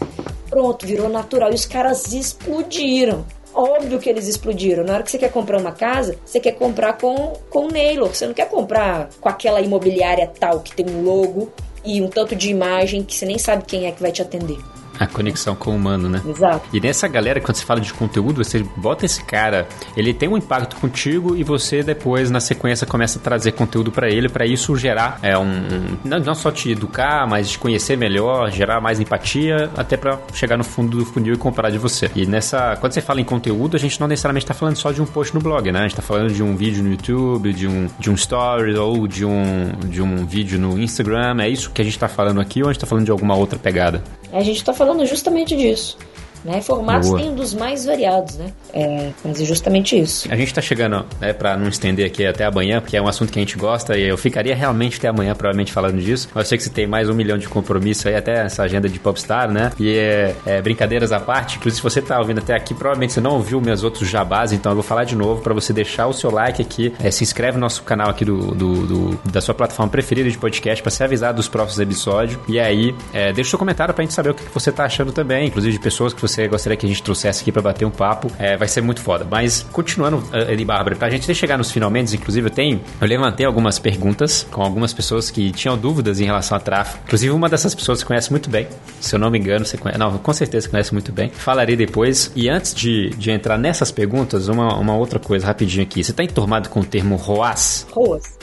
Pronto, 0.48 0.86
virou 0.86 1.08
natural 1.08 1.50
e 1.50 1.54
os 1.54 1.66
caras 1.66 2.12
explodiram. 2.12 3.24
Óbvio 3.54 3.98
que 3.98 4.08
eles 4.08 4.28
explodiram. 4.28 4.84
Na 4.84 4.94
hora 4.94 5.02
que 5.02 5.10
você 5.10 5.18
quer 5.18 5.32
comprar 5.32 5.58
uma 5.58 5.72
casa, 5.72 6.16
você 6.24 6.38
quer 6.38 6.52
comprar 6.52 6.98
com, 6.98 7.32
com 7.50 7.66
o 7.66 7.70
Naylor. 7.70 8.08
Você 8.08 8.26
não 8.26 8.34
quer 8.34 8.48
comprar 8.48 9.08
com 9.20 9.28
aquela 9.28 9.60
imobiliária 9.60 10.30
tal 10.38 10.60
que 10.60 10.74
tem 10.74 10.86
um 10.88 11.02
logo 11.02 11.50
e 11.84 12.00
um 12.00 12.08
tanto 12.08 12.36
de 12.36 12.50
imagem 12.50 13.02
que 13.02 13.14
você 13.14 13.26
nem 13.26 13.38
sabe 13.38 13.64
quem 13.64 13.86
é 13.86 13.92
que 13.92 14.02
vai 14.02 14.12
te 14.12 14.22
atender. 14.22 14.58
A 15.04 15.06
conexão 15.06 15.56
com 15.56 15.70
o 15.70 15.76
humano, 15.76 16.10
né? 16.10 16.20
Exato. 16.28 16.68
E 16.72 16.78
nessa 16.78 17.08
galera, 17.08 17.40
quando 17.40 17.56
você 17.56 17.64
fala 17.64 17.80
de 17.80 17.92
conteúdo, 17.92 18.44
você 18.44 18.62
bota 18.76 19.06
esse 19.06 19.24
cara, 19.24 19.66
ele 19.96 20.12
tem 20.12 20.28
um 20.28 20.36
impacto 20.36 20.76
contigo 20.76 21.34
e 21.34 21.42
você 21.42 21.82
depois, 21.82 22.30
na 22.30 22.38
sequência, 22.38 22.86
começa 22.86 23.18
a 23.18 23.22
trazer 23.22 23.52
conteúdo 23.52 23.90
para 23.90 24.10
ele, 24.10 24.28
para 24.28 24.44
isso 24.44 24.76
gerar 24.76 25.18
é, 25.22 25.36
um, 25.38 25.98
não, 26.04 26.34
só 26.34 26.50
te 26.50 26.70
educar, 26.70 27.26
mas 27.26 27.50
te 27.50 27.58
conhecer 27.58 27.96
melhor, 27.96 28.50
gerar 28.50 28.80
mais 28.80 29.00
empatia, 29.00 29.70
até 29.76 29.96
para 29.96 30.18
chegar 30.34 30.56
no 30.56 30.64
fundo 30.64 30.98
do 30.98 31.06
funil 31.06 31.34
e 31.34 31.36
comprar 31.36 31.70
de 31.70 31.78
você. 31.78 32.10
E 32.14 32.26
nessa, 32.26 32.76
quando 32.76 32.92
você 32.92 33.00
fala 33.00 33.20
em 33.20 33.24
conteúdo, 33.24 33.76
a 33.76 33.80
gente 33.80 34.00
não 34.00 34.08
necessariamente 34.08 34.44
está 34.44 34.54
falando 34.54 34.76
só 34.76 34.92
de 34.92 35.00
um 35.00 35.06
post 35.06 35.34
no 35.34 35.40
blog, 35.40 35.70
né? 35.72 35.78
A 35.78 35.82
gente 35.82 35.92
está 35.92 36.02
falando 36.02 36.32
de 36.32 36.42
um 36.42 36.56
vídeo 36.56 36.82
no 36.82 36.90
YouTube, 36.90 37.52
de 37.52 37.66
um, 37.66 37.88
de 37.98 38.10
um 38.10 38.14
story 38.14 38.76
ou 38.76 39.06
de 39.06 39.24
um, 39.24 39.72
de 39.86 40.02
um 40.02 40.26
vídeo 40.26 40.58
no 40.58 40.78
Instagram. 40.78 41.40
É 41.40 41.48
isso 41.48 41.70
que 41.70 41.80
a 41.80 41.84
gente 41.84 41.94
está 41.94 42.08
falando 42.08 42.40
aqui 42.40 42.62
ou 42.62 42.68
a 42.68 42.72
gente 42.72 42.78
está 42.78 42.86
falando 42.86 43.04
de 43.04 43.10
alguma 43.10 43.34
outra 43.34 43.58
pegada? 43.58 44.02
A 44.32 44.42
gente 44.42 44.56
está 44.56 44.72
falando 44.72 44.89
justamente 45.06 45.56
disso. 45.56 45.96
Né? 46.44 46.60
Formatos 46.60 47.08
Boa. 47.08 47.20
tem 47.20 47.30
um 47.30 47.34
dos 47.34 47.52
mais 47.52 47.84
variados, 47.84 48.36
né? 48.36 48.52
É, 48.72 49.10
mas 49.24 49.40
é 49.40 49.44
justamente 49.44 49.98
isso. 49.98 50.30
A 50.32 50.36
gente 50.36 50.48
está 50.48 50.62
chegando, 50.62 51.04
né, 51.20 51.32
para 51.32 51.56
não 51.56 51.68
estender 51.68 52.06
aqui 52.06 52.24
até 52.26 52.44
amanhã, 52.44 52.80
porque 52.80 52.96
é 52.96 53.02
um 53.02 53.08
assunto 53.08 53.32
que 53.32 53.38
a 53.38 53.42
gente 53.42 53.56
gosta 53.56 53.96
e 53.98 54.04
eu 54.04 54.16
ficaria 54.16 54.54
realmente 54.54 54.98
até 54.98 55.08
amanhã, 55.08 55.34
provavelmente, 55.34 55.72
falando 55.72 56.00
disso. 56.00 56.28
Mas 56.34 56.44
eu 56.44 56.48
sei 56.48 56.58
que 56.58 56.64
você 56.64 56.70
tem 56.70 56.86
mais 56.86 57.08
um 57.08 57.14
milhão 57.14 57.36
de 57.36 57.48
compromissos 57.48 58.06
aí, 58.06 58.14
até 58.14 58.44
essa 58.44 58.62
agenda 58.62 58.88
de 58.88 58.98
Popstar, 58.98 59.50
né? 59.50 59.72
E 59.78 59.96
é, 59.96 60.34
é, 60.46 60.62
brincadeiras 60.62 61.12
à 61.12 61.20
parte, 61.20 61.56
inclusive 61.56 61.76
se 61.76 61.82
você 61.82 62.00
tá 62.00 62.18
ouvindo 62.18 62.38
até 62.38 62.54
aqui, 62.54 62.74
provavelmente 62.74 63.12
você 63.12 63.20
não 63.20 63.32
ouviu 63.32 63.60
meus 63.60 63.82
outros 63.82 64.08
jabás, 64.08 64.52
então 64.52 64.72
eu 64.72 64.76
vou 64.76 64.84
falar 64.84 65.04
de 65.04 65.16
novo 65.16 65.42
para 65.42 65.52
você 65.52 65.72
deixar 65.72 66.06
o 66.06 66.12
seu 66.12 66.30
like 66.30 66.62
aqui, 66.62 66.92
é, 67.02 67.10
se 67.10 67.22
inscreve 67.22 67.56
no 67.56 67.60
nosso 67.60 67.82
canal 67.82 68.08
aqui 68.08 68.24
do, 68.24 68.54
do, 68.54 68.86
do 68.86 69.20
da 69.30 69.40
sua 69.40 69.54
plataforma 69.54 69.90
preferida 69.90 70.30
de 70.30 70.38
podcast 70.38 70.82
para 70.82 70.90
ser 70.90 71.04
avisado 71.04 71.36
dos 71.36 71.48
próximos 71.48 71.80
episódios. 71.80 72.38
E 72.48 72.58
aí, 72.58 72.94
é, 73.12 73.32
deixa 73.32 73.48
o 73.48 73.50
seu 73.50 73.58
comentário 73.58 73.92
pra 73.92 74.02
gente 74.02 74.14
saber 74.14 74.30
o 74.30 74.34
que 74.34 74.42
você 74.52 74.72
tá 74.72 74.84
achando 74.84 75.12
também, 75.12 75.48
inclusive 75.48 75.72
de 75.72 75.80
pessoas 75.80 76.14
que 76.14 76.20
você 76.20 76.29
gostaria 76.48 76.76
que 76.76 76.86
a 76.86 76.88
gente 76.88 77.02
trouxesse 77.02 77.42
aqui 77.42 77.52
para 77.52 77.62
bater 77.62 77.84
um 77.84 77.90
papo, 77.90 78.30
é, 78.38 78.56
vai 78.56 78.68
ser 78.68 78.80
muito 78.80 79.00
foda. 79.00 79.26
Mas, 79.28 79.66
continuando 79.72 80.22
ali, 80.32 80.64
Bárbara, 80.64 80.96
pra 80.96 81.10
gente 81.10 81.32
chegar 81.34 81.56
nos 81.56 81.70
finalmente, 81.70 82.14
inclusive 82.14 82.48
eu 82.48 82.50
tenho, 82.50 82.80
eu 83.00 83.06
levantei 83.06 83.46
algumas 83.46 83.78
perguntas 83.78 84.46
com 84.50 84.62
algumas 84.62 84.92
pessoas 84.92 85.30
que 85.30 85.50
tinham 85.52 85.76
dúvidas 85.76 86.20
em 86.20 86.24
relação 86.24 86.56
a 86.56 86.60
tráfego. 86.60 87.02
Inclusive, 87.06 87.32
uma 87.32 87.48
dessas 87.48 87.74
pessoas 87.74 88.00
você 88.00 88.04
conhece 88.04 88.30
muito 88.30 88.50
bem. 88.50 88.66
Se 89.00 89.14
eu 89.14 89.18
não 89.18 89.30
me 89.30 89.38
engano, 89.38 89.64
você 89.64 89.76
conhece. 89.76 89.98
Não, 89.98 90.18
com 90.18 90.32
certeza 90.32 90.66
você 90.66 90.70
conhece 90.70 90.92
muito 90.92 91.12
bem. 91.12 91.30
Falarei 91.30 91.76
depois. 91.76 92.30
E 92.34 92.48
antes 92.48 92.74
de, 92.74 93.10
de 93.10 93.30
entrar 93.30 93.58
nessas 93.58 93.90
perguntas, 93.90 94.48
uma, 94.48 94.74
uma 94.76 94.96
outra 94.96 95.18
coisa 95.18 95.46
rapidinho 95.46 95.82
aqui. 95.82 96.02
Você 96.02 96.10
está 96.10 96.22
enturmado 96.22 96.68
com 96.68 96.80
o 96.80 96.84
termo 96.84 97.16
ROAS? 97.16 97.86
ROAS. 97.92 98.38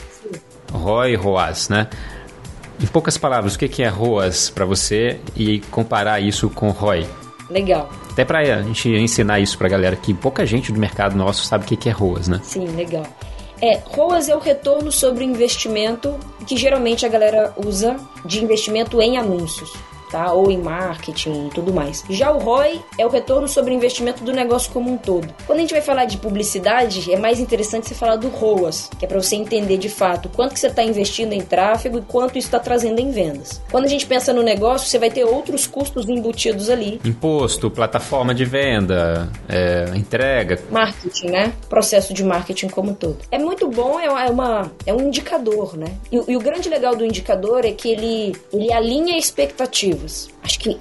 ROI 0.72 1.16
ROAS, 1.16 1.70
né? 1.70 1.88
Em 2.80 2.86
poucas 2.86 3.18
palavras, 3.18 3.56
o 3.56 3.60
que 3.60 3.82
é 3.82 3.88
ROAS 3.88 4.52
para 4.52 4.66
você 4.66 5.20
e 5.36 5.60
comparar 5.72 6.20
isso 6.20 6.50
com 6.50 6.70
ROI? 6.70 7.08
Legal. 7.50 7.90
Até 8.12 8.26
para 8.26 8.40
a 8.40 8.62
gente 8.62 8.90
ensinar 8.90 9.40
isso 9.40 9.58
para 9.58 9.68
a 9.68 9.70
galera, 9.70 9.96
que 9.96 10.14
pouca 10.14 10.46
gente 10.46 10.72
do 10.72 10.80
mercado 10.80 11.16
nosso 11.16 11.46
sabe 11.46 11.64
o 11.64 11.68
que 11.68 11.90
é 11.90 11.92
ROAS, 11.92 12.28
né? 12.28 12.40
Sim, 12.44 12.68
legal. 12.68 13.06
É, 13.62 13.82
ROAS 13.86 14.30
é 14.30 14.36
o 14.36 14.40
retorno 14.40 14.92
sobre 14.92 15.24
o 15.24 15.28
investimento 15.28 16.18
que 16.46 16.56
geralmente 16.56 17.06
a 17.06 17.10
galera 17.10 17.54
usa 17.58 17.98
de 18.24 18.44
investimento 18.44 19.02
em 19.02 19.18
anúncios 19.18 19.74
tá? 20.12 20.32
Ou 20.32 20.52
em 20.52 20.58
marketing 20.58 21.48
e 21.48 21.50
tudo 21.50 21.74
mais. 21.74 22.04
Já 22.10 22.32
o 22.32 22.38
ROI 22.38 22.82
é 22.98 23.06
o 23.06 23.10
retorno 23.10 23.48
sobre 23.48 23.74
o 23.74 23.76
investimento 23.76 24.24
do 24.24 24.32
negócio 24.32 24.72
como 24.72 24.92
um 24.92 24.98
todo. 24.98 25.34
Quando 25.46 25.60
a 25.60 25.62
gente 25.62 25.74
vai 25.74 25.82
falar 25.82 26.06
de 26.06 26.18
publicidade, 26.18 27.12
é 27.12 27.18
mais 27.18 27.40
interessante 27.40 27.88
você 27.88 27.96
falar 27.96 28.16
do 28.16 28.30
ROAS, 28.30 28.90
que 28.98 29.06
é 29.06 29.08
para 29.08 29.22
você 29.22 29.36
entender 29.36 29.78
de 29.78 29.90
fato 29.90 30.30
quanto 30.30 30.54
que 30.54 30.60
você 30.60 30.68
está 30.68 30.84
investindo 30.84 31.34
em 31.34 31.42
tráfego 31.42 32.00
e 32.00 32.02
quanto 32.02 32.38
isso 32.38 32.48
está 32.48 32.60
trazendo 32.60 33.00
em 33.00 33.12
vendas. 33.12 33.62
Quando 33.72 33.86
a 33.86 33.88
gente 33.88 34.06
pensa 34.06 34.34
no 34.34 34.42
negócio, 34.42 34.88
você 34.88 35.00
vai 35.00 35.10
ter 35.10 35.24
outros 35.24 35.68
custos 35.68 36.08
embutidos 36.08 36.70
ali. 36.70 37.00
Imposto, 37.04 37.70
plataforma 37.70 38.34
de 38.34 38.46
venda, 38.46 39.30
é, 39.48 39.92
entrega. 39.96 40.60
Marketing, 40.70 41.28
né? 41.28 41.54
Processo 41.70 42.14
de 42.14 42.24
marketing 42.24 42.68
como 42.70 42.92
um 42.92 42.94
todo. 42.94 43.18
É 43.32 43.38
muito 43.38 43.68
bom, 43.68 44.00
é, 44.00 44.06
é 44.06 44.30
uma, 44.30 44.72
é 44.86 44.94
um 44.94 45.02
indicador, 45.02 45.78
né? 45.78 45.88
E, 46.12 46.32
e 46.32 46.36
o 46.36 46.40
grande 46.40 46.70
legal 46.70 46.96
do 46.96 47.06
indicador 47.06 47.66
é 47.66 47.72
que 47.72 47.90
ele, 47.90 48.36
ele 48.52 48.72
alinha 48.72 49.18
expectativas 49.18 49.97
expectativas. 49.98 50.30
Acho 50.44 50.60
que 50.60 50.78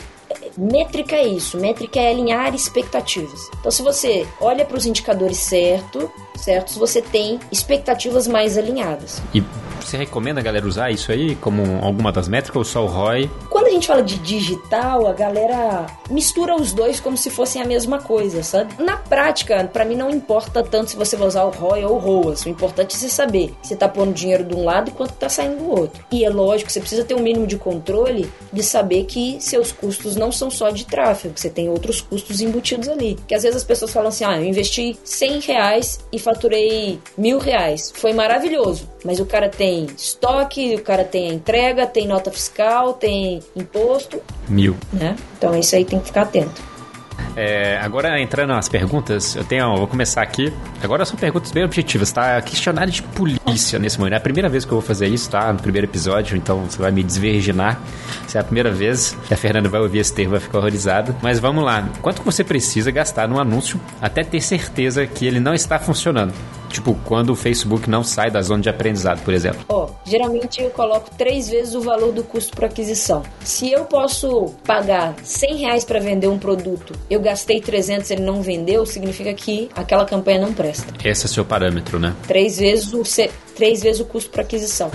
métrica 0.56 1.16
é 1.16 1.26
isso, 1.26 1.58
métrica 1.58 2.00
é 2.00 2.10
alinhar 2.10 2.54
expectativas. 2.54 3.40
Então, 3.58 3.70
se 3.70 3.82
você 3.82 4.26
olha 4.40 4.64
para 4.64 4.76
os 4.76 4.86
indicadores 4.86 5.38
certo, 5.38 6.10
certos, 6.36 6.76
você 6.76 7.00
tem 7.00 7.38
expectativas 7.50 8.26
mais 8.26 8.56
alinhadas. 8.56 9.22
E 9.34 9.42
você 9.86 9.96
recomenda 9.96 10.40
a 10.40 10.42
galera 10.42 10.66
usar 10.66 10.90
isso 10.90 11.12
aí 11.12 11.36
como 11.36 11.62
alguma 11.84 12.10
das 12.10 12.28
métricas 12.28 12.56
ou 12.56 12.64
só 12.64 12.84
o 12.84 12.86
ROI? 12.86 13.30
Quando 13.48 13.66
a 13.66 13.70
gente 13.70 13.86
fala 13.86 14.02
de 14.02 14.18
digital, 14.18 15.06
a 15.06 15.12
galera 15.12 15.86
mistura 16.10 16.54
os 16.54 16.72
dois 16.72 17.00
como 17.00 17.16
se 17.16 17.30
fossem 17.30 17.62
a 17.62 17.64
mesma 17.64 18.00
coisa, 18.00 18.42
sabe? 18.42 18.82
Na 18.82 18.96
prática, 18.96 19.68
para 19.72 19.84
mim 19.84 19.96
não 19.96 20.10
importa 20.10 20.62
tanto 20.62 20.90
se 20.90 20.96
você 20.96 21.16
vai 21.16 21.28
usar 21.28 21.44
o 21.44 21.50
ROI 21.50 21.84
ou 21.84 21.94
o 21.94 21.98
ROAS. 21.98 22.44
O 22.44 22.48
importante 22.48 22.94
é 22.94 22.98
você 22.98 23.08
saber 23.08 23.54
se 23.62 23.74
está 23.74 23.88
pondo 23.88 24.12
dinheiro 24.12 24.44
de 24.44 24.54
um 24.54 24.64
lado 24.64 24.90
e 24.90 24.92
quanto 24.92 25.10
está 25.10 25.28
saindo 25.28 25.58
do 25.58 25.70
outro. 25.70 26.04
E 26.10 26.24
é 26.24 26.30
lógico, 26.30 26.70
você 26.70 26.80
precisa 26.80 27.04
ter 27.04 27.14
um 27.14 27.22
mínimo 27.22 27.46
de 27.46 27.56
controle 27.56 28.30
de 28.52 28.62
saber 28.62 29.04
que 29.04 29.36
seus 29.40 29.72
custos 29.72 30.16
não 30.16 30.32
são 30.32 30.50
só 30.50 30.70
de 30.70 30.84
tráfego, 30.84 31.34
você 31.36 31.50
tem 31.50 31.68
outros 31.68 32.00
custos 32.00 32.40
embutidos 32.40 32.88
ali. 32.88 33.16
Que 33.26 33.34
às 33.34 33.42
vezes 33.42 33.58
as 33.58 33.64
pessoas 33.64 33.92
falam 33.92 34.08
assim: 34.08 34.24
ah, 34.24 34.38
eu 34.38 34.44
investi 34.44 34.98
100 35.04 35.40
reais 35.40 36.00
e 36.12 36.18
faturei 36.18 36.98
mil 37.16 37.38
reais. 37.38 37.92
Foi 37.94 38.12
maravilhoso. 38.12 38.88
Mas 39.04 39.20
o 39.20 39.26
cara 39.26 39.48
tem 39.48 39.75
estoque, 39.84 40.74
o 40.74 40.82
cara 40.82 41.04
tem 41.04 41.30
a 41.30 41.34
entrega, 41.34 41.86
tem 41.86 42.06
nota 42.06 42.30
fiscal, 42.30 42.94
tem 42.94 43.42
imposto. 43.54 44.20
Mil. 44.48 44.76
Né? 44.92 45.16
Então 45.36 45.54
isso 45.58 45.76
aí 45.76 45.84
tem 45.84 46.00
que 46.00 46.06
ficar 46.06 46.22
atento. 46.22 46.76
É, 47.36 47.78
agora, 47.82 48.18
entrando 48.18 48.48
nas 48.48 48.66
perguntas, 48.66 49.36
eu 49.36 49.44
tenho. 49.44 49.76
Vou 49.76 49.86
começar 49.86 50.22
aqui. 50.22 50.50
Agora 50.82 51.04
são 51.04 51.16
perguntas 51.16 51.52
bem 51.52 51.64
objetivas, 51.64 52.10
tá? 52.10 52.40
Questionário 52.40 52.90
de 52.90 53.02
polícia 53.02 53.78
nesse 53.78 53.98
momento. 53.98 54.14
É 54.14 54.16
a 54.16 54.20
primeira 54.20 54.48
vez 54.48 54.64
que 54.64 54.72
eu 54.72 54.78
vou 54.78 54.86
fazer 54.86 55.06
isso, 55.08 55.30
tá? 55.30 55.52
No 55.52 55.58
primeiro 55.58 55.86
episódio, 55.86 56.34
então 56.34 56.64
você 56.64 56.78
vai 56.78 56.90
me 56.90 57.02
desvirginar. 57.02 57.78
Se 58.26 58.38
é 58.38 58.40
a 58.40 58.44
primeira 58.44 58.70
vez, 58.70 59.16
a 59.30 59.36
Fernanda 59.36 59.68
vai 59.68 59.82
ouvir 59.82 59.98
esse 59.98 60.14
termo, 60.14 60.30
vai 60.30 60.40
ficar 60.40 60.58
horrorizada. 60.58 61.14
Mas 61.22 61.38
vamos 61.38 61.62
lá. 61.62 61.86
Quanto 62.00 62.22
você 62.22 62.42
precisa 62.42 62.90
gastar 62.90 63.28
no 63.28 63.38
anúncio 63.38 63.78
até 64.00 64.24
ter 64.24 64.40
certeza 64.40 65.06
que 65.06 65.26
ele 65.26 65.38
não 65.38 65.52
está 65.52 65.78
funcionando? 65.78 66.32
Tipo, 66.76 66.94
quando 67.06 67.30
o 67.30 67.34
Facebook 67.34 67.88
não 67.88 68.04
sai 68.04 68.30
da 68.30 68.42
zona 68.42 68.62
de 68.62 68.68
aprendizado, 68.68 69.24
por 69.24 69.32
exemplo. 69.32 69.64
Ó, 69.66 69.86
oh, 69.86 69.90
geralmente 70.04 70.60
eu 70.60 70.68
coloco 70.68 71.10
três 71.16 71.48
vezes 71.48 71.74
o 71.74 71.80
valor 71.80 72.12
do 72.12 72.22
custo 72.22 72.54
por 72.54 72.66
aquisição. 72.66 73.22
Se 73.40 73.72
eu 73.72 73.86
posso 73.86 74.52
pagar 74.62 75.14
100 75.22 75.56
reais 75.56 75.84
para 75.86 75.98
vender 75.98 76.28
um 76.28 76.38
produto, 76.38 76.92
eu 77.08 77.18
gastei 77.18 77.62
300 77.62 78.10
ele 78.10 78.20
não 78.20 78.42
vendeu, 78.42 78.84
significa 78.84 79.32
que 79.32 79.70
aquela 79.74 80.04
campanha 80.04 80.38
não 80.38 80.52
presta. 80.52 80.92
Esse 81.02 81.24
é 81.24 81.28
seu 81.30 81.46
parâmetro, 81.46 81.98
né? 81.98 82.14
Três 82.26 82.58
vezes 82.58 82.92
o, 82.92 83.02
três 83.56 83.82
vezes 83.82 84.00
o 84.00 84.04
custo 84.04 84.30
por 84.30 84.40
aquisição. 84.40 84.90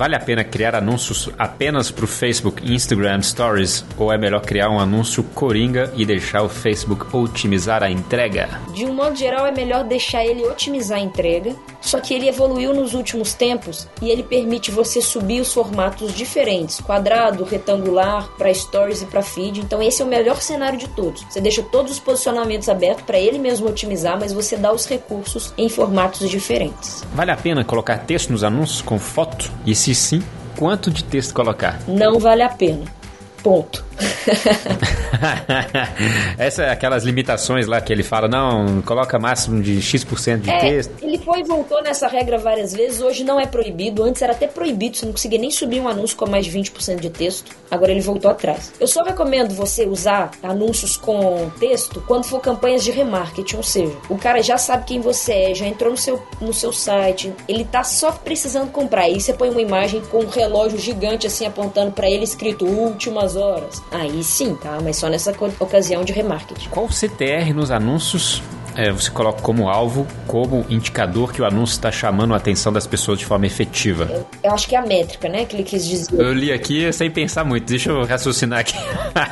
Vale 0.00 0.16
a 0.16 0.18
pena 0.18 0.42
criar 0.42 0.74
anúncios 0.74 1.28
apenas 1.38 1.90
para 1.90 2.06
o 2.06 2.08
Facebook, 2.08 2.64
Instagram, 2.72 3.20
Stories 3.20 3.84
ou 3.98 4.10
é 4.10 4.16
melhor 4.16 4.40
criar 4.40 4.70
um 4.70 4.80
anúncio 4.80 5.22
coringa 5.34 5.92
e 5.94 6.06
deixar 6.06 6.42
o 6.42 6.48
Facebook 6.48 7.14
otimizar 7.14 7.82
a 7.82 7.90
entrega? 7.90 8.48
De 8.72 8.86
um 8.86 8.94
modo 8.94 9.14
geral, 9.14 9.46
é 9.46 9.52
melhor 9.52 9.84
deixar 9.84 10.24
ele 10.24 10.42
otimizar 10.46 10.96
a 10.96 11.02
entrega, 11.02 11.54
só 11.82 12.00
que 12.00 12.14
ele 12.14 12.26
evoluiu 12.26 12.72
nos 12.72 12.94
últimos 12.94 13.34
tempos 13.34 13.86
e 14.00 14.08
ele 14.08 14.22
permite 14.22 14.70
você 14.70 15.02
subir 15.02 15.42
os 15.42 15.52
formatos 15.52 16.14
diferentes, 16.14 16.80
quadrado, 16.80 17.44
retangular, 17.44 18.26
para 18.38 18.54
Stories 18.54 19.02
e 19.02 19.06
para 19.06 19.20
Feed. 19.20 19.60
Então 19.60 19.82
esse 19.82 20.00
é 20.00 20.04
o 20.06 20.08
melhor 20.08 20.40
cenário 20.40 20.78
de 20.78 20.88
todos. 20.88 21.24
Você 21.24 21.42
deixa 21.42 21.62
todos 21.62 21.92
os 21.92 21.98
posicionamentos 21.98 22.70
abertos 22.70 23.04
para 23.04 23.18
ele 23.18 23.38
mesmo 23.38 23.68
otimizar, 23.68 24.18
mas 24.18 24.32
você 24.32 24.56
dá 24.56 24.72
os 24.72 24.86
recursos 24.86 25.52
em 25.58 25.68
formatos 25.68 26.30
diferentes. 26.30 27.04
Vale 27.12 27.32
a 27.32 27.36
pena 27.36 27.62
colocar 27.64 27.89
texto 27.98 28.30
nos 28.30 28.44
anúncios 28.44 28.82
com 28.82 28.98
foto? 28.98 29.50
E 29.66 29.74
se 29.74 29.94
sim, 29.94 30.22
quanto 30.56 30.90
de 30.90 31.04
texto 31.04 31.34
colocar? 31.34 31.80
Não 31.86 32.18
vale 32.18 32.42
a 32.42 32.48
pena. 32.48 32.99
Ponto. 33.42 33.90
Essa 36.38 36.64
é 36.64 36.70
aquelas 36.70 37.04
limitações 37.04 37.66
lá 37.66 37.80
que 37.80 37.92
ele 37.92 38.02
fala, 38.02 38.28
não, 38.28 38.82
coloca 38.82 39.18
máximo 39.18 39.62
de 39.62 39.80
X% 39.80 40.40
de 40.40 40.50
é, 40.50 40.58
texto. 40.58 40.92
Ele 41.02 41.18
foi 41.18 41.40
e 41.40 41.44
voltou 41.44 41.82
nessa 41.82 42.08
regra 42.08 42.38
várias 42.38 42.72
vezes, 42.72 43.00
hoje 43.00 43.24
não 43.24 43.38
é 43.38 43.46
proibido, 43.46 44.02
antes 44.02 44.22
era 44.22 44.32
até 44.32 44.46
proibido, 44.46 44.96
você 44.96 45.06
não 45.06 45.12
conseguia 45.12 45.38
nem 45.38 45.50
subir 45.50 45.80
um 45.80 45.88
anúncio 45.88 46.16
com 46.16 46.28
mais 46.28 46.46
de 46.46 46.58
20% 46.58 47.00
de 47.00 47.10
texto, 47.10 47.54
agora 47.70 47.92
ele 47.92 48.00
voltou 48.00 48.30
atrás. 48.30 48.72
Eu 48.80 48.86
só 48.86 49.02
recomendo 49.02 49.54
você 49.54 49.86
usar 49.86 50.30
anúncios 50.42 50.96
com 50.96 51.50
texto 51.58 52.02
quando 52.06 52.24
for 52.24 52.40
campanhas 52.40 52.84
de 52.84 52.90
remarketing, 52.90 53.56
ou 53.56 53.62
seja, 53.62 53.92
o 54.08 54.16
cara 54.16 54.42
já 54.42 54.58
sabe 54.58 54.84
quem 54.84 55.00
você 55.00 55.32
é, 55.32 55.54
já 55.54 55.66
entrou 55.66 55.90
no 55.90 55.96
seu, 55.96 56.22
no 56.40 56.54
seu 56.54 56.72
site, 56.72 57.32
ele 57.48 57.64
tá 57.64 57.84
só 57.84 58.12
precisando 58.12 58.70
comprar, 58.70 59.02
aí 59.02 59.20
você 59.20 59.32
põe 59.32 59.50
uma 59.50 59.60
imagem 59.60 60.00
com 60.10 60.20
um 60.20 60.28
relógio 60.28 60.78
gigante 60.78 61.26
assim 61.26 61.46
apontando 61.46 61.92
para 61.92 62.08
ele 62.08 62.24
escrito 62.24 62.64
últimas 62.64 63.29
horas. 63.36 63.82
Aí 63.90 64.22
sim, 64.22 64.54
tá? 64.54 64.78
Mas 64.82 64.96
só 64.96 65.08
nessa 65.08 65.34
ocasião 65.58 66.04
de 66.04 66.12
remarketing. 66.12 66.68
Qual 66.68 66.86
o 66.86 66.92
CTR 66.92 67.52
nos 67.54 67.70
anúncios 67.70 68.42
é, 68.76 68.90
você 68.90 69.10
coloca 69.10 69.42
como 69.42 69.68
alvo, 69.68 70.06
como 70.26 70.64
indicador 70.68 71.32
que 71.32 71.42
o 71.42 71.44
anúncio 71.44 71.74
está 71.74 71.90
chamando 71.90 72.34
a 72.34 72.36
atenção 72.36 72.72
das 72.72 72.86
pessoas 72.86 73.18
de 73.18 73.24
forma 73.24 73.46
efetiva? 73.46 74.08
Eu, 74.10 74.26
eu, 74.44 74.52
acho 74.52 74.68
que 74.68 74.74
é 74.74 74.78
a 74.78 74.86
métrica, 74.86 75.28
né? 75.28 75.44
Que 75.44 75.56
ele 75.56 75.64
quis 75.64 75.86
dizer. 75.86 76.18
Eu 76.18 76.32
li 76.32 76.52
aqui 76.52 76.92
sem 76.92 77.10
pensar 77.10 77.44
muito. 77.44 77.66
Deixa 77.66 77.90
eu 77.90 78.04
raciocinar 78.04 78.60
aqui. 78.60 78.76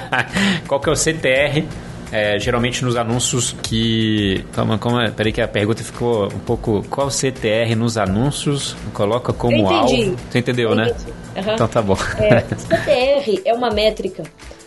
Qual 0.66 0.80
que 0.80 0.88
é 0.88 0.92
o 0.92 0.96
CTR? 0.96 1.64
É, 2.11 2.38
geralmente 2.38 2.84
nos 2.84 2.96
anúncios 2.96 3.55
que. 3.62 4.44
Calma, 4.53 4.78
calma. 4.78 5.11
Peraí 5.14 5.32
que 5.32 5.40
a 5.40 5.49
pergunta 5.49 5.84
ficou 5.84 6.26
um 6.26 6.38
pouco. 6.40 6.84
Qual 6.88 7.07
o 7.07 7.11
CTR 7.11 7.74
nos 7.76 7.96
anúncios? 7.96 8.74
Coloca 8.92 9.32
como 9.32 9.68
alvo. 9.68 10.16
Você 10.30 10.38
entendeu, 10.38 10.74
né? 10.74 10.94
Uhum. 11.41 11.55
Então 11.55 11.68
tá 11.68 11.82
bom. 11.82 11.97
É, 12.18 12.41
CTR 12.41 13.43
é 13.45 13.55
uma 13.55 13.70
métrica 13.70 14.22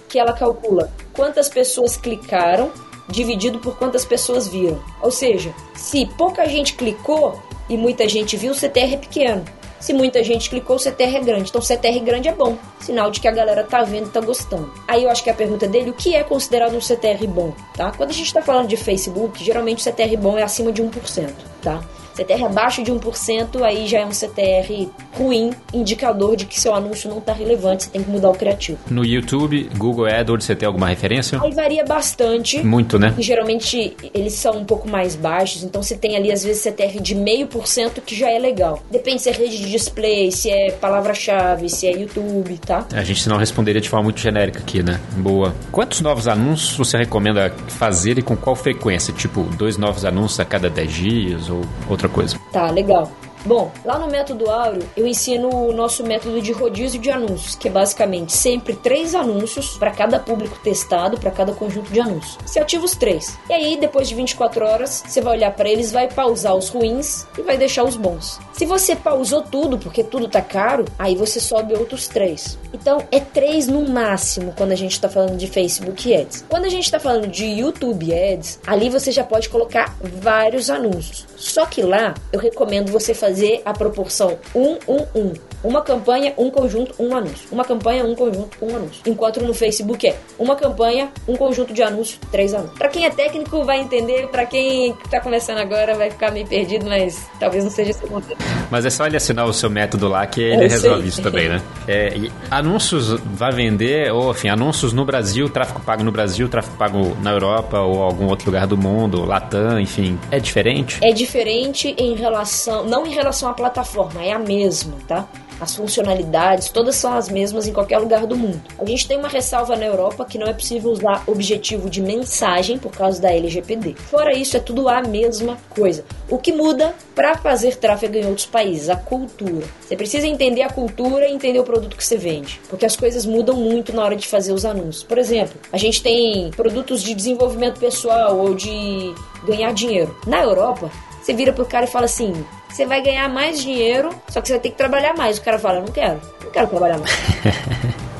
que 0.08 0.20
ela 0.20 0.34
calcula 0.34 0.92
quantas 1.14 1.50
pessoas 1.50 1.96
clicaram 1.96 2.72
dividido 3.08 3.60
por 3.60 3.78
quantas 3.78 4.06
pessoas 4.06 4.48
viram. 4.48 4.82
Ou 5.02 5.12
seja, 5.12 5.54
se 5.76 6.06
pouca 6.18 6.48
gente 6.48 6.74
clicou 6.74 7.42
e 7.70 7.78
muita 7.78 8.08
gente 8.08 8.36
viu, 8.38 8.52
o 8.52 8.56
CTR 8.56 8.94
é 8.94 8.98
pequeno. 8.98 9.46
Se 9.82 9.94
muita 9.94 10.24
gente 10.24 10.48
clicou, 10.48 10.76
o 10.76 10.80
CTR 10.80 11.16
é 11.16 11.20
grande. 11.20 11.50
Então, 11.50 11.60
CTR 11.60 12.00
grande 12.02 12.30
é 12.30 12.32
bom. 12.32 12.56
Sinal 12.80 13.10
de 13.10 13.20
que 13.20 13.28
a 13.28 13.32
galera 13.32 13.64
tá 13.64 13.82
vendo 13.82 14.08
e 14.08 14.12
tá 14.12 14.22
gostando. 14.22 14.72
Aí 14.88 15.04
eu 15.04 15.10
acho 15.10 15.24
que 15.24 15.30
a 15.30 15.34
pergunta 15.34 15.68
dele, 15.68 15.90
o 15.90 15.94
que 15.94 16.16
é 16.16 16.24
considerado 16.24 16.76
um 16.76 16.80
CTR 16.80 17.26
bom, 17.28 17.52
tá? 17.76 17.92
Quando 17.92 18.12
a 18.12 18.14
gente 18.14 18.32
tá 18.32 18.44
falando 18.44 18.68
de 18.68 18.78
Facebook, 18.78 19.44
geralmente 19.44 19.80
o 19.80 19.92
CTR 19.92 20.16
bom 20.18 20.38
é 20.38 20.44
acima 20.44 20.72
de 20.72 20.84
1%, 20.84 21.34
tá? 21.64 21.82
CTR 22.16 22.46
abaixo 22.46 22.84
de 22.84 22.92
1%, 22.92 23.62
aí 23.64 23.88
já 23.88 24.00
é 24.00 24.06
um 24.06 24.12
CTR 24.12 24.90
ruim, 25.18 25.52
indicador 25.74 26.36
de 26.36 26.46
que 26.46 26.60
seu 26.60 26.74
anúncio 26.74 27.10
não 27.10 27.18
está 27.20 27.34
relevante, 27.34 27.84
você 27.84 27.90
tem 27.90 28.04
que 28.04 28.10
mudar 28.10 28.30
o 28.30 28.34
criativo. 28.34 28.78
No 28.90 29.06
YouTube, 29.06 29.70
Google 29.78 30.06
AdWords, 30.06 30.46
você 30.46 30.56
tem 30.56 30.68
alguma 30.68 30.88
referência? 30.88 31.40
Aí 31.42 31.52
varia 31.52 31.84
bastante. 31.86 32.64
Muito, 32.64 32.98
né? 33.00 33.14
Geralmente 33.20 33.96
eles 34.14 34.34
são 34.34 34.58
um 34.58 34.66
pouco 34.66 34.88
mais 34.88 35.16
baixos, 35.16 35.64
então 35.64 35.82
você 35.82 35.96
tem 35.96 36.16
ali 36.16 36.32
às 36.32 36.44
vezes 36.44 36.62
CTR 36.62 37.00
de 37.02 37.16
meio 37.16 37.48
por 37.48 37.68
cento 37.68 38.02
que 38.02 38.16
já 38.16 38.30
é 38.30 38.40
legal. 38.40 38.82
Depende 38.90 39.22
se 39.22 39.30
é 39.30 39.34
rede 39.34 39.58
de 39.58 39.70
display, 39.70 40.32
se 40.32 40.50
é 40.50 40.72
palavra-chave, 40.72 41.70
se 41.70 41.88
é 41.88 41.92
YouTube, 41.92 42.58
tá? 42.60 42.86
A 42.94 43.04
gente 43.04 43.28
não 43.28 43.38
responderia 43.38 43.82
de 43.82 43.90
forma 43.90 44.04
muito 44.04 44.20
genérica 44.20 44.60
aqui, 44.60 44.84
né? 44.84 45.00
Boa. 45.18 45.54
Quantos 45.72 46.02
novos 46.02 46.28
anúncios 46.28 46.76
você 46.78 46.98
recomenda 46.98 47.54
fazer 47.68 48.18
e 48.18 48.22
com 48.22 48.36
qual 48.36 48.56
frequência? 48.56 49.14
Tipo, 49.14 49.44
dois 49.58 49.78
novos 49.78 50.06
anúncios 50.06 50.40
a 50.40 50.46
cada 50.46 50.70
10 50.70 50.94
dias 50.94 51.50
ou 51.50 51.62
outra 52.02 52.10
coisa? 52.10 52.38
Tá, 52.52 52.70
legal. 52.72 53.12
Bom, 53.44 53.72
lá 53.84 53.98
no 53.98 54.08
método 54.08 54.50
Áureo 54.50 54.88
eu 54.96 55.08
ensino 55.08 55.50
o 55.50 55.74
nosso 55.74 56.04
método 56.04 56.42
de 56.42 56.52
rodízio 56.52 57.02
de 57.02 57.10
anúncios, 57.10 57.56
que 57.56 57.68
é 57.68 57.72
basicamente 57.72 58.32
sempre 58.34 58.76
três 58.76 59.16
anúncios 59.16 59.78
para 59.78 59.92
cada 59.92 60.20
público 60.20 60.60
testado, 60.64 61.20
para 61.20 61.32
cada 61.32 61.54
conjunto 61.54 61.92
de 61.92 62.00
anúncios. 62.00 62.38
Você 62.46 62.60
ativa 62.60 62.86
os 62.86 62.96
três. 62.96 63.38
E 63.50 63.54
aí, 63.54 63.78
depois 63.78 64.08
de 64.08 64.16
24 64.16 64.66
horas, 64.66 65.04
você 65.08 65.22
vai 65.22 65.38
olhar 65.38 65.52
para 65.52 65.70
eles, 65.70 65.92
vai 65.92 66.08
pausar 66.08 66.56
os 66.56 66.70
ruins 66.70 67.26
e 67.38 67.42
vai 67.42 67.58
deixar 67.58 67.84
os 67.84 67.96
bons. 67.96 68.40
Se 68.54 68.66
você 68.66 68.96
pausou 68.96 69.42
tudo, 69.42 69.78
porque 69.78 70.04
tudo 70.04 70.28
tá 70.28 70.42
caro, 70.42 70.86
aí 71.00 71.16
você 71.16 71.40
sobe 71.40 71.74
outros 71.74 72.08
três. 72.08 72.60
Então, 72.72 73.04
é 73.12 73.20
três 73.20 73.68
no 73.68 73.90
máximo 73.90 74.54
quando 74.56 74.72
a 74.72 74.76
gente 74.76 74.92
está 74.92 75.10
falando 75.10 75.36
de 75.36 75.48
Facebook 75.48 76.14
Ads. 76.14 76.46
Quando 76.48 76.66
a 76.66 76.70
gente 76.70 76.84
está 76.84 77.00
falando 77.00 77.28
de 77.28 77.46
YouTube 77.46 78.14
Ads, 78.14 78.60
ali 78.68 78.90
você 78.90 79.12
já 79.12 79.24
pode 79.24 79.50
colocar 79.50 79.96
vários 80.00 80.70
anúncios. 80.70 81.26
Só 81.36 81.66
que 81.66 81.82
lá 81.82 82.14
eu 82.32 82.40
recomendo 82.40 82.92
você 82.92 83.14
fazer 83.14 83.31
a 83.66 83.74
proporção 83.74 84.38
1 84.54 84.78
1 84.88 84.98
1. 85.16 85.34
Uma 85.64 85.82
campanha, 85.82 86.34
um 86.38 86.50
conjunto, 86.50 86.96
um 86.98 87.16
anúncio. 87.16 87.48
Uma 87.52 87.64
campanha, 87.64 88.04
um 88.04 88.16
conjunto, 88.16 88.58
um 88.62 88.76
anúncio. 88.76 89.02
Enquanto 89.06 89.42
no 89.42 89.54
Facebook 89.54 90.08
é 90.08 90.18
uma 90.40 90.56
campanha, 90.56 91.10
um 91.28 91.36
conjunto 91.36 91.72
de 91.72 91.84
anúncios, 91.84 92.20
três 92.32 92.54
anúncios. 92.54 92.78
Para 92.78 92.90
quem 92.90 93.06
é 93.06 93.12
técnico 93.12 93.64
vai 93.64 93.80
entender, 93.80 94.28
para 94.30 94.46
quem 94.46 94.96
tá 95.10 95.20
começando 95.20 95.60
agora 95.60 95.94
vai 95.94 96.10
ficar 96.10 96.32
meio 96.32 96.48
perdido, 96.48 96.88
mas 96.88 97.30
talvez 97.40 97.64
não 97.64 97.70
seja 97.70 97.92
esse 97.92 98.06
contexto. 98.08 98.44
Mas 98.72 98.86
é 98.86 98.90
só 98.90 99.06
ele 99.06 99.18
assinar 99.18 99.46
o 99.46 99.54
seu 99.54 99.70
método 99.70 100.08
lá 100.08 100.26
que 100.26 100.42
ele 100.42 100.66
eu 100.66 100.70
resolve 100.70 101.00
sei. 101.02 101.10
isso 101.10 101.22
também, 101.22 101.48
né? 101.48 101.62
É, 101.88 102.14
anúncios 102.50 103.20
vai 103.20 103.52
vender, 103.52 104.12
ou 104.12 104.32
enfim, 104.32 104.50
anúncios 104.50 104.94
no 104.94 105.06
Brasil, 105.06 105.48
tráfego 105.48 105.82
pago 105.82 106.04
no 106.04 106.12
Brasil, 106.12 106.50
tráfego 106.50 106.76
pago 106.76 107.16
na 107.22 107.32
Europa 107.32 107.80
ou 107.80 108.02
algum 108.02 108.28
outro 108.28 108.48
lugar 108.48 108.66
do 108.66 108.78
mundo, 108.78 109.24
Latam, 109.26 109.80
enfim, 109.80 110.18
é 110.32 110.40
diferente? 110.40 111.00
É 111.04 111.12
diferente 111.12 111.94
em 111.98 112.16
relação, 112.16 112.84
não 112.86 113.06
em 113.06 113.12
relação 113.12 113.21
à 113.30 113.54
plataforma, 113.54 114.24
é 114.24 114.32
a 114.32 114.40
mesma, 114.40 114.98
tá? 115.08 115.28
as 115.62 115.76
funcionalidades, 115.76 116.70
todas 116.70 116.96
são 116.96 117.14
as 117.14 117.30
mesmas 117.30 117.68
em 117.68 117.74
qualquer 117.74 118.00
lugar 118.00 118.26
do 118.26 118.36
mundo. 118.36 118.60
A 118.80 118.86
gente 118.86 119.08
tem 119.08 119.16
uma 119.16 119.28
ressalva 119.28 119.76
na 119.76 119.86
Europa 119.86 120.26
que 120.26 120.40
não 120.40 120.48
é 120.48 120.54
possível 120.54 120.90
usar 120.90 121.24
objetivo 121.28 121.88
de 121.88 122.02
mensagem 122.02 122.80
por 122.80 122.92
causa 122.92 123.22
da 123.22 123.32
LGPD. 123.32 123.94
Fora 123.94 124.34
isso, 124.34 124.58
é 124.58 124.60
tudo 124.60 124.90
a 124.90 125.04
mesma 125.04 125.60
coisa. 125.70 126.04
O 126.28 126.40
que 126.40 126.52
muda 126.52 126.96
para 127.14 127.38
fazer 127.38 127.76
tráfego 127.76 128.18
em 128.18 128.26
outros 128.26 128.48
países? 128.48 128.90
A 128.90 128.96
cultura. 128.96 129.68
Você 129.80 129.96
precisa 129.96 130.26
entender 130.26 130.64
a 130.64 130.70
cultura 130.70 131.28
e 131.28 131.34
entender 131.34 131.60
o 131.60 131.64
produto 131.64 131.96
que 131.96 132.04
você 132.04 132.18
vende, 132.18 132.60
porque 132.68 132.86
as 132.86 132.96
coisas 132.96 133.24
mudam 133.24 133.56
muito 133.56 133.94
na 133.94 134.04
hora 134.04 134.16
de 134.16 134.28
fazer 134.28 134.54
os 134.54 134.66
anúncios. 134.66 135.04
Por 135.04 135.20
exemplo, 135.20 135.60
a 135.72 135.78
gente 135.78 136.02
tem 136.02 136.50
produtos 136.52 137.04
de 137.04 137.14
desenvolvimento 137.14 137.80
pessoal 137.80 138.36
ou 138.40 138.56
de 138.56 139.14
ganhar 139.46 139.72
dinheiro. 139.74 140.18
Na 140.26 140.42
Europa, 140.42 140.90
você 141.22 141.34
vira 141.34 141.54
pro 141.54 141.66
cara 141.66 141.86
e 141.86 141.90
fala 141.90 142.06
assim: 142.06 142.34
você 142.72 142.86
vai 142.86 143.02
ganhar 143.02 143.30
mais 143.30 143.62
dinheiro, 143.62 144.10
só 144.30 144.42
que 144.42 144.48
você 144.48 144.54
vai 144.54 144.62
ter 144.62 144.70
que 144.70 144.78
trabalhar 144.78 145.14
mais. 145.16 145.38
O 145.38 145.44
cara 145.44 145.60
fala: 145.60 145.80
não 145.80 145.88
quero, 145.88 146.22
não 146.44 146.52
quero 146.52 146.68
trabalhar 146.68 146.98
mais. 146.98 147.12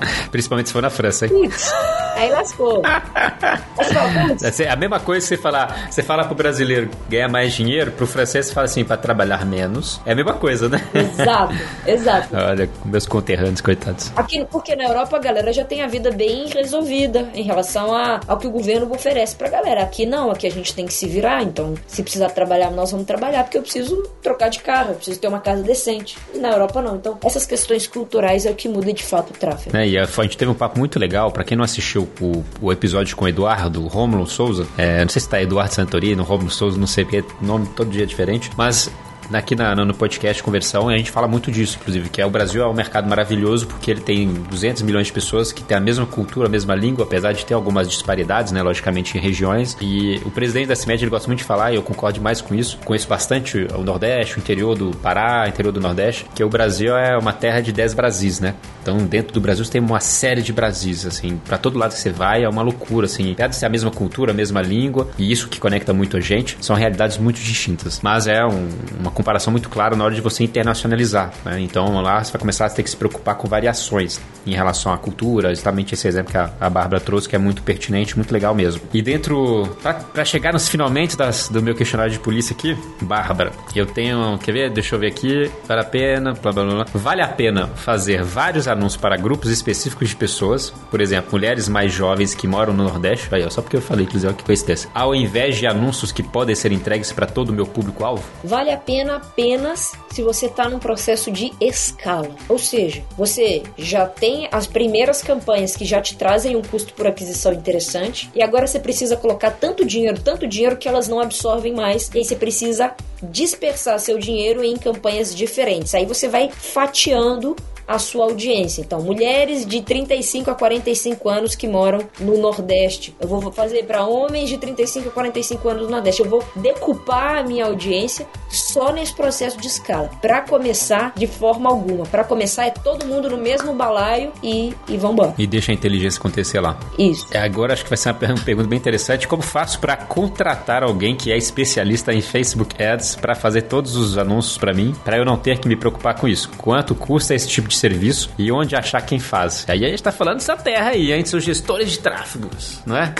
Principalmente 0.30 0.68
se 0.68 0.72
for 0.72 0.82
na 0.82 0.90
França, 0.90 1.26
hein? 1.26 1.32
Putz, 1.32 1.72
aí 2.14 2.30
lascou. 2.30 2.82
é 4.58 4.68
a 4.68 4.76
mesma 4.76 5.00
coisa 5.00 5.26
que 5.26 5.28
você 5.28 5.36
falar, 5.36 5.88
você 5.90 6.02
fala 6.02 6.24
pro 6.24 6.34
brasileiro 6.34 6.90
ganhar 7.08 7.28
mais 7.28 7.52
dinheiro, 7.52 7.92
pro 7.92 8.06
francês 8.06 8.46
você 8.46 8.52
fala 8.52 8.66
assim, 8.66 8.84
para 8.84 8.96
trabalhar 8.96 9.44
menos. 9.44 10.00
É 10.04 10.12
a 10.12 10.14
mesma 10.14 10.34
coisa, 10.34 10.68
né? 10.68 10.80
Exato, 10.94 11.54
exato. 11.86 12.36
Olha, 12.36 12.68
meus 12.84 13.06
conterrâneos, 13.06 13.60
coitados. 13.60 14.12
Aqui, 14.16 14.44
porque 14.50 14.74
na 14.76 14.84
Europa 14.84 15.16
a 15.16 15.20
galera 15.20 15.52
já 15.52 15.64
tem 15.64 15.82
a 15.82 15.86
vida 15.86 16.10
bem 16.10 16.48
resolvida 16.48 17.28
em 17.34 17.42
relação 17.42 17.94
a, 17.94 18.20
ao 18.26 18.38
que 18.38 18.46
o 18.46 18.50
governo 18.50 18.92
oferece 18.92 19.36
pra 19.36 19.48
galera. 19.48 19.82
Aqui 19.82 20.06
não, 20.06 20.30
aqui 20.30 20.46
a 20.46 20.50
gente 20.50 20.74
tem 20.74 20.86
que 20.86 20.92
se 20.92 21.06
virar, 21.06 21.42
então 21.42 21.74
se 21.86 22.02
precisar 22.02 22.30
trabalhar, 22.30 22.70
nós 22.70 22.90
vamos 22.90 23.06
trabalhar, 23.06 23.44
porque 23.44 23.58
eu 23.58 23.62
preciso 23.62 24.02
trocar 24.22 24.48
de 24.48 24.60
carro, 24.60 24.90
eu 24.90 24.96
preciso 24.96 25.20
ter 25.20 25.28
uma 25.28 25.40
casa 25.40 25.62
decente. 25.62 26.16
E 26.34 26.38
na 26.38 26.50
Europa 26.50 26.82
não. 26.82 26.96
Então, 26.96 27.18
essas 27.24 27.46
questões 27.46 27.86
culturais 27.86 28.46
é 28.46 28.50
o 28.50 28.54
que 28.54 28.68
muda 28.68 28.92
de 28.92 29.04
fato 29.04 29.30
o 29.30 29.32
tráfego. 29.36 29.76
É, 29.76 29.85
e 29.86 29.98
a, 29.98 30.04
gente 30.04 30.36
teve 30.36 30.50
um 30.50 30.54
papo 30.54 30.78
muito 30.78 30.98
legal. 30.98 31.30
Para 31.30 31.44
quem 31.44 31.56
não 31.56 31.64
assistiu 31.64 32.08
o, 32.20 32.44
o 32.60 32.72
episódio 32.72 33.16
com 33.16 33.24
o 33.24 33.28
Eduardo, 33.28 33.86
Romulo 33.86 34.26
Souza, 34.26 34.66
é, 34.76 35.02
não 35.02 35.08
sei 35.08 35.20
se 35.20 35.28
tá 35.28 35.40
Eduardo 35.40 35.74
Santorino, 35.74 36.22
Romulo 36.22 36.50
Souza, 36.50 36.78
não 36.78 36.86
sei 36.86 37.04
porque 37.04 37.24
nome 37.40 37.66
todo 37.74 37.90
dia 37.90 38.02
é 38.02 38.06
diferente, 38.06 38.50
mas 38.56 38.90
aqui 39.32 39.54
na, 39.54 39.74
no 39.74 39.94
podcast 39.94 40.42
Conversão, 40.42 40.88
a 40.88 40.96
gente 40.96 41.10
fala 41.10 41.26
muito 41.26 41.50
disso, 41.50 41.78
inclusive, 41.80 42.08
que 42.08 42.20
é 42.20 42.26
o 42.26 42.30
Brasil 42.30 42.62
é 42.62 42.68
um 42.68 42.74
mercado 42.74 43.08
maravilhoso 43.08 43.66
porque 43.66 43.90
ele 43.90 44.00
tem 44.00 44.28
200 44.28 44.82
milhões 44.82 45.06
de 45.06 45.12
pessoas 45.12 45.52
que 45.52 45.62
têm 45.62 45.76
a 45.76 45.80
mesma 45.80 46.06
cultura, 46.06 46.46
a 46.46 46.50
mesma 46.50 46.74
língua, 46.74 47.04
apesar 47.04 47.32
de 47.32 47.44
ter 47.44 47.54
algumas 47.54 47.88
disparidades, 47.88 48.52
né, 48.52 48.62
logicamente, 48.62 49.16
em 49.16 49.20
regiões. 49.20 49.76
E 49.80 50.20
o 50.24 50.30
presidente 50.30 50.68
da 50.68 50.76
CIMED, 50.76 51.04
ele 51.04 51.10
gosta 51.10 51.26
muito 51.26 51.40
de 51.40 51.44
falar, 51.44 51.72
e 51.72 51.76
eu 51.76 51.82
concordo 51.82 52.20
mais 52.20 52.40
com 52.40 52.54
isso. 52.54 52.78
Conheço 52.84 53.08
bastante 53.08 53.66
o 53.74 53.82
Nordeste, 53.82 54.36
o 54.36 54.40
interior 54.40 54.76
do 54.76 54.90
Pará, 54.98 55.48
interior 55.48 55.72
do 55.72 55.80
Nordeste, 55.80 56.26
que 56.34 56.42
o 56.44 56.48
Brasil 56.48 56.96
é 56.96 57.16
uma 57.16 57.32
terra 57.32 57.60
de 57.60 57.72
10 57.72 57.94
Brasis, 57.94 58.40
né? 58.40 58.54
Então, 58.82 58.98
dentro 58.98 59.32
do 59.32 59.40
Brasil, 59.40 59.64
você 59.64 59.72
tem 59.72 59.80
uma 59.80 59.98
série 59.98 60.42
de 60.42 60.52
Brasis, 60.52 61.06
assim, 61.06 61.40
para 61.44 61.58
todo 61.58 61.78
lado 61.78 61.92
que 61.92 61.98
você 61.98 62.10
vai, 62.10 62.44
é 62.44 62.48
uma 62.48 62.62
loucura, 62.62 63.06
assim. 63.06 63.32
Apesar 63.32 63.48
de 63.48 63.56
ser 63.56 63.66
a 63.66 63.68
mesma 63.68 63.90
cultura, 63.90 64.30
a 64.30 64.34
mesma 64.34 64.62
língua, 64.62 65.08
e 65.18 65.32
isso 65.32 65.48
que 65.48 65.58
conecta 65.58 65.92
muito 65.92 66.16
a 66.16 66.20
gente, 66.20 66.56
são 66.60 66.76
realidades 66.76 67.18
muito 67.18 67.40
distintas. 67.40 68.00
Mas 68.02 68.26
é 68.28 68.44
um, 68.44 68.68
uma 69.00 69.10
comparação 69.16 69.50
muito 69.50 69.68
clara 69.68 69.96
na 69.96 70.04
hora 70.04 70.14
de 70.14 70.20
você 70.20 70.44
internacionalizar. 70.44 71.32
Né? 71.44 71.60
Então 71.60 72.00
lá 72.02 72.22
você 72.22 72.32
vai 72.32 72.40
começar 72.40 72.66
a 72.66 72.70
ter 72.70 72.82
que 72.82 72.90
se 72.90 72.96
preocupar 72.96 73.34
com 73.36 73.48
variações 73.48 74.20
em 74.46 74.54
relação 74.54 74.92
à 74.92 74.98
cultura, 74.98 75.48
justamente 75.48 75.94
esse 75.94 76.06
exemplo 76.06 76.30
que 76.30 76.38
a, 76.38 76.50
a 76.60 76.70
Bárbara 76.70 77.00
trouxe, 77.00 77.28
que 77.28 77.34
é 77.34 77.38
muito 77.38 77.62
pertinente, 77.62 78.14
muito 78.14 78.32
legal 78.32 78.54
mesmo. 78.54 78.82
E 78.92 79.02
dentro, 79.02 79.76
para 80.12 80.24
chegar 80.24 80.52
nos 80.52 80.68
finalmente 80.68 81.16
das, 81.16 81.48
do 81.48 81.62
meu 81.62 81.74
questionário 81.74 82.12
de 82.12 82.18
polícia 82.18 82.54
aqui, 82.54 82.76
Bárbara, 83.00 83.50
eu 83.74 83.86
tenho, 83.86 84.38
quer 84.38 84.52
ver? 84.52 84.70
Deixa 84.70 84.94
eu 84.94 85.00
ver 85.00 85.08
aqui, 85.08 85.50
vale 85.66 85.80
a 85.80 85.84
pena, 85.84 86.34
blá, 86.34 86.52
blá, 86.52 86.64
blá, 86.64 86.86
vale 86.94 87.22
a 87.22 87.28
pena 87.28 87.68
fazer 87.68 88.22
vários 88.22 88.68
anúncios 88.68 89.00
para 89.00 89.16
grupos 89.16 89.50
específicos 89.50 90.10
de 90.10 90.16
pessoas, 90.16 90.70
por 90.90 91.00
exemplo, 91.00 91.30
mulheres 91.32 91.68
mais 91.68 91.92
jovens 91.92 92.34
que 92.34 92.46
moram 92.46 92.72
no 92.72 92.84
Nordeste, 92.84 93.34
aí, 93.34 93.44
ó, 93.44 93.50
só 93.50 93.62
porque 93.62 93.76
eu 93.76 93.82
falei, 93.82 94.04
inclusive, 94.04 94.32
que 94.34 94.44
coincidência, 94.44 94.88
ao 94.94 95.14
invés 95.14 95.56
de 95.56 95.66
anúncios 95.66 96.12
que 96.12 96.22
podem 96.22 96.54
ser 96.54 96.70
entregues 96.70 97.10
para 97.12 97.26
todo 97.26 97.48
o 97.48 97.52
meu 97.52 97.66
público-alvo? 97.66 98.22
Vale 98.44 98.70
a 98.70 98.76
pena 98.76 99.05
apenas 99.14 99.92
se 100.10 100.22
você 100.22 100.46
está 100.46 100.68
num 100.68 100.78
processo 100.78 101.30
de 101.30 101.52
escala. 101.60 102.30
Ou 102.48 102.58
seja, 102.58 103.04
você 103.16 103.62
já 103.76 104.06
tem 104.06 104.48
as 104.50 104.66
primeiras 104.66 105.22
campanhas 105.22 105.76
que 105.76 105.84
já 105.84 106.00
te 106.00 106.16
trazem 106.16 106.56
um 106.56 106.62
custo 106.62 106.94
por 106.94 107.06
aquisição 107.06 107.52
interessante 107.52 108.30
e 108.34 108.42
agora 108.42 108.66
você 108.66 108.78
precisa 108.78 109.16
colocar 109.16 109.50
tanto 109.50 109.84
dinheiro, 109.84 110.20
tanto 110.20 110.46
dinheiro 110.46 110.76
que 110.76 110.88
elas 110.88 111.08
não 111.08 111.20
absorvem 111.20 111.74
mais 111.74 112.10
e 112.14 112.18
aí 112.18 112.24
você 112.24 112.36
precisa 112.36 112.94
dispersar 113.22 113.98
seu 113.98 114.18
dinheiro 114.18 114.62
em 114.62 114.76
campanhas 114.76 115.34
diferentes. 115.34 115.94
Aí 115.94 116.06
você 116.06 116.28
vai 116.28 116.50
fatiando 116.50 117.56
a 117.86 117.98
sua 117.98 118.24
audiência. 118.24 118.80
Então, 118.80 119.00
mulheres 119.00 119.64
de 119.64 119.80
35 119.80 120.50
a 120.50 120.54
45 120.54 121.28
anos 121.28 121.54
que 121.54 121.68
moram 121.68 122.00
no 122.18 122.38
Nordeste. 122.38 123.14
Eu 123.20 123.28
vou 123.28 123.52
fazer 123.52 123.84
para 123.84 124.04
homens 124.04 124.48
de 124.48 124.58
35 124.58 125.08
a 125.08 125.12
45 125.12 125.68
anos 125.68 125.82
no 125.84 125.90
Nordeste. 125.90 126.22
Eu 126.22 126.28
vou 126.28 126.44
decupar 126.56 127.38
a 127.38 127.42
minha 127.42 127.66
audiência 127.66 128.26
só 128.48 128.92
nesse 128.92 129.14
processo 129.14 129.58
de 129.58 129.66
escala. 129.66 130.10
Para 130.20 130.40
começar, 130.40 131.12
de 131.16 131.26
forma 131.26 131.68
alguma. 131.68 132.04
Para 132.06 132.24
começar, 132.24 132.66
é 132.66 132.70
todo 132.70 133.06
mundo 133.06 133.30
no 133.30 133.36
mesmo 133.36 133.72
balaio 133.74 134.32
e, 134.42 134.74
e 134.88 134.96
vambora. 134.96 135.34
E 135.38 135.46
deixa 135.46 135.72
a 135.72 135.74
inteligência 135.74 136.18
acontecer 136.18 136.60
lá. 136.60 136.78
Isso. 136.98 137.26
É, 137.30 137.38
agora 137.38 137.72
acho 137.72 137.84
que 137.84 137.90
vai 137.90 137.96
ser 137.96 138.10
uma 138.10 138.14
pergunta 138.44 138.68
bem 138.68 138.78
interessante. 138.78 139.28
Como 139.28 139.42
faço 139.42 139.78
para 139.78 139.96
contratar 139.96 140.82
alguém 140.82 141.14
que 141.14 141.30
é 141.30 141.36
especialista 141.36 142.12
em 142.12 142.20
Facebook 142.20 142.82
Ads 142.82 143.16
para 143.16 143.34
fazer 143.34 143.62
todos 143.62 143.96
os 143.96 144.18
anúncios 144.18 144.58
para 144.58 144.72
mim, 144.72 144.94
para 145.04 145.16
eu 145.16 145.24
não 145.24 145.36
ter 145.36 145.58
que 145.58 145.68
me 145.68 145.76
preocupar 145.76 146.14
com 146.14 146.26
isso? 146.26 146.50
Quanto 146.56 146.94
custa 146.94 147.34
esse 147.34 147.48
tipo 147.48 147.68
de 147.68 147.75
de 147.76 147.80
serviço 147.80 148.30
e 148.38 148.50
onde 148.50 148.74
achar 148.74 149.00
quem 149.02 149.18
faz. 149.18 149.64
Aí 149.68 149.84
a 149.84 149.88
gente 149.88 150.02
tá 150.02 150.12
falando 150.12 150.38
dessa 150.38 150.56
terra 150.56 150.90
aí, 150.90 151.12
hein? 151.12 151.24
São 151.24 151.38
gestores 151.38 151.90
de 151.90 151.98
tráfegos, 151.98 152.80
não 152.86 152.96
é? 152.96 153.14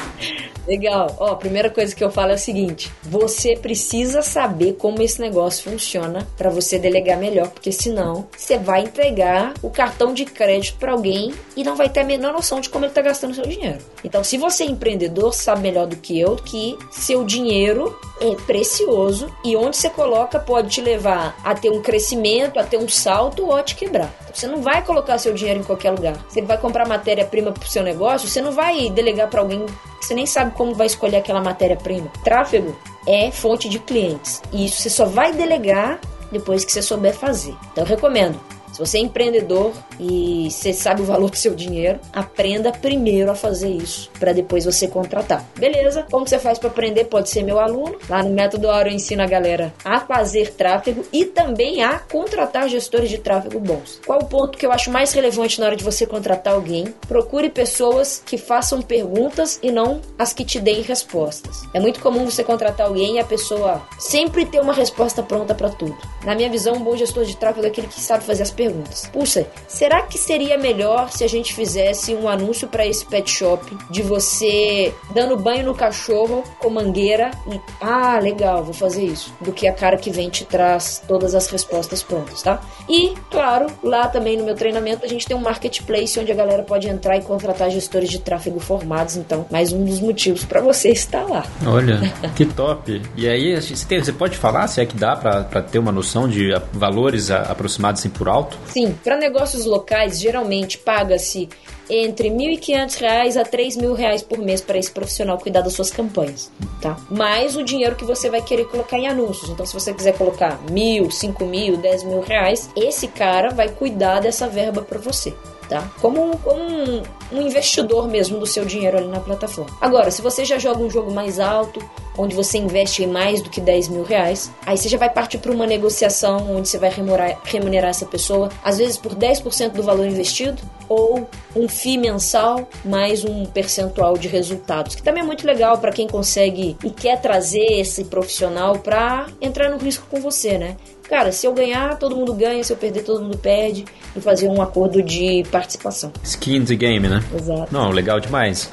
Legal. 0.66 1.14
Ó, 1.18 1.32
a 1.32 1.36
primeira 1.36 1.70
coisa 1.70 1.94
que 1.94 2.02
eu 2.02 2.10
falo 2.10 2.32
é 2.32 2.34
o 2.34 2.38
seguinte: 2.38 2.92
você 3.02 3.56
precisa 3.56 4.20
saber 4.20 4.74
como 4.74 5.00
esse 5.00 5.20
negócio 5.20 5.70
funciona 5.70 6.26
para 6.36 6.50
você 6.50 6.78
delegar 6.78 7.18
melhor, 7.18 7.48
porque 7.48 7.70
senão 7.70 8.26
você 8.36 8.58
vai 8.58 8.82
entregar 8.82 9.54
o 9.62 9.70
cartão 9.70 10.12
de 10.12 10.24
crédito 10.24 10.78
para 10.78 10.92
alguém 10.92 11.32
e 11.56 11.62
não 11.62 11.76
vai 11.76 11.88
ter 11.88 12.00
a 12.00 12.04
menor 12.04 12.32
noção 12.32 12.60
de 12.60 12.68
como 12.68 12.84
ele 12.84 12.92
tá 12.92 13.00
gastando 13.00 13.34
seu 13.34 13.46
dinheiro. 13.46 13.78
Então, 14.02 14.24
se 14.24 14.36
você 14.36 14.64
é 14.64 14.66
empreendedor, 14.66 15.32
sabe 15.32 15.62
melhor 15.62 15.86
do 15.86 15.96
que 15.96 16.18
eu 16.18 16.36
que 16.36 16.76
seu 16.90 17.24
dinheiro 17.24 17.98
é 18.20 18.34
precioso 18.46 19.32
e 19.44 19.56
onde 19.56 19.76
você 19.76 19.90
coloca 19.90 20.38
pode 20.38 20.68
te 20.68 20.80
levar 20.80 21.36
a 21.44 21.54
ter 21.54 21.70
um 21.70 21.80
crescimento, 21.80 22.58
a 22.58 22.64
ter 22.64 22.78
um 22.78 22.88
salto 22.88 23.44
ou 23.44 23.54
a 23.54 23.62
te 23.62 23.76
quebrar. 23.76 24.12
Então, 24.22 24.34
você 24.34 24.45
não 24.47 24.62
vai 24.62 24.82
colocar 24.85 25.18
seu 25.18 25.32
dinheiro 25.32 25.60
em 25.60 25.64
qualquer 25.64 25.90
lugar. 25.90 26.16
Você 26.28 26.43
vai 26.43 26.59
comprar 26.59 26.86
matéria-prima 26.86 27.52
para 27.52 27.64
o 27.64 27.68
seu 27.68 27.82
negócio, 27.82 28.28
você 28.28 28.40
não 28.40 28.52
vai 28.52 28.90
delegar 28.90 29.28
para 29.28 29.40
alguém 29.40 29.64
que 30.01 30.06
você 30.06 30.14
nem 30.14 30.27
sabe 30.27 30.52
como 30.52 30.74
vai 30.74 30.86
escolher 30.86 31.16
aquela 31.16 31.40
matéria-prima. 31.40 32.10
Tráfego 32.24 32.77
é 33.06 33.31
fonte 33.31 33.68
de 33.68 33.78
clientes. 33.78 34.43
E 34.52 34.66
isso 34.66 34.82
você 34.82 34.90
só 34.90 35.05
vai 35.05 35.32
delegar 35.32 36.01
depois 36.31 36.64
que 36.64 36.73
você 36.73 36.82
souber 36.82 37.14
fazer. 37.14 37.55
Então 37.73 37.85
eu 37.85 37.89
recomendo 37.89 38.39
se 38.76 38.80
você 38.80 38.98
é 38.98 39.00
empreendedor 39.00 39.72
e 39.98 40.48
você 40.50 40.70
sabe 40.70 41.00
o 41.00 41.04
valor 41.06 41.30
do 41.30 41.36
seu 41.36 41.54
dinheiro, 41.54 41.98
aprenda 42.12 42.70
primeiro 42.70 43.30
a 43.30 43.34
fazer 43.34 43.70
isso 43.70 44.10
para 44.20 44.34
depois 44.34 44.66
você 44.66 44.86
contratar. 44.86 45.42
Beleza? 45.56 46.06
Como 46.10 46.28
você 46.28 46.38
faz 46.38 46.58
para 46.58 46.68
aprender? 46.68 47.04
Pode 47.04 47.30
ser 47.30 47.42
meu 47.42 47.58
aluno. 47.58 47.96
Lá 48.06 48.22
no 48.22 48.28
Método 48.28 48.68
Auro 48.68 48.90
eu 48.90 48.92
ensino 48.92 49.22
a 49.22 49.26
galera 49.26 49.72
a 49.82 50.00
fazer 50.00 50.52
tráfego 50.52 51.06
e 51.10 51.24
também 51.24 51.82
a 51.82 51.98
contratar 51.98 52.68
gestores 52.68 53.08
de 53.08 53.16
tráfego 53.16 53.58
bons. 53.58 53.98
Qual 54.04 54.20
o 54.20 54.26
ponto 54.26 54.58
que 54.58 54.66
eu 54.66 54.72
acho 54.72 54.90
mais 54.90 55.10
relevante 55.14 55.58
na 55.58 55.68
hora 55.68 55.76
de 55.76 55.82
você 55.82 56.06
contratar 56.06 56.52
alguém? 56.52 56.92
Procure 57.08 57.48
pessoas 57.48 58.22
que 58.26 58.36
façam 58.36 58.82
perguntas 58.82 59.58
e 59.62 59.72
não 59.72 60.02
as 60.18 60.34
que 60.34 60.44
te 60.44 60.60
deem 60.60 60.82
respostas. 60.82 61.62
É 61.72 61.80
muito 61.80 61.98
comum 62.00 62.26
você 62.26 62.44
contratar 62.44 62.88
alguém 62.88 63.14
e 63.14 63.20
a 63.20 63.24
pessoa 63.24 63.80
sempre 63.98 64.44
ter 64.44 64.60
uma 64.60 64.74
resposta 64.74 65.22
pronta 65.22 65.54
para 65.54 65.70
tudo. 65.70 65.96
Na 66.26 66.34
minha 66.34 66.50
visão, 66.50 66.74
um 66.74 66.84
bom 66.84 66.94
gestor 66.94 67.24
de 67.24 67.38
tráfego 67.38 67.64
é 67.64 67.70
aquele 67.70 67.86
que 67.86 68.00
sabe 68.00 68.22
fazer 68.22 68.42
as 68.42 68.50
perguntas 68.50 68.65
perguntas. 68.66 69.09
Puxa, 69.12 69.47
será 69.68 70.02
que 70.02 70.18
seria 70.18 70.59
melhor 70.59 71.10
se 71.10 71.22
a 71.22 71.28
gente 71.28 71.55
fizesse 71.55 72.14
um 72.14 72.28
anúncio 72.28 72.68
para 72.68 72.86
esse 72.86 73.05
pet 73.06 73.30
shop 73.30 73.76
de 73.90 74.02
você 74.02 74.93
dando 75.14 75.36
banho 75.36 75.64
no 75.64 75.74
cachorro 75.74 76.43
com 76.59 76.68
mangueira 76.70 77.30
e 77.51 77.60
ah, 77.80 78.18
legal, 78.20 78.64
vou 78.64 78.74
fazer 78.74 79.05
isso, 79.05 79.32
do 79.40 79.52
que 79.52 79.68
a 79.68 79.72
cara 79.72 79.97
que 79.97 80.10
vem 80.10 80.28
te 80.28 80.44
traz 80.44 81.02
todas 81.06 81.34
as 81.34 81.48
respostas 81.48 82.02
prontas, 82.02 82.43
tá? 82.43 82.60
E, 82.88 83.14
claro, 83.30 83.66
lá 83.82 84.09
também 84.09 84.36
no 84.36 84.44
meu 84.44 84.55
treinamento 84.55 85.05
a 85.05 85.09
gente 85.09 85.26
tem 85.26 85.36
um 85.36 85.40
marketplace 85.40 86.18
onde 86.18 86.32
a 86.32 86.34
galera 86.34 86.62
pode 86.62 86.88
entrar 86.88 87.16
e 87.16 87.22
contratar 87.22 87.70
gestores 87.70 88.10
de 88.10 88.18
tráfego 88.18 88.59
formados, 88.59 89.16
então, 89.16 89.47
mais 89.51 89.72
um 89.72 89.84
dos 89.84 90.01
motivos 90.01 90.44
para 90.44 90.60
você 90.60 90.90
estar 90.90 91.24
lá. 91.24 91.44
Olha, 91.66 92.01
que 92.34 92.44
top. 92.44 93.02
E 93.16 93.28
aí, 93.28 93.60
você, 93.60 93.86
tem, 93.86 94.02
você 94.02 94.12
pode 94.12 94.36
falar 94.36 94.66
se 94.66 94.80
é 94.80 94.86
que 94.86 94.97
dá 94.97 95.14
para 95.14 95.62
ter 95.62 95.78
uma 95.78 95.93
noção 95.93 96.28
de 96.28 96.51
valores 96.72 97.30
aproximados 97.30 98.01
assim 98.01 98.10
por 98.10 98.28
alto? 98.28 98.55
Sim, 98.68 98.96
para 99.02 99.16
negócios 99.16 99.64
locais, 99.64 100.20
geralmente 100.20 100.78
paga-se 100.78 101.48
entre 101.88 102.28
R$ 102.28 102.34
1.500 102.34 103.36
a 103.36 103.42
R$ 103.42 103.50
3.000 103.50 104.24
por 104.24 104.38
mês 104.38 104.60
para 104.60 104.78
esse 104.78 104.90
profissional 104.90 105.38
cuidar 105.38 105.60
das 105.60 105.72
suas 105.72 105.90
campanhas, 105.90 106.50
tá? 106.80 106.96
Mais 107.10 107.56
o 107.56 107.62
dinheiro 107.62 107.94
que 107.94 108.04
você 108.04 108.28
vai 108.28 108.42
querer 108.42 108.66
colocar 108.66 108.98
em 108.98 109.06
anúncios. 109.06 109.50
Então, 109.50 109.64
se 109.64 109.72
você 109.72 109.94
quiser 109.94 110.16
colocar 110.18 110.60
mil, 110.70 111.10
cinco 111.10 111.44
mil, 111.44 111.76
dez 111.76 112.02
mil 112.02 112.20
reais, 112.20 112.68
esse 112.76 113.06
cara 113.08 113.50
vai 113.50 113.68
cuidar 113.68 114.20
dessa 114.20 114.48
verba 114.48 114.82
para 114.82 114.98
você 114.98 115.32
tá? 115.68 115.88
Como, 116.01 116.36
como 116.38 116.60
um, 116.60 117.02
um, 117.32 117.43
investidor 117.43 118.09
mesmo 118.09 118.38
do 118.38 118.47
seu 118.47 118.64
dinheiro 118.64 118.97
ali 118.97 119.09
na 119.09 119.20
plataforma. 119.20 119.76
Agora, 119.80 120.10
se 120.10 120.22
você 120.22 120.44
já 120.44 120.59
joga 120.59 120.82
um 120.82 120.90
jogo 120.90 121.12
mais 121.12 121.38
alto, 121.38 121.80
onde 122.18 122.34
você 122.34 122.59
investe 122.59 123.05
em 123.05 123.06
mais 123.06 123.43
do 123.43 123.51
que 123.51 123.60
10 123.60 123.88
mil 123.88 124.02
reais, 124.02 124.51
aí 124.64 124.76
você 124.76 124.88
já 124.88 124.98
vai 124.98 125.10
partir 125.10 125.38
para 125.38 125.52
uma 125.52 125.66
negociação 125.66 126.56
onde 126.56 126.68
você 126.68 126.78
vai 126.78 126.90
remunerar, 126.90 127.38
remunerar 127.44 127.90
essa 127.90 128.06
pessoa, 128.06 128.48
às 128.64 128.78
vezes 128.78 128.97
por 128.97 129.14
10% 129.14 129.72
do 129.72 129.82
valor 129.82 130.06
investido, 130.06 130.62
ou 130.88 131.28
um 131.55 131.68
FII 131.68 131.98
mensal 131.98 132.68
mais 132.84 133.24
um 133.24 133.44
percentual 133.44 134.16
de 134.16 134.28
resultados, 134.28 134.94
que 134.94 135.02
também 135.02 135.22
é 135.22 135.26
muito 135.26 135.47
legal 135.47 135.78
para 135.78 135.93
quem 135.93 136.06
consegue 136.06 136.76
e 136.82 136.90
quer 136.90 137.20
trazer 137.20 137.80
esse 137.80 138.05
profissional 138.05 138.78
para 138.78 139.26
entrar 139.40 139.68
no 139.68 139.76
risco 139.76 140.06
com 140.09 140.20
você, 140.20 140.59
né? 140.59 140.76
Cara, 141.08 141.30
se 141.30 141.46
eu 141.46 141.52
ganhar, 141.52 141.96
todo 141.98 142.16
mundo 142.16 142.34
ganha, 142.34 142.62
se 142.64 142.72
eu 142.72 142.76
perder, 142.76 143.02
todo 143.02 143.22
mundo 143.22 143.38
perde, 143.38 143.84
e 144.14 144.20
fazer 144.20 144.48
um 144.48 144.60
acordo 144.60 145.02
de 145.02 145.44
participação. 145.50 146.12
Skin 146.22 146.64
the 146.64 146.74
game, 146.74 147.08
né? 147.08 147.22
Exato. 147.34 147.72
Não, 147.72 147.90
legal 147.90 148.18
demais. 148.18 148.70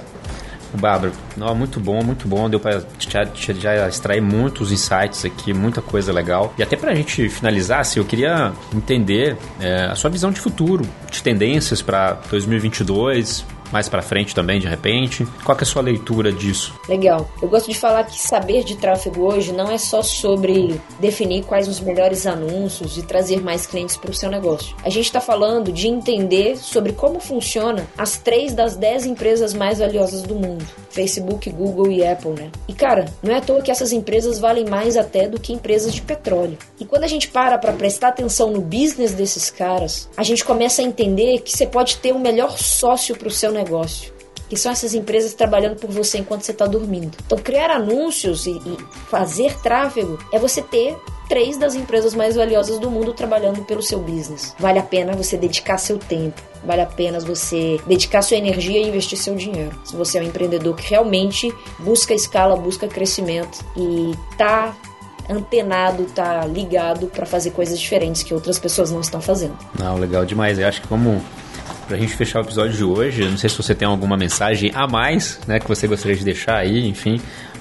Bárbara, 0.73 1.14
não, 1.38 1.53
muito 1.53 1.80
bom, 1.80 2.03
muito 2.03 2.27
bom. 2.27 2.49
Deu 2.49 2.60
para 2.60 2.84
já, 2.97 3.23
já 3.53 3.88
extrair 3.88 4.22
muitos 4.22 4.72
insights 4.72 5.23
aqui, 5.23 5.53
muita 5.53 5.81
coisa 5.81 6.11
legal. 6.11 6.53
E 6.57 6.64
até 6.64 6.76
para 6.76 6.91
a 6.91 6.95
gente 6.95 7.30
finalizar, 7.30 7.81
assim, 7.81 7.99
eu 7.99 8.05
queria 8.05 8.51
entender 8.73 9.38
é, 9.60 9.85
a 9.85 9.95
sua 9.95 10.10
visão 10.10 10.31
de 10.31 10.39
futuro, 10.39 10.84
de 11.11 11.22
tendências 11.22 11.81
para 11.81 12.14
2022, 12.30 13.45
mais 13.74 13.90
para 13.90 14.04
frente 14.04 14.36
também, 14.36 14.60
de 14.60 14.68
repente? 14.68 15.26
Qual 15.44 15.58
é 15.58 15.62
a 15.62 15.66
sua 15.66 15.82
leitura 15.82 16.32
disso? 16.32 16.80
Legal. 16.88 17.28
Eu 17.41 17.50
gosto 17.50 17.72
de 17.72 17.78
falar 17.78 18.04
que 18.04 18.22
saber 18.22 18.64
de 18.64 18.76
tráfego 18.78 19.24
hoje 19.24 19.52
não 19.52 19.72
é 19.72 19.80
só 19.80 20.04
sobre 20.04 20.80
definir 21.00 21.44
quais 21.44 21.68
os 21.68 21.80
melhores 21.80 22.28
anúncios 22.28 22.98
e 22.98 23.02
trazer 23.02 23.41
mais 23.41 23.66
clientes 23.66 23.98
para 23.98 24.12
o 24.12 24.14
seu 24.14 24.30
negócio. 24.30 24.76
A 24.86 24.90
gente 24.91 25.06
está 25.06 25.20
falando 25.20 25.72
de 25.72 25.88
entender 25.88 26.56
sobre 26.58 26.94
como 26.94 27.20
funciona 27.20 27.88
as 27.98 28.16
três 28.16 28.54
das 28.54 28.76
dez 28.76 29.08
empresas 29.08 29.56
mais 29.56 29.80
valiosas 29.80 30.22
do 30.22 30.36
mundo: 30.36 30.64
Facebook, 30.91 31.50
Google 31.50 31.91
e 31.91 32.06
Apple, 32.06 32.32
né? 32.32 32.52
E 32.68 32.74
cara, 32.74 33.06
não 33.24 33.34
é 33.34 33.38
à 33.38 33.41
toa 33.41 33.64
que 33.64 33.72
essas 33.72 33.91
empresas 33.91 34.38
valem 34.38 34.66
mais 34.66 34.95
até 34.95 35.28
do 35.28 35.40
que 35.40 35.52
empresas 35.52 35.95
de 35.95 36.02
petróleo. 36.04 36.60
E 36.80 36.86
quando 36.86 37.06
a 37.06 37.08
gente 37.08 37.28
para 37.28 37.58
para 37.58 37.74
prestar 37.74 38.10
atenção 38.10 38.52
no 38.52 38.62
business 38.62 39.14
desses 39.14 39.50
caras, 39.50 40.08
a 40.16 40.22
gente 40.22 40.45
começa 40.45 40.84
a 40.84 40.86
entender 40.86 41.40
que 41.40 41.52
você 41.52 41.66
pode 41.66 41.98
ter 41.98 42.12
o 42.12 42.20
melhor 42.20 42.60
sócio 42.60 43.16
para 43.16 43.28
o 43.28 43.32
seu 43.32 43.52
negócio 43.52 43.62
negócio. 43.64 44.11
Que 44.49 44.57
são 44.57 44.72
essas 44.72 44.94
empresas 44.94 45.34
trabalhando 45.34 45.77
por 45.77 45.90
você 45.90 46.19
enquanto 46.19 46.44
você 46.44 46.52
está 46.52 46.68
dormindo. 46.68 47.18
Então, 47.26 47.38
criar 47.38 47.72
anúncios 47.72 48.45
e, 48.45 48.52
e 48.52 48.77
fazer 49.10 49.57
tráfego 49.61 50.19
é 50.31 50.38
você 50.38 50.61
ter 50.61 50.95
três 51.27 51.57
das 51.57 51.73
empresas 51.73 52.14
mais 52.14 52.35
valiosas 52.35 52.77
do 52.77 52.91
mundo 52.91 53.14
trabalhando 53.14 53.64
pelo 53.64 53.81
seu 53.81 53.99
business. 53.99 54.56
Vale 54.60 54.80
a 54.80 54.84
pena 54.84 55.14
você 55.14 55.38
dedicar 55.38 55.77
seu 55.77 55.98
tempo, 55.98 56.40
vale 56.64 56.81
a 56.81 56.85
pena 56.85 57.19
você 57.19 57.80
dedicar 57.88 58.22
sua 58.22 58.38
energia 58.38 58.80
e 58.80 58.88
investir 58.88 59.18
seu 59.18 59.35
dinheiro. 59.35 59.72
Se 59.84 59.95
você 59.95 60.19
é 60.19 60.22
um 60.22 60.26
empreendedor 60.26 60.76
que 60.76 60.88
realmente 60.88 61.52
busca 61.80 62.14
escala, 62.14 62.56
busca 62.56 62.88
crescimento 62.88 63.60
e 63.76 64.14
tá 64.38 64.76
antenado, 65.30 66.03
tá 66.14 66.45
ligado 66.45 67.07
para 67.07 67.26
fazer 67.26 67.52
coisas 67.52 67.80
diferentes 67.80 68.23
que 68.23 68.34
outras 68.34 68.60
pessoas 68.60 68.91
não 68.91 68.99
estão 68.99 69.22
fazendo. 69.22 69.57
Não, 69.80 69.98
legal 69.98 70.26
demais. 70.26 70.60
Eu 70.60 70.68
acho 70.68 70.81
que 70.81 70.88
como 70.88 71.22
Pra 71.88 71.97
gente 71.97 72.15
fechar 72.15 72.39
o 72.39 72.43
episódio 72.43 72.73
de 72.76 72.84
hoje, 72.84 73.26
não 73.26 73.38
sei 73.38 73.49
se 73.49 73.57
você 73.57 73.76
tem 73.76 73.88
alguma 73.88 74.15
mensagem 74.15 74.72
a 74.73 74.88
mais, 74.88 75.39
né, 75.47 75.60
que 75.60 75.68
você 75.68 75.88
gostaria 75.88 76.15
de 76.15 76.23
deixar 76.23 76.57
aí, 76.57 76.88
enfim, 76.88 77.19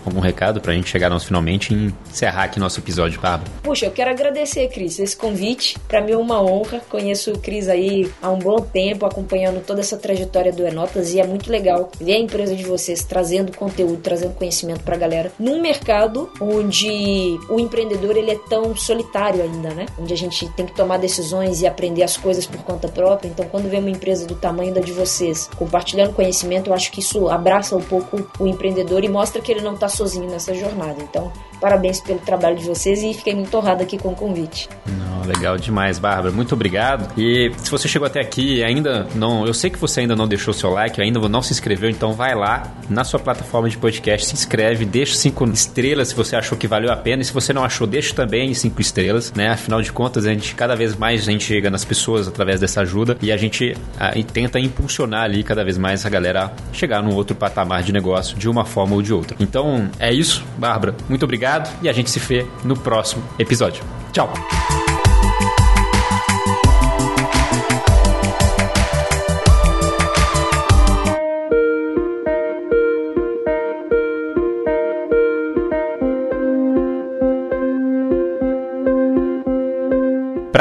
algum 0.09 0.21
recado 0.21 0.61
pra 0.61 0.73
gente 0.73 0.89
chegar 0.89 1.09
nós 1.09 1.25
finalmente 1.25 1.75
e 1.75 1.93
encerrar 2.11 2.45
aqui 2.45 2.61
nosso 2.61 2.81
episódio, 2.81 3.21
Pablo? 3.21 3.47
Puxa, 3.63 3.87
eu 3.87 3.91
quero 3.91 4.11
agradecer, 4.11 4.69
Cris, 4.69 4.99
esse 4.99 5.17
convite. 5.17 5.79
Para 5.89 6.01
mim 6.01 6.13
é 6.13 6.17
uma 6.17 6.41
honra. 6.43 6.81
Conheço 6.89 7.33
o 7.33 7.39
Cris 7.39 7.69
aí 7.69 8.11
há 8.21 8.31
um 8.31 8.39
bom 8.39 8.61
tempo, 8.61 9.07
acompanhando 9.07 9.65
toda 9.65 9.81
essa 9.81 9.97
trajetória 9.97 10.53
do 10.53 10.67
Enotas 10.67 11.15
e 11.15 11.21
é 11.21 11.27
muito 11.27 11.51
legal 11.51 11.91
ver 12.01 12.15
a 12.15 12.19
empresa 12.19 12.55
de 12.55 12.65
vocês 12.65 13.05
trazendo 13.05 13.57
conteúdo, 13.57 13.99
trazendo 13.99 14.35
conhecimento 14.35 14.83
pra 14.83 14.97
galera 14.97 15.33
num 15.39 15.61
mercado 15.61 16.31
onde 16.41 17.39
o 17.49 17.59
empreendedor 17.59 18.17
ele 18.17 18.31
é 18.31 18.39
tão 18.49 18.77
solitário 18.77 19.43
ainda, 19.43 19.71
né? 19.71 19.87
Onde 19.99 20.13
a 20.13 20.17
gente 20.17 20.49
tem 20.51 20.67
que 20.67 20.75
tomar 20.75 20.99
decisões 20.99 21.63
e 21.63 21.67
aprender 21.67 22.03
as 22.03 22.17
coisas 22.17 22.47
por 22.47 22.63
conta 22.63 22.89
própria. 22.89 23.29
Então, 23.29 23.47
quando 23.47 23.71
vê 23.71 23.79
uma 23.79 23.91
empresa 23.91 24.27
do 24.27 24.35
tamanho 24.35 24.73
da 24.75 24.83
de 24.83 24.93
vocês 24.93 25.49
compartilhando 25.57 26.15
conhecimento, 26.15 26.69
eu 26.69 26.75
acho 26.75 26.91
que 26.91 27.01
isso 27.01 27.29
abraça 27.29 27.77
um 27.77 27.81
pouco 27.81 28.29
o 28.39 28.47
empreendedor 28.47 29.05
e 29.05 29.09
mostra 29.09 29.41
que 29.41 29.51
ele 29.51 29.61
não 29.61 29.75
está 29.75 29.89
sozinho 29.93 30.29
nessa 30.29 30.55
jornada. 30.55 31.03
Então, 31.03 31.33
parabéns 31.63 32.01
pelo 32.01 32.19
trabalho 32.19 32.57
de 32.57 32.65
vocês 32.65 33.05
e 33.05 33.15
fiquei 33.15 33.37
muito 33.37 33.57
honrada 33.57 33.85
aqui 33.85 33.97
com 33.97 34.09
o 34.09 34.17
convite. 34.17 34.69
Não, 34.85 35.23
legal 35.23 35.57
demais, 35.57 35.97
Bárbara. 35.97 36.33
Muito 36.33 36.57
obrigado. 36.57 37.09
E 37.17 37.53
se 37.57 37.71
você 37.71 37.87
chegou 37.87 38.05
até 38.05 38.21
aqui 38.21 38.57
e 38.57 38.65
ainda 38.65 39.07
não, 39.15 39.47
eu 39.47 39.55
sei 39.55 39.71
que 39.71 39.79
você 39.79 40.01
ainda 40.01 40.17
não 40.17 40.27
deixou 40.27 40.53
seu 40.53 40.71
like, 40.71 41.01
ainda 41.01 41.21
não 41.29 41.41
se 41.41 41.53
inscreveu, 41.53 41.89
então 41.89 42.15
vai 42.15 42.35
lá 42.35 42.65
na 42.91 43.05
sua 43.05 43.21
plataforma 43.21 43.69
de 43.69 43.79
podcast, 43.79 44.27
se 44.27 44.35
inscreve, 44.35 44.85
deixa 44.85 45.15
cinco 45.15 45.45
estrelas 45.45 46.09
se 46.09 46.17
você 46.17 46.35
achou 46.35 46.59
que 46.59 46.67
valeu 46.67 46.91
a 46.91 46.97
pena 46.97 47.23
e 47.23 47.25
se 47.25 47.33
você 47.33 47.53
não 47.53 47.63
achou, 47.63 47.87
deixa 47.87 48.13
também 48.13 48.53
cinco 48.55 48.81
estrelas, 48.81 49.33
né? 49.33 49.51
Afinal 49.51 49.81
de 49.81 49.93
contas, 49.93 50.27
a 50.27 50.31
gente 50.33 50.57
cada 50.57 50.75
vez 50.75 50.97
mais 50.97 51.23
a 51.29 51.31
gente 51.31 51.45
chega 51.45 51.71
nas 51.71 51.85
pessoas 51.85 52.27
através 52.27 52.59
dessa 52.59 52.81
ajuda 52.81 53.17
e 53.23 53.31
a 53.31 53.37
gente 53.37 53.77
a, 54.01 54.19
e 54.19 54.25
tenta 54.25 54.59
impulsionar 54.59 55.23
ali 55.23 55.45
cada 55.45 55.63
vez 55.63 55.79
mais 55.79 56.05
a 56.05 56.09
galera 56.09 56.47
a 56.47 56.75
chegar 56.75 57.01
num 57.05 57.15
outro 57.15 57.37
patamar 57.37 57.85
de 57.85 57.93
negócio 57.93 58.37
de 58.37 58.49
uma 58.49 58.65
forma 58.65 58.97
ou 58.97 59.03
de 59.03 59.13
outra. 59.13 59.37
Então, 59.39 59.89
é 60.01 60.13
isso, 60.13 60.45
Bárbara. 60.59 60.97
Muito 61.09 61.23
obrigado 61.23 61.52
e 61.81 61.89
a 61.89 61.93
gente 61.93 62.11
se 62.11 62.19
vê 62.19 62.47
no 62.65 62.77
próximo 62.77 63.23
episódio. 63.39 63.83
Tchau! 64.13 64.33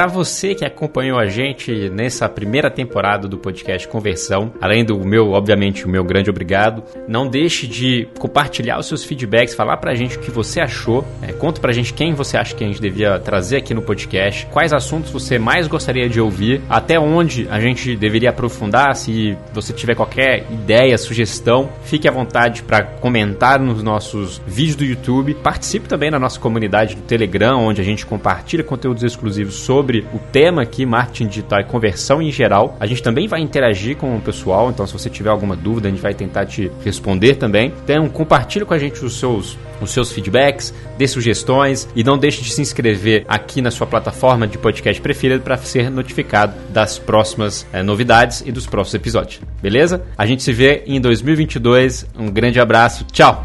Para 0.02 0.10
você 0.10 0.56
que 0.56 0.66
acompanhou 0.66 1.20
a 1.20 1.28
gente 1.28 1.88
nessa 1.92 2.28
primeira 2.28 2.72
temporada 2.72 3.28
do 3.28 3.38
podcast 3.38 3.88
Conversão, 3.88 4.52
além 4.60 4.84
do 4.84 4.98
meu, 4.98 5.34
obviamente, 5.34 5.86
o 5.86 5.88
meu 5.88 6.04
grande 6.04 6.28
obrigado, 6.28 6.84
não 7.08 7.28
deixe 7.28 7.68
de 7.68 8.08
compartilhar 8.18 8.80
os 8.80 8.88
seus 8.88 9.04
feedbacks, 9.04 9.54
falar 9.54 9.78
pra 9.78 9.94
gente 9.94 10.18
o 10.18 10.20
que 10.20 10.32
você 10.32 10.60
achou, 10.60 11.06
é, 11.22 11.32
conta 11.32 11.62
pra 11.62 11.72
gente 11.72 11.94
quem 11.94 12.16
você 12.16 12.36
acha 12.36 12.56
que 12.56 12.64
a 12.64 12.68
gente 12.68 12.82
devia 12.82 13.20
trazer 13.20 13.58
aqui 13.58 13.76
no 13.76 13.84
podcast, 13.84 14.48
quais 14.48 14.74
assuntos 14.74 15.12
você 15.12 15.38
mais 15.38 15.68
gostaria 15.68 16.10
de 16.10 16.20
ouvir, 16.20 16.64
até 16.68 17.00
onde 17.00 17.48
a 17.52 17.60
gente 17.60 17.96
deveria 17.96 18.32
aprofundar, 18.32 18.96
se 18.96 19.38
você 19.54 19.72
tiver 19.72 19.94
qualquer 19.94 20.48
ideia, 20.52 20.98
sugestão, 20.98 21.70
fique 21.84 22.08
à 22.08 22.12
vontade 22.12 22.64
para 22.64 22.84
comentar 22.84 23.60
nos 23.60 23.84
nossos 23.84 24.42
vídeos 24.48 24.78
do 24.78 24.84
YouTube, 24.84 25.36
participe 25.36 25.88
também 25.88 26.10
na 26.10 26.18
nossa 26.18 26.40
comunidade 26.40 26.96
do 26.96 27.04
Telegram, 27.04 27.60
onde 27.60 27.80
a 27.80 27.84
gente 27.84 28.04
compartilha 28.04 28.64
conteúdos 28.64 29.04
exclusivos 29.04 29.54
sobre 29.54 29.91
sobre 29.92 30.06
o 30.14 30.20
tema 30.32 30.62
aqui, 30.62 30.86
marketing 30.86 31.28
digital 31.28 31.60
e 31.60 31.64
conversão 31.66 32.22
em 32.22 32.32
geral. 32.32 32.78
A 32.80 32.86
gente 32.86 33.04
também 33.04 33.28
vai 33.28 33.42
interagir 33.42 33.98
com 33.98 34.16
o 34.16 34.22
pessoal, 34.22 34.70
então 34.70 34.88
se 34.88 34.94
você 34.94 35.10
tiver 35.10 35.30
alguma 35.30 35.56
dúvida, 35.56 35.88
a 35.88 35.92
gente 35.92 36.02
vai 36.02 36.14
tentar 36.14 36.46
te 36.46 36.72
responder 36.84 37.36
também. 37.36 37.74
Então, 37.84 38.08
compartilhe 38.08 38.64
com 38.64 38.74
a 38.74 38.80
gente 38.80 39.04
os 39.04 39.20
seus 39.20 39.58
os 39.82 39.90
seus 39.90 40.12
feedbacks, 40.12 40.72
dê 40.96 41.08
sugestões 41.08 41.90
e 41.96 42.04
não 42.04 42.16
deixe 42.16 42.44
de 42.44 42.54
se 42.54 42.62
inscrever 42.62 43.26
aqui 43.28 43.64
na 43.64 43.72
sua 43.72 43.88
plataforma 43.88 44.48
de 44.48 44.56
podcast 44.56 45.02
preferida 45.02 45.42
para 45.42 45.58
ser 45.58 45.90
notificado 45.90 46.54
das 46.70 47.00
próximas 47.00 47.66
é, 47.74 47.82
novidades 47.82 48.44
e 48.46 48.52
dos 48.52 48.68
próximos 48.68 48.94
episódios. 48.94 49.42
Beleza? 49.60 50.04
A 50.16 50.28
gente 50.28 50.44
se 50.44 50.54
vê 50.54 50.84
em 50.86 51.02
2022. 51.02 52.06
Um 52.16 52.30
grande 52.30 52.60
abraço. 52.60 53.06
Tchau! 53.06 53.44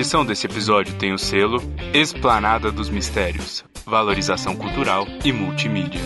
Edição 0.00 0.24
desse 0.24 0.46
episódio 0.46 0.94
tem 0.94 1.12
o 1.12 1.18
selo 1.18 1.62
Esplanada 1.92 2.72
dos 2.72 2.88
Mistérios, 2.88 3.62
Valorização 3.84 4.56
Cultural 4.56 5.06
e 5.22 5.30
Multimídia. 5.30 6.00